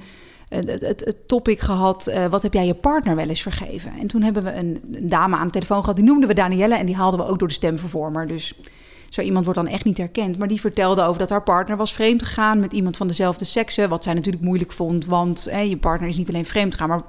een- 0.49 0.67
het, 0.67 0.81
het, 0.81 1.15
topic 1.27 1.59
gehad. 1.59 2.07
eh, 2.07 2.25
wat 2.25 2.41
heb 2.41 2.53
jij 2.53 2.65
je 2.65 2.73
partner 2.73 3.15
wel 3.15 3.27
eens 3.29 3.41
vergeven? 3.41 3.91
En 3.99 4.07
toen 4.07 4.21
hebben 4.21 4.43
we 4.43 4.53
een, 4.53 4.81
dame 5.01 5.35
aan 5.35 5.45
de 5.45 5.51
telefoon 5.53 5.79
gehad. 5.79 5.95
Die 5.95 6.05
noemden 6.05 6.27
we 6.29 6.35
Danielle. 6.35 6.75
En 6.75 6.85
die 6.85 6.95
haalden 6.95 7.19
we 7.19 7.25
ook 7.25 7.39
door 7.39 7.47
de 7.47 7.53
stemvervormer. 7.53 8.27
Dus 8.27 8.53
zo 9.09 9.21
iemand 9.21 9.45
wordt 9.45 9.59
dan 9.59 9.69
echt 9.69 9.85
niet 9.85 9.97
herkend. 9.97 10.37
Maar 10.37 10.47
die 10.47 10.59
vertelde 10.59 11.01
over 11.03 11.19
dat 11.19 11.29
haar 11.29 11.43
partner 11.43 11.77
was 11.77 11.93
vreemd 11.93 12.23
gegaan 12.23 12.59
met 12.59 12.73
iemand 12.73 12.97
van 12.97 13.07
dezelfde 13.07 13.45
sekse. 13.45 13.87
Wat 13.87 14.03
zij 14.03 14.13
natuurlijk 14.13 14.43
moeilijk 14.43 14.71
vond. 14.71 15.05
Want 15.05 15.47
hè, 15.49 15.59
je 15.59 15.77
partner 15.77 16.09
is 16.09 16.17
niet 16.17 16.29
alleen 16.29 16.45
vreemd 16.45 16.71
gegaan, 16.73 16.89
maar 16.89 17.01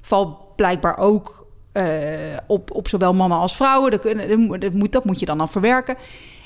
valt 0.00 0.56
blijkbaar 0.56 0.98
ook 0.98 1.41
eh, 1.72 1.84
op, 2.46 2.70
op 2.70 2.88
zowel 2.88 3.14
mannen 3.14 3.38
als 3.38 3.56
vrouwen. 3.56 3.90
Dat, 3.90 4.00
kunnen- 4.00 4.28
dat 4.28 4.38
moet- 4.72 4.92
dat 4.92 5.04
moet, 5.04 5.20
je 5.20 5.26
dan 5.26 5.40
al 5.40 5.46
verwerken. 5.46 5.96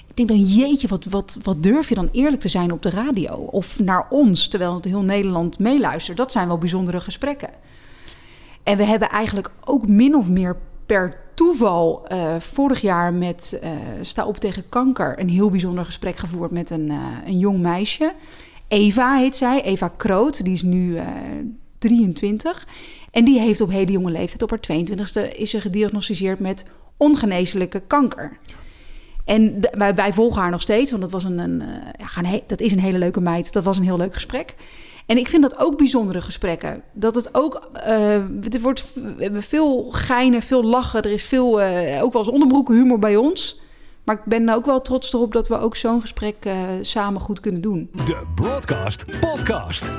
Ik 0.09 0.17
denk 0.17 0.29
dan, 0.29 0.39
jeetje, 0.55 0.89
wat, 0.89 1.05
wat, 1.05 1.39
wat 1.43 1.63
durf 1.63 1.89
je 1.89 1.95
dan 1.95 2.09
eerlijk 2.13 2.43
te 2.43 2.49
zijn 2.49 2.73
op 2.73 2.83
de 2.83 2.91
radio? 2.91 3.35
Of 3.35 3.79
naar 3.79 4.07
ons, 4.11 4.49
terwijl 4.49 4.75
het 4.75 4.85
heel 4.85 5.03
Nederland 5.03 5.59
meeluistert. 5.59 6.17
Dat 6.17 6.33
zijn 6.33 6.47
wel 6.49 6.59
bijzondere 6.59 7.01
gesprekken. 7.01 7.51
En 8.63 8.77
we 8.77 8.85
hebben 8.85 9.09
eigenlijk 9.09 9.51
ook 9.65 9.89
min 9.89 10.15
of 10.17 10.29
meer 10.29 10.57
per 10.87 11.17
toeval 11.35 12.07
eh, 12.07 12.35
vorig 12.39 12.81
jaar 12.81 13.15
met 13.15 13.59
eh, 13.63 13.71
Sta 14.01 14.27
op 14.27 14.37
tegen 14.37 14.69
kanker 14.69 15.21
een 15.21 15.29
heel 15.29 15.51
bijzonder 15.51 15.85
gesprek 15.85 16.17
gevoerd 16.17 16.51
met 16.51 16.71
een, 16.71 16.93
een 17.27 17.39
jong 17.39 17.59
meisje. 17.61 18.13
Eva 18.69 19.17
heet 19.17 19.37
zij, 19.37 19.63
Eva 19.63 19.89
Kroot, 19.97 20.45
die 20.45 20.53
is 20.53 20.63
nu 20.63 20.97
eh, 20.97 21.07
23. 21.79 22.67
En 23.17 23.25
die 23.25 23.41
heeft 23.41 23.61
op 23.61 23.71
hele 23.71 23.93
jonge 23.93 24.11
leeftijd, 24.11 24.43
op 24.43 24.51
haar 24.51 24.61
22e, 24.61 25.37
is 25.37 25.51
ze 25.51 25.61
gediagnosticeerd 25.61 26.41
met 26.41 26.67
ongeneeslijke 26.97 27.81
kanker. 27.81 28.39
En 29.25 29.61
wij, 29.95 30.13
volgen 30.13 30.41
haar 30.41 30.51
nog 30.51 30.61
steeds, 30.61 30.91
want 30.91 31.03
dat, 31.03 31.13
was 31.13 31.25
een, 31.25 31.39
een, 31.39 31.61
eh, 31.61 32.23
ja, 32.23 32.41
dat 32.47 32.61
is 32.61 32.73
een 32.73 32.81
hele 32.81 32.99
leuke 32.99 33.21
meid. 33.21 33.53
Dat 33.53 33.65
was 33.65 33.79
een 33.79 33.85
heel 33.85 33.97
leuk 33.97 34.15
gesprek. 34.15 34.55
En 35.07 35.17
ik 35.17 35.29
vind 35.29 35.43
dat 35.43 35.59
ook 35.59 35.77
bijzondere 35.77 36.21
gesprekken. 36.21 36.83
Dat 36.93 37.15
het 37.15 37.35
ook, 37.35 37.69
eh, 37.73 38.13
er 38.53 38.61
wordt, 38.61 38.85
we 38.95 39.23
hebben 39.23 39.43
veel 39.43 39.91
geinen, 39.91 40.43
veel 40.43 40.65
lachen. 40.65 41.03
Er 41.03 41.13
is 41.13 41.25
veel, 41.25 41.61
eh, 41.61 42.03
ook 42.03 42.13
wel 42.13 42.23
eens 42.23 42.31
onderbroeken 42.31 42.75
humor 42.75 42.99
bij 42.99 43.17
ons. 43.17 43.61
Maar 44.05 44.17
ik 44.17 44.25
ben 44.25 44.49
ook 44.49 44.67
wel 44.67 44.83
trots 44.83 45.13
erop 45.13 45.33
dat 45.33 45.49
we 45.49 45.59
ook 45.59 45.77
zo'n 45.77 46.01
gesprek 46.01 46.37
samen 46.81 47.21
goed 47.21 47.41
kunnen 47.41 47.61
doen. 47.61 47.91
De 48.05 48.27
Broadcast 48.35 49.05
Podcast. 49.21 49.91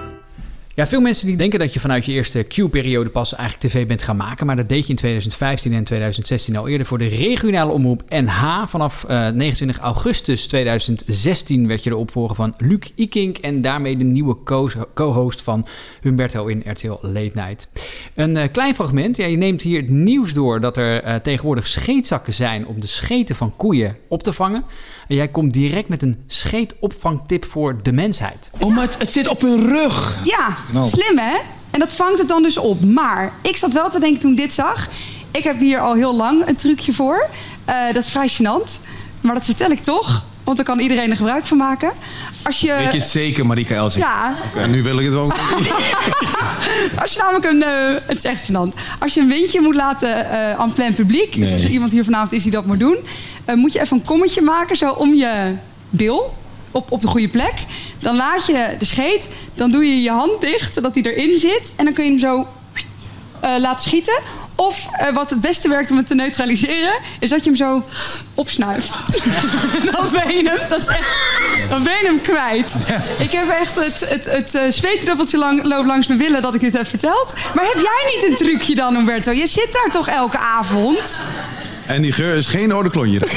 Ja, 0.78 0.88
veel 0.88 1.01
mensen 1.01 1.28
die 1.28 1.38
denken 1.38 1.59
dat 1.59 1.73
je 1.73 1.80
vanuit 1.80 2.05
je 2.05 2.11
eerste 2.11 2.43
Q-periode 2.43 3.09
pas 3.09 3.36
eigenlijk 3.36 3.73
tv 3.73 3.88
bent 3.88 4.03
gaan 4.03 4.17
maken. 4.17 4.45
Maar 4.45 4.55
dat 4.55 4.69
deed 4.69 4.84
je 4.84 4.89
in 4.89 4.95
2015 4.95 5.73
en 5.73 5.84
2016 5.84 6.55
al 6.57 6.67
eerder 6.67 6.88
voor 6.88 6.97
de 6.97 7.07
regionale 7.07 7.71
omroep 7.71 8.03
NH. 8.09 8.63
Vanaf 8.67 9.03
eh, 9.03 9.30
29 9.30 9.78
augustus 9.84 10.47
2016 10.47 11.67
werd 11.67 11.84
je 11.84 11.89
de 11.89 11.95
opvolger 11.95 12.36
van 12.36 12.53
Luc 12.57 12.91
Ikink. 12.95 13.38
En 13.38 13.61
daarmee 13.61 13.97
de 13.97 14.03
nieuwe 14.03 14.38
co- 14.43 14.69
co-host 14.93 15.41
van 15.41 15.67
Humberto 16.01 16.45
in 16.45 16.63
RTL 16.65 16.97
Late 17.01 17.32
Night. 17.34 17.69
Een 18.15 18.38
eh, 18.38 18.51
klein 18.51 18.75
fragment. 18.75 19.17
Ja, 19.17 19.25
je 19.25 19.38
neemt 19.38 19.61
hier 19.61 19.82
het 19.82 19.89
nieuws 19.89 20.34
door 20.34 20.59
dat 20.59 20.78
er 20.78 21.03
eh, 21.03 21.15
tegenwoordig 21.15 21.67
scheetzakken 21.67 22.34
zijn 22.34 22.67
om 22.67 22.80
de 22.80 22.88
scheten 22.88 23.36
van 23.36 23.55
koeien 23.55 23.97
op 24.07 24.23
te 24.23 24.34
vangen. 24.34 24.63
En 25.07 25.15
jij 25.15 25.28
komt 25.28 25.53
direct 25.53 25.88
met 25.88 26.01
een 26.01 26.17
scheetopvangtip 26.28 27.45
voor 27.45 27.84
de 27.84 27.91
mensheid. 27.91 28.51
Oh, 28.59 28.75
maar 28.75 28.84
het, 28.86 28.97
het 28.97 29.11
zit 29.11 29.28
op 29.28 29.41
hun 29.41 29.67
rug. 29.67 30.17
Ja, 30.23 30.57
Nou. 30.72 30.88
slim 30.88 31.18
hè? 31.18 31.38
En 31.72 31.80
dat 31.80 31.93
vangt 31.93 32.20
het 32.20 32.28
dan 32.28 32.43
dus 32.43 32.57
op. 32.57 32.86
Maar 32.86 33.34
ik 33.41 33.57
zat 33.57 33.74
wel 33.74 33.89
te 33.89 33.99
denken 33.99 34.22
toen 34.22 34.32
ik 34.32 34.38
dit 34.38 34.53
zag. 34.53 34.89
Ik 35.32 35.43
heb 35.43 35.59
hier 35.59 35.80
al 35.80 35.93
heel 35.93 36.15
lang 36.15 36.47
een 36.47 36.55
trucje 36.55 36.93
voor. 36.93 37.30
Eh, 37.65 37.86
dat 37.93 38.03
is 38.03 38.09
vrij 38.09 38.30
gênant. 38.30 38.82
Maar 39.22 39.34
dat 39.36 39.45
vertel 39.45 39.72
ik 39.72 39.80
toch. 39.80 40.26
Want 40.43 40.57
dan 40.57 40.65
kan 40.65 40.80
iedereen 40.80 41.09
er 41.09 41.15
gebruik 41.15 41.45
van 41.45 41.57
maken. 41.57 41.91
Als 42.43 42.59
je... 42.59 42.74
Weet 42.74 42.91
je 42.91 42.99
het 42.99 43.07
zeker, 43.07 43.45
Marika 43.45 43.76
Elsing? 43.76 44.03
Ja. 44.03 44.36
En 44.55 44.70
nu 44.70 44.84
wil 44.84 44.99
ik 44.99 45.05
het 45.05 45.15
ook. 45.15 45.34
Als 47.01 47.13
je 47.13 47.20
namelijk 47.20 47.45
een... 47.45 47.63
eh, 47.63 48.01
het 48.07 48.18
is 48.18 48.24
echt 48.24 48.49
gênant. 48.51 48.74
Als 48.99 49.13
je 49.13 49.22
een 49.22 49.28
windje 49.28 49.61
moet 49.61 49.76
laten 49.76 50.30
eh 50.32 50.59
aan 50.59 50.74
plein 50.74 50.93
publiek... 50.93 51.36
dus 51.38 51.53
als 51.53 51.63
er 51.63 51.70
iemand 51.70 51.91
hier 51.91 52.03
vanavond 52.03 52.32
is 52.32 52.43
die 52.43 52.51
dat 52.51 52.65
moet 52.65 52.80
doen... 52.80 52.97
eh, 53.45 53.55
moet 53.55 53.74
je 53.74 53.80
even 53.82 53.97
een 53.97 54.05
kommetje 54.05 54.41
maken 54.41 54.76
zo 54.76 54.91
om 54.91 55.13
je 55.13 55.55
bil... 55.89 56.34
Op, 56.72 56.91
op 56.91 57.01
de 57.01 57.07
goede 57.07 57.30
plek. 57.30 57.53
Dan 57.99 58.15
laat 58.15 58.45
je 58.45 58.76
de 58.80 58.86
scheet. 58.86 59.30
Dan 59.53 59.72
doe 59.72 59.86
je 59.86 60.01
je 60.01 60.11
hand 60.11 60.41
dicht, 60.41 60.74
zodat 60.74 60.93
die 60.93 61.13
erin 61.13 61.38
zit. 61.38 61.74
En 61.76 61.86
dan 61.86 61.93
kun 61.93 62.03
je 62.03 62.09
hem 62.09 62.20
zo 62.20 62.47
eh, 63.39 63.55
laten 63.59 63.82
schieten. 63.82 64.20
Of 64.55 64.88
eh, 64.91 65.13
wat 65.13 65.30
het 65.30 65.41
beste 65.41 65.70
werkt 65.70 65.91
om 65.91 65.97
het 65.97 66.07
te 66.07 66.15
neutraliseren... 66.15 66.93
is 67.20 67.30
dat 67.30 67.43
je 67.43 67.49
hem 67.49 67.57
zo 67.57 67.84
opsnuift. 68.34 68.97
dan 69.91 70.05
ben 70.11 70.36
je 70.36 70.49
hem, 70.49 70.70
dat 70.70 70.82
is 70.82 70.88
echt, 70.88 71.09
dan 71.70 71.84
ben 71.84 71.93
je 71.93 72.05
hem 72.05 72.22
kwijt. 72.22 72.74
Ik 73.20 73.32
heb 73.32 73.49
echt 73.49 73.76
het, 73.76 74.09
het, 74.09 74.26
het 74.26 74.55
eh, 74.55 74.61
zweetdruppeltje 74.70 75.38
lang, 75.38 75.63
loopt 75.63 75.88
langs 75.88 76.07
mijn 76.07 76.20
willen 76.20 76.41
dat 76.41 76.53
ik 76.53 76.61
dit 76.61 76.74
heb 76.74 76.88
verteld. 76.88 77.34
Maar 77.55 77.65
heb 77.65 77.82
jij 77.82 78.15
niet 78.15 78.30
een 78.30 78.36
trucje 78.36 78.76
dan, 78.76 78.95
Humberto? 78.95 79.32
Je 79.32 79.47
zit 79.47 79.70
daar 79.72 79.91
toch 79.91 80.07
elke 80.07 80.38
avond? 80.38 81.24
En 81.86 82.01
die 82.01 82.11
geur 82.11 82.36
is 82.36 82.47
geen 82.47 82.72
oude 82.72 82.89
klonje. 82.89 83.20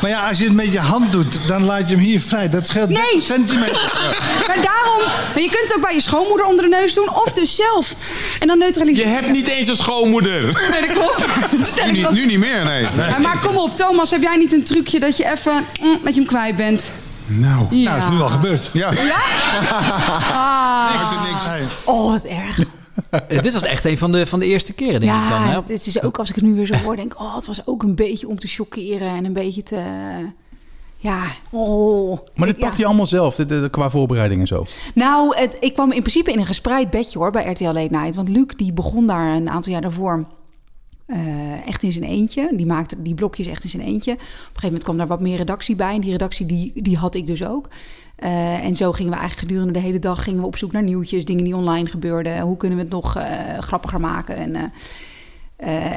maar 0.00 0.10
ja, 0.10 0.28
als 0.28 0.38
je 0.38 0.44
het 0.44 0.52
met 0.54 0.72
je 0.72 0.78
hand 0.80 1.12
doet, 1.12 1.48
dan 1.48 1.64
laat 1.64 1.88
je 1.88 1.94
hem 1.94 2.04
hier 2.04 2.20
vrij. 2.20 2.48
Dat 2.48 2.66
scheelt 2.66 2.88
30 2.88 3.22
centimeter. 3.22 3.92
Maar 4.46 4.62
daarom, 4.62 5.00
maar 5.32 5.42
je 5.42 5.48
kunt 5.50 5.62
het 5.62 5.74
ook 5.76 5.82
bij 5.82 5.94
je 5.94 6.00
schoonmoeder 6.00 6.46
onder 6.46 6.64
de 6.64 6.70
neus 6.70 6.94
doen... 6.94 7.08
of 7.14 7.32
dus 7.32 7.56
zelf. 7.56 7.94
En 8.40 8.46
dan 8.46 8.58
neutraliseren. 8.58 9.10
Je 9.10 9.16
hebt 9.16 9.30
niet 9.32 9.46
eens 9.46 9.66
een 9.68 9.76
schoonmoeder. 9.76 10.42
Nee, 10.70 10.80
dat 10.80 10.90
klopt. 10.96 11.20
Dat 11.76 11.84
Nu, 11.86 11.92
niet- 11.92 12.10
nu 12.10 12.26
niet 12.26 12.38
meer, 12.38 12.64
nee. 12.64 12.82
Ja, 13.08 13.18
maar 13.18 13.38
kom 13.38 13.56
op, 13.56 13.76
Thomas, 13.76 14.10
heb 14.10 14.22
jij 14.22 14.36
niet 14.36 14.52
een 14.52 14.64
trucje 14.64 15.00
dat 15.00 15.16
je 15.16 15.30
even 15.30 15.64
mm, 15.82 15.98
dat 16.04 16.14
je 16.14 16.20
hem 16.20 16.28
kwijt 16.28 16.56
bent? 16.56 16.90
Nou, 17.26 17.66
Ja. 17.76 17.96
nou, 17.96 18.02
is 18.04 18.16
nu 18.18 18.20
al 18.22 18.28
gebeurd. 18.28 18.70
Ja. 18.72 18.90
Ah. 20.32 20.90
Oh, 21.84 22.10
wat 22.12 22.24
erg. 22.24 22.58
Dit 23.42 23.52
was 23.52 23.62
echt 23.62 23.84
een 23.84 23.98
van 23.98 24.12
de, 24.12 24.26
van 24.26 24.38
de 24.38 24.46
eerste 24.46 24.72
keren, 24.72 25.00
denk 25.00 25.12
ik 25.12 25.28
dan. 25.28 25.42
Hè? 25.42 25.52
Ja, 25.52 25.62
het 25.66 25.86
is 25.86 26.02
ook 26.02 26.18
als 26.18 26.28
ik 26.28 26.34
het 26.34 26.44
nu 26.44 26.54
weer 26.54 26.66
zo 26.66 26.74
hoor, 26.74 26.96
denk 26.96 27.12
ik, 27.12 27.20
oh, 27.20 27.34
het 27.36 27.46
was 27.46 27.66
ook 27.66 27.82
een 27.82 27.94
beetje 27.94 28.28
om 28.28 28.38
te 28.38 28.48
chockeren 28.48 29.08
en 29.08 29.24
een 29.24 29.32
beetje 29.32 29.62
te, 29.62 29.82
ja, 30.96 31.22
oh. 31.50 32.18
Maar 32.34 32.46
dit 32.46 32.56
Ik- 32.56 32.60
ja. 32.60 32.66
pakt 32.66 32.76
hij 32.76 32.86
allemaal 32.86 33.06
zelf, 33.06 33.34
dit, 33.34 33.48
dit, 33.48 33.70
qua 33.70 33.90
voorbereiding 33.90 34.40
en 34.40 34.46
zo. 34.46 34.64
Nou, 34.94 35.36
het, 35.36 35.56
ik 35.60 35.74
kwam 35.74 35.92
in 35.92 36.00
principe 36.00 36.32
in 36.32 36.38
een 36.38 36.46
gespreid 36.46 36.90
bedje 36.90 37.18
hoor 37.18 37.30
bij 37.30 37.50
RTL 37.50 37.64
Late 37.64 37.94
Night, 37.96 38.14
want 38.14 38.28
Luc 38.28 38.46
die 38.56 38.72
begon 38.72 39.06
daar 39.06 39.34
een 39.36 39.50
aantal 39.50 39.72
jaar 39.72 39.80
daarvoor. 39.80 40.24
Eh, 41.08 41.66
echt 41.66 41.82
in 41.82 41.92
zijn 41.92 42.04
eentje. 42.04 42.48
Die 42.52 42.66
maakte 42.66 43.02
die 43.02 43.14
blokjes 43.14 43.46
echt 43.46 43.64
in 43.64 43.70
zijn 43.70 43.82
eentje. 43.82 44.12
Op 44.12 44.18
een 44.18 44.26
gegeven 44.28 44.62
moment 44.62 44.82
kwam 44.82 44.96
daar 44.96 45.06
wat 45.06 45.20
meer 45.20 45.36
redactie 45.36 45.76
bij. 45.76 45.94
En 45.94 46.00
die 46.00 46.12
redactie 46.12 46.46
die, 46.46 46.72
die 46.74 46.96
had 46.96 47.14
ik 47.14 47.26
dus 47.26 47.44
ook. 47.44 47.68
Eh, 48.16 48.64
en 48.64 48.76
zo 48.76 48.92
gingen 48.92 49.12
we 49.12 49.18
eigenlijk 49.18 49.48
gedurende 49.48 49.80
de 49.80 49.86
hele 49.86 49.98
dag 49.98 50.22
gingen 50.22 50.40
we 50.40 50.46
op 50.46 50.56
zoek 50.56 50.72
naar 50.72 50.82
nieuwtjes, 50.82 51.24
dingen 51.24 51.44
die 51.44 51.56
online 51.56 51.88
gebeurden. 51.88 52.40
Hoe 52.40 52.56
kunnen 52.56 52.78
we 52.78 52.84
het 52.84 52.92
nog 52.92 53.16
eh, 53.16 53.58
grappiger 53.58 54.00
maken? 54.00 54.36
En, 54.36 54.72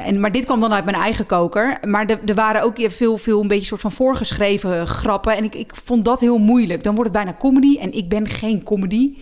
en, 0.04 0.20
maar 0.20 0.32
dit 0.32 0.44
kwam 0.44 0.60
dan 0.60 0.72
uit 0.72 0.84
mijn 0.84 0.96
eigen 0.96 1.26
koker. 1.26 1.78
Maar 1.86 2.06
er, 2.06 2.20
er 2.26 2.34
waren 2.34 2.62
ook 2.62 2.76
veel, 2.76 3.18
veel 3.18 3.40
een 3.40 3.48
beetje 3.48 3.66
soort 3.66 3.80
van 3.80 3.92
voorgeschreven 3.92 4.86
grappen. 4.86 5.36
En 5.36 5.44
ik, 5.44 5.54
ik 5.54 5.72
vond 5.84 6.04
dat 6.04 6.20
heel 6.20 6.38
moeilijk. 6.38 6.82
Dan 6.82 6.94
wordt 6.94 7.14
het 7.14 7.24
bijna 7.24 7.38
comedy. 7.38 7.78
En 7.78 7.92
ik 7.92 8.08
ben 8.08 8.28
geen 8.28 8.62
comedy. 8.62 9.14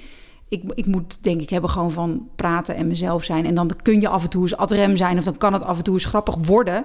Ik, 0.51 0.63
ik 0.75 0.87
moet 0.87 1.23
denk 1.23 1.41
ik 1.41 1.51
hebben 1.51 1.71
gewoon 1.71 1.93
van 1.93 2.29
praten 2.37 2.75
en 2.75 2.87
mezelf 2.87 3.25
zijn. 3.25 3.47
En 3.47 3.55
dan 3.55 3.71
kun 3.83 4.01
je 4.01 4.09
af 4.09 4.23
en 4.23 4.31
toe 4.31 4.43
eens 4.43 4.57
ad 4.57 4.71
rem 4.71 4.97
zijn. 4.97 5.19
Of 5.19 5.25
dan 5.25 5.37
kan 5.37 5.53
het 5.53 5.63
af 5.63 5.79
en 5.79 5.85
toe 5.85 5.95
eens 5.95 6.05
grappig 6.05 6.37
worden. 6.37 6.85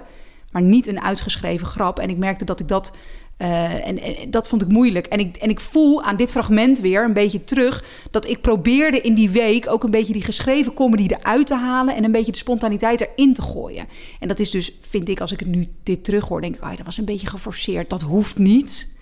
Maar 0.50 0.62
niet 0.62 0.86
een 0.86 1.02
uitgeschreven 1.02 1.66
grap. 1.66 1.98
En 1.98 2.08
ik 2.10 2.16
merkte 2.16 2.44
dat 2.44 2.60
ik 2.60 2.68
dat... 2.68 2.92
eh, 3.36 3.86
en, 3.86 3.98
en 3.98 4.30
dat 4.30 4.48
vond 4.48 4.62
ik 4.62 4.68
moeilijk. 4.68 5.06
En 5.06 5.18
ik, 5.18 5.36
en 5.36 5.48
ik 5.48 5.60
voel 5.60 6.02
aan 6.02 6.16
dit 6.16 6.30
fragment 6.30 6.80
weer 6.80 7.04
een 7.04 7.12
beetje 7.12 7.44
terug... 7.44 7.84
dat 8.10 8.26
ik 8.28 8.40
probeerde 8.40 9.00
in 9.00 9.14
die 9.14 9.30
week 9.30 9.68
ook 9.68 9.84
een 9.84 9.90
beetje 9.90 10.12
die 10.12 10.22
geschreven 10.22 10.74
comedy 10.74 11.06
eruit 11.06 11.46
te 11.46 11.56
halen... 11.56 11.96
en 11.96 12.04
een 12.04 12.12
beetje 12.12 12.32
de 12.32 12.38
spontaniteit 12.38 13.00
erin 13.00 13.34
te 13.34 13.42
gooien. 13.42 13.86
En 14.20 14.28
dat 14.28 14.38
is 14.38 14.50
dus, 14.50 14.72
vind 14.80 15.08
ik, 15.08 15.20
als 15.20 15.32
ik 15.32 15.40
het 15.40 15.48
nu 15.48 15.66
dit 15.82 16.04
terughoor... 16.04 16.40
denk 16.40 16.54
ik, 16.54 16.62
oh, 16.62 16.76
dat 16.76 16.84
was 16.84 16.98
een 16.98 17.04
beetje 17.04 17.26
geforceerd. 17.26 17.90
Dat 17.90 18.02
hoeft 18.02 18.38
niet. 18.38 18.95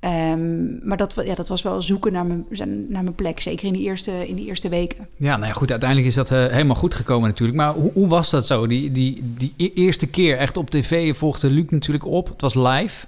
Ehm, 0.00 0.88
maar 0.88 0.96
dat, 0.96 1.14
ja, 1.24 1.34
dat 1.34 1.48
was 1.48 1.62
wel 1.62 1.82
zoeken 1.82 2.12
naar 2.12 2.26
mijn, 2.26 2.44
naar 2.88 3.02
mijn 3.02 3.14
plek. 3.14 3.40
Zeker 3.40 3.66
in 3.66 3.72
die 3.72 3.82
eerste, 3.82 4.28
in 4.28 4.34
die 4.34 4.46
eerste 4.46 4.68
weken. 4.68 5.08
Ja, 5.16 5.36
nou 5.36 5.46
ja, 5.46 5.52
goed, 5.52 5.70
uiteindelijk 5.70 6.08
is 6.08 6.14
dat 6.14 6.30
eh, 6.30 6.46
helemaal 6.46 6.76
goed 6.76 6.94
gekomen 6.94 7.28
natuurlijk. 7.28 7.58
Maar 7.58 7.72
hoe, 7.74 7.90
hoe 7.94 8.08
was 8.08 8.30
dat 8.30 8.46
zo? 8.46 8.66
Die, 8.66 8.92
die, 8.92 9.34
die 9.36 9.54
e- 9.56 9.70
eerste 9.74 10.06
keer 10.06 10.36
echt 10.36 10.56
op 10.56 10.70
tv 10.70 11.16
volgde 11.16 11.50
Luc 11.50 11.64
natuurlijk 11.70 12.06
op. 12.06 12.28
Het 12.28 12.40
was 12.40 12.54
live. 12.54 13.06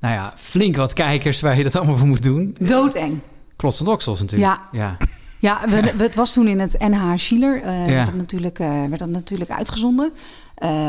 Nou 0.00 0.14
ja, 0.14 0.32
flink 0.36 0.76
wat 0.76 0.92
kijkers 0.92 1.40
waar 1.40 1.56
je 1.56 1.62
dat 1.62 1.76
allemaal 1.76 1.96
voor 1.96 2.08
moet 2.08 2.22
doen. 2.22 2.56
Doodeng. 2.60 3.18
Klotsend 3.56 3.88
oksels 3.88 4.20
natuurlijk. 4.20 4.50
Ja. 4.50 4.78
ja. 4.80 4.96
Ja, 5.40 5.60
we, 5.68 5.80
we- 5.96 6.02
het 6.02 6.14
was 6.14 6.32
toen 6.32 6.48
in 6.48 6.58
het 6.60 6.76
NH 6.78 7.12
Schiller. 7.16 7.62
eh 7.62 7.86
Ja. 7.88 7.94
werd, 7.94 8.06
dat 8.06 8.14
natuurlijk, 8.14 8.58
eh, 8.58 8.84
werd 8.84 8.98
dat 8.98 9.08
natuurlijk 9.08 9.50
uitgezonden 9.50 10.12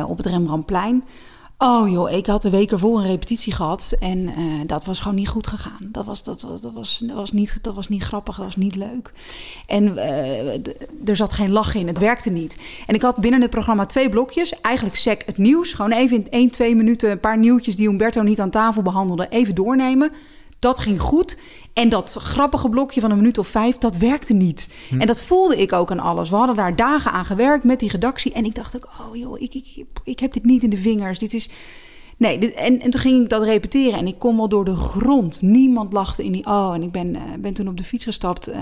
op 0.07 0.17
het 0.17 0.25
Rembrandtplein. 0.25 1.03
Oh 1.61 1.89
joh, 1.89 2.11
ik 2.11 2.25
had 2.25 2.41
de 2.41 2.49
week 2.49 2.71
ervoor 2.71 2.99
een 2.99 3.07
repetitie 3.07 3.53
gehad 3.53 3.95
en 3.99 4.27
eh, 4.27 4.43
dat 4.65 4.85
was 4.85 4.99
gewoon 4.99 5.17
niet 5.17 5.27
goed 5.27 5.47
gegaan. 5.47 5.89
Dat 5.91 6.05
was, 6.05 6.23
dat, 6.23 6.41
dat, 6.41 6.73
was, 6.73 6.97
dat, 6.97 7.15
was 7.15 7.31
niet, 7.31 7.57
dat 7.61 7.75
was 7.75 7.89
niet 7.89 8.03
grappig, 8.03 8.35
dat 8.35 8.45
was 8.45 8.55
niet 8.55 8.75
leuk. 8.75 9.11
En 9.65 9.97
eh, 9.97 10.53
er 11.05 11.15
zat 11.15 11.33
geen 11.33 11.51
lach 11.51 11.75
in, 11.75 11.87
het 11.87 11.97
werkte 11.97 12.29
niet. 12.29 12.57
En 12.87 12.95
ik 12.95 13.01
had 13.01 13.17
binnen 13.17 13.41
het 13.41 13.49
programma 13.49 13.85
twee 13.85 14.09
blokjes. 14.09 14.61
Eigenlijk 14.61 14.95
sec 14.95 15.23
het 15.25 15.37
nieuws, 15.37 15.73
gewoon 15.73 15.91
even 15.91 16.17
in 16.17 16.29
één, 16.29 16.51
twee 16.51 16.75
minuten... 16.75 17.11
een 17.11 17.19
paar 17.19 17.37
nieuwtjes 17.37 17.75
die 17.75 17.87
Humberto 17.87 18.21
niet 18.21 18.39
aan 18.39 18.49
tafel 18.49 18.81
behandelde, 18.81 19.27
even 19.29 19.55
doornemen. 19.55 20.11
Dat 20.59 20.79
ging 20.79 21.01
goed. 21.01 21.37
En 21.73 21.89
dat 21.89 22.15
grappige 22.19 22.69
blokje 22.69 23.01
van 23.01 23.11
een 23.11 23.17
minuut 23.17 23.37
of 23.37 23.47
vijf, 23.47 23.77
dat 23.77 23.97
werkte 23.97 24.33
niet. 24.33 24.75
Hm. 24.89 25.01
En 25.01 25.07
dat 25.07 25.21
voelde 25.21 25.61
ik 25.61 25.73
ook 25.73 25.91
aan 25.91 25.99
alles. 25.99 26.29
We 26.29 26.35
hadden 26.35 26.55
daar 26.55 26.75
dagen 26.75 27.11
aan 27.11 27.25
gewerkt 27.25 27.63
met 27.63 27.79
die 27.79 27.91
redactie. 27.91 28.33
En 28.33 28.45
ik 28.45 28.55
dacht 28.55 28.75
ook, 28.75 28.87
oh 28.99 29.15
joh, 29.15 29.41
ik, 29.41 29.53
ik, 29.53 29.85
ik 30.03 30.19
heb 30.19 30.33
dit 30.33 30.45
niet 30.45 30.63
in 30.63 30.69
de 30.69 30.77
vingers. 30.77 31.19
Dit 31.19 31.33
is... 31.33 31.49
Nee, 32.17 32.37
dit, 32.39 32.53
en, 32.53 32.81
en 32.81 32.91
toen 32.91 33.01
ging 33.01 33.23
ik 33.23 33.29
dat 33.29 33.43
repeteren 33.43 33.99
en 33.99 34.07
ik 34.07 34.19
kom 34.19 34.37
wel 34.37 34.49
door 34.49 34.65
de 34.65 34.75
grond. 34.75 35.41
Niemand 35.41 35.93
lachte 35.93 36.23
in 36.23 36.31
die... 36.31 36.45
Oh, 36.45 36.71
en 36.73 36.81
ik 36.83 36.91
ben, 36.91 37.15
eh, 37.15 37.21
ben 37.39 37.53
toen 37.53 37.67
op 37.67 37.77
de 37.77 37.83
fiets 37.83 38.03
gestapt. 38.05 38.47
eh, 38.47 38.59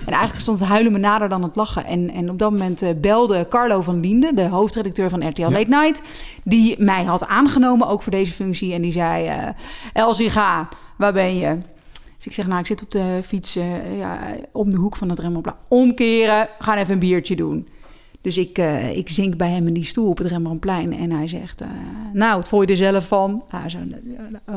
En 0.00 0.12
eigenlijk 0.12 0.40
stond 0.40 0.58
het 0.58 0.68
huilen 0.68 0.92
me 0.92 0.98
nader 0.98 1.28
dan 1.28 1.42
het 1.42 1.56
lachen. 1.56 1.84
En, 1.84 2.10
en 2.10 2.30
op 2.30 2.38
dat 2.38 2.50
moment 2.50 2.82
eh, 2.82 2.90
belde 3.00 3.46
Carlo 3.48 3.80
van 3.82 4.00
Liende, 4.00 4.34
de 4.34 4.48
hoofdredacteur 4.48 5.10
van 5.10 5.28
RTL 5.28 5.42
Late 5.50 5.68
Night... 5.68 6.02
die 6.44 6.82
mij 6.82 7.04
had 7.04 7.26
aangenomen, 7.26 7.86
ook 7.86 8.02
voor 8.02 8.12
deze 8.12 8.32
functie. 8.32 8.72
En 8.72 8.82
die 8.82 8.92
zei, 8.92 9.26
eh 9.26 9.48
Elsie, 9.92 10.30
ga, 10.30 10.68
waar 10.96 11.12
ben 11.12 11.36
je? 11.36 11.58
Dus 12.20 12.28
ik 12.28 12.34
zeg, 12.34 12.46
nou, 12.46 12.60
ik 12.60 12.66
zit 12.66 12.82
op 12.82 12.90
de 12.90 13.20
fiets 13.24 13.56
eh, 13.56 13.98
ja, 13.98 14.36
om 14.52 14.70
de 14.70 14.76
hoek 14.76 14.96
van 14.96 15.08
het 15.08 15.18
Rembrandtplein. 15.18 15.58
Omkeren, 15.68 16.48
gaan 16.58 16.76
even 16.76 16.92
een 16.92 16.98
biertje 16.98 17.36
doen. 17.36 17.68
Dus 18.20 18.38
ik, 18.38 18.58
eh, 18.58 18.96
ik 18.96 19.08
zink 19.08 19.36
bij 19.36 19.50
hem 19.50 19.66
in 19.66 19.74
die 19.74 19.84
stoel 19.84 20.08
op 20.08 20.18
het 20.18 20.26
Rembrandtplein. 20.26 20.92
En 20.96 21.10
hij 21.10 21.28
zegt, 21.28 21.60
eh, 21.60 21.68
nou, 22.12 22.36
wat 22.36 22.48
vond 22.48 22.62
je 22.62 22.70
er 22.70 22.76
zelf 22.76 23.06
van? 23.06 23.44
Ah, 23.50 23.64
Zo'n 23.66 23.96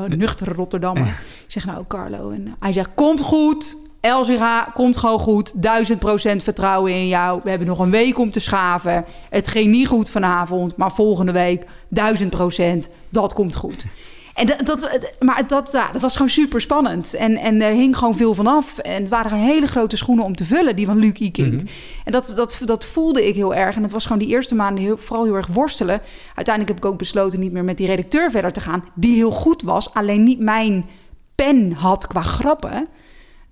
nuchtere 0.08 0.52
Rotterdammer. 0.52 1.06
Ik 1.06 1.44
zeg, 1.46 1.66
nou, 1.66 1.84
Carlo. 1.88 2.30
En 2.30 2.54
hij 2.60 2.72
zegt, 2.72 2.90
komt 2.94 3.20
goed. 3.20 3.76
Elzira, 4.00 4.70
komt 4.74 4.96
gewoon 4.96 5.18
goed. 5.18 5.62
Duizend 5.62 5.98
procent 5.98 6.42
vertrouwen 6.42 6.92
in 6.92 7.08
jou. 7.08 7.40
We 7.42 7.48
hebben 7.48 7.68
nog 7.68 7.78
een 7.78 7.90
week 7.90 8.18
om 8.18 8.30
te 8.30 8.40
schaven. 8.40 9.04
Het 9.30 9.48
ging 9.48 9.70
niet 9.70 9.88
goed 9.88 10.10
vanavond, 10.10 10.76
maar 10.76 10.92
volgende 10.92 11.32
week 11.32 11.64
duizend 11.88 12.30
procent. 12.30 12.88
Dat 13.10 13.32
komt 13.32 13.54
goed. 13.56 13.86
En 14.34 14.46
dat, 14.46 14.66
dat, 14.66 15.12
maar 15.18 15.46
dat, 15.46 15.72
ja, 15.72 15.92
dat 15.92 16.00
was 16.00 16.12
gewoon 16.12 16.30
super 16.30 16.60
spannend. 16.60 17.14
En, 17.14 17.36
en 17.36 17.60
er 17.60 17.72
hing 17.72 17.96
gewoon 17.96 18.16
veel 18.16 18.34
van 18.34 18.46
af. 18.46 18.78
En 18.78 19.00
het 19.00 19.08
waren 19.08 19.30
gewoon 19.30 19.44
hele 19.46 19.66
grote 19.66 19.96
schoenen 19.96 20.24
om 20.24 20.36
te 20.36 20.44
vullen, 20.44 20.76
die 20.76 20.86
van 20.86 20.98
Luc 20.98 21.12
Ikink. 21.12 21.60
En 22.04 22.12
dat, 22.12 22.32
dat, 22.36 22.60
dat 22.64 22.84
voelde 22.84 23.26
ik 23.26 23.34
heel 23.34 23.54
erg. 23.54 23.76
En 23.76 23.82
het 23.82 23.92
was 23.92 24.02
gewoon 24.02 24.18
die 24.18 24.28
eerste 24.28 24.54
maanden 24.54 24.84
heel, 24.84 24.98
vooral 24.98 25.24
heel 25.24 25.34
erg 25.34 25.46
worstelen. 25.46 26.00
Uiteindelijk 26.34 26.68
heb 26.74 26.84
ik 26.84 26.92
ook 26.92 26.98
besloten 26.98 27.40
niet 27.40 27.52
meer 27.52 27.64
met 27.64 27.76
die 27.76 27.86
redacteur 27.86 28.30
verder 28.30 28.52
te 28.52 28.60
gaan. 28.60 28.84
Die 28.94 29.14
heel 29.14 29.30
goed 29.30 29.62
was, 29.62 29.94
alleen 29.94 30.22
niet 30.22 30.40
mijn 30.40 30.86
pen 31.34 31.72
had 31.72 32.06
qua 32.06 32.22
grappen. 32.22 32.86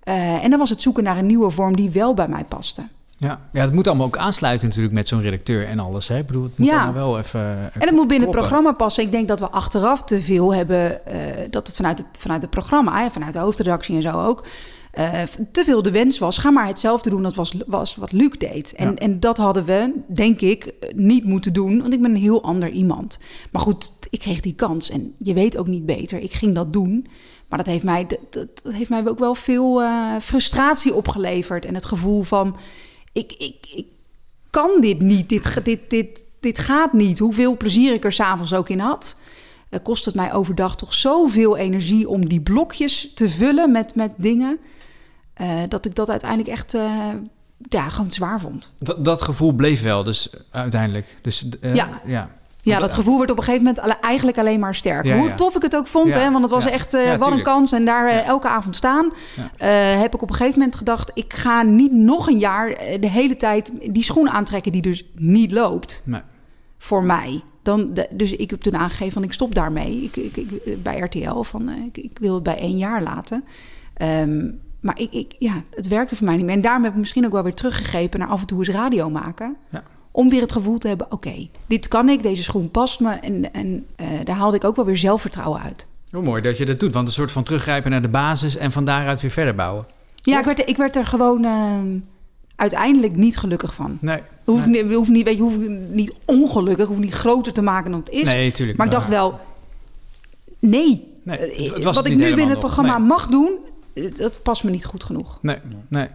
Eh, 0.03 0.45
en 0.45 0.51
dan 0.51 0.59
was 0.59 0.71
het 0.71 0.83
zoeken 0.83 1.05
naar 1.05 1.19
een 1.19 1.27
nieuwe 1.27 1.51
vorm 1.51 1.77
die 1.77 1.91
wel 1.91 2.15
bij 2.15 2.29
mij 2.29 2.45
paste. 2.45 2.89
Ja. 3.23 3.41
ja, 3.53 3.61
het 3.61 3.73
moet 3.73 3.87
allemaal 3.87 4.07
ook 4.07 4.17
aansluiten 4.17 4.69
natuurlijk 4.69 4.95
met 4.95 5.09
zo'n 5.09 5.21
redacteur 5.21 5.67
en 5.67 5.79
alles. 5.79 6.09
Hè? 6.09 6.19
Ik 6.19 6.27
bedoel, 6.27 6.43
het 6.43 6.59
moet 6.59 6.69
Ja. 6.69 6.83
allemaal 6.83 7.09
wel 7.09 7.19
even... 7.19 7.41
En 7.73 7.81
het 7.81 7.91
moet 7.91 8.09
binnen 8.09 8.29
het 8.29 8.37
programma 8.39 8.73
passen. 8.73 9.05
Ik 9.05 9.13
denk 9.13 9.29
dat 9.29 9.41
we 9.41 9.51
achteraf 9.51 10.03
te 10.03 10.21
veel 10.21 10.55
hebben, 10.55 11.07
eh, 11.07 11.17
dat 11.51 11.67
het 11.67 11.77
vanuit 11.77 11.99
het, 11.99 12.07
vanuit 12.19 12.43
het 12.43 12.51
programma, 12.51 13.11
vanuit 13.11 13.33
de 13.33 13.39
hoofdredactie 13.39 13.97
en 13.97 14.03
zo 14.03 14.21
ook, 14.27 14.45
eh, 14.93 15.23
te 15.53 15.65
veel 15.65 15.83
de 15.83 15.91
wens 15.91 16.19
was. 16.19 16.39
Ga 16.39 16.51
maar 16.51 16.67
hetzelfde 16.67 17.11
doen 17.11 17.23
dat 17.23 17.35
was, 17.35 17.55
was 17.67 17.97
wat 17.97 18.13
Luc 18.13 18.31
deed. 18.39 18.75
En, 18.75 18.89
Ja. 18.89 18.95
en 18.95 19.21
dat 19.21 19.37
hadden 19.37 19.65
we, 19.65 19.93
denk 20.07 20.41
ik, 20.41 20.73
niet 20.95 21.25
moeten 21.25 21.53
doen, 21.53 21.81
want 21.81 21.93
ik 21.93 22.03
ben 22.03 22.11
een 22.11 22.17
heel 22.21 22.43
ander 22.43 22.71
iemand. 22.71 23.19
Maar 23.53 23.63
goed, 23.63 23.93
ik 24.11 24.19
kreeg 24.19 24.41
die 24.41 24.55
kans 24.55 24.91
en 24.91 25.15
je 25.19 25.35
weet 25.35 25.57
ook 25.57 25.67
niet 25.67 25.87
beter. 25.87 26.19
Ik 26.19 26.33
ging 26.33 26.55
dat 26.55 26.73
doen. 26.73 27.07
Maar 27.49 27.59
dat 27.65 27.73
heeft 27.73 27.85
mij, 27.85 28.07
dat, 28.31 28.49
heeft 28.75 28.91
mij 28.91 29.09
ook 29.09 29.19
wel 29.19 29.35
veel 29.35 29.83
eh, 29.83 29.91
frustratie 30.21 30.95
opgeleverd. 30.95 31.65
En 31.65 31.75
het 31.75 31.85
gevoel 31.85 32.23
van, 32.23 32.57
ik, 33.13 33.33
ik, 33.33 33.57
ik 33.75 33.87
kan 34.51 34.81
dit 34.81 35.01
niet. 35.01 35.29
Dit, 35.29 35.65
dit, 35.65 35.81
dit, 35.91 36.25
dit 36.41 36.59
gaat 36.59 36.93
niet. 36.93 37.19
Hoeveel 37.19 37.57
plezier 37.57 37.93
ik 37.93 38.05
er 38.05 38.13
s'avonds 38.13 38.55
ook 38.55 38.69
in 38.69 38.79
had. 38.79 39.21
Eh, 39.69 39.81
kost 39.83 40.05
het 40.05 40.15
mij 40.15 40.33
overdag 40.33 40.77
toch 40.77 40.95
zoveel 40.95 41.57
energie 41.57 42.09
om 42.09 42.29
die 42.29 42.41
blokjes 42.41 43.15
te 43.15 43.29
vullen 43.29 43.73
met, 43.73 43.95
met 43.95 44.13
dingen. 44.17 44.59
eh, 45.35 45.61
dat 45.69 45.87
ik 45.87 45.95
dat 45.95 46.11
uiteindelijk 46.11 46.51
echt 46.51 46.75
eh, 46.75 47.09
ja, 47.69 47.89
gewoon 47.89 48.11
zwaar 48.13 48.41
vond. 48.41 48.73
Dat, 48.79 49.05
dat 49.05 49.23
gevoel 49.23 49.53
bleef 49.53 49.83
wel, 49.83 50.05
dus 50.05 50.31
uiteindelijk. 50.51 51.17
Dus, 51.23 51.47
Ja. 51.61 52.01
ja. 52.07 52.31
Ja, 52.63 52.79
dat 52.79 52.95
gevoel 52.95 53.19
werd 53.19 53.31
op 53.31 53.39
een 53.39 53.45
gegeven 53.45 53.65
moment 53.65 53.99
eigenlijk 54.01 54.39
alleen 54.39 54.61
maar 54.61 54.75
sterker. 54.75 55.15
Ja, 55.15 55.19
Hoe 55.19 55.35
tof 55.35 55.57
ik 55.57 55.63
het 55.63 55.77
ook 55.77 55.87
vond, 55.87 56.15
Ja, 56.15 56.21
hè, 56.21 56.31
want 56.31 56.43
het 56.43 56.53
was 56.53 56.67
echt 56.67 56.95
eh, 56.95 57.17
wat 57.17 57.31
een 57.31 57.43
kans. 57.43 57.73
En 57.73 57.85
daar 57.85 58.09
eh, 58.09 58.27
elke 58.27 58.49
avond 58.49 58.77
staan, 58.77 59.13
eh, 59.57 60.01
heb 60.01 60.15
ik 60.15 60.23
op 60.23 60.29
een 60.29 60.37
gegeven 60.37 60.59
moment 60.59 60.77
gedacht... 60.77 61.11
ik 61.15 61.33
ga 61.33 61.63
niet 61.63 61.93
nog 61.93 62.29
een 62.29 62.39
jaar 62.39 62.69
de 63.01 63.09
hele 63.09 63.37
tijd 63.37 63.71
die 63.91 64.03
schoen 64.03 64.31
aantrekken 64.31 64.73
die 64.73 64.83
dus 64.83 65.05
niet 65.15 65.53
loopt. 65.53 66.03
Nee. 66.05 66.21
Voor 66.79 67.05
mij. 67.05 67.43
Dan 67.63 67.95
de, 67.95 68.09
dus 68.11 68.37
ik 68.37 68.51
heb 68.51 68.61
toen 68.61 68.77
aangegeven 68.77 69.13
van 69.13 69.23
ik 69.23 69.33
stop 69.33 69.55
daarmee. 69.55 70.03
Ik, 70.03 70.17
ik, 70.17 70.37
ik, 70.37 70.83
bij 70.83 70.99
RTL 70.99 71.43
van 71.43 71.69
ik, 71.69 71.97
ik 71.97 72.19
wil 72.19 72.35
het 72.35 72.43
bij 72.43 72.59
één 72.59 72.79
jaar 72.79 73.03
laten. 73.03 73.45
Ehm, 73.95 74.51
maar 74.81 74.99
ik, 74.99 75.13
ik, 75.13 75.35
ja, 75.39 75.63
het 75.71 75.89
werkte 75.89 76.17
voor 76.17 76.27
mij 76.27 76.37
niet 76.37 76.45
meer. 76.45 76.55
En 76.55 76.61
daarom 76.61 76.83
heb 76.83 76.93
ik 76.93 76.99
misschien 76.99 77.27
ook 77.27 77.33
wel 77.33 77.43
weer 77.43 77.55
teruggegrepen 77.55 78.19
naar 78.19 78.29
af 78.29 78.41
en 78.41 78.47
toe 78.47 78.59
eens 78.59 78.69
radio 78.69 79.11
maken. 79.11 79.57
Ja. 79.71 79.83
Om 80.13 80.29
weer 80.29 80.41
het 80.41 80.53
gevoel 80.53 80.79
te 80.79 80.89
hebben, 80.89 81.13
oké, 81.13 81.49
dit 81.67 81.89
kan 81.89 82.09
ik, 82.09 82.23
deze 82.23 82.43
schoen 82.43 82.71
past 82.71 83.01
me. 83.01 83.11
En, 83.11 83.53
en 83.53 83.87
eh, 83.97 84.07
daar 84.25 84.37
haalde 84.37 84.57
ik 84.57 84.65
ook 84.65 84.77
wel 84.77 84.85
weer 84.85 84.97
zelfvertrouwen 84.97 85.61
uit. 85.63 85.87
Hoe 86.11 86.23
mooi 86.23 86.43
dat 86.43 86.59
je 86.59 86.65
dat 86.67 86.81
doet, 86.81 86.93
want 86.93 87.09
een 87.09 87.15
soort 87.15 87.33
van 87.33 87.43
teruggrijpen 87.43 87.91
naar 87.91 88.03
de 88.03 88.09
basis 88.09 88.57
en 88.57 88.73
van 88.73 88.85
daaruit 88.85 89.21
weer 89.21 89.31
verder 89.31 89.55
bouwen. 89.55 89.87
Ja, 90.23 90.39
ik 90.39 90.45
werd, 90.45 90.59
er- 90.61 90.69
ik 90.69 90.77
werd 90.77 90.97
er 90.97 91.05
gewoon 91.07 91.45
ehm, 91.45 91.99
uiteindelijk 92.57 93.17
niet 93.17 93.37
gelukkig 93.37 93.75
van. 93.75 93.99
Nee. 94.01 94.21
Hoef, 94.45 94.67
niet, 94.67 94.93
hoef 94.93 95.09
niet, 95.09 95.25
weet 95.25 95.37
je, 95.37 95.43
hoef 95.43 95.57
niet 95.91 96.13
ongelukkig, 96.25 96.89
hoef 96.89 96.99
niet 96.99 97.13
groter 97.13 97.53
te 97.53 97.63
maken 97.63 97.91
dan 97.91 98.01
het 98.01 98.09
is. 98.11 98.25
Nee, 98.25 98.53
tuurlijk, 98.53 98.79
Maar 98.79 98.87
ik 98.87 98.93
dacht 98.93 99.09
wel, 99.09 99.41
nee. 100.59 101.11
Nee, 101.25 101.37
Eh, 101.39 101.59
het- 101.75 101.85
was 101.85 101.95
Wat 101.95 102.05
het 102.05 102.13
ik 102.13 102.19
nu 102.19 102.25
binnen 102.27 102.49
het 102.49 102.59
programma 102.59 102.99
nog. 102.99 103.09
mag 103.09 103.27
doen, 103.29 103.59
eh, 103.95 104.15
dat 104.15 104.43
past 104.43 104.65
me 104.65 104.71
niet 104.71 104.85
goed 104.85 105.05
genoeg. 105.05 105.39
Nee, 105.43 105.59
nee. 105.89 106.09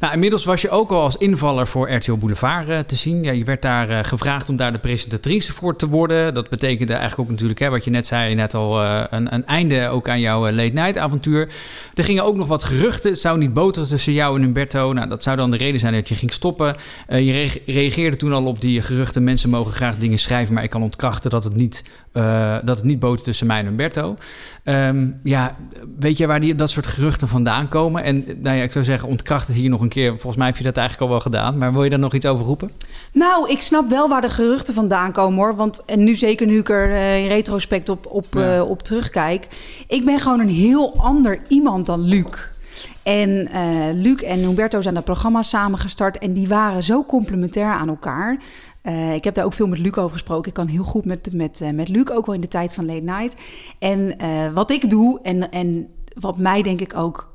Nou, 0.00 0.12
inmiddels 0.12 0.44
was 0.44 0.62
je 0.62 0.70
ook 0.70 0.90
al 0.90 1.00
als 1.00 1.16
invaller 1.16 1.66
voor 1.66 1.92
RTL 1.92 2.12
Boulevard 2.12 2.68
eh, 2.68 2.78
te 2.78 2.94
zien. 2.94 3.22
Ja, 3.22 3.32
je 3.32 3.44
werd 3.44 3.62
daar 3.62 3.88
eh, 3.88 3.98
gevraagd 4.02 4.48
om 4.48 4.56
daar 4.56 4.72
de 4.72 4.78
presentatrice 4.78 5.52
voor 5.52 5.76
te 5.76 5.88
worden. 5.88 6.34
Dat 6.34 6.50
betekende 6.50 6.92
eigenlijk 6.92 7.22
ook 7.22 7.30
natuurlijk, 7.30 7.58
hè, 7.58 7.70
wat 7.70 7.84
je 7.84 7.90
net 7.90 8.06
zei, 8.06 8.34
net 8.34 8.54
al 8.54 8.82
eh, 8.82 9.04
een, 9.10 9.34
een 9.34 9.46
einde 9.46 9.88
ook 9.88 10.08
aan 10.08 10.20
jouw 10.20 10.50
late 10.50 10.72
night 10.72 10.98
avontuur. 10.98 11.48
Er 11.94 12.04
gingen 12.04 12.24
ook 12.24 12.36
nog 12.36 12.46
wat 12.46 12.64
geruchten. 12.64 13.10
Het 13.10 13.20
zou 13.20 13.38
niet 13.38 13.54
boteren 13.54 13.88
tussen 13.88 14.12
jou 14.12 14.36
en 14.36 14.42
Humberto. 14.42 14.92
Nou, 14.92 15.08
dat 15.08 15.22
zou 15.22 15.36
dan 15.36 15.50
de 15.50 15.56
reden 15.56 15.80
zijn 15.80 15.92
dat 15.92 16.08
je 16.08 16.14
ging 16.14 16.32
stoppen. 16.32 16.76
Je 17.08 17.32
re- 17.32 17.72
reageerde 17.72 18.16
toen 18.16 18.32
al 18.32 18.44
op 18.44 18.60
die 18.60 18.82
geruchten. 18.82 19.24
Mensen 19.24 19.50
mogen 19.50 19.72
graag 19.72 19.96
dingen 19.98 20.18
schrijven, 20.18 20.54
maar 20.54 20.62
ik 20.62 20.70
kan 20.70 20.82
ontkrachten 20.82 21.30
dat 21.30 21.44
het 21.44 21.56
niet, 21.56 21.84
eh, 22.14 22.56
dat 22.64 22.76
het 22.76 22.84
niet 22.86 22.98
botert 22.98 23.24
tussen 23.24 23.46
mij 23.46 23.58
en 23.58 23.66
Humberto. 23.66 24.16
Ehm, 24.64 25.06
ja, 25.22 25.56
weet 25.98 26.18
je 26.18 26.26
waar 26.26 26.40
die, 26.40 26.54
dat 26.54 26.70
soort 26.70 26.86
geruchten 26.86 27.28
vandaan 27.28 27.68
komen? 27.68 28.02
En 28.02 28.24
nou 28.36 28.56
ja, 28.56 28.62
ik 28.62 28.72
zou 28.72 28.84
zeggen, 28.84 29.08
ontkracht 29.08 29.46
het 29.46 29.56
hier 29.56 29.70
nog 29.70 29.80
een 29.80 29.88
keer. 29.88 30.10
Volgens 30.10 30.36
mij 30.36 30.46
heb 30.46 30.56
je 30.56 30.64
dat 30.64 30.76
eigenlijk 30.76 31.06
al 31.06 31.16
wel 31.16 31.22
gedaan. 31.24 31.58
Maar 31.58 31.72
wil 31.72 31.84
je 31.84 31.90
daar 31.90 31.98
nog 31.98 32.14
iets 32.14 32.26
over 32.26 32.46
roepen? 32.46 32.70
Nou, 33.12 33.50
ik 33.50 33.60
snap 33.60 33.88
wel 33.88 34.08
waar 34.08 34.20
de 34.20 34.28
geruchten 34.28 34.74
vandaan 34.74 35.12
komen 35.12 35.38
hoor. 35.38 35.56
Want 35.56 35.84
en 35.84 36.04
nu 36.04 36.14
zeker 36.14 36.46
nu 36.46 36.58
ik 36.58 36.68
er 36.68 36.90
eh, 36.90 37.22
in 37.22 37.28
retrospect 37.28 37.88
op, 37.88 38.06
op, 38.06 38.26
Ja. 38.30 38.54
eh, 38.54 38.68
op 38.70 38.82
terugkijk. 38.82 39.46
Ik 39.88 40.04
ben 40.04 40.18
gewoon 40.20 40.40
een 40.40 40.48
heel 40.48 40.94
ander 40.98 41.38
iemand 41.48 41.86
dan 41.86 42.00
Luc. 42.00 42.24
En 43.02 43.48
eh, 43.52 43.62
Luc 43.92 44.20
en 44.20 44.38
Humberto 44.38 44.80
zijn 44.82 44.94
dat 44.94 45.04
programma 45.04 45.42
samengestart. 45.42 46.18
En 46.18 46.32
die 46.32 46.48
waren 46.48 46.82
zo 46.82 47.04
complementair 47.04 47.72
aan 47.72 47.88
elkaar. 47.88 48.38
Eh, 48.84 49.14
ik 49.14 49.24
heb 49.24 49.34
daar 49.34 49.44
ook 49.44 49.52
veel 49.52 49.66
met 49.66 49.78
Luc 49.78 49.96
over 49.96 50.10
gesproken. 50.10 50.48
Ik 50.48 50.54
kan 50.54 50.66
heel 50.66 50.84
goed 50.84 51.04
met, 51.04 51.32
met, 51.32 51.60
eh, 51.60 51.70
met 51.70 51.88
Luc, 51.88 52.10
ook 52.10 52.26
wel 52.26 52.34
in 52.34 52.40
de 52.40 52.48
tijd 52.48 52.74
van 52.74 52.86
Late 52.86 53.00
Night. 53.00 53.36
En 53.78 54.18
eh, 54.18 54.52
wat 54.54 54.70
ik 54.70 54.90
doe 54.90 55.20
en, 55.22 55.50
en 55.50 55.88
wat 56.18 56.38
mij 56.38 56.62
denk 56.62 56.80
ik 56.80 56.96
ook 56.96 57.32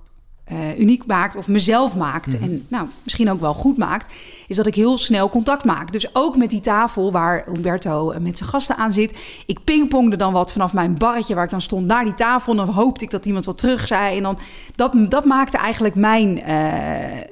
uniek 0.78 1.06
maakt 1.06 1.36
of 1.36 1.48
mezelf 1.48 1.96
maakt 1.96 2.34
Mhm. 2.36 2.44
en 2.44 2.66
nou, 2.68 2.88
misschien 3.04 3.32
ook 3.32 3.40
wel 3.40 3.54
goed 3.54 3.78
maakt, 3.78 4.14
is 4.48 4.56
dat 4.56 4.68
ik 4.68 4.76
heel 4.76 4.98
snel 4.98 5.30
contact 5.30 5.66
maak. 5.66 5.92
Dus 5.92 6.16
ook 6.16 6.38
met 6.38 6.50
die 6.50 6.60
tafel 6.60 7.12
waar 7.12 7.46
Humberto 7.46 8.14
met 8.20 8.38
zijn 8.38 8.50
gasten 8.50 8.76
aan 8.76 8.92
zit. 8.92 9.18
Ik 9.46 9.64
pingpongde 9.64 10.16
dan 10.16 10.34
wat 10.34 10.52
vanaf 10.52 10.74
mijn 10.74 10.98
barretje 10.98 11.36
waar 11.36 11.44
ik 11.44 11.50
dan 11.50 11.62
stond 11.62 11.86
naar 11.86 12.04
die 12.04 12.14
tafel. 12.14 12.52
En 12.52 12.58
dan 12.58 12.70
hoopte 12.70 13.04
ik 13.04 13.12
dat 13.12 13.26
iemand 13.26 13.46
wat 13.46 13.58
terug 13.58 13.88
zei. 13.88 14.18
En 14.18 14.24
dan, 14.24 14.38
dat, 14.76 14.94
dat 15.10 15.26
maakte 15.26 15.58
eigenlijk 15.58 15.96
mijn 15.96 16.44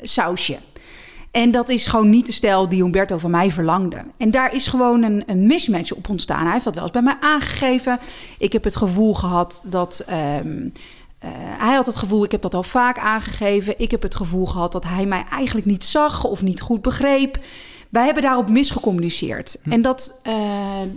sausje. 0.02 0.58
En 1.32 1.52
dat 1.52 1.70
is 1.70 1.88
gewoon 1.88 2.10
niet 2.10 2.26
de 2.26 2.32
stijl 2.32 2.70
die 2.70 2.82
Humberto 2.82 3.18
van 3.18 3.32
mij 3.32 3.52
verlangde. 3.52 4.06
En 4.18 4.32
daar 4.32 4.54
is 4.54 4.68
gewoon 4.68 5.04
een, 5.04 5.24
een 5.26 5.48
mismatch 5.48 5.92
op 5.92 6.10
ontstaan. 6.10 6.44
Hij 6.44 6.52
heeft 6.52 6.64
dat 6.64 6.74
wel 6.74 6.84
eens 6.84 6.92
bij 6.92 7.02
mij 7.02 7.18
aangegeven. 7.20 8.00
Ik 8.38 8.54
heb 8.54 8.64
het 8.64 8.76
gevoel 8.76 9.14
gehad 9.14 9.62
dat. 9.66 10.04
ehm, 10.08 10.70
eh, 11.20 11.30
hij 11.34 11.76
had 11.76 11.86
het 11.86 11.96
gevoel, 11.96 12.24
ik 12.24 12.32
heb 12.32 12.42
dat 12.42 12.54
al 12.54 12.64
vaak 12.64 13.00
aangegeven. 13.00 13.80
Ik 13.80 13.92
heb 13.92 14.02
het 14.02 14.16
gevoel 14.16 14.46
gehad 14.46 14.72
dat 14.72 14.84
hij 14.84 15.06
mij 15.06 15.26
eigenlijk 15.32 15.68
niet 15.68 15.84
zag 15.84 16.24
of 16.24 16.42
niet 16.42 16.62
goed 16.62 16.82
begreep. 16.82 17.40
Wij 17.90 18.06
hebben 18.06 18.24
daarop 18.24 18.50
misgecommuniceerd. 18.50 19.58
En 19.70 19.82
dat, 19.82 20.20
eh, 20.24 20.34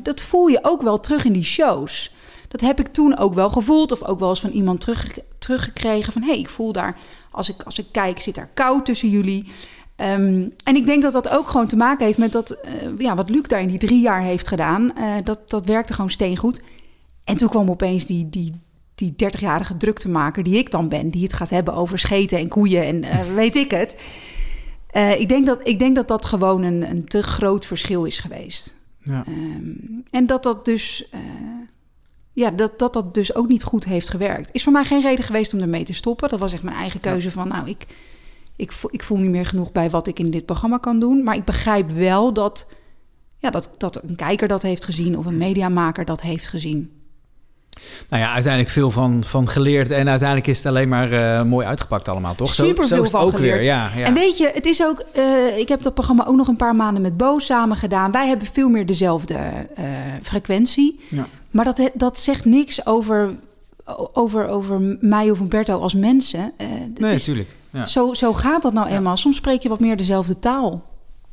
dat 0.03 0.20
voel 0.20 0.47
je 0.47 0.59
ook 0.62 0.83
wel 0.83 1.01
terug 1.01 1.24
in 1.24 1.33
die 1.33 1.45
shows. 1.45 2.12
Dat 2.49 2.61
heb 2.61 2.81
ik 2.81 2.89
toen 2.89 3.16
ook 3.16 3.35
wel 3.35 3.51
gevoeld. 3.51 3.93
Of 3.93 4.03
ook 4.03 4.18
wel 4.18 4.28
eens 4.28 4.41
van 4.41 4.51
iemand 4.51 4.81
terug, 4.81 5.18
teruggekregen. 5.39 6.12
Van 6.12 6.22
hé, 6.22 6.28
hey, 6.28 6.39
ik 6.39 6.49
voel 6.49 6.72
daar, 6.72 6.99
als 7.31 7.49
ik, 7.49 7.62
als 7.62 7.78
ik 7.78 7.87
kijk, 7.93 8.20
zit 8.20 8.35
daar 8.35 8.51
koud 8.55 8.85
tussen 8.85 9.09
jullie. 9.09 9.53
Ehm, 10.01 10.48
en 10.64 10.76
ik 10.76 10.86
denk 10.86 11.03
dat 11.03 11.12
dat 11.12 11.28
ook 11.28 11.48
gewoon 11.48 11.66
te 11.66 11.76
maken 11.76 12.07
heeft 12.07 12.18
met 12.18 12.32
dat, 12.32 12.51
eh, 12.51 12.72
ja, 12.98 13.14
wat 13.14 13.30
Luc 13.30 13.42
daar 13.42 13.61
in 13.61 13.68
die 13.68 13.78
drie 13.78 14.01
jaar 14.01 14.22
heeft 14.22 14.48
gedaan. 14.48 14.96
eh, 14.96 15.14
dat, 15.24 15.51
dat 15.51 15.66
werkte 15.66 15.92
gewoon 15.92 16.11
steengoed. 16.11 16.62
En 17.24 17.36
toen 17.36 17.48
kwam 17.48 17.70
opeens 17.70 18.07
die, 18.07 18.28
die, 18.28 18.53
die 18.94 19.14
30-jarige 19.16 19.76
druktemaker 19.76 20.42
die 20.42 20.59
ik 20.59 20.70
dan 20.70 20.88
ben, 20.88 21.11
die 21.11 21.22
het 21.22 21.32
gaat 21.32 21.51
hebben 21.51 21.74
over 21.74 21.98
scheten 21.98 22.38
en 22.38 22.48
koeien 22.48 22.84
en 22.84 23.05
eh, 23.05 23.34
weet 23.34 23.57
ik 23.57 23.70
het. 23.70 23.96
Ik, 25.18 25.28
denk 25.28 25.46
dat, 25.46 25.61
ik 25.62 25.78
denk 25.78 25.94
dat 25.94 26.09
dat 26.09 26.24
gewoon 26.24 26.62
een, 26.62 26.90
een 26.90 27.05
te 27.05 27.22
groot 27.22 27.66
verschil 27.66 28.05
is 28.05 28.18
geweest. 28.18 28.76
Ja. 29.03 29.24
Ehm, 29.26 29.70
en 30.11 30.26
dat 30.26 30.42
dat 30.42 30.64
dus. 30.64 31.09
ja, 32.32 32.51
dat, 32.51 32.78
dat 32.78 32.92
dat 32.92 33.14
dus 33.14 33.34
ook 33.34 33.48
niet 33.48 33.62
goed 33.62 33.84
heeft 33.84 34.11
gewerkt. 34.11 34.48
Is 34.53 34.62
voor 34.62 34.72
mij 34.72 34.84
geen 34.84 35.03
reden 35.03 35.24
geweest 35.24 35.55
om 35.55 35.61
ermee 35.61 35.84
te 35.84 35.94
stoppen. 35.94 36.28
Dat 36.28 36.38
was 36.38 36.53
echt 36.53 36.62
mijn 36.62 36.76
eigen 36.76 37.01
keuze 37.01 37.30
van, 37.30 37.48
nou, 37.48 37.68
ik, 37.68 37.86
ik, 38.61 38.72
voel, 38.72 38.90
ik 38.92 39.02
voel 39.02 39.18
niet 39.18 39.30
meer 39.30 39.46
genoeg 39.46 39.72
bij 39.72 39.90
wat 39.90 40.06
ik 40.06 40.18
in 40.18 40.30
dit 40.30 40.46
programma 40.46 40.78
kan 40.78 41.00
doen. 41.00 41.22
Maar 41.22 41.34
ik 41.34 41.44
begrijp 41.44 41.90
wel 41.90 42.32
dat, 42.32 42.68
ja, 43.38 43.50
dat, 43.50 43.74
dat 43.78 44.02
een 44.02 44.16
kijker 44.16 44.48
dat 44.48 44.62
heeft 44.62 44.84
gezien 44.84 45.18
of 45.18 45.26
een 45.26 45.36
mediamaker 45.36 46.04
dat 46.04 46.20
heeft 46.20 46.48
gezien. 46.48 46.90
Nou 48.08 48.22
ja, 48.22 48.32
uiteindelijk 48.32 48.72
veel 48.72 48.90
van, 48.90 49.24
van 49.24 49.48
geleerd. 49.48 49.90
En 49.90 50.08
uiteindelijk 50.08 50.48
is 50.48 50.56
het 50.56 50.66
alleen 50.66 50.88
maar 50.88 51.12
eh, 51.12 51.42
mooi 51.44 51.66
uitgepakt 51.66 52.08
allemaal, 52.08 52.34
toch? 52.34 52.48
Super 52.48 52.86
veel 52.86 53.04
van 53.04 53.20
ook 53.20 53.30
geleerd. 53.30 53.54
weer. 53.54 53.64
Ja, 53.64 53.90
ja. 53.96 54.04
En 54.04 54.14
weet 54.14 54.38
je, 54.38 54.50
het 54.54 54.66
is 54.66 54.82
ook. 54.84 55.04
eh, 55.12 55.58
ik 55.58 55.68
heb 55.68 55.82
dat 55.82 55.94
programma 55.94 56.26
ook 56.26 56.36
nog 56.36 56.48
een 56.48 56.56
paar 56.56 56.76
maanden 56.76 57.02
met 57.02 57.16
Bo 57.16 57.38
samen 57.38 57.76
gedaan. 57.76 58.11
Wij 58.12 58.28
hebben 58.28 58.46
veel 58.46 58.68
meer 58.68 58.86
dezelfde 58.86 59.34
eh, 59.34 59.84
frequentie. 60.22 61.00
Ja. 61.08 61.26
Maar 61.50 61.64
dat, 61.64 61.90
dat 61.94 62.18
zegt 62.18 62.44
niks 62.44 62.86
over, 62.86 63.34
over, 64.12 64.49
over 64.49 64.97
mij 65.01 65.30
of 65.30 65.38
Humberto 65.38 65.80
als 65.80 65.95
mensen. 65.95 66.53
Eh, 66.57 66.66
het 66.68 66.99
nee, 66.99 67.12
natuurlijk. 67.12 67.49
Ja. 67.70 67.84
Zo, 67.84 68.14
zo 68.14 68.32
gaat 68.32 68.62
dat 68.62 68.72
nou 68.72 68.88
eenmaal. 68.88 69.16
Soms 69.16 69.36
spreek 69.36 69.62
je 69.62 69.68
wat 69.68 69.80
meer 69.80 69.97
dezelfde 69.97 70.38
taal. 70.38 70.84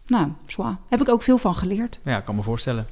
Nou, 0.07 0.31
zwaar. 0.45 0.77
Heb 0.89 1.01
ik 1.01 1.09
ook 1.09 1.23
veel 1.23 1.37
van 1.37 1.55
geleerd. 1.55 1.99
ja, 2.03 2.17
ik 2.17 2.25
kan 2.25 2.35
me 2.35 2.41
voorstellen. 2.41 2.87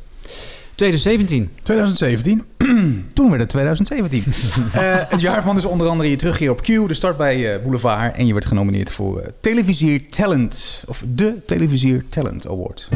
2017. 0.75 1.49
2017. 1.63 2.43
Toen 3.13 3.29
werd 3.29 3.41
het 3.41 3.49
2017. 3.49 4.23
Eh, 4.73 4.95
het 5.07 5.21
jaar 5.21 5.43
van 5.43 5.55
dus 5.55 5.65
onder 5.65 5.87
andere 5.87 6.09
je 6.09 6.15
terugkeer 6.15 6.51
op 6.51 6.61
Q, 6.61 6.65
de 6.65 6.93
start 6.93 7.17
bij 7.17 7.53
eh, 7.53 7.61
Boulevard. 7.61 8.15
En 8.15 8.27
je 8.27 8.33
werd 8.33 8.45
genomineerd 8.45 8.91
voor 8.91 9.33
Televisier 9.41 10.09
Talent. 10.09 10.83
Of 10.87 11.03
de 11.07 11.45
Televisier 11.45 12.05
Talent 12.09 12.47
Award. 12.47 12.89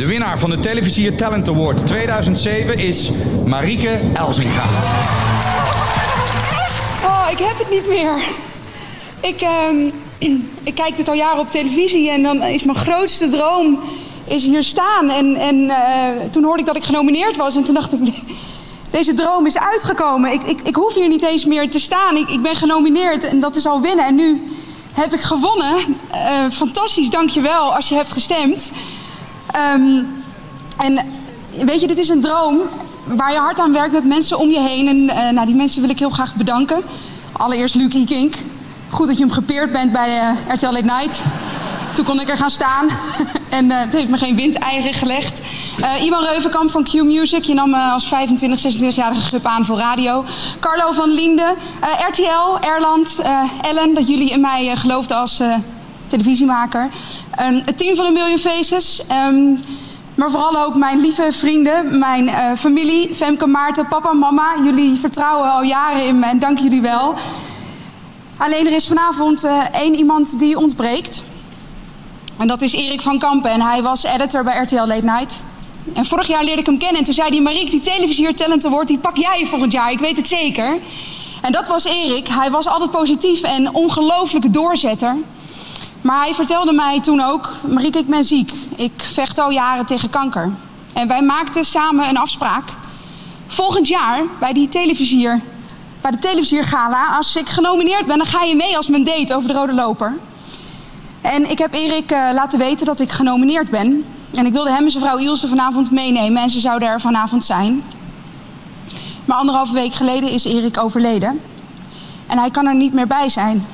De 0.00 0.06
winnaar 0.06 0.38
van 0.38 0.50
de 0.50 0.60
Televisier 0.60 1.16
Talent 1.16 1.48
Award 1.48 1.86
2007 1.86 2.78
is 2.78 3.10
Marieke 3.46 4.00
Elzinga. 4.14 4.64
Oh, 7.04 7.26
ik 7.30 7.38
heb 7.38 7.58
het 7.58 7.70
niet 7.70 7.88
meer. 7.88 8.10
Ik, 9.20 9.40
ehm, 9.40 9.90
ik 10.70 10.74
kijk 10.74 10.96
dit 10.96 11.08
al 11.08 11.14
jaren 11.14 11.38
op 11.40 11.50
televisie 11.50 12.10
en 12.10 12.22
dan 12.22 12.42
is 12.42 12.64
mijn 12.64 12.78
grootste 12.78 13.28
droom 13.28 13.80
is 14.24 14.44
hier 14.44 14.64
staan. 14.64 15.10
En, 15.10 15.36
en 15.36 15.70
eh, 15.70 16.30
toen 16.30 16.44
hoorde 16.44 16.60
ik 16.60 16.66
dat 16.66 16.76
ik 16.76 16.84
genomineerd 16.84 17.36
was 17.36 17.56
en 17.56 17.64
toen 17.64 17.74
dacht 17.74 17.92
ik, 17.92 18.00
deze 18.90 19.14
droom 19.14 19.46
is 19.46 19.58
uitgekomen. 19.58 20.32
Ik, 20.32 20.42
ik, 20.42 20.60
ik 20.60 20.74
hoef 20.74 20.94
hier 20.94 21.08
niet 21.08 21.22
eens 21.22 21.44
meer 21.44 21.70
te 21.70 21.78
staan. 21.78 22.16
Ik, 22.16 22.28
ik 22.28 22.42
ben 22.42 22.54
genomineerd 22.54 23.24
en 23.24 23.40
dat 23.40 23.56
is 23.56 23.66
al 23.66 23.80
winnen. 23.80 24.06
En 24.06 24.14
nu 24.14 24.42
heb 24.92 25.12
ik 25.12 25.20
gewonnen. 25.20 25.76
Eh, 26.10 26.44
fantastisch, 26.52 27.10
dankjewel 27.10 27.74
als 27.74 27.88
je 27.88 27.94
hebt 27.94 28.12
gestemd. 28.12 28.72
Ehm, 29.52 30.02
en 30.76 31.06
weet 31.64 31.80
je, 31.80 31.86
dit 31.86 31.98
is 31.98 32.08
een 32.08 32.20
droom 32.20 32.58
waar 33.04 33.32
je 33.32 33.38
hard 33.38 33.60
aan 33.60 33.72
werkt 33.72 33.92
met 33.92 34.04
mensen 34.04 34.38
om 34.38 34.50
je 34.50 34.60
heen. 34.60 34.88
En 34.88 35.10
eh, 35.10 35.32
nou, 35.32 35.46
die 35.46 35.54
mensen 35.56 35.80
wil 35.80 35.90
ik 35.90 35.98
heel 35.98 36.10
graag 36.10 36.34
bedanken. 36.34 36.82
Allereerst 37.32 37.74
Luc 37.74 37.94
Ikink. 37.94 38.34
Goed 38.90 39.06
dat 39.06 39.18
je 39.18 39.24
hem 39.24 39.32
gepeerd 39.32 39.72
bent 39.72 39.92
bij 39.92 40.18
eh, 40.18 40.54
RTL 40.54 40.66
Late 40.72 40.84
Night. 40.84 41.22
Toen 41.94 42.04
kon 42.04 42.20
ik 42.20 42.28
er 42.28 42.36
gaan 42.36 42.50
staan. 42.50 42.88
en 43.48 43.70
eh, 43.70 43.78
het 43.80 43.92
heeft 43.92 44.08
me 44.08 44.18
geen 44.18 44.36
windeieren 44.36 44.92
gelegd. 44.94 45.42
Eh 45.80 46.04
Iwan 46.04 46.24
Reuvenkamp 46.24 46.70
van 46.70 46.84
Q 46.84 46.92
Music. 46.92 47.44
Je 47.44 47.54
nam 47.54 47.70
me 47.70 47.76
als 47.76 48.08
25, 48.08 48.74
26-jarige 48.74 49.20
gup 49.20 49.46
aan 49.46 49.64
voor 49.64 49.78
radio. 49.78 50.24
Carlo 50.60 50.92
van 50.92 51.10
Liende. 51.10 51.54
eh, 51.80 52.08
RTL, 52.08 52.66
Erland, 52.66 53.22
Ellen. 53.62 53.94
Dat 53.94 54.08
jullie 54.08 54.30
in 54.30 54.40
mij 54.40 54.76
geloofden 54.76 55.16
als 55.16 55.40
televisiemaker. 56.10 56.88
Een- 57.36 57.62
het 57.64 57.76
team 57.78 57.96
van 57.96 58.06
A 58.06 58.10
Million 58.10 58.38
Faces. 58.38 59.06
Ehm, 59.06 59.52
maar 60.14 60.30
vooral 60.30 60.64
ook 60.64 60.74
mijn 60.74 61.00
lieve 61.00 61.28
vrienden, 61.32 61.98
mijn 61.98 62.28
eh, 62.28 62.50
familie, 62.56 63.14
Femke, 63.14 63.46
Maarten, 63.46 63.88
papa, 63.88 64.12
mama. 64.12 64.46
Jullie 64.64 64.98
vertrouwen 65.00 65.52
al 65.52 65.62
jaren 65.62 66.06
in 66.06 66.18
me 66.18 66.26
en 66.26 66.38
dank 66.38 66.58
jullie 66.58 66.80
wel. 66.80 67.14
Alleen 68.36 68.66
er 68.66 68.72
is 68.72 68.86
vanavond 68.88 69.44
eh, 69.44 69.58
één 69.72 69.94
iemand 69.94 70.38
die 70.38 70.58
ontbreekt. 70.58 71.22
En 72.38 72.46
dat 72.48 72.62
is 72.62 72.72
Erik 72.74 73.00
van 73.00 73.18
Kampen. 73.18 73.50
En 73.50 73.60
hij 73.60 73.82
was 73.82 74.04
editor 74.04 74.44
bij 74.44 74.56
RTL 74.62 74.76
Late 74.86 75.04
Night. 75.04 75.44
En 75.94 76.04
vorig 76.06 76.26
jaar 76.28 76.44
leerde 76.44 76.60
ik 76.60 76.66
hem 76.66 76.78
kennen. 76.78 76.98
En 76.98 77.04
toen 77.04 77.14
zei 77.14 77.28
hij, 77.28 77.40
Mariek, 77.40 77.70
die 77.70 77.80
televisier 77.80 78.34
talent 78.36 78.64
award, 78.66 78.86
die 78.88 78.98
pak 78.98 79.16
jij 79.16 79.46
volgend 79.46 79.72
jaar. 79.72 79.90
Ik 79.90 79.98
weet 79.98 80.16
het 80.16 80.28
zeker. 80.28 80.78
En 81.40 81.52
dat 81.52 81.66
was 81.66 81.84
Erik. 81.84 82.28
Hij 82.28 82.50
was 82.50 82.66
altijd 82.66 82.90
positief 82.90 83.42
en 83.42 83.74
ongelooflijke 83.74 84.50
doorzetter. 84.50 85.16
Maar 86.00 86.20
hij 86.20 86.34
vertelde 86.34 86.72
mij 86.72 87.00
toen 87.00 87.20
ook, 87.20 87.52
Marieke, 87.68 87.98
ik 87.98 88.06
ben 88.06 88.24
ziek. 88.24 88.52
Ik 88.76 88.92
vecht 89.12 89.38
al 89.38 89.50
jaren 89.50 89.86
tegen 89.86 90.10
kanker. 90.10 90.52
En 90.92 91.08
wij 91.08 91.22
maakten 91.22 91.64
samen 91.64 92.08
een 92.08 92.16
afspraak. 92.16 92.64
Volgend 93.46 93.88
jaar 93.88 94.22
bij 94.38 94.52
die 94.52 94.68
televisier, 94.68 95.40
bij 96.00 96.10
de 96.10 96.18
televisiergala, 96.18 97.16
als 97.16 97.36
ik 97.36 97.48
genomineerd 97.48 98.06
ben, 98.06 98.18
dan 98.18 98.26
ga 98.26 98.42
je 98.42 98.56
mee 98.56 98.76
als 98.76 98.88
mijn 98.88 99.04
date 99.04 99.34
over 99.34 99.48
de 99.48 99.54
rode 99.54 99.72
loper. 99.74 100.16
En 101.20 101.50
ik 101.50 101.58
heb 101.58 101.74
Erik 101.74 102.10
eh, 102.10 102.28
laten 102.32 102.58
weten 102.58 102.86
dat 102.86 103.00
ik 103.00 103.10
genomineerd 103.10 103.70
ben. 103.70 104.04
En 104.34 104.46
ik 104.46 104.52
wilde 104.52 104.70
hem 104.70 104.84
en 104.84 104.90
zijn 104.90 105.04
vrouw 105.04 105.16
Ilse 105.16 105.48
vanavond 105.48 105.90
meenemen 105.90 106.42
en 106.42 106.50
ze 106.50 106.58
zouden 106.58 106.88
er 106.88 107.00
vanavond 107.00 107.44
zijn. 107.44 107.82
Maar 109.24 109.36
anderhalve 109.36 109.72
week 109.72 109.92
geleden 109.92 110.30
is 110.30 110.44
Erik 110.44 110.78
overleden. 110.78 111.40
En 112.26 112.38
hij 112.38 112.50
kan 112.50 112.66
er 112.66 112.74
niet 112.74 112.92
meer 112.92 113.06
bij 113.06 113.28
zijn. 113.28 113.66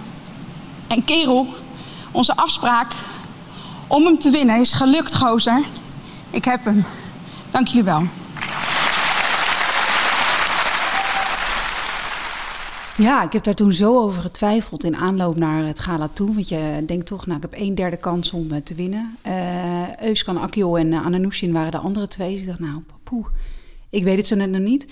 En 0.87 1.05
kerel, 1.05 1.47
onze 2.17 2.37
afspraak 2.37 2.95
om 3.87 4.05
hem 4.05 4.19
te 4.19 4.31
winnen 4.31 4.61
is 4.61 4.73
gelukt, 4.73 5.17
gozer. 5.17 5.65
Ik 6.31 6.45
heb 6.45 6.65
hem. 6.65 6.85
Dank 7.51 7.67
jullie 7.67 7.85
wel. 7.85 8.03
Ja, 12.97 13.23
ik 13.23 13.33
heb 13.33 13.45
daar 13.45 13.55
toen 13.55 13.73
zo 13.73 13.99
over 13.99 14.23
getwijfeld 14.23 14.85
in 14.85 14.97
aanloop 14.97 15.37
naar 15.37 15.67
het 15.67 15.79
gala 15.79 16.09
toe. 16.13 16.35
Want 16.35 16.49
je 16.49 16.83
denkt 16.87 17.07
toch, 17.07 17.27
nou, 17.27 17.37
ik 17.43 17.51
heb 17.51 17.61
een 17.61 17.75
derde 17.75 17.97
kans 17.97 18.33
om 18.33 18.53
eh, 18.53 18.61
te 18.61 18.75
winnen. 18.75 19.17
Eh 19.23 20.01
Euskan 20.01 20.39
Akio 20.39 20.77
en 20.77 20.93
uh, 20.93 21.07
Ananushin 21.07 21.53
waren 21.53 21.71
de 21.71 21.79
andere 21.79 22.09
twee. 22.09 22.33
Dus 22.33 22.41
ik 22.41 22.47
dacht, 22.47 22.61
nou, 22.61 22.83
poeh, 23.03 23.27
ik 23.91 24.05
weet 24.05 24.17
het 24.17 24.27
zo 24.27 24.35
net 24.35 24.51
nog 24.51 24.61
niet. 24.61 24.87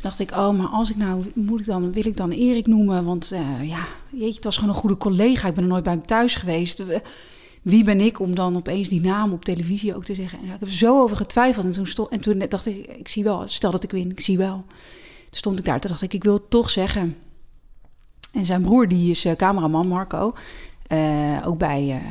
Toen 0.00 0.10
dacht 0.10 0.20
ik, 0.20 0.30
oh, 0.30 0.58
maar 0.58 0.66
als 0.66 0.90
ik 0.90 0.96
nou, 0.96 1.24
moet 1.34 1.60
ik 1.60 1.66
dan, 1.66 1.92
wil 1.92 2.06
ik 2.06 2.16
dan 2.16 2.30
Erik 2.30 2.66
noemen? 2.66 3.04
Want 3.04 3.32
eh, 3.32 3.68
ja, 3.68 3.86
jeetje, 4.10 4.34
het 4.34 4.44
was 4.44 4.56
gewoon 4.56 4.74
een 4.74 4.80
goede 4.80 4.96
collega. 4.96 5.48
Ik 5.48 5.54
ben 5.54 5.62
er 5.62 5.68
nooit 5.70 5.82
bij 5.82 5.92
hem 5.92 6.06
thuis 6.06 6.34
geweest. 6.34 6.80
Eh, 6.80 6.98
Wie 7.62 7.84
ben 7.84 8.00
ik 8.00 8.20
om 8.20 8.34
dan 8.34 8.56
opeens 8.56 8.88
die 8.88 9.00
naam 9.00 9.32
op 9.32 9.44
televisie 9.44 9.94
ook 9.94 10.04
te 10.04 10.14
zeggen? 10.14 10.38
En 10.38 10.44
ik 10.44 10.50
heb 10.50 10.60
er 10.60 10.70
zo 10.70 11.02
over 11.02 11.16
getwijfeld. 11.16 11.64
En 11.64 11.72
toen, 11.72 11.86
stond, 11.86 12.08
en 12.08 12.20
toen 12.20 12.44
dacht 12.48 12.66
ik, 12.66 12.86
ik 12.86 13.08
zie 13.08 13.24
wel, 13.24 13.42
stel 13.46 13.70
dat 13.70 13.84
ik 13.84 13.90
win, 13.90 14.10
ik 14.10 14.20
zie 14.20 14.38
wel. 14.38 14.64
Toen 14.66 15.38
stond 15.38 15.58
ik 15.58 15.64
daar, 15.64 15.80
toen 15.80 15.90
dacht 15.90 16.02
ik, 16.02 16.12
ik 16.12 16.24
wil 16.24 16.34
het 16.34 16.50
toch 16.50 16.70
zeggen. 16.70 17.16
En 18.32 18.44
zijn 18.44 18.62
broer, 18.62 18.88
die 18.88 19.10
is 19.10 19.24
uh, 19.24 19.32
cameraman, 19.32 19.88
Marco. 19.88 20.32
Ook 21.44 21.58
bij, 21.58 22.02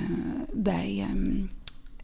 bij 0.53 1.07
um, 1.11 1.49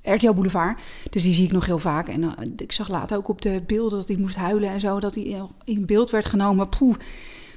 RTL 0.03 0.33
Boulevard. 0.33 0.79
Dus 1.09 1.23
die 1.23 1.33
zie 1.33 1.45
ik 1.45 1.51
nog 1.51 1.65
heel 1.65 1.79
vaak. 1.79 2.07
En 2.09 2.21
uh, 2.21 2.29
ik 2.57 2.71
zag 2.71 2.89
later 2.89 3.17
ook 3.17 3.27
op 3.27 3.41
de 3.41 3.63
beelden 3.67 3.99
dat 3.99 4.07
hij 4.07 4.17
moest 4.17 4.35
huilen 4.35 4.69
en 4.69 4.79
zo. 4.79 4.99
Dat 4.99 5.15
hij 5.15 5.41
in 5.63 5.85
beeld 5.85 6.09
werd 6.09 6.25
genomen. 6.25 6.69
Poeh. 6.69 6.95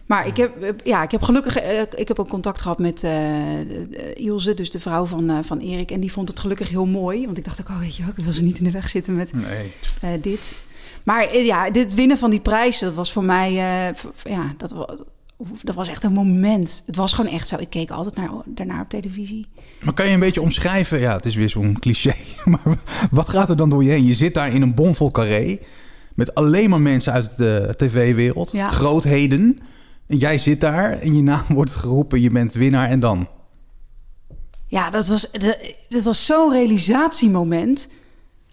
Maar 0.07 0.27
ik 0.27 0.37
heb, 0.37 0.81
ja, 0.85 1.03
ik 1.03 1.11
heb 1.11 1.23
gelukkig 1.23 1.63
ik 1.95 2.09
heb 2.09 2.19
ook 2.19 2.29
contact 2.29 2.61
gehad 2.61 2.79
met 2.79 3.03
uh, 3.03 4.15
Ilse, 4.15 4.55
dus 4.55 4.71
de 4.71 4.81
vrouw 4.81 5.07
van, 5.07 5.31
uh, 5.31 5.39
van 5.43 5.59
Erik. 5.59 5.91
En 5.91 6.01
die 6.01 6.13
vond 6.13 6.29
het 6.29 6.41
gelukkig 6.41 6.69
heel 6.69 6.87
mooi. 6.87 7.25
Want 7.25 7.39
ik 7.39 7.45
dacht 7.45 7.61
ook, 7.61 7.69
oh 7.69 7.79
weet 7.79 7.97
je 7.97 8.03
ook, 8.09 8.19
ik 8.19 8.25
wil 8.25 8.33
ze 8.33 8.43
niet 8.43 8.59
in 8.59 8.65
de 8.65 8.71
weg 8.71 8.89
zitten 8.89 9.15
met 9.15 9.33
nee. 9.33 10.21
dit. 10.21 10.59
Maar 11.03 11.37
ja, 11.37 11.71
dit 11.71 11.95
winnen 11.95 12.19
van 12.19 12.31
die 12.31 12.41
prijs, 12.41 12.79
dat 12.79 12.95
was 12.95 13.13
voor 13.13 13.25
mij, 13.25 13.53
ja, 14.25 14.55
dat, 14.57 14.75
dat 15.63 15.75
was 15.75 15.89
echt 15.89 16.05
een 16.05 16.13
moment. 16.13 16.83
Het 16.87 16.97
was 16.97 17.13
gewoon 17.13 17.33
echt 17.33 17.49
zo. 17.49 17.57
Ik 17.59 17.71
keek 17.71 17.91
altijd 17.91 18.17
naar, 18.17 18.31
daarnaar 18.47 18.81
op 18.81 18.89
televisie. 18.89 19.47
Maar 19.81 19.95
kan 19.95 20.07
je 20.07 20.13
een 20.13 20.21
beetje 20.21 20.43
omschrijven? 20.43 21.01
Ja, 21.01 21.17
het 21.17 21.27
is 21.27 21.35
weer 21.35 21.51
zo'n 21.51 21.79
cliché. 21.79 22.15
Maar 22.45 22.79
wat 23.11 23.29
gaat 23.29 23.51
er 23.51 23.57
dan 23.57 23.71
door 23.71 23.85
je 23.85 23.91
heen? 23.91 24.07
Je 24.07 24.15
zit 24.15 24.35
daar 24.35 24.53
in 24.53 24.63
een 24.63 24.75
bomvol 24.75 25.11
carré. 25.11 25.59
Met 26.15 26.35
alleen 26.35 26.71
maar 26.71 26.81
mensen 26.81 27.13
uit 27.13 27.37
de 27.37 27.73
tv-wereld. 27.77 28.53
Ja. 28.53 28.69
Grootheden. 28.69 29.59
En 30.07 30.17
jij 30.17 30.39
zit 30.39 30.61
daar 30.61 31.01
en 31.01 31.17
je 31.17 31.23
naam 31.23 31.45
wordt 31.55 31.75
geroepen. 31.75 32.21
Je 32.21 32.31
bent 32.31 32.53
winnaar 32.53 32.89
en 32.89 33.01
dan? 33.01 33.29
Ja, 34.67 34.91
dat 34.91 35.07
was, 35.07 35.31
dat 35.89 36.03
was 36.03 36.27
zo'n 36.27 36.53
realisatiemoment. 36.53 37.89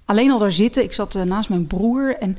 Alleen 0.06 0.32
al 0.32 0.40
daar 0.40 0.52
zitten. 0.52 0.84
Ik 0.84 0.94
zat 0.94 1.16
uh, 1.16 1.24
naast 1.24 1.50
mijn 1.50 1.68
broer 1.68 2.18
en 2.18 2.38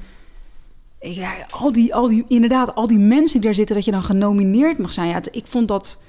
ja, 1.13 1.33
al 1.51 1.73
die, 1.73 1.95
al 1.95 2.07
die, 2.07 2.25
inderdaad, 2.29 2.75
al 2.75 2.87
die 2.87 2.99
mensen 2.99 3.33
die 3.33 3.41
daar 3.41 3.55
zitten, 3.55 3.75
dat 3.75 3.85
je 3.85 3.91
dan 3.91 4.03
genomineerd 4.03 4.79
mag 4.79 4.93
zijn. 4.93 5.09
Ja, 5.09 5.21
ik 5.31 5.47
vond 5.47 5.69
dat 5.69 6.03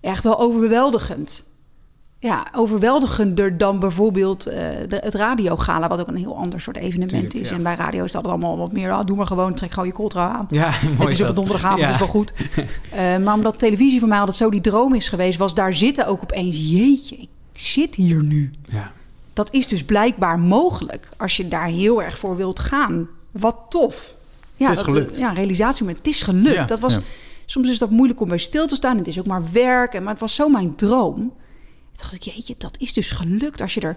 echt 0.00 0.22
wel 0.22 0.40
overweldigend. 0.40 1.46
Ja, 2.20 2.46
overweldigender 2.54 3.58
dan 3.58 3.78
bijvoorbeeld 3.78 4.48
uh, 4.48 4.54
de, 4.88 4.96
het 4.96 5.14
radiogala, 5.14 5.88
wat 5.88 6.00
ook 6.00 6.08
een 6.08 6.16
heel 6.16 6.36
ander 6.36 6.60
soort 6.60 6.76
evenement 6.76 7.10
Tuurlijk, 7.10 7.34
is. 7.34 7.48
Ja. 7.48 7.56
En 7.56 7.62
bij 7.62 7.74
radio 7.74 8.04
is 8.04 8.12
dat 8.12 8.26
allemaal 8.26 8.58
wat 8.58 8.72
meer, 8.72 8.92
oh, 8.92 9.04
doe 9.04 9.16
maar 9.16 9.26
gewoon, 9.26 9.54
trek 9.54 9.70
gewoon 9.70 9.88
je 9.88 9.94
coltra 9.94 10.28
aan. 10.28 10.46
Ja, 10.50 10.70
het 10.98 11.10
is 11.10 11.22
op 11.22 11.28
een 11.28 11.34
donderdagavond, 11.34 11.80
ja. 11.80 11.90
is 11.90 11.98
wel 11.98 12.08
goed. 12.08 12.32
uh, 12.94 13.16
maar 13.24 13.34
omdat 13.34 13.58
televisie 13.58 13.98
voor 13.98 14.08
mij 14.08 14.18
altijd 14.18 14.36
zo 14.36 14.50
die 14.50 14.60
droom 14.60 14.94
is 14.94 15.08
geweest, 15.08 15.38
was 15.38 15.54
daar 15.54 15.74
zitten 15.74 16.06
ook 16.06 16.22
opeens, 16.22 16.56
jeetje, 16.70 17.16
ik 17.16 17.28
zit 17.52 17.94
hier 17.94 18.22
nu. 18.22 18.50
Ja. 18.64 18.92
Dat 19.32 19.52
is 19.52 19.66
dus 19.66 19.84
blijkbaar 19.84 20.38
mogelijk 20.38 21.08
als 21.16 21.36
je 21.36 21.48
daar 21.48 21.68
heel 21.68 22.02
erg 22.02 22.18
voor 22.18 22.36
wilt 22.36 22.58
gaan. 22.58 23.08
Wat 23.30 23.56
tof. 23.68 24.16
Ja, 24.58 24.68
het 24.68 24.78
is 24.78 24.84
dat, 24.84 24.94
gelukt. 24.94 25.16
Ja, 25.16 25.32
realisatie, 25.32 25.84
maar 25.84 25.94
het 25.94 26.06
is 26.06 26.22
gelukt. 26.22 26.54
Ja, 26.54 26.64
dat 26.64 26.80
was 26.80 26.94
ja. 26.94 27.00
soms 27.46 27.68
is 27.68 27.78
dat 27.78 27.90
moeilijk 27.90 28.20
om 28.20 28.28
bij 28.28 28.38
stil 28.38 28.66
te 28.66 28.74
staan. 28.74 28.96
Het 28.96 29.08
is 29.08 29.18
ook 29.18 29.26
maar 29.26 29.52
werk. 29.52 29.94
En, 29.94 30.02
maar 30.02 30.12
het 30.12 30.20
was 30.20 30.34
zo 30.34 30.48
mijn 30.48 30.76
droom. 30.76 31.14
Toen 31.14 31.32
dacht 31.96 32.14
ik, 32.14 32.22
jeetje, 32.22 32.54
dat 32.58 32.76
is 32.78 32.92
dus 32.92 33.10
gelukt. 33.10 33.60
Als 33.60 33.74
je 33.74 33.80
er, 33.80 33.96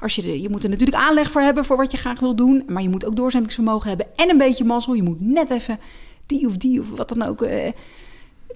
als 0.00 0.14
je, 0.14 0.22
er, 0.22 0.36
je 0.36 0.48
moet 0.48 0.64
er 0.64 0.70
natuurlijk 0.70 0.98
aanleg 0.98 1.30
voor 1.30 1.40
hebben 1.40 1.64
voor 1.64 1.76
wat 1.76 1.90
je 1.90 1.96
graag 1.96 2.20
wil 2.20 2.36
doen. 2.36 2.64
Maar 2.66 2.82
je 2.82 2.88
moet 2.88 3.04
ook 3.04 3.16
doorzettingsvermogen 3.16 3.88
hebben 3.88 4.06
en 4.16 4.30
een 4.30 4.38
beetje 4.38 4.64
mazzel. 4.64 4.94
Je 4.94 5.02
moet 5.02 5.20
net 5.20 5.50
even 5.50 5.78
die 6.26 6.46
of 6.46 6.56
die 6.56 6.80
of 6.80 6.90
wat 6.90 7.08
dan 7.08 7.22
ook 7.22 7.42
eh, 7.42 7.72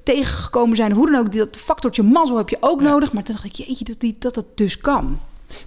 tegengekomen 0.05 0.77
zijn. 0.77 0.93
Hoe 0.93 1.11
dan 1.11 1.21
ook, 1.21 1.33
dat 1.33 1.57
factortje 1.57 2.03
mazzel 2.03 2.37
heb 2.37 2.49
je 2.49 2.57
ook 2.61 2.81
nodig. 2.81 3.13
Maar 3.13 3.23
toen 3.23 3.35
dacht 3.35 3.47
ik, 3.47 3.53
jeetje, 3.53 3.85
dat, 3.85 4.01
die, 4.01 4.17
dat 4.19 4.37
het 4.37 4.47
dus 4.55 4.79
kan. 4.79 5.19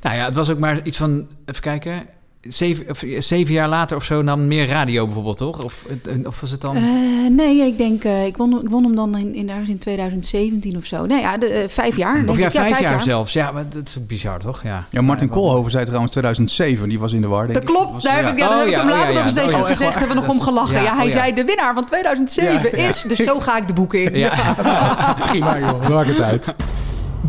Nou 0.02 0.16
ja, 0.16 0.26
het 0.26 0.36
was 0.36 0.50
ook 0.50 0.60
maar 0.60 0.86
iets 0.86 0.98
van, 0.98 1.28
even 1.46 1.62
kijken, 1.62 2.08
zeven, 2.42 2.90
of, 2.90 3.04
zeven 3.20 3.54
jaar 3.54 3.70
later 3.70 3.98
of 3.98 4.04
zo 4.04 4.22
nam 4.22 4.48
meer 4.48 4.68
radio 4.68 5.06
bijvoorbeeld, 5.06 5.38
toch? 5.38 5.64
Of, 5.64 5.86
of 6.24 6.42
was 6.42 6.52
het 6.52 6.62
dan... 6.62 6.76
Eh, 6.76 6.84
nee, 7.30 7.66
ik 7.66 7.78
denk, 7.78 8.04
eh, 8.04 8.26
ik, 8.26 8.38
won, 8.38 8.62
ik 8.62 8.70
won 8.70 8.84
hem 8.84 8.96
dan 8.96 9.18
in, 9.18 9.36
in, 9.36 9.50
in 9.68 9.78
2017 9.78 10.78
of 10.78 10.86
zo. 10.86 11.06
Nee, 11.06 11.22
ja, 11.22 11.38
de, 11.38 11.46
eh, 11.48 11.70
vijf 11.70 11.98
jaar. 11.98 12.16
denk 12.16 12.30
Of 12.30 12.38
ja, 12.38 12.46
ik. 12.46 12.52
vijf, 12.52 12.80
jaar, 12.80 13.02
zelfs. 13.02 13.34
Ja, 13.34 13.52
maar 13.52 13.66
dat 13.70 13.88
is 13.88 14.06
bizar, 14.08 14.40
toch? 14.40 14.64
Ja, 14.64 14.88
Ja, 14.92 15.02
Martin 15.02 15.30
Koolhoven 15.30 15.72
zei 15.72 15.84
trouwens 15.86 16.12
2007, 16.12 16.90
die 16.90 17.00
was 17.00 17.14
in 17.14 17.22
de 17.22 17.28
war. 17.28 17.48
denk 17.48 17.54
Dat 17.54 17.70
ik. 17.70 17.76
klopt, 17.76 17.92
Was- 17.94 18.04
daar 18.04 18.24
heb 18.26 18.34
ik, 18.34 18.40
ja, 18.40 18.48
Oh, 18.50 18.58
heb 18.58 18.66
ik 18.68 18.72
ja, 18.74 18.80
hem 18.80 18.90
oh, 18.90 18.96
later 18.96 19.10
ja, 19.14 19.16
nog 19.16 19.24
eens 19.26 19.34
ja. 19.36 19.46
tegen 19.46 19.60
Oh, 19.62 19.66
gezegd. 19.68 19.92
Hebben 20.00 20.16
we 20.16 20.22
nog 20.22 20.30
om 20.36 20.42
gelachen. 20.42 20.74
Ja, 20.76 20.84
Ja, 20.84 20.96
hij 20.96 21.06
oh, 21.06 21.12
ja. 21.12 21.20
zei, 21.20 21.34
de 21.34 21.44
winnaar 21.46 21.74
van 21.74 21.86
2007 21.86 22.74
is... 22.78 23.02
Dus 23.02 23.18
zo 23.18 23.40
ga 23.46 23.58
ik 23.58 23.68
de 23.68 23.74
boeken 23.74 24.04
in. 24.04 24.20
Ja. 24.20 24.34
Prima 25.30 25.60
joh, 25.60 25.90
maak 25.90 26.06
het 26.06 26.22
uit. 26.22 26.54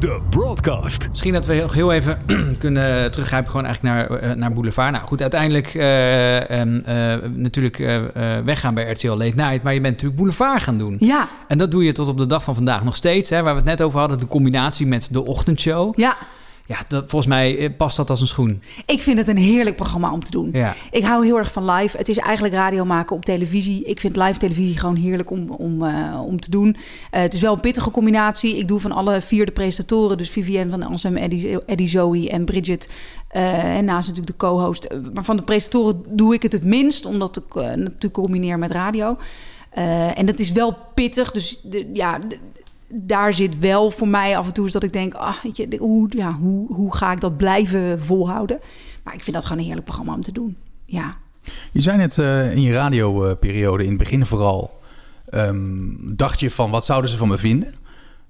De 0.01 0.21
Broadcast. 0.31 1.09
Misschien 1.09 1.33
dat 1.33 1.47
we 1.47 1.53
heel, 1.53 1.71
heel 1.71 1.93
even 1.93 2.19
kunnen 2.59 3.11
teruggrijpen 3.11 3.51
gewoon 3.51 3.67
eigenlijk 3.67 3.97
naar, 3.97 4.21
eh, 4.21 4.37
naar 4.37 4.53
Boulevard. 4.53 4.93
Nou 4.93 5.07
goed, 5.07 5.21
uiteindelijk 5.21 5.75
eh, 5.75 6.51
ehm, 6.51 6.81
eh, 6.85 7.29
natuurlijk 7.35 7.79
eh, 7.79 7.97
eh, 7.97 8.45
weggaan 8.45 8.75
bij 8.75 8.91
RTL 8.91 9.09
Late 9.09 9.35
Night. 9.37 9.63
Maar 9.63 9.75
je 9.75 9.81
bent 9.81 9.93
natuurlijk 9.95 10.21
Boulevard 10.21 10.63
gaan 10.63 10.79
doen. 10.79 10.97
Ja. 10.99 11.29
En 11.49 11.59
dat 11.59 11.71
doe 11.71 11.85
je 11.85 11.93
tot 11.93 12.09
op 12.09 12.17
de 12.17 12.27
dag 12.27 12.43
van 12.43 12.55
vandaag 12.55 12.85
nog 12.85 12.97
steeds. 12.97 13.31
Hè, 13.31 13.43
waar 13.43 13.53
we 13.53 13.61
het 13.61 13.69
net 13.69 13.83
over 13.83 13.99
hadden, 13.99 14.19
de 14.19 14.27
combinatie 14.27 14.87
met 14.87 15.09
de 15.13 15.25
ochtendshow. 15.25 15.99
Ja. 15.99 16.17
Ja, 16.71 16.79
dat, 16.89 17.05
volgens 17.07 17.27
mij 17.27 17.59
eh, 17.59 17.71
past 17.77 17.97
dat 17.97 18.11
als 18.11 18.21
een 18.21 18.27
schoen. 18.27 18.63
Ik 18.87 19.01
vind 19.01 19.19
het 19.19 19.29
een 19.29 19.37
heerlijk 19.37 19.77
programma 19.77 20.13
om 20.13 20.25
te 20.25 20.31
doen. 20.31 20.49
Ja. 20.53 20.75
Ik 20.91 21.03
hou 21.03 21.25
heel 21.25 21.37
erg 21.39 21.53
van 21.53 21.71
live. 21.71 21.97
Het 21.97 22.09
is 22.09 22.17
eigenlijk 22.19 22.55
radio 22.55 22.85
maken 22.85 23.17
op 23.17 23.25
televisie. 23.25 23.85
Ik 23.85 24.01
vind 24.01 24.17
live 24.17 24.39
televisie 24.39 24.79
gewoon 24.79 24.97
heerlijk 24.97 25.31
om, 25.31 25.51
om, 25.51 25.85
eh, 25.85 26.23
om 26.27 26.41
te 26.41 26.51
doen. 26.51 26.77
Eh, 27.11 27.21
het 27.21 27.35
is 27.35 27.41
wel 27.41 27.53
een 27.53 27.61
pittige 27.61 27.91
combinatie. 27.91 28.57
Ik 28.57 28.69
doe 28.69 28.81
van 28.81 28.93
alle 28.93 29.21
vier 29.21 29.47
de 29.47 29.53
presentatoren, 29.53 30.19
dus 30.19 30.31
Vivienne 30.31 30.71
van 30.71 30.83
Ansem, 30.83 31.17
Eddie, 31.17 31.65
Eddie 31.65 31.89
Zoe 31.89 32.29
en 32.31 32.45
Bridget. 32.45 32.89
en 33.29 33.85
naast 33.85 34.09
natuurlijk 34.09 34.39
de 34.39 34.47
co-host. 34.47 34.89
Maar 35.15 35.25
van 35.25 35.37
de 35.37 35.43
presentatoren 35.43 36.03
doe 36.11 36.35
ik 36.35 36.43
het 36.43 36.53
het 36.53 36.65
minst, 36.65 37.07
omdat 37.07 37.37
ik 37.37 37.55
natuurlijk 37.55 38.13
combineer 38.13 38.59
met 38.59 38.71
radio. 38.71 39.17
En 40.15 40.27
dat 40.27 40.39
is 40.39 40.53
wel 40.53 40.77
pittig. 40.95 41.31
Dus 41.31 41.61
de, 41.65 41.91
ja, 41.93 42.19
de- 42.19 42.39
daar 42.93 43.35
zit 43.35 43.59
wel 43.59 43.91
voor 43.91 44.09
mij 44.09 44.37
af 44.37 44.47
en 44.47 44.53
toe 44.53 44.67
is 44.67 44.73
dat 44.73 44.83
ik 44.83 44.93
denk, 44.93 45.15
ah, 45.15 45.37
weet 45.43 45.57
je, 45.57 45.77
hoe, 45.79 46.09
ja, 46.17 46.33
hoe, 46.33 46.75
hoe 46.75 46.97
ga 46.97 47.13
ik 47.13 47.21
dat 47.21 47.37
blijven 47.37 48.03
volhouden? 48.03 48.59
Maar 49.03 49.15
ik 49.15 49.23
vind 49.23 49.37
dat 49.37 49.45
gewoon 49.45 49.59
een 49.59 49.65
heerlijk 49.65 49.87
programma 49.87 50.15
om 50.15 50.23
te 50.23 50.33
doen. 50.33 50.57
Ja. 50.85 51.17
Je 51.73 51.81
zei 51.81 51.97
net 51.97 52.19
eh, 52.19 52.53
in 52.53 52.61
je 52.61 52.73
radioperiode, 52.73 53.83
in 53.83 53.89
het 53.89 53.99
begin 53.99 54.27
vooral, 54.27 54.81
ehm, 55.29 55.57
dacht 56.01 56.41
je 56.41 56.51
van 56.51 56.71
wat 56.71 56.85
zouden 56.85 57.11
ze 57.11 57.17
van 57.17 57.29
me 57.29 57.39
vinden? 57.39 57.75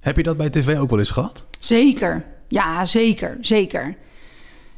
Heb 0.01 0.17
je 0.17 0.23
dat 0.23 0.37
bij 0.37 0.51
tv 0.51 0.79
ook 0.79 0.91
wel 0.91 0.99
eens 0.99 1.11
gehad? 1.11 1.47
Zeker. 1.59 2.25
Ja, 2.49 2.85
zeker. 2.85 3.39
Zeker. 3.41 3.97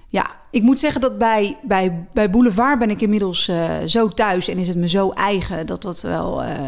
Ja, 0.09 0.37
ik 0.51 0.63
moet 0.63 0.79
zeggen 0.79 1.01
dat 1.01 1.19
bij, 1.19 1.59
bij, 1.63 2.07
bij 2.13 2.31
Boulevard 2.31 2.79
ben 2.79 2.91
ik 2.91 3.01
inmiddels 3.01 3.49
eh, 3.49 3.75
zo 3.87 4.09
thuis 4.09 4.49
en 4.49 4.59
is 4.59 4.69
het 4.69 4.77
me 4.77 4.89
zo 4.89 5.11
eigen 5.11 5.67
dat 5.67 5.83
dat 5.83 6.03
wel 6.03 6.43
eh, 6.43 6.61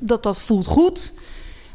dat 0.00 0.22
dat 0.22 0.38
voelt 0.38 0.66
goed. 0.66 1.14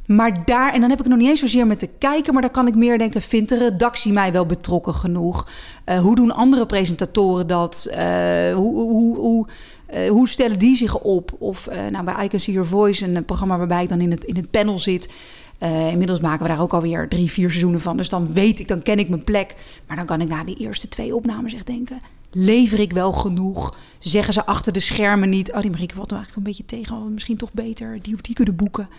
Maar 0.06 0.46
daar, 0.46 0.74
en 0.74 0.82
dan 0.82 0.90
heb 0.90 1.00
ik 1.00 1.06
nog 1.06 1.18
niet 1.18 1.30
eens 1.30 1.40
zozeer 1.40 1.68
met 1.68 1.80
de 1.80 1.90
kijker, 1.98 2.34
maar 2.34 2.42
dan 2.42 2.52
kan 2.52 2.68
ik 2.68 2.76
meer 2.76 2.98
denken: 2.98 3.22
vindt 3.22 3.50
de 3.50 3.58
redactie 3.58 4.12
mij 4.12 4.32
wel 4.32 4.46
betrokken 4.46 4.94
genoeg? 4.94 5.48
Eh, 5.84 6.00
hoe 6.00 6.16
doen 6.16 6.32
andere 6.32 6.66
presentatoren 6.66 7.48
dat? 7.48 7.88
Eh, 7.92 8.54
hoe, 8.56 8.74
hoe, 8.74 9.18
hoe, 9.18 9.48
eh, 9.86 10.10
hoe 10.10 10.30
stellen 10.30 10.60
die 10.60 10.76
zich 10.76 11.00
op? 11.00 11.32
Of 11.40 11.70
nou, 11.92 12.06
bij 12.06 12.26
I 12.26 12.28
Can 12.28 12.40
See 12.40 12.54
Your 12.54 12.70
Voice, 12.70 13.06
een 13.06 13.26
programma 13.26 13.58
waarbij 13.58 13.84
ik 13.84 13.90
dan 13.90 14.02
in 14.02 14.12
het, 14.12 14.24
in 14.24 14.36
het 14.36 14.52
panel 14.52 14.80
zit. 14.80 15.10
Inmiddels 15.92 16.20
maken 16.20 16.44
we 16.44 16.48
daar 16.48 16.62
ook 16.62 16.74
alweer 16.74 17.08
drie, 17.08 17.32
vier 17.32 17.50
seizoenen 17.50 17.82
van. 17.82 17.98
Dus 17.98 18.10
dan 18.10 18.34
weet 18.34 18.60
ik, 18.60 18.68
dan 18.68 18.82
ken 18.82 19.00
ik 19.00 19.10
mijn 19.10 19.24
plek. 19.24 19.56
Maar 19.88 19.98
dan 19.98 20.06
kan 20.06 20.22
ik 20.22 20.28
na 20.28 20.44
die 20.44 20.58
eerste 20.58 20.88
twee 20.88 21.16
opnames 21.16 21.54
echt 21.54 21.66
denken... 21.66 22.00
lever 22.32 22.80
ik 22.80 22.92
wel 22.92 23.12
genoeg? 23.12 23.76
Zeggen 24.00 24.34
ze 24.34 24.46
achter 24.46 24.74
de 24.74 24.80
schermen 24.80 25.30
niet... 25.30 25.54
oh, 25.54 25.62
die 25.62 25.72
Marieke 25.72 25.96
valt 25.96 26.12
er 26.12 26.18
eigenlijk 26.18 26.48
een 26.48 26.54
beetje 26.54 26.78
tegen. 26.78 27.14
Misschien 27.14 27.38
toch 27.38 27.54
beter 27.54 28.00
die 28.02 28.14
of 28.14 28.22
die 28.22 28.36
kunnen 28.36 28.56
boeken. 28.56 28.90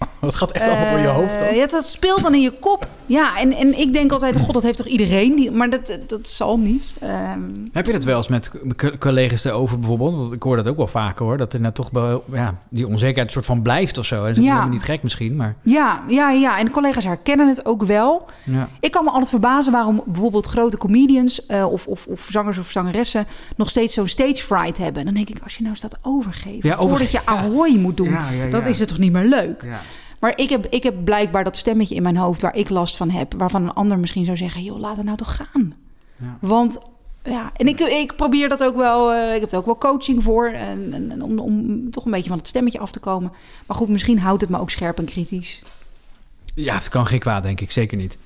Dat 0.20 0.34
gaat 0.34 0.50
echt 0.50 0.68
allemaal 0.68 0.90
door 0.90 0.98
je 0.98 1.06
hoofd 1.06 1.38
dan. 1.38 1.48
Eh, 1.48 1.56
Ja, 1.56 1.66
dat 1.66 1.84
speelt 1.84 2.22
dan 2.22 2.34
in 2.34 2.40
je 2.40 2.50
kop. 2.50 2.86
Ja, 3.06 3.38
en, 3.38 3.52
en 3.52 3.78
ik 3.78 3.92
denk 3.92 4.12
altijd... 4.12 4.36
god, 4.36 4.54
dat 4.54 4.62
heeft 4.62 4.76
toch 4.76 4.86
iedereen? 4.86 5.34
Die, 5.36 5.50
maar 5.50 5.70
dat, 5.70 5.98
dat 6.06 6.28
zal 6.28 6.58
niet. 6.58 6.94
Ehm, 7.00 7.40
Heb 7.72 7.86
je 7.86 7.92
dat 7.92 8.04
wel 8.04 8.16
eens 8.16 8.28
met 8.28 8.50
co- 8.76 8.90
collega's 8.98 9.44
erover 9.44 9.78
bijvoorbeeld? 9.78 10.14
Want 10.14 10.32
ik 10.32 10.42
hoor 10.42 10.56
dat 10.56 10.68
ook 10.68 10.76
wel 10.76 10.86
vaker 10.86 11.24
hoor. 11.24 11.36
Dat 11.36 11.52
er 11.54 11.60
net 11.60 11.74
toch 11.74 11.88
wel, 11.92 12.24
ja, 12.32 12.54
die 12.70 12.86
onzekerheid 12.86 13.26
een 13.26 13.32
soort 13.32 13.46
van 13.46 13.62
blijft 13.62 13.98
of 13.98 14.06
zo. 14.06 14.24
En 14.24 14.34
ze 14.34 14.40
Ja. 14.40 14.46
vinden 14.46 14.68
me 14.68 14.74
niet 14.74 14.82
gek 14.82 15.02
misschien, 15.02 15.36
maar... 15.36 15.54
Ja, 15.62 16.02
ja, 16.08 16.30
ja. 16.30 16.58
En 16.58 16.64
de 16.64 16.70
collega's 16.70 17.04
herkennen 17.04 17.48
het 17.48 17.66
ook 17.66 17.82
wel. 17.82 18.26
Ja. 18.44 18.68
Ik 18.80 18.90
kan 18.90 19.04
me 19.04 19.10
altijd 19.10 19.28
verbazen 19.30 19.72
waarom 19.72 20.02
bijvoorbeeld 20.06 20.46
grote 20.46 20.76
comedians 20.76 21.46
eh, 21.46 21.72
of, 21.72 21.86
of, 21.86 22.06
of 22.06 22.26
zangers 22.30 22.58
of 22.58 22.70
zangeressen 22.70 23.26
nog 23.56 23.68
steeds 23.68 23.94
zo'n 23.94 24.08
stage 24.08 24.36
fright 24.44 24.78
hebben. 24.78 25.04
Dan 25.04 25.14
denk 25.14 25.28
ik, 25.28 25.36
als 25.42 25.56
je 25.56 25.62
nou 25.62 25.76
staat 25.76 25.98
overgeven, 26.02 26.68
Ja, 26.68 26.76
voordat 26.76 27.10
je 27.10 27.20
ahoy 27.26 27.76
moet 27.78 27.96
doen, 27.96 28.10
Ja, 28.10 28.30
ja, 28.30 28.44
ja. 28.44 28.50
dan 28.50 28.66
is 28.66 28.78
het 28.78 28.88
toch 28.88 28.98
niet 28.98 29.12
meer 29.12 29.24
leuk. 29.24 29.62
Ja. 29.64 29.80
Maar 30.20 30.32
ik 30.36 30.48
heb, 30.48 30.66
ik 30.66 30.82
heb 30.82 31.04
blijkbaar 31.04 31.44
dat 31.44 31.56
stemmetje 31.56 31.94
in 31.94 32.02
mijn 32.02 32.16
hoofd 32.16 32.40
waar 32.40 32.56
ik 32.56 32.68
last 32.68 32.96
van 32.96 33.10
heb, 33.10 33.34
waarvan 33.36 33.62
een 33.62 33.72
ander 33.72 33.98
misschien 33.98 34.24
zou 34.24 34.36
zeggen, 34.36 34.62
joh, 34.62 34.78
laat 34.78 34.96
het 34.96 35.04
nou 35.04 35.16
toch 35.16 35.36
gaan. 35.36 35.74
Ja. 36.16 36.36
Want 36.40 36.80
ja, 37.24 37.50
en 37.56 37.68
ik, 37.68 37.80
ik 37.80 38.16
probeer 38.16 38.48
dat 38.48 38.62
ook 38.64 38.76
wel. 38.76 39.12
eh, 39.12 39.34
ik 39.34 39.40
heb 39.40 39.52
er 39.52 39.58
ook 39.58 39.66
wel 39.66 39.78
coaching 39.78 40.22
voor. 40.22 40.48
En, 40.48 40.92
en, 40.92 41.10
en 41.10 41.22
om, 41.22 41.38
om 41.38 41.90
toch 41.90 42.04
een 42.04 42.10
beetje 42.10 42.28
van 42.28 42.38
het 42.38 42.46
stemmetje 42.46 42.78
af 42.78 42.90
te 42.92 42.98
komen. 43.00 43.32
Maar 43.66 43.76
goed, 43.76 43.88
misschien 43.88 44.18
houdt 44.18 44.40
het 44.40 44.50
me 44.50 44.58
ook 44.60 44.70
scherp 44.70 44.98
en 44.98 45.04
kritisch. 45.04 45.62
Ja, 46.54 46.74
het 46.74 46.88
kan 46.88 47.06
geen 47.06 47.18
kwaad, 47.18 47.42
denk 47.42 47.60
ik. 47.60 47.70
Zeker 47.70 47.96
niet. 47.96 48.18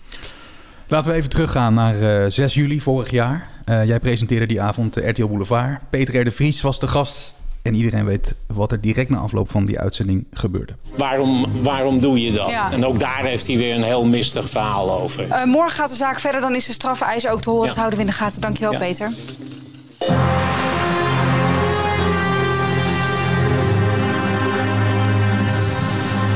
Laten 0.88 1.10
we 1.10 1.16
even 1.16 1.30
teruggaan 1.30 1.74
naar 1.74 2.22
eh, 2.24 2.30
6 2.30 2.54
juli 2.54 2.80
vorig 2.80 3.10
jaar. 3.10 3.48
Eh, 3.64 3.84
jij 3.86 4.00
presenteerde 4.00 4.46
die 4.46 4.60
avond 4.60 4.94
de 4.94 5.08
RTL 5.08 5.26
Boulevard. 5.26 5.90
Peter 5.90 6.20
R. 6.20 6.24
de 6.24 6.30
Vries 6.30 6.60
was 6.60 6.80
de 6.80 6.86
gast. 6.86 7.40
En 7.64 7.74
iedereen 7.74 8.04
weet 8.04 8.34
wat 8.46 8.72
er 8.72 8.80
direct 8.80 9.10
na 9.10 9.18
afloop 9.18 9.50
van 9.50 9.64
die 9.64 9.78
uitzending 9.80 10.26
gebeurde. 10.32 10.72
Waarom, 10.96 11.46
waarom 11.62 12.00
doe 12.00 12.20
je 12.20 12.32
dat? 12.32 12.50
Ja. 12.50 12.72
En 12.72 12.84
ook 12.86 13.00
daar 13.00 13.24
heeft 13.24 13.46
hij 13.46 13.56
weer 13.56 13.74
een 13.74 13.82
heel 13.82 14.04
mistig 14.04 14.50
verhaal 14.50 15.00
over. 15.00 15.30
Eh, 15.30 15.44
morgen 15.44 15.70
gaat 15.76 15.90
de 15.90 15.96
zaak 15.96 16.20
verder. 16.20 16.40
Dan 16.40 16.54
is 16.54 16.66
de 16.66 16.72
strafeis 16.72 17.26
ook 17.28 17.40
te 17.40 17.50
horen. 17.50 17.62
Ja. 17.64 17.68
Dat 17.68 17.78
houden 17.78 17.98
we 17.98 18.04
in 18.04 18.10
de 18.10 18.16
gaten. 18.16 18.40
Dankjewel, 18.40 18.72
Ja. 18.72 18.78
Peter. 18.78 19.12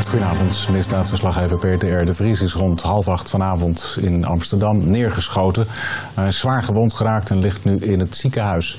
Goedenavond, 0.08 0.68
misdaadverslaggever 0.70 1.58
Peter 1.58 2.00
R. 2.02 2.04
de 2.04 2.14
Vries 2.14 2.42
is 2.42 2.52
rond 2.54 2.82
half 2.82 3.08
acht 3.08 3.30
vanavond 3.30 3.96
in 4.00 4.24
Amsterdam 4.24 4.90
neergeschoten. 4.90 5.66
Hij 6.14 6.26
is 6.26 6.38
zwaar 6.38 6.62
gewond 6.62 6.92
geraakt 6.94 7.30
en 7.30 7.38
ligt 7.38 7.64
nu 7.64 7.76
in 7.76 7.98
het 8.00 8.16
ziekenhuis. 8.16 8.78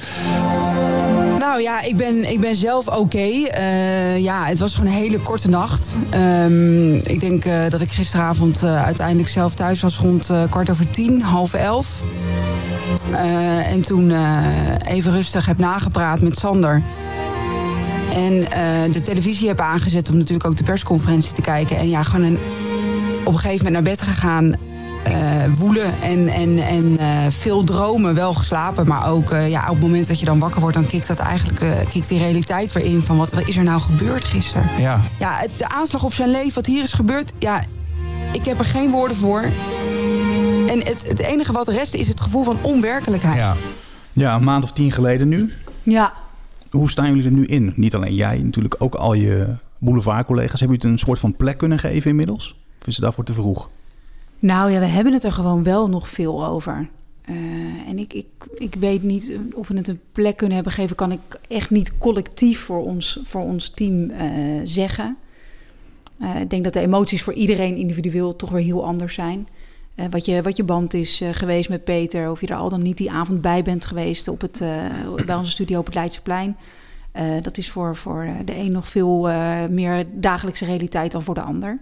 Nou 1.40 1.62
ja, 1.62 1.82
ik 1.82 1.98
ben, 1.98 2.32
ik 2.32 2.40
ben 2.40 2.56
zelf 2.56 2.88
oké. 2.88 3.18
Eh, 3.18 4.18
ja, 4.18 4.46
het 4.46 4.60
was 4.60 4.76
gewoon 4.76 4.92
een 4.92 4.98
hele 4.98 5.20
korte 5.20 5.50
nacht. 5.50 5.96
Ehm, 6.10 6.96
ik 6.96 7.20
denk 7.20 7.46
eh, 7.46 7.70
dat 7.70 7.82
ik 7.82 7.92
gisteravond 7.92 8.64
eh, 8.64 8.84
uiteindelijk 8.84 9.30
zelf 9.30 9.54
thuis 9.54 9.82
was 9.82 9.98
rond 9.98 10.32
kwart 10.50 10.70
over 10.70 10.90
tien, 10.90 11.22
half 11.22 11.54
elf. 11.54 12.02
En 13.72 13.82
toen 13.82 14.14
even 14.88 15.12
rustig 15.12 15.46
heb 15.46 15.58
nagepraat 15.58 16.22
met 16.22 16.38
Sander. 16.38 16.84
En 18.14 18.34
de 18.92 19.02
televisie 19.02 19.48
heb 19.48 19.60
aangezet 19.60 20.10
om 20.10 20.18
natuurlijk 20.18 20.46
ook 20.46 20.58
de 20.58 20.64
persconferentie 20.64 21.34
te 21.34 21.42
kijken. 21.42 21.78
En 21.78 21.90
ja, 21.90 22.04
gewoon 22.04 22.26
een, 22.26 22.38
op 23.24 23.34
een 23.34 23.40
gegeven 23.40 23.66
moment 23.66 23.74
naar 23.74 23.94
bed 23.94 24.02
gegaan. 24.02 24.56
Eh, 25.04 25.14
woelen 25.58 26.02
en, 26.02 26.28
en, 26.28 26.58
en 26.58 26.98
eh, 26.98 27.08
veel 27.30 27.64
dromen, 27.64 28.14
wel 28.16 28.34
geslapen. 28.34 28.88
Maar 28.88 29.10
ook 29.10 29.32
eh, 29.32 29.50
ja, 29.50 29.62
op 29.62 29.70
het 29.76 29.80
moment 29.82 30.08
dat 30.08 30.20
je 30.20 30.26
dan 30.26 30.40
wakker 30.40 30.62
wordt, 30.62 30.76
dan 30.76 30.86
kikt 30.86 31.08
dat 31.08 31.20
eigenlijk 31.20 31.88
kikt 31.90 32.08
die 32.08 32.20
realiteit 32.20 32.72
weer 32.72 32.84
in. 32.86 33.02
Van 33.02 33.18
wat, 33.18 33.32
wat 33.32 33.48
is 33.48 33.58
er 33.58 33.64
nou 33.64 33.82
gebeurd 33.82 34.24
gisteren? 34.24 34.70
Ja. 34.78 35.02
Ja, 35.20 35.36
het- 35.38 35.52
de 35.58 35.70
aanslag 35.70 36.04
op 36.04 36.14
zijn 36.14 36.30
leven, 36.32 36.54
wat 36.54 36.66
hier 36.66 36.84
is 36.84 36.94
gebeurd, 36.94 37.32
ja, 37.40 37.64
ik 38.32 38.46
heb 38.46 38.60
er 38.60 38.66
geen 38.66 38.92
woorden 38.92 39.18
voor. 39.18 39.42
En 40.68 40.80
het, 40.80 41.08
het 41.08 41.20
enige 41.20 41.52
wat 41.52 41.68
rest 41.68 41.94
is 41.94 42.08
het 42.08 42.22
gevoel 42.22 42.44
van 42.44 42.58
onwerkelijkheid. 42.62 43.36
Ja. 43.40 43.56
ja, 44.14 44.36
een 44.36 44.44
maand 44.44 44.64
of 44.64 44.72
tien 44.72 44.92
geleden 44.92 45.28
nu. 45.28 45.52
Ja. 45.84 46.14
Hoe 46.70 46.90
staan 46.90 47.08
jullie 47.08 47.26
er 47.26 47.32
nu 47.32 47.46
in? 47.46 47.74
Niet 47.76 47.96
alleen 47.96 48.16
jij, 48.16 48.38
natuurlijk 48.44 48.76
ook 48.78 48.96
al 48.96 49.14
je 49.14 49.56
boulevardcollega's. 49.78 50.60
Hebben 50.60 50.78
jullie 50.78 50.92
het 50.92 51.00
een 51.02 51.08
soort 51.08 51.20
van 51.20 51.36
plek 51.36 51.58
kunnen 51.58 51.80
geven 51.80 52.10
inmiddels? 52.10 52.56
Of 52.82 52.88
is 52.88 52.94
het 52.96 53.04
daarvoor 53.04 53.24
te 53.24 53.34
vroeg? 53.34 53.70
Nou 54.40 54.72
ja, 54.72 54.80
we 54.80 54.86
hebben 54.86 55.14
het 55.14 55.24
er 55.24 55.32
gewoon 55.32 55.64
wel 55.64 55.90
nog 55.90 56.10
veel 56.10 56.46
over. 56.46 56.90
Eh, 57.30 57.36
en 57.88 57.98
ik, 57.98 58.14
ik, 58.14 58.26
ik 58.56 58.76
weet 58.76 59.04
niet 59.04 59.38
of 59.54 59.68
we 59.68 59.78
het 59.78 59.88
een 59.88 60.00
plek 60.12 60.38
kunnen 60.38 60.56
hebben 60.56 60.74
gegeven. 60.74 60.96
Kan 60.96 61.12
ik 61.12 61.40
echt 61.48 61.70
niet 61.70 61.98
collectief 61.98 62.60
voor 62.60 62.84
ons, 62.84 63.20
voor 63.24 63.42
ons 63.42 63.70
team 63.70 64.10
eh, 64.10 64.30
zeggen. 64.64 65.18
Eh, 66.20 66.40
ik 66.40 66.50
denk 66.50 66.64
dat 66.64 66.74
de 66.74 66.80
emoties 66.80 67.24
voor 67.24 67.34
iedereen 67.34 67.76
individueel 67.76 68.36
toch 68.36 68.50
weer 68.50 68.64
heel 68.64 68.86
anders 68.86 69.14
zijn. 69.14 69.48
Wat, 70.10 70.26
je, 70.26 70.42
wat 70.42 70.58
je 70.58 70.64
band 70.64 70.94
is 70.94 71.22
geweest 71.32 71.70
met 71.70 71.84
Peter, 71.84 72.32
of 72.32 72.42
je 72.42 72.48
er 72.48 72.56
al 72.56 72.70
dan 72.70 72.82
niet 72.82 72.98
die 72.98 73.12
avond 73.12 73.42
bij 73.42 73.64
bent 73.64 73.86
geweest 73.86 74.28
op 74.28 74.42
het, 74.42 74.64
bij 75.26 75.36
onze 75.36 75.52
studio 75.52 75.80
op 75.80 75.86
het 75.86 75.96
Leidseplein. 75.96 76.58
Dat 77.42 77.58
is 77.58 77.70
voor, 77.70 77.96
voor 77.96 78.28
de 78.46 78.56
een 78.56 78.72
nog 78.72 78.88
veel 78.88 79.22
meer 79.70 80.06
dagelijkse 80.14 80.66
realiteit 80.66 81.12
dan 81.12 81.24
voor 81.24 81.34
de 81.34 81.42
ander. 81.42 81.80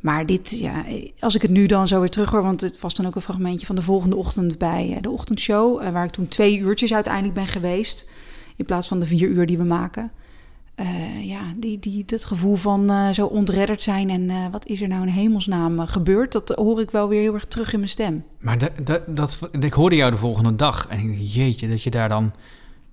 Maar 0.00 0.26
dit, 0.26 0.50
ja, 0.58 0.84
als 1.18 1.34
ik 1.34 1.42
het 1.42 1.50
nu 1.50 1.66
dan 1.66 1.88
zo 1.88 2.00
weer 2.00 2.08
terug 2.08 2.30
hoor, 2.30 2.42
want 2.42 2.60
het 2.60 2.80
was 2.80 2.94
dan 2.94 3.06
ook 3.06 3.14
een 3.14 3.20
fragmentje 3.20 3.66
van 3.66 3.76
de 3.76 3.82
volgende 3.82 4.16
ochtend 4.16 4.58
bij 4.58 4.92
eh, 4.96 5.02
de 5.02 5.10
ochtendshow, 5.10 5.82
eh, 5.82 5.92
waar 5.92 6.04
ik 6.04 6.10
toen 6.10 6.28
twee 6.28 6.58
uurtjes 6.58 6.94
uiteindelijk 6.94 7.34
ben 7.34 7.46
geweest, 7.46 8.08
in 8.56 8.64
plaats 8.64 8.88
van 8.88 9.00
de 9.00 9.06
vier 9.06 9.28
uur 9.28 9.46
die 9.46 9.58
we 9.58 9.64
maken. 9.64 10.10
Eh, 10.74 11.28
ja, 11.28 11.40
die, 11.56 11.78
die, 11.78 12.04
dat 12.04 12.24
gevoel 12.24 12.54
van 12.54 13.14
zo 13.14 13.26
ontredderd 13.26 13.82
zijn 13.82 14.10
en 14.10 14.50
wat 14.50 14.66
is 14.66 14.82
er 14.82 14.88
nou 14.88 15.02
in 15.02 15.12
hemelsnaam 15.12 15.86
gebeurd, 15.86 16.32
dat 16.32 16.48
hoor 16.48 16.80
ik 16.80 16.90
wel 16.90 17.08
weer 17.08 17.20
heel 17.20 17.34
erg 17.34 17.44
terug 17.44 17.72
in 17.72 17.78
mijn 17.78 17.90
stem. 17.90 18.24
Maar 18.38 18.58
dat, 18.58 18.70
dat, 18.84 19.02
dat, 19.06 19.38
ik 19.60 19.72
hoorde 19.72 19.96
jou 19.96 20.10
de 20.10 20.16
volgende 20.16 20.56
dag 20.56 20.86
en 20.88 20.98
ik 20.98 21.18
jeetje, 21.20 21.68
dat 21.68 21.82
je 21.82 21.90
daar 21.90 22.08
dan 22.08 22.32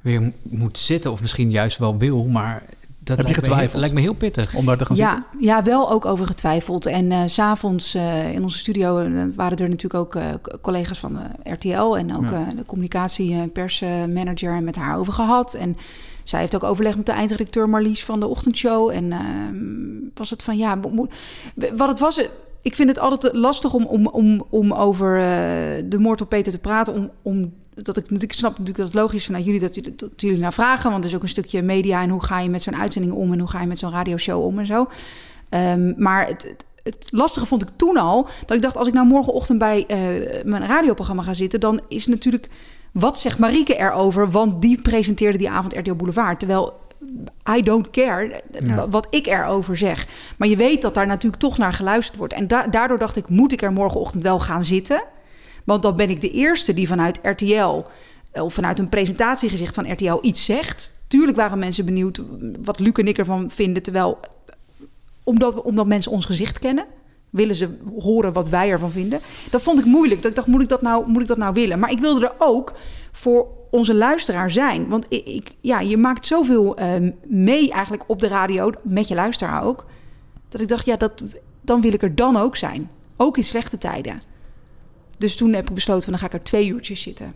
weer 0.01 0.31
moet 0.41 0.77
zitten. 0.77 1.11
Of 1.11 1.21
misschien 1.21 1.51
juist 1.51 1.77
wel 1.77 1.97
wil, 1.97 2.25
maar 2.25 2.63
dat 3.07 3.17
Heb 3.17 3.25
je 3.27 3.31
lijkt, 3.33 3.41
me 3.41 3.47
heel, 3.47 3.53
getwijfeld? 3.53 3.79
lijkt 3.79 3.95
me 3.95 4.01
heel 4.01 4.13
pittig. 4.13 4.55
Om 4.55 4.65
daar 4.65 4.77
te 4.77 4.85
gaan 4.85 4.95
ja, 4.95 5.09
zitten? 5.13 5.39
Ja, 5.47 5.63
wel 5.63 5.91
ook 5.91 6.05
over 6.05 6.25
getwijfeld. 6.25 6.85
En 6.85 7.11
eh, 7.11 7.19
s 7.25 7.33
s'avonds 7.33 7.95
eh, 7.95 8.33
in 8.33 8.43
onze 8.43 8.57
studio 8.57 8.97
eh, 8.97 9.23
waren 9.35 9.57
er 9.57 9.69
natuurlijk 9.69 9.93
ook 9.93 10.15
eh, 10.15 10.23
collega's 10.61 10.99
van 10.99 11.13
de 11.43 11.51
RTL 11.51 11.95
en 11.97 12.15
ook 12.15 12.29
Ja. 12.29 12.47
eh, 12.47 12.55
de 12.57 12.65
communicatie- 12.65 13.33
en 13.33 13.51
persmanager 13.51 14.61
met 14.63 14.75
haar 14.75 14.97
over 14.97 15.13
gehad. 15.13 15.53
En 15.53 15.77
zij 16.23 16.39
heeft 16.39 16.55
ook 16.55 16.63
overleg 16.63 16.97
met 16.97 17.05
de 17.05 17.11
eindredacteur 17.11 17.69
Marlies 17.69 18.03
van 18.03 18.19
de 18.19 18.27
ochtendshow. 18.27 18.89
En 18.89 19.11
ehm, 19.11 20.09
was 20.13 20.29
het 20.29 20.43
van 20.43 20.57
ja, 20.57 20.79
wat 21.75 21.87
het 21.87 21.99
was. 21.99 22.21
Ik 22.61 22.75
vind 22.75 22.89
het 22.89 22.99
altijd 22.99 23.33
lastig 23.33 23.73
om, 23.73 23.85
om, 23.85 24.07
om, 24.07 24.43
om 24.49 24.73
over 24.73 25.17
eh, 25.17 25.25
de 25.85 25.99
moord 25.99 26.21
op 26.21 26.29
Peter 26.29 26.51
te 26.51 26.57
praten. 26.59 26.93
Om, 26.93 27.09
om, 27.21 27.53
dat 27.81 27.97
ik, 27.97 28.03
natuurlijk 28.03 28.33
snap 28.39 28.49
natuurlijk 28.51 28.77
dat 28.77 28.87
het 28.87 28.95
logisch 28.95 29.15
is 29.15 29.25
vanuit 29.25 29.45
jullie 29.45 29.59
dat, 29.59 29.75
jullie- 29.75 29.95
dat 29.95 30.21
jullie 30.21 30.37
naar 30.39 30.53
vragen. 30.53 30.91
Want 30.91 31.03
er 31.03 31.09
is 31.09 31.15
ook 31.15 31.23
een 31.23 31.29
stukje 31.29 31.61
media 31.61 32.01
en 32.01 32.09
hoe 32.09 32.23
ga 32.23 32.39
je 32.39 32.49
met 32.49 32.61
zo'n 32.61 32.75
uitzending 32.75 33.13
om 33.13 33.31
en 33.33 33.39
hoe 33.39 33.49
ga 33.49 33.61
je 33.61 33.67
met 33.67 33.79
zo'n 33.79 33.91
radioshow 33.91 34.43
om 34.45 34.59
en 34.59 34.65
zo. 34.65 34.87
Ehm, 35.49 35.93
maar 35.97 36.27
het, 36.27 36.43
het, 36.43 36.65
het 36.83 37.07
lastige 37.11 37.45
vond 37.45 37.61
ik 37.61 37.69
toen 37.75 37.97
al 37.97 38.27
dat 38.45 38.57
ik 38.57 38.61
dacht: 38.63 38.77
als 38.77 38.87
ik 38.87 38.93
nou 38.93 39.07
morgenochtend 39.07 39.59
bij 39.59 39.85
eh, 39.87 39.97
mijn 40.43 40.67
radioprogramma 40.67 41.21
ga 41.23 41.33
zitten, 41.33 41.59
dan 41.59 41.79
is 41.87 42.07
natuurlijk 42.07 42.47
wat 42.91 43.19
zegt 43.19 43.39
Marieke 43.39 43.75
erover? 43.77 44.31
Want 44.31 44.61
die 44.61 44.81
presenteerde 44.81 45.37
die 45.37 45.49
avond 45.49 45.73
RTL 45.77 45.93
Boulevard. 45.95 46.39
Terwijl 46.39 46.73
I 47.57 47.61
don't 47.61 47.89
care 47.89 48.41
Ja. 48.59 48.89
wat 48.89 49.07
ik 49.09 49.25
erover 49.27 49.77
zeg. 49.77 50.07
Maar 50.37 50.47
je 50.47 50.55
weet 50.55 50.81
dat 50.81 50.93
daar 50.93 51.07
natuurlijk 51.07 51.41
toch 51.41 51.57
naar 51.57 51.73
geluisterd 51.73 52.17
wordt. 52.17 52.33
En 52.33 52.47
da- 52.47 52.67
daardoor 52.67 52.97
dacht 52.97 53.15
ik: 53.15 53.29
moet 53.29 53.51
ik 53.51 53.61
er 53.61 53.71
morgenochtend 53.73 54.23
wel 54.23 54.39
gaan 54.39 54.63
zitten? 54.63 55.03
Want 55.67 55.81
dan 55.81 55.95
ben 55.95 56.09
ik 56.09 56.21
de 56.21 56.31
eerste 56.31 56.73
die 56.73 56.87
vanuit 56.87 57.19
RTL 57.23 57.83
eh, 58.31 58.43
of 58.43 58.53
vanuit 58.53 58.79
een 58.79 58.89
presentatiegezicht 58.89 59.73
van 59.73 59.91
RTL 59.91 60.17
iets 60.21 60.45
zegt. 60.45 61.05
Tuurlijk 61.07 61.37
waren 61.37 61.59
mensen 61.59 61.85
benieuwd 61.85 62.21
wat 62.63 62.79
Luc 62.79 62.93
en 62.93 63.07
ik 63.07 63.17
ervan 63.17 63.51
vinden. 63.51 63.83
Terwijl, 63.83 64.19
omdat, 65.23 65.61
omdat 65.61 65.87
mensen 65.87 66.11
ons 66.11 66.25
gezicht 66.25 66.59
kennen, 66.59 66.85
willen 67.29 67.55
ze 67.55 67.77
horen 67.99 68.33
wat 68.33 68.49
wij 68.49 68.69
ervan 68.69 68.91
vinden. 68.91 69.19
Dat 69.49 69.61
vond 69.61 69.79
ik 69.79 69.85
moeilijk. 69.85 70.21
Dat 70.21 70.29
ik 70.29 70.35
dacht, 70.35 70.47
moet 70.47 70.61
ik 70.61 70.69
dat 70.69 70.81
nou, 70.81 71.07
moet 71.07 71.21
ik 71.21 71.27
dat 71.27 71.37
nou 71.37 71.53
willen? 71.53 71.79
Maar 71.79 71.91
ik 71.91 71.99
wilde 71.99 72.25
er 72.25 72.33
ook 72.37 72.73
voor 73.11 73.47
onze 73.69 73.95
luisteraar 73.95 74.51
zijn. 74.51 74.87
Want 74.87 75.05
ik, 75.09 75.55
ja, 75.61 75.79
je 75.79 75.97
maakt 75.97 76.25
zoveel 76.25 76.75
eh, 76.77 76.89
mee 77.25 77.71
eigenlijk 77.71 78.03
op 78.07 78.19
de 78.19 78.27
radio, 78.27 78.71
met 78.83 79.07
je 79.07 79.15
luisteraar 79.15 79.63
ook. 79.63 79.85
Dat 80.49 80.61
ik 80.61 80.67
dacht, 80.67 80.85
ja, 80.85 80.97
dat, 80.97 81.23
dan 81.61 81.81
wil 81.81 81.93
ik 81.93 82.01
er 82.01 82.15
dan 82.15 82.37
ook 82.37 82.55
zijn. 82.55 82.89
Ook 83.17 83.37
in 83.37 83.43
slechte 83.43 83.77
tijden. 83.77 84.35
Dus 85.17 85.35
toen 85.35 85.53
heb 85.53 85.69
ik 85.69 85.75
besloten, 85.75 86.03
van, 86.03 86.11
dan 86.11 86.21
ga 86.21 86.27
ik 86.27 86.33
er 86.33 86.43
twee 86.43 86.67
uurtjes 86.67 87.01
zitten. 87.01 87.33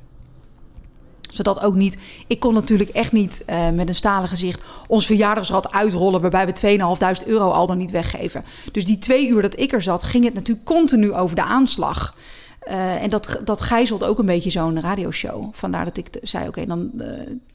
Zodat 1.32 1.62
ook 1.62 1.76
niet... 1.76 1.98
Ik 2.28 2.40
kon 2.40 2.54
natuurlijk 2.54 2.90
echt 2.90 3.12
niet 3.12 3.44
eh, 3.46 3.70
met 3.70 3.88
een 3.88 3.96
stalen 3.96 4.30
gezicht... 4.30 4.62
ons 4.88 5.06
verjaardagsrad 5.06 5.72
uitrollen... 5.72 6.22
waarbij 6.22 6.46
we 6.46 6.78
2.500 7.22 7.28
euro 7.28 7.50
al 7.50 7.68
dan 7.68 7.78
niet 7.78 7.92
weggeven. 7.92 8.44
Dus 8.72 8.86
die 8.86 9.00
twee 9.00 9.28
uur 9.28 9.42
dat 9.42 9.60
ik 9.60 9.74
er 9.74 9.82
zat... 9.82 10.04
ging 10.04 10.24
het 10.24 10.34
natuurlijk 10.34 10.66
continu 10.66 11.14
over 11.14 11.36
de 11.36 11.44
aanslag. 11.44 12.16
Eh, 12.60 13.04
en 13.04 13.10
dat, 13.10 13.42
dat 13.44 13.62
gijzelt 13.62 14.04
ook 14.04 14.20
een 14.20 14.26
beetje 14.26 14.50
zo'n 14.50 14.82
radioshow. 14.82 15.50
Vandaar 15.52 15.86
dat 15.86 15.98
ik 15.98 16.08
zei, 16.22 16.48
oké, 16.48 16.66
dan... 16.66 16.92
eh, 16.98 17.08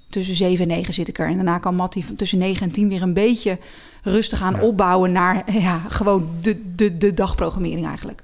tussen 0.09 0.37
7 0.37 0.63
en 0.63 0.77
9 0.77 0.95
zit 0.95 1.09
ik 1.09 1.19
er. 1.19 1.29
En 1.29 1.35
daarna 1.35 1.59
kan 1.59 1.75
Mattie 1.75 2.05
van 2.05 2.17
tussen 2.17 2.39
9 2.39 2.63
en 2.63 2.73
10 2.73 2.89
weer 2.89 3.03
een 3.03 3.15
beetje 3.15 3.59
rustig 4.03 4.43
aan 4.43 4.61
opbouwen... 4.61 5.13
naar 5.13 5.53
ja, 5.53 5.79
gewoon 5.89 6.29
de, 6.41 6.75
de, 6.75 6.97
de 6.97 7.15
dagprogrammering 7.15 7.87
eigenlijk. 7.87 8.23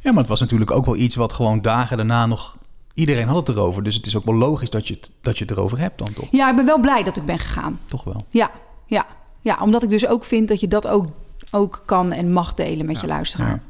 Ja, 0.00 0.10
maar 0.10 0.20
het 0.20 0.28
was 0.28 0.40
natuurlijk 0.40 0.70
ook 0.70 0.84
wel 0.84 0.96
iets 0.96 1.14
wat 1.14 1.32
gewoon 1.32 1.62
dagen 1.62 1.96
daarna 1.96 2.26
nog... 2.26 2.56
Iedereen 2.94 3.28
had 3.28 3.46
het 3.46 3.56
erover, 3.56 3.82
dus 3.82 3.94
het 3.94 4.06
is 4.06 4.16
ook 4.16 4.24
wel 4.24 4.34
logisch 4.34 4.70
dat 4.70 4.88
je 4.88 4.94
het, 4.94 5.10
dat 5.22 5.38
je 5.38 5.44
het 5.44 5.52
erover 5.52 5.78
hebt 5.78 5.98
dan 5.98 6.12
toch? 6.14 6.26
Ja, 6.30 6.50
ik 6.50 6.56
ben 6.56 6.64
wel 6.66 6.80
blij 6.80 7.02
dat 7.02 7.16
ik 7.16 7.24
ben 7.24 7.38
gegaan. 7.38 7.78
Toch 7.86 8.04
wel. 8.04 8.24
Ja, 8.30 8.50
ja, 8.86 9.06
ja, 9.40 9.58
omdat 9.60 9.82
ik 9.82 9.88
dus 9.88 10.06
ook 10.06 10.24
vind 10.24 10.48
dat 10.48 10.60
je 10.60 10.68
dat 10.68 10.86
ook, 10.86 11.06
ook 11.50 11.82
kan 11.86 12.12
en 12.12 12.32
mag 12.32 12.54
delen 12.54 12.86
met 12.86 13.00
je 13.00 13.06
luisteraar. 13.06 13.60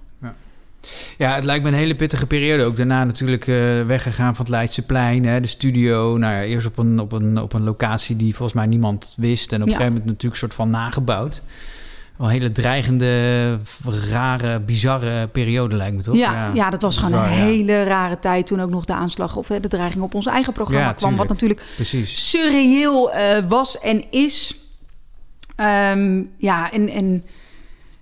Ja, 1.19 1.35
het 1.35 1.45
lijkt 1.45 1.63
me 1.65 1.69
een 1.71 1.77
hele 1.77 1.95
pittige 1.95 2.27
periode. 2.27 2.65
Ook 2.65 2.77
daarna 2.77 3.05
natuurlijk 3.05 3.47
eh, 3.47 3.55
weggegaan 3.87 4.35
van 4.37 4.45
het 4.45 4.55
Leidseplein, 4.55 5.25
hè, 5.25 5.41
de 5.41 5.47
studio. 5.47 6.17
Nou 6.17 6.35
ja, 6.35 6.43
eerst 6.43 6.67
op 6.67 6.79
een, 6.79 6.99
op, 6.99 7.13
een, 7.13 7.39
op 7.41 7.53
een 7.53 7.63
locatie 7.63 8.17
die 8.17 8.35
volgens 8.35 8.53
mij 8.59 8.67
niemand 8.67 9.15
wist. 9.17 9.53
En 9.53 9.57
op 9.61 9.67
een 9.67 9.73
Ja. 9.73 9.77
gegeven 9.77 9.93
moment 9.93 10.11
natuurlijk 10.11 10.41
soort 10.41 10.55
van 10.55 10.71
nagebouwd. 10.71 11.43
Wel 12.21 12.29
een 12.29 12.35
hele 12.35 12.53
dreigende, 12.53 13.59
rare, 14.11 14.61
bizarre 14.61 15.29
periode 15.29 15.77
lijkt 15.77 15.97
me 15.97 16.03
toch? 16.03 16.17
Ja, 16.17 16.51
ja. 16.55 16.71
dat 16.71 16.83
was 16.83 16.97
gewoon 16.97 17.11
Bizar, 17.11 17.27
een 17.27 17.39
ja. 17.39 17.45
hele 17.45 17.83
rare 17.83 18.19
tijd 18.19 18.47
toen 18.47 18.61
ook 18.61 18.71
nog 18.71 18.85
de 18.85 18.95
aanslag 18.95 19.37
of 19.37 19.47
de 19.47 19.69
dreiging 19.69 20.03
op 20.03 20.15
ons 20.15 20.27
eigen 20.27 20.53
programma 20.53 20.87
Ja, 20.87 20.93
kwam. 20.93 21.17
Wat 21.17 21.27
tuurlijk. 21.27 21.41
natuurlijk 21.41 21.75
Precies. 21.75 22.31
surreëel 22.31 23.13
eh, 23.13 23.45
was 23.49 23.79
en 23.79 24.11
is. 24.11 24.61
Ehm, 25.57 26.23
ja, 26.37 26.73
en, 26.73 26.89
en 26.89 27.25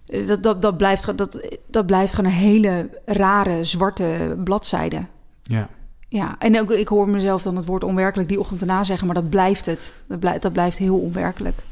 eh, 0.07 0.27
dat, 0.27 0.43
dat, 0.43 0.63
dat, 0.63 0.77
blijft, 0.77 1.17
dat, 1.19 1.59
dat 1.67 1.87
blijft 1.87 2.15
gewoon 2.15 2.31
een 2.31 2.37
hele 2.37 2.91
rare 3.05 3.65
zwarte 3.65 4.37
bladzijde. 4.45 5.05
Ja. 5.43 5.69
Ja, 6.09 6.37
en 6.39 6.61
ook, 6.61 6.71
ik 6.71 6.89
hoor 6.89 7.09
mezelf 7.09 7.43
dan 7.43 7.57
het 7.57 7.67
woord 7.67 7.85
onwerkelijk 7.85 8.29
die 8.29 8.41
ochtend 8.41 8.61
erna 8.61 8.85
zeggen, 8.85 9.07
maar 9.07 9.15
dat 9.15 9.31
blijft 9.31 9.67
het. 9.67 9.95
Dat 10.07 10.21
blijft, 10.21 10.43
dat 10.43 10.53
blijft 10.53 10.79
heel 10.79 10.99
onwerkelijk. 10.99 11.63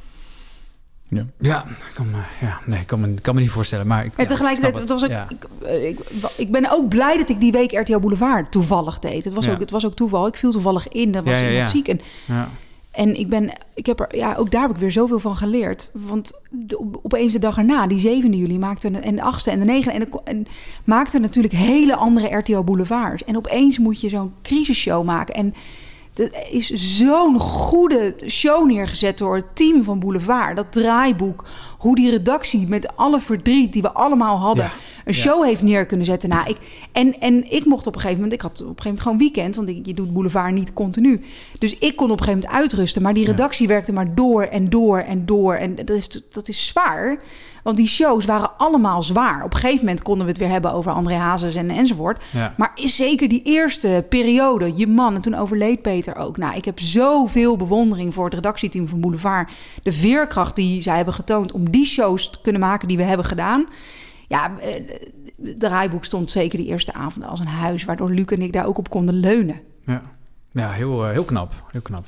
Ja, 1.08 1.26
ja, 1.38 1.64
ik 1.68 1.92
kan 1.94 2.10
me, 2.10 2.16
ja 2.40 2.58
nee, 2.66 2.80
ik 2.80 2.86
kan 2.86 3.00
me, 3.00 3.08
ik 3.08 3.22
kan 3.22 3.34
me 3.34 3.40
niet 3.40 3.50
voorstellen. 3.50 3.86
Maar 3.86 4.04
ik, 4.04 4.12
En 4.16 4.22
ja, 4.22 4.28
tegelijkertijd, 4.30 4.76
het 4.76 4.88
was 4.88 5.02
het. 5.02 5.10
ook, 5.10 5.16
Ja. 5.16 5.26
ik, 5.28 5.46
eh, 5.66 5.88
ik, 5.88 5.98
ik 6.36 6.50
ben 6.50 6.70
ook 6.70 6.88
blij 6.88 7.16
dat 7.16 7.28
ik 7.30 7.40
die 7.40 7.52
week 7.52 7.72
RTL 7.72 7.98
Boulevard 7.98 8.50
toevallig 8.52 8.98
deed. 8.98 9.24
Het 9.24 9.32
was, 9.34 9.44
Ja. 9.44 9.52
ook, 9.52 9.60
het 9.60 9.70
was 9.70 9.86
ook 9.86 9.94
toeval. 9.96 10.26
Ik 10.26 10.36
viel 10.36 10.50
toevallig 10.50 10.88
in, 10.88 11.12
dan 11.12 11.24
was 11.24 11.32
Ja, 11.32 11.38
ja, 11.40 11.48
iemand 11.50 11.68
ja. 11.70 11.74
ziek. 11.76 11.88
En, 11.88 12.00
Ja. 12.26 12.48
en 12.90 13.18
ik 13.18 13.28
ben, 13.28 13.50
ik 13.74 13.86
heb 13.86 14.00
er, 14.00 14.16
ja, 14.16 14.34
ook 14.34 14.50
daar 14.50 14.62
heb 14.62 14.70
ik 14.70 14.76
weer 14.76 14.92
zoveel 14.92 15.18
van 15.18 15.36
geleerd. 15.36 15.90
Want 15.92 16.40
de, 16.50 16.78
op- 16.78 17.00
opeens 17.02 17.32
de 17.32 17.38
dag 17.38 17.56
erna, 17.58 17.86
die 17.86 18.00
7e 18.00 18.36
juli, 18.36 18.58
maakte 18.58 18.86
een- 18.86 19.02
en 19.02 19.14
de 19.16 19.22
8e 19.22 19.50
en 19.50 19.58
de 19.60 19.64
9e... 19.64 19.92
En, 19.92 20.00
de, 20.00 20.08
en 20.24 20.46
maakte 20.84 21.18
natuurlijk 21.18 21.54
hele 21.54 21.96
andere 21.96 22.36
RTL 22.36 22.60
Boulevards. 22.62 23.24
En 23.24 23.36
opeens 23.36 23.78
moet 23.78 24.00
je 24.00 24.08
zo'n 24.08 24.32
crisisshow 24.42 25.04
maken. 25.04 25.34
En 25.34 25.54
er 26.18 26.46
is 26.50 26.70
zo'n 26.70 27.38
goede 27.38 28.14
show 28.26 28.66
neergezet 28.66 29.18
door 29.18 29.36
het 29.36 29.56
team 29.56 29.84
van 29.84 29.98
Boulevard. 29.98 30.56
Dat 30.56 30.72
draaiboek. 30.72 31.44
Hoe 31.78 31.94
die 31.94 32.10
redactie 32.10 32.68
met 32.68 32.96
alle 32.96 33.20
verdriet 33.20 33.72
die 33.72 33.82
we 33.82 33.92
allemaal 33.92 34.38
hadden... 34.38 34.70
een 35.06 35.14
show 35.14 35.44
heeft 35.44 35.62
neer 35.62 35.86
kunnen 35.86 36.06
zetten. 36.06 36.28
Nou, 36.28 36.48
ik, 36.48 36.56
en, 36.92 37.18
en 37.20 37.50
ik 37.52 37.64
mocht 37.64 37.86
op 37.86 37.94
een 37.94 38.00
gegeven 38.00 38.22
moment... 38.22 38.42
Ik 38.42 38.48
had 38.48 38.50
op 38.52 38.58
een 38.58 38.66
gegeven 38.66 38.82
moment 38.84 39.02
gewoon 39.02 39.18
weekend. 39.18 39.56
Want 39.56 39.68
ik- 39.68 39.86
je 39.86 39.94
doet 39.94 40.12
Boulevard 40.12 40.52
niet 40.54 40.72
continu. 40.72 41.24
Dus 41.58 41.78
ik 41.78 41.96
kon 41.96 42.10
op 42.10 42.18
een 42.18 42.24
gegeven 42.24 42.40
moment 42.48 42.62
uitrusten. 42.62 43.02
Maar 43.02 43.14
die 43.14 43.26
redactie 43.26 43.66
werkte 43.68 43.92
maar 43.92 44.14
door 44.14 44.42
en 44.42 44.68
door 44.70 44.98
en 44.98 45.26
door. 45.26 45.54
En 45.54 45.74
dat 45.74 45.90
is, 45.90 46.08
dat 46.32 46.48
is 46.48 46.66
zwaar. 46.66 47.18
Want 47.62 47.76
die 47.78 47.88
shows 47.88 48.24
waren 48.24 48.58
allemaal 48.58 49.02
zwaar. 49.02 49.44
Op 49.44 49.52
een 49.54 49.58
gegeven 49.60 49.84
moment 49.84 50.02
konden 50.02 50.24
we 50.24 50.30
het 50.32 50.40
weer 50.40 50.50
hebben 50.50 50.72
over 50.72 50.92
André 50.92 51.14
Hazes 51.14 51.54
en 51.54 51.70
enzovoort. 51.70 52.24
Ja. 52.32 52.54
Maar 52.56 52.72
is 52.74 52.96
zeker 52.96 53.28
die 53.28 53.42
eerste 53.42 54.04
periode, 54.08 54.72
je 54.76 54.86
man, 54.86 55.14
en 55.14 55.22
toen 55.22 55.34
overleed 55.34 55.82
Peter 55.82 56.16
ook. 56.16 56.36
Nou, 56.36 56.56
ik 56.56 56.64
heb 56.64 56.80
zoveel 56.80 57.56
bewondering 57.56 58.14
voor 58.14 58.24
het 58.24 58.34
redactieteam 58.34 58.88
van 58.88 59.00
Boulevard. 59.00 59.50
De 59.82 59.92
veerkracht 59.92 60.56
die 60.56 60.82
zij 60.82 60.96
hebben 60.96 61.14
getoond 61.14 61.52
om 61.52 61.70
die 61.70 61.86
shows 61.86 62.30
te 62.30 62.38
kunnen 62.42 62.60
maken 62.60 62.88
die 62.88 62.96
we 62.96 63.02
hebben 63.02 63.26
gedaan. 63.26 63.66
Ja, 64.28 64.58
eh, 64.58 64.74
het 65.42 65.60
draaiboek 65.60 66.04
stond 66.04 66.30
zeker 66.30 66.58
die 66.58 66.66
eerste 66.66 66.92
avond 66.92 67.26
als 67.26 67.40
een 67.40 67.46
huis, 67.46 67.84
waardoor 67.84 68.10
Luc 68.10 68.26
en 68.26 68.42
ik 68.42 68.52
daar 68.52 68.66
ook 68.66 68.78
op 68.78 68.90
konden 68.90 69.14
leunen. 69.14 69.60
Ja, 69.86 70.02
ja 70.52 70.70
heel, 70.70 71.04
eh, 71.04 71.10
heel 71.10 71.24
knap. 71.24 71.52
Heel 71.72 71.80
knap. 71.80 72.06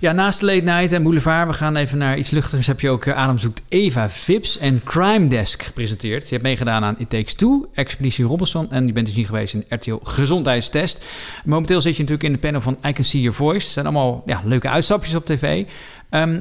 Ja, 0.00 0.12
naast 0.12 0.42
Late 0.42 0.62
Night 0.62 0.92
en 0.92 1.02
Boulevard, 1.02 1.48
we 1.48 1.54
gaan 1.54 1.76
even 1.76 1.98
naar 1.98 2.18
iets 2.18 2.30
luchtigers. 2.30 2.66
Heb 2.66 2.80
je 2.80 2.90
ook 2.90 3.04
eh, 3.04 3.16
Adam 3.16 3.38
zoekt 3.38 3.62
Eva 3.68 4.10
Vips 4.10 4.58
en 4.58 4.80
Crime 4.84 5.28
Desk 5.28 5.62
gepresenteerd. 5.62 6.24
Je 6.24 6.30
hebt 6.30 6.42
meegedaan 6.46 6.84
aan 6.84 6.94
It 6.98 7.10
Takes 7.10 7.34
Two, 7.34 7.70
Expeditie 7.74 8.24
Robinson. 8.24 8.70
En 8.70 8.86
je 8.86 8.92
bent 8.92 9.06
dus 9.06 9.14
niet 9.14 9.26
geweest 9.26 9.54
in 9.54 9.64
RTL 9.68 9.98
Gezondheidstest. 10.02 11.04
Momenteel 11.44 11.80
zit 11.80 11.96
je 11.96 12.02
natuurlijk 12.02 12.28
in 12.28 12.32
de 12.32 12.38
panel 12.38 12.60
van 12.60 12.76
I 12.86 12.92
Can 12.92 13.04
See 13.04 13.20
Your 13.20 13.36
Voice. 13.36 13.70
Zijn 13.70 13.86
allemaal 13.86 14.22
ja, 14.26 14.42
leuke 14.44 14.68
uitstapjes 14.68 15.14
op 15.14 15.26
tv. 15.26 15.64
Ehm, 16.10 16.38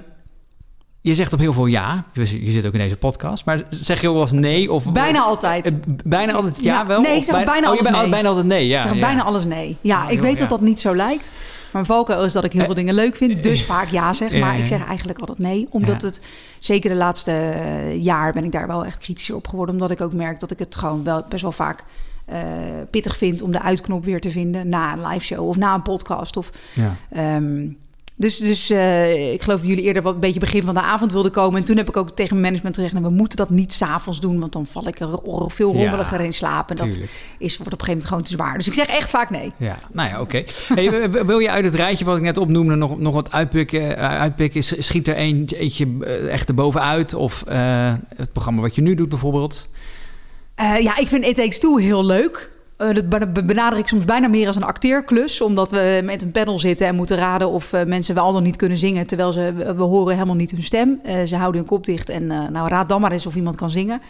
je 1.08 1.16
zegt 1.16 1.34
op 1.34 1.40
heel 1.40 1.54
veel 1.54 1.66
ja. 1.66 2.04
Je 2.14 2.52
zit 2.52 2.66
ook 2.66 2.74
in 2.74 2.80
deze 2.80 2.98
podcast. 2.98 3.46
Maar 3.46 3.64
zeg 3.70 4.02
je 4.02 4.08
ook 4.08 4.14
wel 4.14 4.22
eens 4.22 4.32
nee? 4.32 4.72
Of, 4.72 4.92
Bijna 4.92 5.22
altijd. 5.22 5.66
Eh, 5.66 5.74
bijna 6.06 6.34
altijd 6.34 6.62
ja, 6.62 6.86
wel? 6.86 7.02
Nee, 7.02 7.18
ik 7.18 7.24
zeg 7.24 7.44
bijna, 7.46 7.52
oh, 7.52 7.62
je 7.62 7.68
alles 7.68 7.82
bent 7.82 7.96
nee. 7.96 8.10
bijna 8.10 8.28
altijd 8.28 8.46
nee, 8.46 8.68
ja. 8.68 8.78
Ik 8.78 8.88
zeg 8.88 8.94
ja. 8.94 9.00
bijna 9.06 9.24
alles 9.24 9.46
nee. 9.46 9.78
Ja, 9.82 10.04
Oh, 10.04 10.08
ik 10.10 10.14
joh, 10.14 10.22
weet 10.24 10.34
ja. 10.34 10.40
dat 10.40 10.50
dat 10.50 10.62
niet 10.62 10.80
zo 10.80 10.96
lijkt. 10.96 11.34
Mijn 11.72 11.86
valkuil 11.86 12.24
is 12.24 12.34
dat 12.34 12.44
ik 12.44 12.52
heel 12.52 12.66
veel 12.66 12.74
dingen 12.74 12.94
leuk 12.94 13.16
vind. 13.16 13.44
Dus 13.44 13.64
vaak 13.66 13.88
ja 13.88 14.14
zeg. 14.14 14.32
Ja, 14.32 14.40
Maar 14.40 14.54
ja. 14.54 14.60
ik 14.60 14.68
zeg 14.68 14.86
eigenlijk 14.86 15.20
altijd 15.20 15.38
nee. 15.40 15.68
Omdat 15.70 16.02
Ja. 16.02 16.08
het, 16.08 16.22
zeker 16.60 16.90
de 16.90 16.96
laatste 16.96 17.32
eh, 17.32 18.04
jaar 18.04 18.34
ben 18.34 18.44
ik 18.44 18.52
daar 18.52 18.68
wel 18.68 18.86
echt 18.86 18.98
kritischer 18.98 19.36
op 19.36 19.48
geworden. 19.48 19.76
Omdat 19.76 19.92
ik 19.92 20.02
ook 20.02 20.14
merk 20.14 20.40
dat 20.40 20.52
ik 20.52 20.60
het 20.60 20.76
gewoon 20.76 21.04
wel 21.04 21.26
best 21.30 21.42
wel 21.42 21.52
vaak 21.52 21.84
eh, 22.26 22.40
pittig 22.92 23.18
vind... 23.18 23.42
om 23.42 23.52
de 23.52 23.62
uitknop 23.62 24.06
weer 24.06 24.20
te 24.22 24.30
vinden 24.30 24.70
na 24.70 24.94
een 24.94 25.08
live 25.08 25.26
show 25.26 25.48
of 25.48 25.58
na 25.58 25.74
een 25.74 25.82
podcast. 25.82 26.38
Of, 26.38 26.50
Ja. 26.74 26.96
Dus 28.20 28.38
dus 28.38 28.70
eh, 28.70 29.34
ik 29.34 29.42
geloof 29.42 29.60
dat 29.60 29.70
jullie 29.70 29.84
eerder 29.84 30.02
wat 30.02 30.14
een 30.14 30.20
beetje 30.20 30.40
begin 30.40 30.64
van 30.64 30.74
de 30.74 30.82
avond 30.82 31.12
wilden 31.12 31.32
komen. 31.32 31.60
En 31.60 31.66
toen 31.66 31.78
heb 31.78 31.88
ik 31.88 31.98
ook 31.98 32.12
tegen 32.12 32.30
mijn 32.30 32.42
management 32.42 32.76
gezegd... 32.76 32.94
nou, 32.94 33.06
we 33.06 33.12
moeten 33.12 33.38
dat 33.38 33.50
niet 33.50 33.74
s'avonds 33.74 34.20
doen, 34.20 34.40
want 34.40 34.54
dan 34.54 34.66
val 34.66 34.88
ik 34.88 35.00
er 35.00 35.20
veel 35.48 35.74
Ja, 35.74 35.80
rommeliger 35.80 36.20
in 36.20 36.34
slaap. 36.34 36.70
En 36.70 36.76
dat 36.76 36.98
is, 37.38 37.58
wordt 37.58 37.74
op 37.74 37.80
een 37.80 37.86
gegeven 37.86 37.88
moment 37.88 38.06
gewoon 38.06 38.24
te 38.24 38.32
zwaar. 38.32 38.58
Dus 38.58 38.68
ik 38.68 38.74
zeg 38.74 38.88
echt 38.88 39.10
vaak 39.10 39.30
nee. 39.30 39.52
Ja, 39.58 39.80
nou 39.92 40.10
ja, 40.10 40.22
oké. 40.22 40.44
Hey, 40.68 41.10
wil 41.26 41.40
je 41.40 41.50
uit 41.50 41.66
het 41.66 41.74
rijtje 41.74 42.06
wat 42.06 42.18
ik 42.18 42.24
net 42.24 42.38
opnoemde 42.38 42.76
nog, 42.76 43.00
nog 43.00 43.14
wat 43.14 43.32
uitpikken? 43.32 43.98
eh, 43.98 44.20
uitpikken? 44.20 44.64
Schiet 44.64 45.08
er 45.08 45.18
een, 45.18 45.50
eentje 45.56 45.88
eh, 46.02 46.28
echt 46.28 46.48
erbovenuit? 46.48 47.14
Of 47.14 47.44
het 48.16 48.32
programma 48.32 48.62
wat 48.62 48.76
je 48.76 48.82
nu 48.82 48.96
doet 48.96 49.10
bijvoorbeeld? 49.10 49.70
Ja, 50.56 50.98
ik 50.98 51.08
vind 51.08 51.26
It 51.26 51.36
Takes 51.36 51.60
Two 51.60 51.78
heel 51.78 52.06
leuk. 52.06 52.52
Eh, 52.78 52.94
dat 52.94 53.10
ben- 53.10 53.34
be- 53.34 53.44
benader 53.44 53.80
ik 53.80 53.88
soms 53.88 54.06
bijna 54.06 54.28
meer 54.28 54.48
als 54.48 54.56
een 54.56 54.64
acteerklus. 54.64 55.42
Omdat 55.42 55.72
we 55.72 56.02
met 56.04 56.22
een 56.22 56.32
panel 56.32 56.60
zitten 56.60 56.88
en 56.88 56.96
moeten 56.96 57.18
raden 57.18 57.50
of 57.50 57.74
eh, 57.74 57.86
mensen 57.86 58.16
wel 58.16 58.34
dan 58.34 58.44
niet 58.44 58.56
kunnen 58.56 58.78
zingen. 58.78 59.08
Terwijl 59.08 59.32
ze, 59.32 59.54
we 59.54 59.84
horen 59.84 60.14
helemaal 60.14 60.36
niet 60.36 60.52
hun 60.52 60.64
stem. 60.64 61.00
Eh, 61.04 61.24
ze 61.24 61.36
houden 61.36 61.62
hun 61.62 61.70
kop 61.70 61.86
dicht 61.86 62.10
en 62.10 62.28
nou 62.28 62.68
raad 62.70 62.90
dan 62.90 63.02
maar 63.02 63.12
eens 63.12 63.26
of 63.26 63.36
iemand 63.36 63.56
kan 63.56 63.70
zingen. 63.70 64.02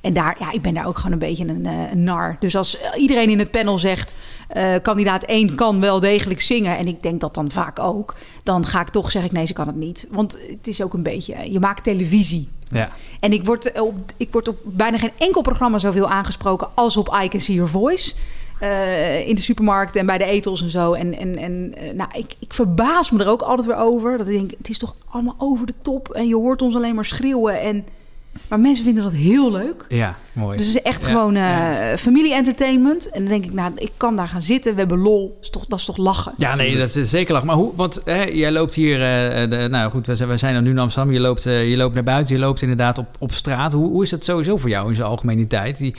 En 0.00 0.12
daar, 0.12 0.36
ja, 0.38 0.52
ik 0.52 0.62
ben 0.62 0.74
daar 0.74 0.86
ook 0.86 0.96
gewoon 0.96 1.12
een 1.12 1.18
beetje 1.18 1.46
een, 1.48 1.64
een 1.66 2.04
nar. 2.04 2.36
Dus 2.40 2.56
als 2.56 2.78
iedereen 2.96 3.30
in 3.30 3.38
het 3.38 3.50
panel 3.50 3.78
zegt, 3.78 4.14
kandidaat 4.82 5.24
1 5.24 5.54
kan 5.54 5.80
wel 5.80 6.00
degelijk 6.00 6.40
zingen. 6.40 6.78
En 6.78 6.86
ik 6.86 7.02
denk 7.02 7.20
dat 7.20 7.34
dan 7.34 7.50
vaak 7.50 7.78
ook. 7.78 8.14
Dan 8.42 8.66
ga 8.66 8.80
ik 8.80 8.88
toch 8.88 9.10
zeggen, 9.10 9.34
nee, 9.34 9.46
ze 9.46 9.52
kan 9.52 9.66
het 9.66 9.76
niet. 9.76 10.06
Want 10.10 10.38
het 10.50 10.66
is 10.66 10.82
ook 10.82 10.92
een 10.94 11.02
beetje, 11.02 11.52
je 11.52 11.60
maakt 11.60 11.84
televisie. 11.84 12.48
Ja. 12.72 12.90
En 13.20 13.32
ik 13.32 13.44
word, 13.44 13.80
op, 13.80 13.94
ik 14.16 14.32
word 14.32 14.48
op 14.48 14.56
bijna 14.64 14.98
geen 14.98 15.12
enkel 15.18 15.42
programma 15.42 15.78
zoveel 15.78 16.08
aangesproken 16.08 16.68
als 16.74 16.96
op 16.96 17.18
I 17.22 17.28
Can 17.28 17.40
See 17.40 17.54
Your 17.54 17.70
Voice. 17.70 18.14
Eh, 18.62 19.28
in 19.28 19.34
de 19.34 19.40
supermarkt 19.40 19.96
en 19.96 20.06
bij 20.06 20.18
de 20.18 20.24
etels 20.24 20.62
en 20.62 20.70
zo. 20.70 20.92
En, 20.92 21.18
en, 21.18 21.38
en 21.38 21.74
eh, 21.76 21.94
nou, 21.94 22.10
ik, 22.12 22.34
ik 22.38 22.52
verbaas 22.52 23.10
me 23.10 23.22
er 23.22 23.30
ook 23.30 23.42
altijd 23.42 23.66
weer 23.66 23.76
over. 23.76 24.18
Dat 24.18 24.28
ik 24.28 24.32
denk, 24.32 24.50
het 24.50 24.68
is 24.68 24.78
toch 24.78 24.96
allemaal 25.08 25.34
over 25.38 25.66
de 25.66 25.74
top. 25.82 26.08
En 26.08 26.26
je 26.26 26.34
hoort 26.34 26.62
ons 26.62 26.74
alleen 26.74 26.94
maar 26.94 27.04
schreeuwen. 27.04 27.60
En, 27.60 27.86
maar 28.48 28.60
mensen 28.60 28.84
vinden 28.84 29.02
dat 29.02 29.12
heel 29.12 29.52
leuk. 29.52 29.86
Ja, 29.88 30.16
mooi. 30.32 30.56
Dus 30.56 30.66
het 30.66 30.76
is 30.76 30.82
echt 30.82 31.02
Ja, 31.02 31.08
gewoon 31.08 31.34
eh, 31.34 31.42
ja. 31.42 31.96
familie-entertainment. 31.96 33.10
En 33.10 33.20
dan 33.20 33.28
denk 33.28 33.44
ik, 33.44 33.52
nou, 33.52 33.72
ik 33.76 33.92
kan 33.96 34.16
daar 34.16 34.28
gaan 34.28 34.42
zitten. 34.42 34.72
We 34.72 34.78
hebben 34.78 34.98
lol. 34.98 35.28
Dat 35.28 35.42
is 35.44 35.50
toch, 35.50 35.66
dat 35.66 35.78
is 35.78 35.84
toch 35.84 35.96
lachen? 35.96 36.32
Ja, 36.36 36.56
nee, 36.56 36.76
dat 36.76 36.94
is 36.94 37.10
zeker 37.10 37.34
lach. 37.34 37.44
Maar 37.44 37.56
hoe, 37.56 37.72
want 37.76 38.00
hè, 38.04 38.22
jij 38.22 38.52
loopt 38.52 38.74
hier, 38.74 38.94
eh, 38.94 39.50
de, 39.50 39.68
nou 39.70 39.90
goed, 39.90 40.06
we 40.06 40.16
zijn, 40.16 40.28
we 40.28 40.36
zijn 40.36 40.54
er 40.54 40.62
nu 40.62 40.70
in 40.70 40.78
Amsterdam. 40.78 41.12
Je 41.12 41.20
loopt, 41.20 41.46
eh, 41.46 41.70
je 41.70 41.76
loopt 41.76 41.94
naar 41.94 42.02
buiten, 42.02 42.34
je 42.34 42.40
loopt 42.40 42.62
inderdaad 42.62 42.98
op, 42.98 43.06
op 43.18 43.32
straat. 43.32 43.72
Hoe, 43.72 43.88
hoe 43.88 44.02
is 44.02 44.10
dat 44.10 44.24
sowieso 44.24 44.56
voor 44.56 44.70
jou 44.70 44.88
in 44.88 44.94
zijn 44.94 45.08
algemeniteit? 45.08 45.78
Die, 45.78 45.94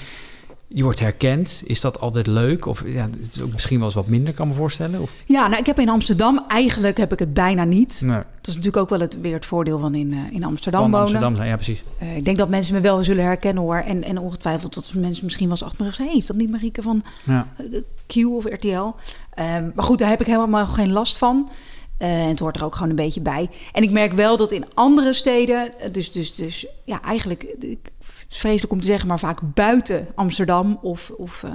je 0.75 0.83
wordt 0.83 0.99
herkend. 0.99 1.61
Is 1.65 1.81
dat 1.81 1.99
altijd 1.99 2.27
leuk? 2.27 2.65
Of 2.65 2.83
ja, 2.85 3.09
het 3.21 3.35
is 3.35 3.41
ook 3.41 3.51
misschien 3.51 3.77
wel 3.77 3.85
eens 3.85 3.95
wat 3.95 4.07
minder, 4.07 4.33
kan 4.33 4.47
me 4.47 4.53
voorstellen? 4.53 5.01
Of, 5.01 5.11
Ja, 5.25 5.47
nou, 5.47 5.59
ik 5.59 5.65
heb 5.65 5.79
in 5.79 5.89
Amsterdam 5.89 6.43
eigenlijk 6.47 6.97
heb 6.97 7.11
ik 7.13 7.19
het 7.19 7.33
bijna 7.33 7.63
niet. 7.63 8.01
nee. 8.05 8.15
Dat 8.17 8.47
is 8.47 8.55
natuurlijk 8.55 8.77
ook 8.83 8.89
wel 8.89 8.99
het, 8.99 9.21
weer 9.21 9.33
het 9.33 9.45
voordeel 9.45 9.79
van 9.79 9.95
in, 9.95 10.13
eh, 10.13 10.35
in 10.35 10.43
Amsterdam 10.43 10.81
Van 10.81 10.89
wonen. 10.91 11.05
Amsterdam 11.05 11.35
zijn, 11.35 11.47
ja 11.47 11.55
precies. 11.55 11.83
Eh, 11.97 12.17
ik 12.17 12.25
denk 12.25 12.37
dat 12.37 12.49
mensen 12.49 12.73
me 12.73 12.81
wel 12.81 13.03
zullen 13.03 13.23
herkennen 13.23 13.63
hoor. 13.63 13.75
En, 13.75 14.03
en 14.03 14.17
ongetwijfeld 14.17 14.73
dat 14.73 14.91
mensen 14.95 15.23
misschien 15.23 15.47
wel 15.47 15.55
eens 15.57 15.65
achter 15.65 15.79
me 15.81 15.87
zeggen... 15.87 16.05
hey, 16.07 16.15
is 16.17 16.25
dat 16.25 16.35
niet 16.35 16.51
Marieke 16.51 16.81
van 16.81 17.03
Ja. 17.25 17.47
eh, 17.57 17.65
Q 18.07 18.15
of 18.27 18.45
RTL? 18.45 18.87
Ehm, 19.33 19.69
maar 19.75 19.85
goed, 19.85 19.99
daar 19.99 20.09
heb 20.09 20.21
ik 20.21 20.27
helemaal 20.27 20.65
geen 20.67 20.91
last 20.91 21.17
van. 21.17 21.49
En 21.97 22.27
het 22.29 22.39
hoort 22.39 22.55
er 22.55 22.63
ook 22.65 22.73
gewoon 22.75 22.89
een 22.89 22.95
beetje 22.95 23.21
bij. 23.21 23.49
En 23.71 23.83
ik 23.83 23.91
merk 23.91 24.13
wel 24.13 24.37
dat 24.37 24.51
in 24.51 24.65
andere 24.73 25.13
steden... 25.13 25.71
Dus, 25.91 26.11
dus, 26.11 26.35
dus 26.35 26.65
ja, 26.85 27.01
eigenlijk... 27.01 27.43
ik- 27.59 27.91
is 28.33 28.39
vreselijk 28.39 28.73
om 28.73 28.79
te 28.79 28.85
zeggen... 28.85 29.07
maar 29.07 29.19
vaak 29.19 29.39
buiten 29.43 30.07
Amsterdam 30.15 30.79
of, 30.81 31.09
of 31.17 31.43
eh, 31.43 31.51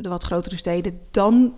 de 0.00 0.08
wat 0.08 0.22
grotere 0.22 0.56
steden... 0.56 1.00
dan 1.10 1.54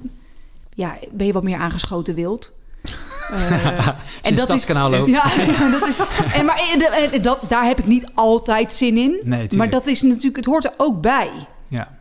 ja, 0.74 0.99
ben 1.12 1.27
je 1.27 1.32
wat 1.32 1.43
meer 1.43 1.59
aangeschoten 1.59 2.15
wild. 2.15 2.53
Eh, 3.32 3.86
je 4.23 4.31
het 4.31 4.40
stadskanaal 4.40 4.90
loopt. 4.90 5.11
Ja, 5.11 5.32
ja, 5.47 5.70
dat 5.78 5.89
is. 5.89 5.99
En, 6.35 6.44
maar 6.44 6.77
eh, 7.12 7.23
dat, 7.23 7.40
daar 7.49 7.65
heb 7.65 7.78
ik 7.78 7.86
niet 7.86 8.11
altijd 8.15 8.73
zin 8.73 8.97
in. 8.97 9.20
tuurlijk. 9.23 9.55
maar 9.55 9.70
dat 9.70 9.86
is 9.86 10.03
natuurlijk, 10.03 10.36
het 10.36 10.44
hoort 10.44 10.65
er 10.65 10.73
ook 10.77 11.01
bij. 11.01 11.31
Ja. 11.69 11.99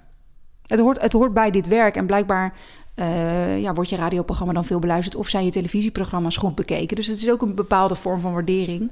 Het 0.65 0.79
hoort, 0.79 1.01
het 1.01 1.13
hoort 1.13 1.33
bij 1.33 1.51
dit 1.51 1.67
werk. 1.67 1.95
En 1.95 2.05
blijkbaar 2.05 2.53
eh, 2.93 3.61
ja, 3.61 3.73
wordt 3.73 3.89
je 3.89 3.95
radioprogramma 3.95 4.53
dan 4.53 4.65
veel 4.65 4.79
beluisterd. 4.79 5.15
Of 5.15 5.27
zijn 5.27 5.45
je 5.45 5.51
televisieprogramma's 5.51 6.37
goed 6.37 6.55
bekeken. 6.55 6.95
Dus 6.95 7.07
het 7.07 7.17
is 7.17 7.29
ook 7.29 7.41
een 7.41 7.55
bepaalde 7.55 7.95
vorm 7.95 8.19
van 8.19 8.33
waardering. 8.33 8.89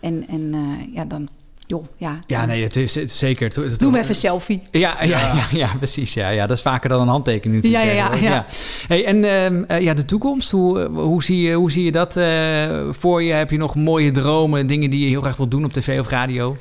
En, 0.00 0.28
en 0.28 0.54
ja, 0.92 1.04
dan, 1.04 1.28
joh, 1.70 1.84
ja. 1.96 2.18
Ja, 2.26 2.46
nee, 2.46 2.62
het 2.62 2.76
is, 2.76 2.94
het 2.94 3.04
is 3.10 3.18
zeker. 3.18 3.46
Het, 3.46 3.56
het- 3.56 3.78
Doe 3.78 3.90
me 3.90 3.96
even 3.98 4.08
een 4.10 4.14
selfie. 4.16 4.62
Ja, 4.70 4.96
ja, 5.02 5.06
ja. 5.34 5.46
Ja, 5.52 5.70
precies. 5.78 6.14
Ja, 6.14 6.28
ja, 6.28 6.46
dat 6.46 6.56
is 6.56 6.62
vaker 6.62 6.88
dan 6.88 7.00
een 7.00 7.08
handtekening 7.08 7.62
natuurlijk. 7.62 7.92
Ja, 7.94 8.14
ja, 8.14 8.14
ja. 8.30 8.46
Hey, 8.88 9.04
en 9.04 9.24
ehm, 9.24 9.62
eh, 9.66 9.80
ja, 9.80 9.94
de 9.94 10.04
toekomst, 10.04 10.50
hoe, 10.50 10.88
hoe, 10.88 11.22
zie, 11.24 11.42
je, 11.42 11.54
hoe 11.54 11.72
zie 11.72 11.84
je 11.84 11.92
dat 11.92 12.16
eh, 12.16 12.88
voor 12.90 13.22
je? 13.22 13.32
Heb 13.32 13.50
je 13.50 13.56
nog 13.56 13.74
mooie 13.74 14.10
dromen, 14.10 14.66
dingen 14.66 14.90
die 14.90 15.00
je 15.00 15.08
heel 15.08 15.20
graag 15.20 15.36
wilt 15.36 15.50
doen 15.50 15.64
op 15.64 15.72
tv 15.72 15.98
of 16.00 16.08
radio? 16.08 16.56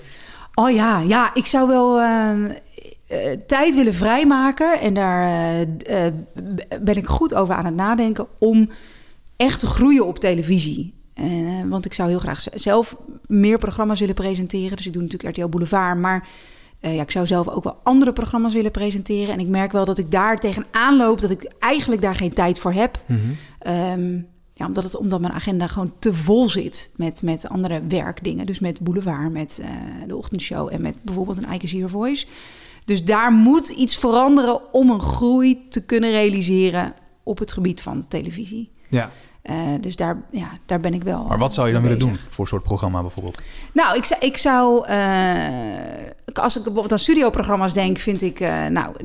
Oh 0.53 0.69
ja, 0.72 0.99
ja, 1.07 1.31
ik 1.34 1.45
zou 1.45 1.68
wel 1.68 1.99
eh, 1.99 2.30
eh, 3.07 3.40
tijd 3.48 3.76
willen 3.76 3.94
vrijmaken. 3.94 4.80
En 4.80 4.94
daar 4.94 5.65
ben 6.81 6.98
ik 6.98 7.06
goed 7.07 7.34
over 7.34 7.56
aan 7.56 7.65
het 7.65 7.76
nadenken 7.76 8.27
om 8.40 8.69
echt 9.38 9.60
te 9.60 9.65
groeien 9.68 10.07
op 10.07 10.19
televisie. 10.19 10.94
Eh, 11.20 11.70
want 11.70 11.86
ik 11.86 11.94
zou 11.94 12.10
heel 12.10 12.20
graag 12.20 12.44
zelf 12.54 12.96
meer 13.28 13.58
programma's 13.58 14.00
willen 14.00 14.16
presenteren. 14.16 14.78
Dus 14.78 14.86
ik 14.86 14.94
doe 14.94 15.02
natuurlijk 15.02 15.38
RTL 15.38 15.48
Boulevard. 15.48 15.98
Maar 15.98 16.28
eh, 16.80 16.96
ja, 16.96 17.02
ik 17.02 17.12
zou 17.12 17.26
zelf 17.26 17.48
ook 17.48 17.64
wel 17.64 17.80
andere 17.84 18.14
programma's 18.14 18.54
willen 18.54 18.72
presenteren. 18.72 19.34
En 19.34 19.40
ik 19.40 19.48
merk 19.48 19.72
wel 19.72 19.86
dat 19.86 19.98
ik 19.98 20.12
daar 20.12 20.38
tegenaan 20.38 20.98
loop 20.98 21.22
dat 21.22 21.30
ik 21.30 21.52
eigenlijk 21.60 22.02
daar 22.02 22.16
geen 22.16 22.34
tijd 22.34 22.60
voor 22.60 22.74
heb. 22.74 23.04
Ehm, 23.60 24.20
ja, 24.54 24.66
omdat, 24.66 24.84
het, 24.84 24.98
omdat 24.98 25.22
mijn 25.22 25.34
agenda 25.34 25.68
gewoon 25.68 25.91
te 26.00 26.14
vol 26.14 26.50
zit 26.50 26.94
met, 26.96 27.22
met 27.22 27.50
andere 27.50 27.82
werkdingen. 27.88 28.46
Dus 28.46 28.60
met 28.60 28.80
Boulevard, 28.80 29.32
met 29.32 29.60
eh, 29.64 29.70
de 30.08 30.16
ochtendshow 30.16 30.70
en 30.72 30.82
met 30.82 30.96
bijvoorbeeld 31.02 31.38
een 31.38 31.54
I 31.54 31.58
Can 31.58 31.68
See 31.68 31.78
Your 31.78 31.94
Voice. 31.94 32.28
Dus 32.86 33.04
daar 33.04 33.32
moet 33.32 33.70
iets 33.70 33.98
veranderen 33.98 34.74
om 34.74 34.90
een 34.90 35.02
groei 35.02 35.68
te 35.70 35.86
kunnen 35.86 36.12
realiseren 36.12 36.94
op 37.24 37.40
het 37.40 37.52
gebied 37.52 37.82
van 37.82 38.08
televisie. 38.08 38.72
Ja. 38.90 39.12
Eh, 39.49 39.55
dus 39.81 39.95
daar, 39.95 40.21
ja, 40.31 40.51
daar 40.65 40.80
ben 40.80 40.93
ik 40.93 41.03
wel. 41.03 41.23
Maar 41.23 41.38
wat 41.38 41.53
zou 41.53 41.67
je 41.67 41.73
dan 41.73 41.81
willen 41.81 41.97
bezig. 41.97 42.13
doen 42.13 42.21
voor 42.30 42.43
een 42.43 42.49
soort 42.49 42.63
programma 42.63 43.01
bijvoorbeeld? 43.01 43.41
Nou, 43.73 43.97
ik 43.97 44.05
zou, 44.05 44.21
ik 44.21 44.38
zou 44.38 44.85
eh, 44.85 45.38
als 46.34 46.55
ik 46.55 46.63
bijvoorbeeld 46.63 46.91
aan 46.91 46.99
studioprogramma's 46.99 47.73
denk, 47.73 47.97
vind 47.97 48.21
ik, 48.21 48.39
eh, 48.39 48.65
nou, 48.65 48.95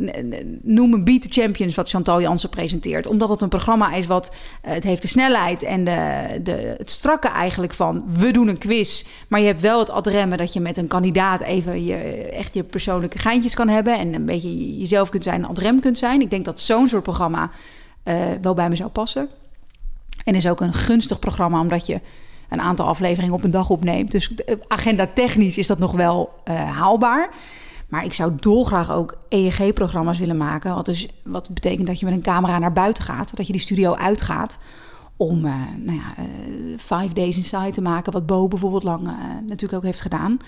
noem 0.62 0.92
een 0.92 1.04
Beat 1.04 1.22
the 1.22 1.40
Champions, 1.40 1.74
wat 1.74 1.88
Chantal 1.88 2.20
Jansen 2.20 2.48
presenteert. 2.48 3.06
Omdat 3.06 3.28
het 3.28 3.40
een 3.40 3.48
programma 3.48 3.92
is 3.92 4.06
wat, 4.06 4.34
het 4.60 4.82
heeft 4.82 5.02
de 5.02 5.08
snelheid 5.08 5.62
en 5.62 5.84
de, 5.84 6.26
de, 6.42 6.74
het 6.78 6.90
strakke 6.90 7.28
eigenlijk 7.28 7.74
van, 7.74 8.04
we 8.16 8.30
doen 8.30 8.48
een 8.48 8.58
quiz, 8.58 9.04
maar 9.28 9.40
je 9.40 9.46
hebt 9.46 9.60
wel 9.60 9.78
het 9.78 9.90
adremmen 9.90 10.38
dat 10.38 10.52
je 10.52 10.60
met 10.60 10.76
een 10.76 10.88
kandidaat 10.88 11.40
even 11.40 11.84
je, 11.84 11.94
echt 12.30 12.54
je 12.54 12.64
persoonlijke 12.64 13.18
geintjes 13.18 13.54
kan 13.54 13.68
hebben 13.68 13.98
en 13.98 14.14
een 14.14 14.26
beetje 14.26 14.78
jezelf 14.78 15.08
kunt 15.08 15.22
zijn 15.22 15.46
adrem 15.46 15.80
kunt 15.80 15.98
zijn. 15.98 16.20
Ik 16.20 16.30
denk 16.30 16.44
dat 16.44 16.60
zo'n 16.60 16.88
soort 16.88 17.02
programma 17.02 17.50
wel 18.40 18.54
bij 18.54 18.68
me 18.68 18.76
zou 18.76 18.90
passen. 18.90 19.28
En 20.24 20.34
is 20.34 20.48
ook 20.48 20.60
een 20.60 20.72
gunstig 20.72 21.18
programma, 21.18 21.60
omdat 21.60 21.86
je 21.86 22.00
een 22.48 22.60
aantal 22.60 22.86
afleveringen 22.86 23.34
op 23.34 23.44
een 23.44 23.50
dag 23.50 23.70
opneemt. 23.70 24.10
Dus 24.10 24.34
eh, 24.34 24.56
agenda 24.68 25.06
technisch 25.06 25.58
is 25.58 25.66
dat 25.66 25.78
nog 25.78 25.92
wel 25.92 26.32
eh, 26.44 26.70
haalbaar. 26.70 27.28
Maar 27.88 28.04
ik 28.04 28.12
zou 28.12 28.32
dolgraag 28.36 28.92
ook 28.92 29.18
EEG-programma's 29.28 30.18
willen 30.18 30.36
maken. 30.36 30.74
Wat, 30.74 30.86
dus, 30.86 31.08
wat 31.24 31.50
betekent 31.54 31.86
dat 31.86 31.98
je 31.98 32.04
met 32.04 32.14
een 32.14 32.22
camera 32.22 32.58
naar 32.58 32.72
buiten 32.72 33.04
gaat. 33.04 33.36
Dat 33.36 33.46
je 33.46 33.52
die 33.52 33.60
studio 33.60 33.94
uitgaat. 33.94 34.58
Om 35.16 35.44
eh, 35.44 35.54
nou 35.76 35.98
ja, 35.98 36.14
Five 36.78 37.14
Days 37.14 37.36
Inside 37.36 37.70
te 37.70 37.82
maken. 37.82 38.12
Wat 38.12 38.26
Bo 38.26 38.48
bijvoorbeeld 38.48 38.82
lang 38.82 39.08
natuurlijk 39.46 39.72
ook 39.72 39.82
heeft 39.82 40.00
gedaan. 40.00 40.38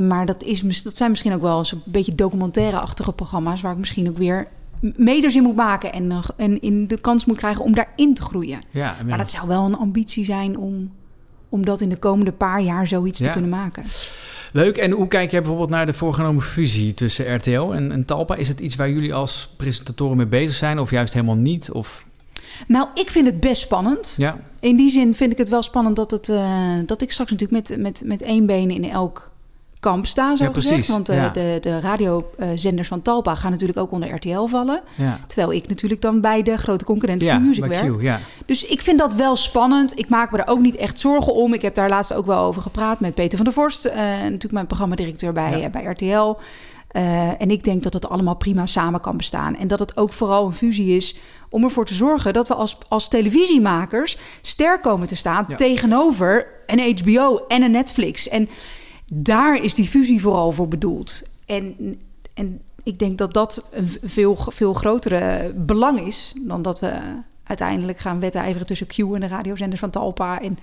Maar 0.00 0.26
dat, 0.26 0.42
is, 0.42 0.82
dat 0.82 0.96
zijn 0.96 1.10
misschien 1.10 1.32
ook 1.32 1.40
wel 1.40 1.64
zo'n 1.64 1.82
beetje 1.84 2.14
documentaire-achtige 2.14 3.12
programma's. 3.12 3.60
Waar 3.60 3.72
ik 3.72 3.78
misschien 3.78 4.08
ook 4.08 4.18
weer 4.18 4.48
meters 4.80 5.36
in 5.36 5.42
moet 5.42 5.56
maken. 5.56 5.92
En, 5.92 6.10
eh, 6.10 6.24
en 6.36 6.60
in 6.60 6.86
de 6.86 7.00
kans 7.00 7.24
moet 7.24 7.36
krijgen 7.36 7.64
om 7.64 7.74
daarin 7.74 8.14
te 8.14 8.22
groeien. 8.22 8.60
Ja, 8.70 8.96
Maar 9.06 9.18
dat 9.18 9.30
zou 9.30 9.48
wel 9.48 9.64
een 9.64 9.76
ambitie 9.76 10.24
zijn 10.24 10.58
om, 10.58 10.92
om 11.48 11.64
dat 11.64 11.80
in 11.80 11.88
de 11.88 11.96
komende 11.96 12.32
paar 12.32 12.62
jaar 12.62 12.86
zoiets 12.86 13.18
te 13.18 13.30
kunnen 13.30 13.50
maken. 13.50 13.84
Leuk. 14.52 14.76
En 14.76 14.90
hoe 14.90 15.08
kijk 15.08 15.30
jij 15.30 15.40
bijvoorbeeld 15.40 15.70
naar 15.70 15.86
de 15.86 15.94
voorgenomen 15.94 16.42
fusie 16.42 16.94
tussen 16.94 17.34
RTL 17.34 17.72
en, 17.72 17.92
en 17.92 18.04
Talpa? 18.04 18.34
Is 18.34 18.48
het 18.48 18.60
iets 18.60 18.76
waar 18.76 18.90
jullie 18.90 19.14
als 19.14 19.54
presentatoren 19.56 20.16
mee 20.16 20.26
bezig 20.26 20.56
zijn 20.56 20.78
of 20.78 20.90
juist 20.90 21.12
helemaal 21.12 21.36
niet? 21.36 21.70
Of... 21.70 22.06
Nou, 22.68 22.88
ik 22.94 23.10
vind 23.10 23.26
het 23.26 23.40
best 23.40 23.62
spannend. 23.62 24.14
Ja. 24.16 24.38
In 24.60 24.76
die 24.76 24.90
zin 24.90 25.14
vind 25.14 25.32
ik 25.32 25.38
het 25.38 25.48
wel 25.48 25.62
spannend 25.62 25.96
dat, 25.96 26.10
het, 26.10 26.28
eh, 26.28 26.72
dat 26.86 27.02
ik 27.02 27.12
straks 27.12 27.30
natuurlijk 27.30 27.68
met, 27.68 27.78
met, 27.80 28.02
met 28.04 28.22
één 28.22 28.46
been 28.46 28.70
in 28.70 28.90
elk 28.90 29.30
kamp 29.80 30.06
sta, 30.06 30.36
zo 30.36 30.44
Ja, 30.44 30.50
gezegd. 30.52 30.74
precies, 30.74 30.88
Want 30.92 31.08
eh, 31.08 31.16
ja. 31.16 31.28
de, 31.28 31.58
de 31.60 31.80
radiozenders 31.80 32.88
van 32.88 33.02
Talpa 33.02 33.34
gaan 33.34 33.50
natuurlijk 33.50 33.78
ook 33.78 33.90
onder 33.92 34.14
RTL 34.14 34.46
vallen. 34.46 34.82
Ja. 34.94 35.20
Terwijl 35.26 35.52
ik 35.52 35.68
natuurlijk 35.68 36.00
dan 36.00 36.20
bij 36.20 36.42
de 36.42 36.56
grote 36.56 36.84
concurrent 36.84 37.20
Ja, 37.20 37.36
Q-Music 37.36 37.68
bij 37.68 37.92
werk. 37.98 38.18
Q. 38.20 38.46
Dus 38.46 38.64
ik 38.66 38.80
vind 38.80 38.98
dat 38.98 39.14
wel 39.14 39.36
spannend. 39.36 39.98
Ik 39.98 40.08
maak 40.08 40.30
me 40.30 40.38
er 40.38 40.48
ook 40.48 40.60
niet 40.60 40.76
echt 40.76 41.00
zorgen 41.00 41.34
om. 41.34 41.54
Ik 41.54 41.62
heb 41.62 41.74
daar 41.74 41.88
laatst 41.88 42.12
ook 42.14 42.26
wel 42.26 42.38
over 42.38 42.62
gepraat 42.62 43.00
met 43.00 43.14
Peter 43.14 43.36
van 43.36 43.44
der 43.44 43.54
Vorst. 43.54 43.84
eh, 43.84 43.96
natuurlijk 44.04 44.52
mijn 44.52 44.66
programmadirecteur 44.66 45.32
bij, 45.32 45.62
eh, 45.64 45.70
bij 45.70 45.84
RTL. 45.84 46.34
En 47.38 47.50
ik 47.50 47.64
denk 47.64 47.82
dat 47.82 47.92
het 47.92 48.08
allemaal 48.08 48.36
prima 48.36 48.66
samen 48.66 49.00
kan 49.00 49.16
bestaan. 49.16 49.56
En 49.56 49.68
dat 49.68 49.78
het 49.78 49.96
ook 49.96 50.12
vooral 50.12 50.46
een 50.46 50.52
fusie 50.52 50.96
is 50.96 51.14
om 51.50 51.64
ervoor 51.64 51.86
te 51.86 51.94
zorgen 51.94 52.32
dat 52.32 52.48
we 52.48 52.54
als, 52.54 52.78
als 52.88 53.08
televisiemakers 53.08 54.16
sterk 54.40 54.82
komen 54.82 55.08
te 55.08 55.16
staan 55.16 55.46
tegenover 55.56 56.46
een 56.66 56.96
HBO 56.98 57.44
en 57.48 57.62
een 57.62 57.70
Netflix. 57.70 58.28
En 58.28 58.48
daar 59.06 59.62
is 59.62 59.74
die 59.74 59.86
fusie 59.86 60.20
vooral 60.20 60.52
voor 60.52 60.68
bedoeld. 60.68 61.22
En, 61.46 61.76
en 62.34 62.60
ik 62.82 62.98
denk 62.98 63.18
dat 63.18 63.34
dat 63.34 63.68
een 63.72 63.88
veel, 64.02 64.36
veel 64.36 64.74
grotere 64.74 65.52
belang 65.56 66.00
is 66.00 66.34
dan 66.46 66.62
dat 66.62 66.80
we 66.80 67.00
uiteindelijk 67.44 67.98
gaan 67.98 68.20
wedijveren 68.20 68.66
tussen 68.66 68.86
Q 68.86 68.98
en 68.98 69.20
de 69.20 69.26
radiozenders 69.26 69.80
van 69.80 69.90
Talpa. 69.90 70.40
En 70.40 70.58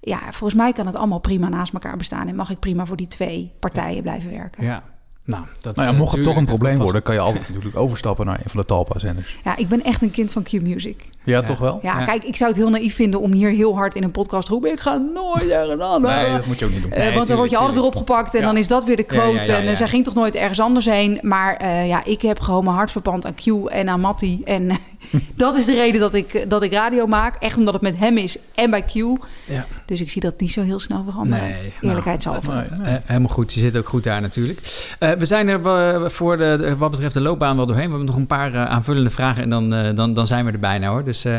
ja, 0.00 0.32
volgens 0.32 0.54
mij 0.54 0.72
kan 0.72 0.86
het 0.86 0.96
allemaal 0.96 1.18
prima 1.18 1.48
naast 1.48 1.72
elkaar 1.72 1.96
bestaan 1.96 2.28
en 2.28 2.34
mag 2.34 2.50
ik 2.50 2.58
prima 2.58 2.86
voor 2.86 2.96
die 2.96 3.08
twee 3.08 3.52
partijen 3.58 4.02
blijven 4.02 4.30
werken. 4.30 4.64
Ja. 4.64 4.93
Nou, 5.26 5.44
dat, 5.60 5.76
Nou 5.76 5.88
ja, 5.88 5.94
eh, 5.94 6.00
mocht 6.00 6.14
het 6.14 6.24
toch 6.24 6.36
een 6.36 6.44
probleem 6.44 6.78
worden, 6.78 7.02
kan 7.02 7.14
je 7.14 7.20
altijd 7.20 7.48
natuurlijk 7.48 7.76
overstappen 7.76 8.26
naar 8.26 8.38
een 8.44 8.50
van 8.50 8.60
de 8.60 8.66
Talpa-zenders. 8.66 9.38
Ja, 9.44 9.56
ik 9.56 9.68
ben 9.68 9.82
echt 9.84 10.02
een 10.02 10.10
kind 10.10 10.32
van 10.32 10.42
Q-Music. 10.42 11.04
Ja, 11.24 11.42
toch 11.42 11.58
wel? 11.58 11.78
Ja, 11.82 12.04
kijk, 12.04 12.24
ik 12.24 12.36
zou 12.36 12.50
het 12.50 12.58
heel 12.58 12.70
naïef 12.70 12.94
vinden 12.94 13.20
om 13.20 13.32
hier 13.32 13.50
heel 13.50 13.74
hard 13.76 13.94
in 13.94 14.02
een 14.02 14.10
podcast 14.10 14.46
te 14.46 14.52
roepen. 14.52 14.70
Ik 14.72 14.80
ga 14.80 14.96
nooit 15.14 15.48
ergens 15.48 15.82
anders. 15.82 16.14
Nee, 16.14 16.32
dat 16.32 16.46
moet 16.46 16.58
je 16.58 16.64
ook 16.64 16.70
niet 16.70 16.82
doen. 16.82 16.90
Eh, 16.92 17.14
want 17.14 17.28
dan 17.28 17.36
word 17.36 17.50
je 17.50 17.56
altijd 17.56 17.74
weer 17.76 17.84
opgepakt 17.86 18.34
en 18.34 18.40
Ja. 18.40 18.46
dan 18.46 18.56
is 18.56 18.68
dat 18.68 18.84
weer 18.84 18.96
de 18.96 19.04
Ja, 19.08 19.14
ja, 19.14 19.20
quote. 19.20 19.52
ja, 19.52 19.58
En 19.58 19.76
zij 19.76 19.88
ging 19.88 20.04
toch 20.04 20.14
nooit 20.14 20.34
ergens 20.34 20.60
anders 20.60 20.84
heen. 20.86 21.18
Maar 21.22 21.56
eh, 21.56 21.88
ja, 21.88 22.04
ik 22.04 22.22
heb 22.22 22.40
gewoon 22.40 22.64
mijn 22.64 22.76
hart 22.76 22.90
verpand 22.90 23.26
aan 23.26 23.34
Q 23.34 23.46
en 23.66 23.88
aan 23.88 24.00
Matty. 24.00 24.40
En 24.44 24.70
dat 25.36 25.56
is 25.56 25.64
de 25.64 25.74
reden 25.74 26.00
dat 26.00 26.14
ik, 26.14 26.44
dat 26.50 26.62
ik 26.62 26.72
radio 26.72 27.06
maak. 27.06 27.36
Echt 27.42 27.56
omdat 27.58 27.72
het 27.74 27.82
met 27.82 27.96
hem 27.98 28.16
is 28.18 28.38
en 28.54 28.70
bij 28.70 28.82
Q. 28.82 28.94
Ja. 28.94 29.66
Dus 29.86 30.00
ik 30.00 30.10
zie 30.10 30.20
dat 30.20 30.40
niet 30.40 30.52
zo 30.52 30.62
heel 30.62 30.80
snel 30.80 31.04
veranderen. 31.04 31.44
Nee, 31.44 31.72
Eerlijkheidshalve. 31.80 32.50
nou, 32.50 33.00
helemaal 33.04 33.28
goed. 33.28 33.52
Je 33.52 33.60
zit 33.60 33.76
ook 33.76 33.88
goed 33.88 34.04
daar 34.04 34.20
natuurlijk. 34.20 34.60
Eh, 34.98 35.10
we 35.18 35.26
zijn 35.26 35.48
er 35.48 35.60
voor 36.10 36.36
de, 36.36 36.74
wat 36.78 36.90
betreft 36.90 37.14
de 37.14 37.20
loopbaan 37.20 37.56
wel 37.56 37.66
doorheen. 37.66 37.84
We 37.84 37.90
hebben 37.90 38.06
nog 38.06 38.16
een 38.16 38.26
paar 38.26 38.54
eh, 38.54 38.64
aanvullende 38.64 39.10
vragen 39.10 39.42
en 39.42 39.48
dan, 39.50 39.74
eh, 39.74 39.94
dan, 39.94 40.14
dan 40.14 40.26
zijn 40.26 40.44
we 40.44 40.52
er 40.52 40.58
bijna 40.58 40.88
hoor. 40.88 41.04
Dus, 41.04 41.24
eh, 41.24 41.32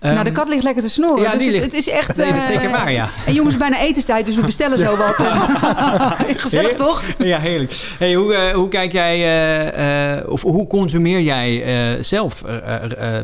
nou, 0.00 0.14
de 0.14 0.20
ehm, 0.24 0.32
kat 0.32 0.48
ligt 0.48 0.62
lekker 0.62 0.82
te 0.82 0.88
snoren. 0.88 1.22
Ja, 1.22 1.30
dus 1.30 1.38
die 1.38 1.46
het, 1.46 1.54
ligt- 1.60 1.64
het 1.64 1.74
is 1.74 1.88
echt... 1.88 2.16
Nee, 2.16 2.32
dat 2.32 2.40
is 2.40 2.46
zeker 2.46 2.70
waar, 2.70 2.92
ja. 2.92 3.08
En 3.26 3.32
jongens, 3.34 3.56
bijna 3.56 3.80
etenstijd, 3.80 4.26
dus 4.26 4.34
we 4.34 4.42
bestellen 4.42 4.78
zo 4.78 4.96
wat. 4.96 5.16
Gezellig 6.36 6.74
toch? 6.74 7.02
Ja, 7.18 7.38
heerlijk. 7.38 7.72
Hey, 7.98 8.14
hoe, 8.14 8.50
hoe 8.54 8.68
kijk 8.68 8.92
jij, 8.92 10.24
of 10.26 10.42
hoe 10.42 10.66
consumeer 10.66 11.20
jij 11.20 12.02
zelf 12.02 12.42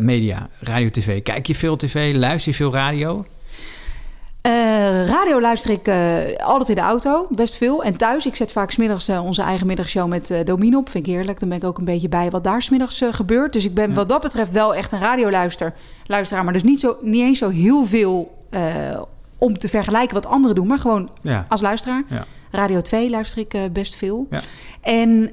media, 0.01 0.48
radio, 0.60 0.90
tv? 0.90 1.22
Kijk 1.22 1.46
je 1.46 1.55
veel 1.55 1.76
tv? 1.76 2.14
Luister 2.14 2.51
je 2.51 2.56
veel 2.56 2.72
radio? 2.72 3.26
Eh, 4.45 5.07
radio 5.07 5.41
luister 5.41 5.71
ik 5.71 5.87
eh, 5.87 6.47
altijd 6.47 6.69
in 6.69 6.75
de 6.75 6.81
auto, 6.81 7.27
best 7.31 7.55
veel. 7.55 7.83
En 7.85 7.97
thuis, 7.97 8.27
ik 8.27 8.37
zet 8.37 8.53
vaak 8.53 8.71
smiddags 8.71 9.09
eh, 9.09 9.25
onze 9.25 9.43
eigen 9.43 9.66
middagshow 9.66 10.09
met 10.09 10.35
Domino 10.45 10.79
op. 10.79 10.89
Vind 10.89 11.07
ik 11.07 11.12
heerlijk. 11.12 11.41
Dan 11.41 11.49
ben 11.49 11.59
ik 11.59 11.65
ook 11.65 11.79
een 11.79 11.85
beetje 11.85 12.09
bij 12.09 12.31
wat 12.31 12.45
daar 12.45 12.62
smiddags 12.62 13.03
gebeurt. 13.11 13.53
Dus 13.53 13.65
ik 13.65 13.75
ben 13.75 13.95
wat 13.95 14.09
dat 14.09 14.23
betreft 14.23 14.51
wel 14.51 14.75
echt 14.75 14.93
een 14.93 14.99
radioluister, 15.01 15.75
luisteraar. 16.07 16.45
Maar 16.45 16.53
dus 16.53 16.62
niet, 16.62 16.81
zo, 16.81 16.97
niet 17.03 17.23
eens 17.23 17.39
zo 17.39 17.49
heel 17.49 17.85
veel 17.85 18.45
om 19.39 19.59
te 19.59 19.69
vergelijken 19.69 20.15
wat 20.15 20.27
anderen 20.27 20.57
doen. 20.57 20.66
Maar 20.66 20.79
gewoon 20.79 21.11
Ja. 21.21 21.47
als 21.49 21.61
luisteraar. 21.61 22.03
Ja. 22.09 22.25
Radio 22.51 22.81
2 22.81 23.11
luister 23.11 23.39
ik 23.39 23.73
best 23.73 23.95
veel. 23.95 24.27
Ja. 24.31 24.41
En 24.81 25.33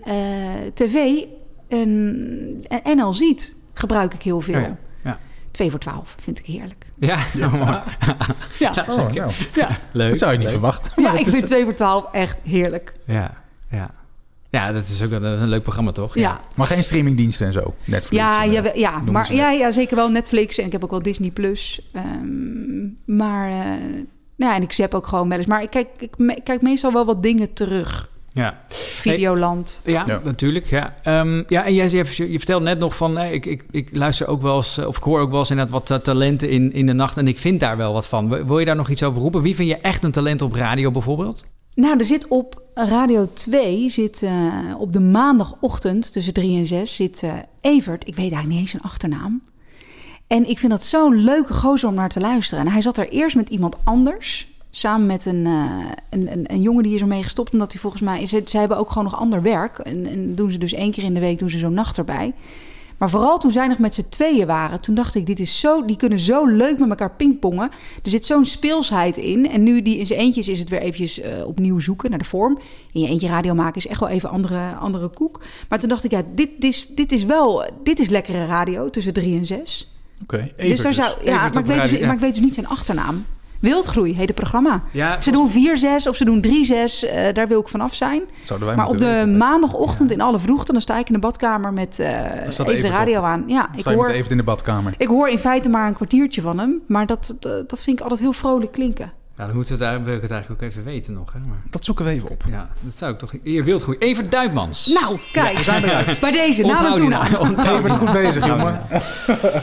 tv 0.73 1.23
en, 1.67 2.65
en 2.67 2.97
NL 2.97 3.13
Ziet 3.13 3.55
gebruik 3.73 4.13
ik 4.13 4.21
heel 4.21 4.41
veel. 4.41 4.55
Oh 4.55 4.61
ja, 4.61 4.77
ja. 5.03 5.19
2 5.51 5.69
voor 5.69 5.79
12 5.79 6.15
vind 6.19 6.39
ik 6.39 6.45
heerlijk. 6.45 6.85
Ja, 7.07 7.17
ja. 7.33 7.83
Ja. 8.59 8.85
Oh, 8.89 8.95
nou. 9.13 9.13
ja. 9.53 9.67
Leuk. 9.91 10.09
Dat 10.09 10.17
zou 10.17 10.31
je 10.31 10.37
niet 10.37 10.47
leuk. 10.47 10.55
verwachten. 10.55 11.03
Ja, 11.03 11.17
ik 11.17 11.27
vind 11.27 11.45
2 11.47 11.63
voor 11.63 11.73
12 11.73 12.05
echt 12.11 12.37
heerlijk. 12.43 12.93
Ja, 13.05 13.33
ja. 13.71 13.91
Ja, 14.49 14.71
dat 14.71 14.87
is 14.87 15.03
ook 15.03 15.11
een, 15.11 15.23
een 15.23 15.47
leuk 15.49 15.61
programma, 15.63 15.91
toch? 15.91 16.15
Ja. 16.15 16.39
Maar 16.55 16.67
geen 16.67 16.83
streamingdiensten 16.83 17.47
en 17.47 17.53
zo. 17.53 17.75
Netflix. 17.85 18.23
Ja, 18.23 18.43
en, 18.43 18.51
ja, 18.51 18.63
eh, 18.63 18.75
ja, 18.79 18.91
noemen 18.95 19.13
maar, 19.13 19.33
ja, 19.33 19.51
ja, 19.51 19.71
zeker 19.71 19.95
wel 19.95 20.09
Netflix 20.09 20.57
en 20.57 20.65
ik 20.65 20.71
heb 20.71 20.83
ook 20.83 20.89
wel 20.91 21.01
Disney 21.01 21.29
Plus. 21.29 21.89
Ehm, 21.93 22.87
maar 23.17 23.49
eh, 23.51 23.57
nou 24.35 24.51
ja, 24.51 24.55
en 24.55 24.61
ik 24.61 24.71
zap 24.71 24.93
ook 24.93 25.07
gewoon 25.07 25.29
wel 25.29 25.37
eens. 25.37 25.47
Maar 25.47 25.61
ik 25.61 25.69
kijk, 25.69 25.87
ik 25.97 26.17
me- 26.17 26.35
ik 26.35 26.43
kijk 26.43 26.61
meestal 26.61 26.93
wel 26.93 27.05
wat 27.05 27.23
dingen 27.23 27.53
terug. 27.53 28.09
Ja. 28.33 28.59
Videoland. 28.67 29.81
Ja, 29.85 30.03
Ja. 30.07 30.21
natuurlijk. 30.23 30.65
Ja, 30.65 30.95
Ehm, 31.03 31.43
ja 31.47 31.65
en 31.65 31.73
jij, 31.73 31.89
je, 31.89 32.31
je 32.31 32.37
vertelde 32.37 32.65
net 32.65 32.79
nog 32.79 32.95
van... 32.95 33.17
eh, 33.17 33.33
ik, 33.33 33.45
ik, 33.45 33.63
ik 33.71 33.89
luister 33.95 34.27
ook 34.27 34.41
wel 34.41 34.55
eens... 34.55 34.77
eh, 34.77 34.87
of 34.87 34.97
ik 34.97 35.03
hoor 35.03 35.19
ook 35.19 35.29
wel 35.29 35.39
eens 35.39 35.49
inderdaad 35.49 35.73
wat 35.73 35.89
eh, 35.91 35.97
talenten 35.97 36.49
in, 36.49 36.73
in 36.73 36.85
de 36.85 36.93
nacht... 36.93 37.17
en 37.17 37.27
ik 37.27 37.39
vind 37.39 37.59
daar 37.59 37.77
wel 37.77 37.93
wat 37.93 38.07
van. 38.07 38.45
Wil 38.47 38.59
je 38.59 38.65
daar 38.65 38.75
nog 38.75 38.89
iets 38.89 39.03
over 39.03 39.21
roepen? 39.21 39.41
Wie 39.41 39.55
vind 39.55 39.69
je 39.69 39.77
echt 39.77 40.03
een 40.03 40.11
talent 40.11 40.41
op 40.41 40.53
radio 40.53 40.91
bijvoorbeeld? 40.91 41.45
Nou, 41.75 41.97
er 41.97 42.05
zit 42.05 42.27
op 42.27 42.61
Radio 42.73 43.29
2, 43.33 43.89
zit, 43.89 44.23
eh, 44.23 44.31
op 44.77 44.93
de 44.93 44.99
maandagochtend 44.99 46.11
tussen 46.11 46.33
3 46.33 46.57
en 46.57 46.65
6, 46.65 46.95
zit 46.95 47.23
eh, 47.23 47.33
Evert. 47.61 48.01
Ik 48.07 48.15
weet 48.15 48.17
eigenlijk 48.31 48.47
niet 48.49 48.59
eens 48.59 48.69
zijn 48.71 48.83
achternaam. 48.83 49.41
En 50.27 50.49
ik 50.49 50.59
vind 50.59 50.71
dat 50.71 50.83
zo'n 50.83 51.15
leuke 51.23 51.53
gozer 51.53 51.89
om 51.89 51.95
naar 51.95 52.09
te 52.09 52.19
luisteren. 52.19 52.65
En 52.65 52.71
hij 52.71 52.81
zat 52.81 52.97
er 52.97 53.09
eerst 53.09 53.35
met 53.35 53.49
iemand 53.49 53.75
anders. 53.83 54.50
Samen 54.71 55.07
met 55.07 55.25
een, 55.25 55.45
eh, 55.45 55.85
een, 56.09 56.31
een, 56.31 56.53
een 56.53 56.61
jongen 56.61 56.83
die 56.83 56.95
is 56.95 57.01
ermee 57.01 57.23
gestopt. 57.23 57.53
Omdat 57.53 57.71
hij 57.71 57.81
volgens 57.81 58.01
mij... 58.01 58.25
Ze, 58.25 58.41
ze 58.45 58.57
hebben 58.57 58.77
ook 58.77 58.89
gewoon 58.89 59.03
nog 59.03 59.19
ander 59.19 59.41
werk. 59.41 59.77
En, 59.77 60.05
en 60.05 60.35
doen 60.35 60.51
ze 60.51 60.57
dus 60.57 60.73
één 60.73 60.91
keer 60.91 61.03
in 61.03 61.13
de 61.13 61.19
week 61.19 61.39
doen 61.39 61.49
ze 61.49 61.57
zo'n 61.57 61.73
nacht 61.73 61.97
erbij. 61.97 62.33
Maar 63.01 63.09
vooral 63.09 63.37
toen 63.37 63.51
zij 63.51 63.67
nog 63.67 63.77
met 63.77 63.93
z'n 63.93 64.09
tweeën 64.09 64.47
waren, 64.47 64.81
toen 64.81 64.95
dacht 64.95 65.15
ik, 65.15 65.25
dit 65.25 65.39
is 65.39 65.59
zo, 65.59 65.85
die 65.85 65.95
kunnen 65.95 66.19
zo 66.19 66.45
leuk 66.45 66.79
met 66.79 66.89
elkaar 66.89 67.11
pingpongen. 67.11 67.71
Er 68.03 68.09
zit 68.09 68.25
zo'n 68.25 68.45
speelsheid 68.45 69.17
in. 69.17 69.49
En 69.49 69.63
nu 69.63 69.81
die 69.81 69.97
in 69.97 70.05
zijn 70.05 70.19
eentjes 70.19 70.47
is 70.47 70.59
het 70.59 70.69
weer 70.69 70.81
eventjes 70.81 71.19
eh, 71.19 71.47
opnieuw 71.47 71.79
zoeken 71.79 72.09
naar 72.09 72.19
de 72.19 72.25
vorm. 72.25 72.59
In 72.91 73.01
je 73.01 73.07
eentje 73.07 73.27
radio 73.27 73.53
maken 73.53 73.75
is 73.75 73.87
echt 73.87 73.99
wel 73.99 74.09
even 74.09 74.29
andere, 74.29 74.75
andere 74.75 75.07
koek. 75.07 75.41
Maar 75.69 75.79
toen 75.79 75.89
dacht 75.89 76.03
ik, 76.03 76.11
ja, 76.11 76.21
dit, 76.35 76.49
dit, 76.59 76.73
is, 76.73 76.87
dit 76.95 77.11
is 77.11 77.23
wel, 77.23 77.65
dit 77.83 77.99
is 77.99 78.09
lekkere 78.09 78.45
radio 78.45 78.89
tussen 78.89 79.13
drie 79.13 79.37
en 79.37 79.45
zes. 79.45 79.95
Oké, 80.23 80.51
dus 80.57 80.81
daar 80.81 80.93
zou, 80.93 81.15
ja, 81.23 81.37
maar 81.37 81.57
ik, 81.57 81.65
weet 81.65 81.89
dus, 81.89 81.99
maar 81.99 82.13
ik 82.13 82.19
weet 82.19 82.33
dus 82.33 82.43
niet 82.43 82.53
zijn 82.53 82.67
achternaam. 82.67 83.25
Wildgroei 83.61 84.15
heet 84.15 84.27
het 84.27 84.35
programma. 84.35 84.83
Ja, 84.91 85.21
ze 85.21 85.31
doen 85.31 85.49
4-6 85.49 86.07
of 86.07 86.15
ze 86.15 86.25
doen 86.25 86.41
3-6, 86.41 87.05
eh, 87.05 87.33
daar 87.33 87.47
wil 87.47 87.59
ik 87.59 87.67
vanaf 87.67 87.95
zijn. 87.95 88.21
Zouden 88.43 88.67
wij 88.67 88.77
Maar 88.77 88.87
op 88.87 88.97
de 88.97 89.05
weten. 89.05 89.37
maandagochtend 89.37 90.11
in 90.11 90.21
alle 90.21 90.39
vroegte, 90.39 90.71
dan 90.71 90.81
sta 90.81 90.97
ik 90.99 91.07
in 91.07 91.13
de 91.13 91.19
badkamer 91.19 91.73
met 91.73 91.99
eh, 91.99 92.07
even 92.47 92.81
de 92.81 92.87
radio 92.89 93.21
aan. 93.21 93.43
Ja, 93.47 93.69
ik 93.73 93.79
Sta 93.79 93.89
je 93.89 93.95
hoor, 93.95 94.05
met 94.07 94.15
even 94.15 94.31
in 94.31 94.37
de 94.37 94.43
badkamer. 94.43 94.93
ik 94.97 95.07
hoor 95.07 95.29
in 95.29 95.37
feite 95.37 95.69
maar 95.69 95.87
een 95.87 95.93
kwartiertje 95.93 96.41
van 96.41 96.59
hem, 96.59 96.81
maar 96.87 97.05
dat, 97.05 97.35
dat, 97.39 97.69
dat 97.69 97.79
vind 97.83 97.95
ik 97.97 98.01
altijd 98.01 98.19
heel 98.19 98.33
vrolijk 98.33 98.71
klinken. 98.71 99.11
Nou, 99.35 99.47
dan 99.47 99.55
moeten 99.55 99.77
we 99.77 99.85
het, 99.85 100.03
wil 100.03 100.15
ik 100.15 100.21
het 100.21 100.31
eigenlijk 100.31 100.61
ook 100.63 100.69
even 100.69 100.83
weten 100.83 101.13
nog. 101.13 101.33
Hè? 101.33 101.39
Maar, 101.39 101.57
Dat 101.69 101.85
zoeken 101.85 102.05
we 102.05 102.11
even 102.11 102.29
op. 102.29 102.43
ja, 102.49 102.69
dat 102.79 102.97
zou 102.97 103.11
ik 103.13 103.19
toch... 103.19 103.33
Je 103.43 103.63
wilt 103.63 103.83
goed. 103.83 103.95
Evert 104.01 104.31
Duitmans. 104.31 104.85
Nou, 105.01 105.17
kijk, 105.31 105.57
we 105.57 105.63
zijn 105.63 105.83
eruit. 105.83 106.19
bij 106.19 106.31
deze, 106.31 106.61
naam 106.61 106.69
en 106.85 106.91
Onthoud 106.91 106.95
die 106.95 107.09
toenaam. 107.55 107.77
Evert, 107.77 107.93
goed 107.93 108.11
bezig, 108.11 108.45
jongen. 108.45 108.81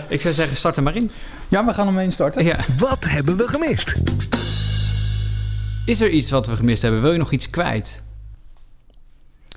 Ik 0.08 0.20
zou 0.20 0.34
zeggen, 0.34 0.56
start 0.56 0.76
er 0.76 0.82
maar 0.82 0.96
in. 0.96 1.10
Ja, 1.48 1.64
we 1.66 1.74
gaan 1.74 1.86
hem 1.86 1.98
eens 1.98 2.14
starten. 2.14 2.44
Ja. 2.44 2.58
Wat 2.78 3.04
hebben 3.08 3.36
we 3.36 3.48
gemist? 3.48 3.94
Is 5.86 6.00
er 6.00 6.10
iets 6.10 6.30
wat 6.30 6.46
we 6.46 6.56
gemist 6.56 6.82
hebben? 6.82 7.02
Wil 7.02 7.12
je 7.12 7.18
nog 7.18 7.32
iets 7.32 7.50
kwijt? 7.50 8.02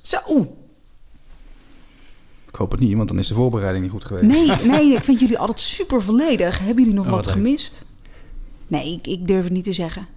Zo. 0.02 0.18
Ik 2.48 2.56
hoop 2.56 2.72
het 2.72 2.80
niet, 2.80 2.96
want 2.96 3.08
dan 3.08 3.20
is 3.20 3.28
de 3.28 3.34
voorbereiding 3.34 3.84
niet 3.84 3.94
goed 3.94 4.06
geweest. 4.06 4.26
Nee, 4.26 4.56
nee, 4.66 4.94
ik 4.96 5.04
vind 5.04 5.20
jullie 5.20 5.38
altijd 5.38 5.60
super 5.60 6.02
volledig. 6.02 6.60
Hebben 6.60 6.84
jullie 6.84 6.94
nog 6.94 7.06
Oh, 7.06 7.12
wat 7.12 7.28
gemist? 7.28 7.86
Nee, 8.68 8.94
ik, 8.94 9.08
ik 9.08 9.28
durf 9.28 9.44
het 9.44 9.54
niet 9.54 9.64
te 9.64 9.74
zeggen. 9.74 10.08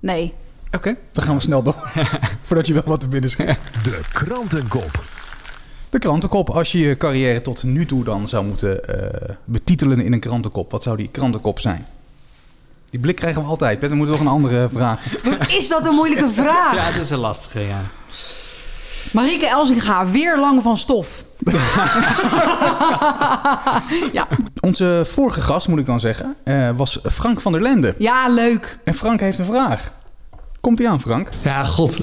Nee. 0.00 0.34
Oké. 0.72 0.96
Dan 1.12 1.24
gaan 1.24 1.34
we 1.34 1.40
snel 1.40 1.62
door. 1.62 1.90
Voordat 2.42 2.66
je 2.66 2.72
wel 2.72 2.82
wat 2.86 3.00
te 3.00 3.08
binnen 3.08 3.30
schiet. 3.30 3.46
De 3.82 4.00
krantenkop. 4.12 5.04
De 5.90 5.98
krantenkop. 5.98 6.50
Als 6.50 6.72
je 6.72 6.78
je 6.78 6.96
carrière 6.96 7.42
tot 7.42 7.62
nu 7.62 7.86
toe 7.86 8.04
dan 8.04 8.28
zou 8.28 8.44
moeten 8.44 8.84
eh, 8.84 9.34
betitelen 9.44 10.00
in 10.00 10.12
een 10.12 10.20
krantenkop. 10.20 10.70
Wat 10.70 10.82
zou 10.82 10.96
die 10.96 11.08
krantenkop 11.08 11.60
zijn? 11.60 11.86
Die 12.90 13.00
blik 13.00 13.16
krijgen 13.16 13.42
we 13.42 13.48
altijd. 13.48 13.78
Pet, 13.78 13.90
we 13.90 13.96
moeten 13.96 14.14
nog 14.14 14.24
een 14.24 14.32
andere 14.32 14.68
vraag. 14.68 15.04
Wat 15.24 15.48
is 15.48 15.68
dat 15.68 15.86
een 15.86 15.94
moeilijke 15.94 16.30
vraag? 16.30 16.74
Ja, 16.74 16.92
dat 16.92 17.02
is 17.02 17.10
een 17.10 17.18
lastige, 17.18 17.60
ja. 17.60 17.80
Marieke 19.12 19.46
Elsinga, 19.46 20.06
weer 20.06 20.38
lang 20.38 20.62
van 20.62 20.76
stof. 20.76 21.24
ja. 24.12 24.26
Onze 24.60 25.02
vorige 25.06 25.40
gast, 25.40 25.68
moet 25.68 25.78
ik 25.78 25.86
dan 25.86 26.00
zeggen, 26.00 26.34
eh, 26.44 26.70
was 26.76 27.00
Frank 27.10 27.40
van 27.40 27.52
der 27.52 27.60
Lende. 27.62 27.94
ja, 27.98 28.28
leuk. 28.28 28.76
En 28.84 28.94
Frank 28.94 29.20
heeft 29.20 29.38
een 29.38 29.44
vraag. 29.44 29.92
Komt 30.68 30.80
hij 30.80 30.88
aan, 30.88 31.00
Frank? 31.00 31.28
Ja, 31.42 31.64
god. 31.64 32.00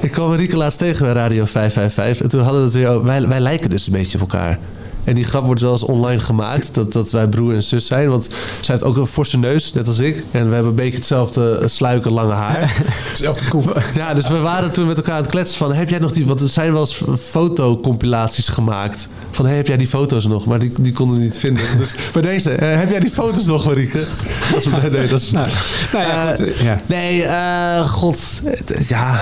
Ik 0.00 0.10
kwam 0.10 0.30
laatst 0.56 0.78
tegen 0.78 1.06
bij 1.06 1.12
Radio 1.12 1.44
555. 1.44 2.22
En 2.22 2.28
toen 2.28 2.40
hadden 2.40 2.60
we 2.60 2.66
het 2.66 2.74
weer. 2.74 3.04
Wij, 3.04 3.28
wij 3.28 3.40
lijken 3.40 3.70
dus 3.70 3.86
een 3.86 3.92
beetje 3.92 4.14
op 4.14 4.20
elkaar. 4.20 4.58
En 5.04 5.14
die 5.14 5.24
grap 5.24 5.44
wordt 5.44 5.60
wel 5.60 5.72
eens 5.72 5.82
online 5.82 6.20
gemaakt. 6.20 6.74
Dat, 6.74 6.92
dat 6.92 7.10
wij 7.10 7.28
broer 7.28 7.54
en 7.54 7.62
zus 7.62 7.86
zijn. 7.86 8.08
Want 8.08 8.28
zij 8.60 8.74
heeft 8.74 8.84
ook 8.84 8.96
een 8.96 9.06
forse 9.06 9.38
neus, 9.38 9.72
net 9.72 9.86
als 9.88 9.98
ik. 9.98 10.16
En 10.30 10.48
we 10.48 10.52
hebben 10.54 10.70
een 10.70 10.74
beetje 10.74 10.96
hetzelfde 10.96 11.62
sluiken, 11.66 12.12
lange 12.12 12.32
haar. 12.32 12.58
Hetzelfde 13.08 13.48
koe. 13.48 13.62
Ja, 13.94 14.14
dus 14.14 14.28
we 14.28 14.38
waren 14.38 14.70
toen 14.70 14.86
met 14.86 14.96
elkaar 14.96 15.14
aan 15.14 15.22
het 15.22 15.30
kletsen 15.30 15.58
van... 15.58 15.72
Heb 15.72 15.88
jij 15.88 15.98
nog 15.98 16.12
die... 16.12 16.26
Want 16.26 16.40
er 16.40 16.48
zijn 16.48 16.72
wel 16.72 16.80
eens 16.80 17.00
fotocompilaties 17.28 18.48
gemaakt. 18.48 19.08
Van, 19.30 19.46
hey, 19.46 19.56
heb 19.56 19.66
jij 19.66 19.76
die 19.76 19.86
foto's 19.88 20.24
nog? 20.26 20.46
Maar 20.46 20.58
die, 20.58 20.72
die 20.80 20.92
konden 20.92 21.16
we 21.18 21.22
niet 21.22 21.36
vinden. 21.36 21.64
Dus 21.78 21.94
bij 22.12 22.22
deze, 22.22 22.50
eh, 22.50 22.78
heb 22.78 22.90
jij 22.90 23.00
die 23.00 23.10
foto's 23.10 23.44
nog, 23.46 23.64
Marieke? 23.66 24.04
Dat 24.52 24.58
is, 24.58 24.64
nee, 24.64 24.90
nee, 24.90 25.08
dat 25.08 25.20
is... 25.20 25.30
Nou, 25.30 25.48
nou 25.92 26.04
ja, 26.06 26.26
goed, 26.34 26.40
Eh, 26.46 26.60
ja. 26.62 26.80
Nee, 26.86 27.22
eh, 27.24 27.88
god. 27.88 28.40
eh, 28.44 28.88
Ja, 28.88 29.20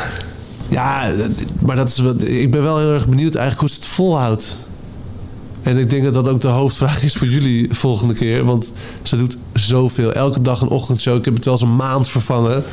ja, 0.68 1.10
maar 1.60 1.76
dat 1.76 1.88
is, 1.88 1.98
ik 2.24 2.50
ben 2.50 2.62
wel 2.62 2.78
heel 2.78 2.92
erg 2.92 3.06
benieuwd 3.08 3.34
eigenlijk 3.34 3.60
hoe 3.60 3.68
ze 3.68 3.74
het 3.84 3.94
volhoudt. 3.94 4.58
En 5.68 5.78
ik 5.78 5.90
denk 5.90 6.04
dat 6.04 6.14
dat 6.14 6.28
ook 6.28 6.40
de 6.40 6.48
hoofdvraag 6.48 7.02
is 7.02 7.14
voor 7.14 7.26
jullie 7.26 7.68
volgende 7.70 8.14
keer. 8.14 8.44
Want 8.44 8.72
ze 9.02 9.16
doet 9.16 9.36
zoveel. 9.54 10.12
Elke 10.12 10.40
dag 10.40 10.60
een 10.60 10.68
ochtendshow. 10.68 11.16
Ik 11.16 11.24
heb 11.24 11.34
het 11.34 11.44
wel 11.44 11.54
eens 11.54 11.62
een 11.62 11.76
maand 11.76 12.08
vervangen. 12.08 12.64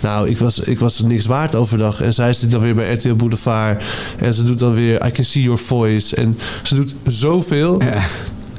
Nou, 0.00 0.28
ik 0.28 0.38
was, 0.38 0.58
ik 0.58 0.78
was 0.78 1.00
niks 1.00 1.26
waard 1.26 1.54
overdag. 1.54 2.00
En 2.00 2.14
zij 2.14 2.32
zit 2.32 2.50
dan 2.50 2.60
weer 2.60 2.74
bij 2.74 2.92
RTL 2.92 3.14
Boulevard. 3.14 3.84
En 4.18 4.34
ze 4.34 4.44
doet 4.44 4.58
dan 4.58 4.74
weer 4.74 5.06
I 5.06 5.10
Can 5.10 5.24
See 5.24 5.42
Your 5.42 5.58
Voice. 5.58 6.16
En 6.16 6.38
ze 6.62 6.74
doet 6.74 6.94
zoveel. 7.06 7.82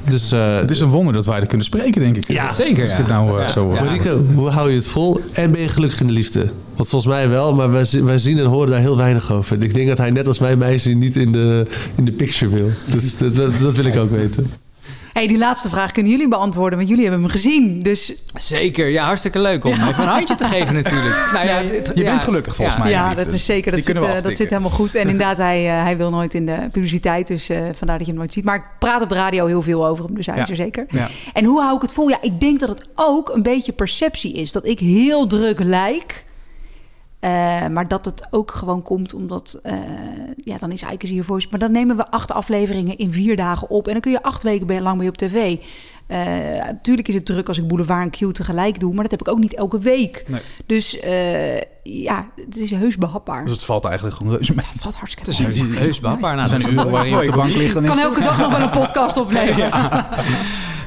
Dus, 0.10 0.32
het 0.32 0.72
is 0.72 0.80
een 0.80 0.90
wonder 0.90 1.14
dat 1.14 1.26
wij 1.26 1.40
er 1.40 1.48
kunnen 1.48 1.66
spreken, 1.66 2.02
denk 2.02 2.18
ik. 2.18 2.28
Ja, 2.32 2.48
Als 2.48 2.60
ik 2.60 2.78
het 2.78 3.08
nou 3.08 3.42
eh, 3.42 3.50
zo 3.50 3.64
hoor. 3.64 3.74
Marieke, 3.74 4.18
hoe 4.36 4.50
hou 4.50 4.70
je 4.70 4.76
het 4.76 4.88
vol? 4.88 5.20
En 5.34 5.52
ben 5.52 5.62
je 5.62 5.68
gelukkig 5.68 6.00
in 6.00 6.08
de 6.08 6.14
liefde? 6.14 6.50
Want 6.76 6.90
volgens 6.90 7.14
mij 7.14 7.30
wel, 7.30 7.54
maar 7.54 7.72
wij, 7.72 7.86
wij 8.04 8.20
zien 8.20 8.38
en 8.40 8.46
horen 8.46 8.70
daar 8.70 8.80
heel 8.80 8.98
weinig 8.98 9.32
over. 9.32 9.56
En 9.56 9.62
ik 9.62 9.74
denk 9.74 9.88
dat 9.88 9.98
hij 9.98 10.12
net 10.12 10.28
als 10.28 10.40
mijn 10.40 10.58
meisje 10.58 10.90
niet 10.90 11.16
in 11.16 11.32
de, 11.32 11.66
in 11.96 12.06
de 12.06 12.12
picture 12.12 12.52
wil. 12.52 12.70
Dus 12.86 13.18
dat, 13.18 13.36
dat 13.36 13.76
wil 13.76 13.86
ik 13.86 13.96
ook 13.96 14.12
weten. 14.12 14.52
Hey, 15.14 15.27
die 15.27 15.38
laatste 15.38 15.69
vraag 15.69 15.91
kunnen 15.91 16.11
jullie 16.11 16.27
beantwoorden, 16.27 16.77
want 16.77 16.90
jullie 16.90 17.03
hebben 17.06 17.22
hem 17.23 17.31
gezien. 17.31 17.80
Dus 17.80 18.14
Zeker, 18.35 18.90
ja, 18.90 19.06
hartstikke 19.06 19.40
leuk 19.40 19.64
om 19.65 19.72
even 19.73 19.88
een 19.88 19.94
handje 20.10 20.35
te 20.35 20.45
geven 20.45 20.73
natuurlijk. 20.73 21.15
Nou 21.34 21.45
ja, 21.45 21.56
het- 21.64 21.91
Je 21.95 22.03
ja, 22.03 22.10
bent 22.10 22.22
gelukkig 22.22 22.56
volgens 22.56 22.77
ja. 22.77 22.84
mij. 22.84 22.91
ja, 22.91 23.14
dat 23.14 23.27
is 23.27 23.45
zeker. 23.45 23.72
Dat, 23.72 23.85
Die 23.85 23.94
zit, 23.95 24.03
eh, 24.03 24.22
dat 24.23 24.35
zit 24.35 24.49
helemaal 24.49 24.69
goed. 24.72 24.95
En 24.95 25.02
inderdaad, 25.10 25.38
hij, 25.38 25.65
eh, 25.77 25.84
hij 25.84 25.98
wil 25.98 26.10
nooit 26.10 26.34
in 26.34 26.45
de 26.45 26.57
publiciteit. 26.72 27.27
Dus 27.27 27.49
eh, 27.49 27.57
vandaar 27.73 27.98
dat 27.98 28.06
je 28.06 28.11
hem 28.11 28.22
nooit 28.22 28.34
ziet. 28.34 28.44
Maar 28.44 28.56
ik 28.56 28.64
praat 28.80 29.02
op 29.02 29.10
de 29.10 29.15
radio 29.15 29.45
heel 29.45 29.61
veel 29.61 29.88
over 29.88 30.06
hem. 30.06 30.15
Dus 30.15 30.26
hij 30.26 30.35
Ja. 30.35 30.41
is 30.41 30.49
er 30.49 30.56
zeker. 30.56 30.85
Ja. 30.90 31.10
En 31.34 31.45
hoe 31.45 31.61
hou 31.61 31.76
ik 31.76 31.81
het 31.81 31.94
vol? 31.94 32.10
Ja, 32.10 32.18
ik 32.22 32.40
denk 32.40 32.60
dat 32.60 32.69
het 32.69 32.85
ook 32.95 33.30
een 33.30 33.44
beetje 33.44 33.72
perceptie 33.72 34.34
is. 34.34 34.52
Dat 34.52 34.65
ik 34.65 34.80
heel 34.80 35.27
druk 35.27 35.60
lijk. 35.60 36.23
Eh, 37.24 37.68
maar 37.68 37.88
dat 37.88 38.06
het 38.06 38.28
ook 38.30 38.52
gewoon 38.52 38.82
komt 38.82 39.14
omdat... 39.14 39.60
eh, 39.64 39.74
ja, 40.44 40.58
dan 40.58 40.72
is 40.72 40.82
Eikens 40.82 41.12
hier 41.12 41.24
voice. 41.24 41.48
Maar 41.52 41.60
dan 41.60 41.72
nemen 41.72 41.98
we 41.98 42.12
acht 42.12 42.32
afleveringen 42.32 42.98
in 42.98 43.12
vier 43.12 43.36
dagen 43.36 43.70
op. 43.70 43.86
En 43.88 43.91
dan 43.91 44.02
kun 44.02 44.12
je 44.12 44.24
acht 44.24 44.44
weken 44.44 44.82
lang 44.82 44.98
mee 44.98 45.08
op 45.08 45.18
tv. 45.18 45.58
Eh 46.08 46.18
natuurlijk 46.66 47.08
is 47.08 47.14
het 47.14 47.26
druk 47.26 47.48
als 47.48 47.58
ik 47.58 47.68
Boulevard 47.68 48.22
en 48.22 48.30
Q 48.30 48.34
tegelijk 48.34 48.80
doe. 48.80 48.94
Maar 48.94 49.02
dat 49.02 49.12
heb 49.12 49.22
ik 49.22 49.28
ook 49.28 49.40
niet 49.40 49.54
elke 49.54 49.80
week. 49.80 50.24
Nee. 50.28 50.41
Dus 50.66 51.00
eh, 51.00 51.62
ja, 51.84 52.28
het 52.36 52.58
is 52.58 52.72
heus 52.72 52.98
behapbaar. 52.98 53.44
Dus 53.44 53.54
het 53.54 53.64
valt 53.64 53.86
eigenlijk 53.86 54.16
gewoon 54.16 54.34
reuze 54.34 54.54
mee. 54.56 54.66
Het 54.66 54.82
valt 54.82 54.95
hartstikke 54.95 55.32
Het 55.32 55.40
is 55.40 55.60
heus, 55.60 55.78
heus 55.78 56.00
behapbaar. 56.00 56.38
Er 56.38 56.48
zijn 56.48 56.74
uren 56.74 56.91
waar 56.91 57.08
je 57.08 57.20
op 57.20 57.26
de 57.26 57.32
bank 57.32 57.56
ligt. 57.56 57.76
Ik 57.76 57.84
kan 57.84 58.00
elke 58.00 58.22
dag 58.22 58.38
nog 58.38 58.52
wel 58.52 58.62
een 58.62 58.70
podcast 58.70 59.18
opnemen. 59.18 59.70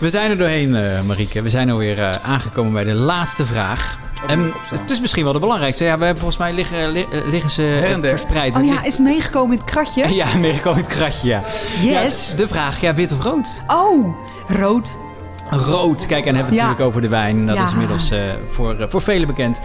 We 0.01 0.11
zijn 0.11 0.31
er 0.31 0.39
doorheen, 0.39 0.75
eh 0.75 1.03
Marieke. 1.03 1.43
We 1.43 1.51
zijn 1.51 1.71
alweer 1.71 1.99
eh, 1.99 2.11
aangekomen 2.23 2.73
bij 2.73 2.85
de 2.85 2.95
laatste 2.95 3.45
vraag. 3.45 4.05
En 4.27 4.53
het 4.81 4.91
is 4.91 5.01
misschien 5.01 5.25
wel 5.25 5.33
de 5.33 5.39
belangrijkste. 5.39 5.85
Ja, 5.85 5.99
we 5.99 6.05
hebben 6.05 6.23
volgens 6.23 6.41
mij 6.41 6.53
liggen, 6.53 6.89
li- 6.89 7.07
eh, 7.13 7.19
liggen 7.31 7.51
ze 7.51 7.97
verspreid. 8.03 8.55
Oh 8.55 8.59
Het 8.61 8.67
ja, 8.69 8.85
is 8.85 8.99
meegekomen 8.99 9.53
in 9.53 9.59
het 9.63 9.71
kratje? 9.71 10.15
ja, 10.15 10.27
Amerika 10.27 10.71
in 10.71 10.77
het 10.77 10.87
kratje, 10.87 11.29
ja. 11.29 11.43
Yes. 11.81 12.29
Ja, 12.31 12.37
de 12.37 12.49
vraag, 12.49 12.81
ja, 12.81 12.95
wit 12.95 13.13
of 13.13 13.23
rood? 13.23 13.61
Oh, 13.67 14.15
rood. 14.49 14.99
Rood. 15.51 16.07
Kijk, 16.07 16.27
en 16.27 16.35
hebben 16.35 16.53
we 16.53 16.59
het 16.59 16.67
Ja. 16.67 16.69
natuurlijk 16.71 16.89
over 16.89 17.01
de 17.01 17.09
wijn. 17.09 17.47
Dat 17.47 17.57
Ja. 17.57 17.65
is 17.67 17.73
inmiddels 17.73 18.11
eh, 18.11 18.19
voor, 18.51 18.75
eh, 18.81 18.87
voor 18.89 19.03
velen 19.03 19.27
bekend. 19.27 19.59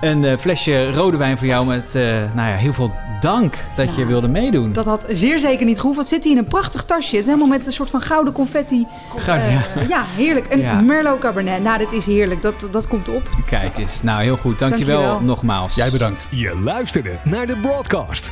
Een 0.00 0.24
eh, 0.24 0.36
flesje 0.38 0.92
rode 0.92 1.16
wijn 1.16 1.38
voor 1.38 1.46
jou 1.46 1.66
met 1.66 1.94
eh, 1.94 2.02
nou 2.34 2.48
ja, 2.50 2.54
heel 2.56 2.72
veel 2.72 2.92
dank 3.20 3.54
dat 3.76 3.94
je 3.94 4.06
wilde 4.06 4.28
meedoen. 4.28 4.72
Dat 4.72 4.84
had 4.84 5.04
zeer 5.08 5.38
zeker 5.38 5.66
niet 5.66 5.76
gehoeven. 5.78 6.02
Het 6.02 6.12
zit 6.12 6.24
hier 6.24 6.32
in 6.32 6.38
een 6.38 6.46
prachtig 6.48 6.84
tasje. 6.84 7.10
Het 7.10 7.20
is 7.24 7.26
helemaal 7.26 7.48
met 7.48 7.66
een 7.66 7.72
soort 7.72 7.90
van 7.90 8.00
gouden 8.00 8.32
confetti. 8.32 8.86
Gouden, 9.16 9.50
ja. 9.50 9.62
ja, 9.88 10.04
heerlijk. 10.16 10.46
Een 10.52 10.58
Ja. 10.60 10.80
Merlot 10.80 11.18
Cabernet. 11.18 11.62
Nou, 11.62 11.78
dit 11.78 11.92
is 11.92 12.06
heerlijk. 12.06 12.42
Dat, 12.42 12.68
dat 12.70 12.88
komt 12.88 13.08
op. 13.08 13.22
Kijk 13.46 13.78
eens. 13.78 14.02
Nou, 14.02 14.22
heel 14.22 14.36
goed. 14.36 14.58
Dankjewel, 14.58 14.96
Dankjewel. 15.00 15.26
nogmaals. 15.26 15.74
Jij 15.74 15.90
bedankt. 15.90 16.26
Je 16.30 16.60
luisterde 16.64 17.18
naar 17.24 17.46
de 17.46 17.56
Broadcast. 17.56 18.30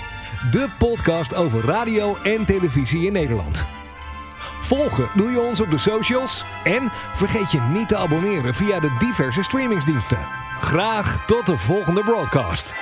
De 0.50 0.66
podcast 0.78 1.34
over 1.34 1.64
radio 1.64 2.16
en 2.22 2.44
televisie 2.44 3.06
in 3.06 3.12
Nederland. 3.12 3.66
Volgen 4.66 5.08
doe 5.14 5.30
je 5.30 5.40
ons 5.40 5.60
op 5.60 5.70
de 5.70 5.78
socials. 5.78 6.44
En 6.64 6.90
vergeet 7.12 7.52
je 7.52 7.60
niet 7.60 7.88
te 7.88 7.96
abonneren 7.96 8.54
via 8.54 8.80
de 8.80 8.96
diverse 8.98 9.42
streamingsdiensten. 9.42 10.18
Graag 10.60 11.26
tot 11.26 11.46
de 11.46 11.56
volgende 11.56 12.00
Broadcast. 12.00 12.74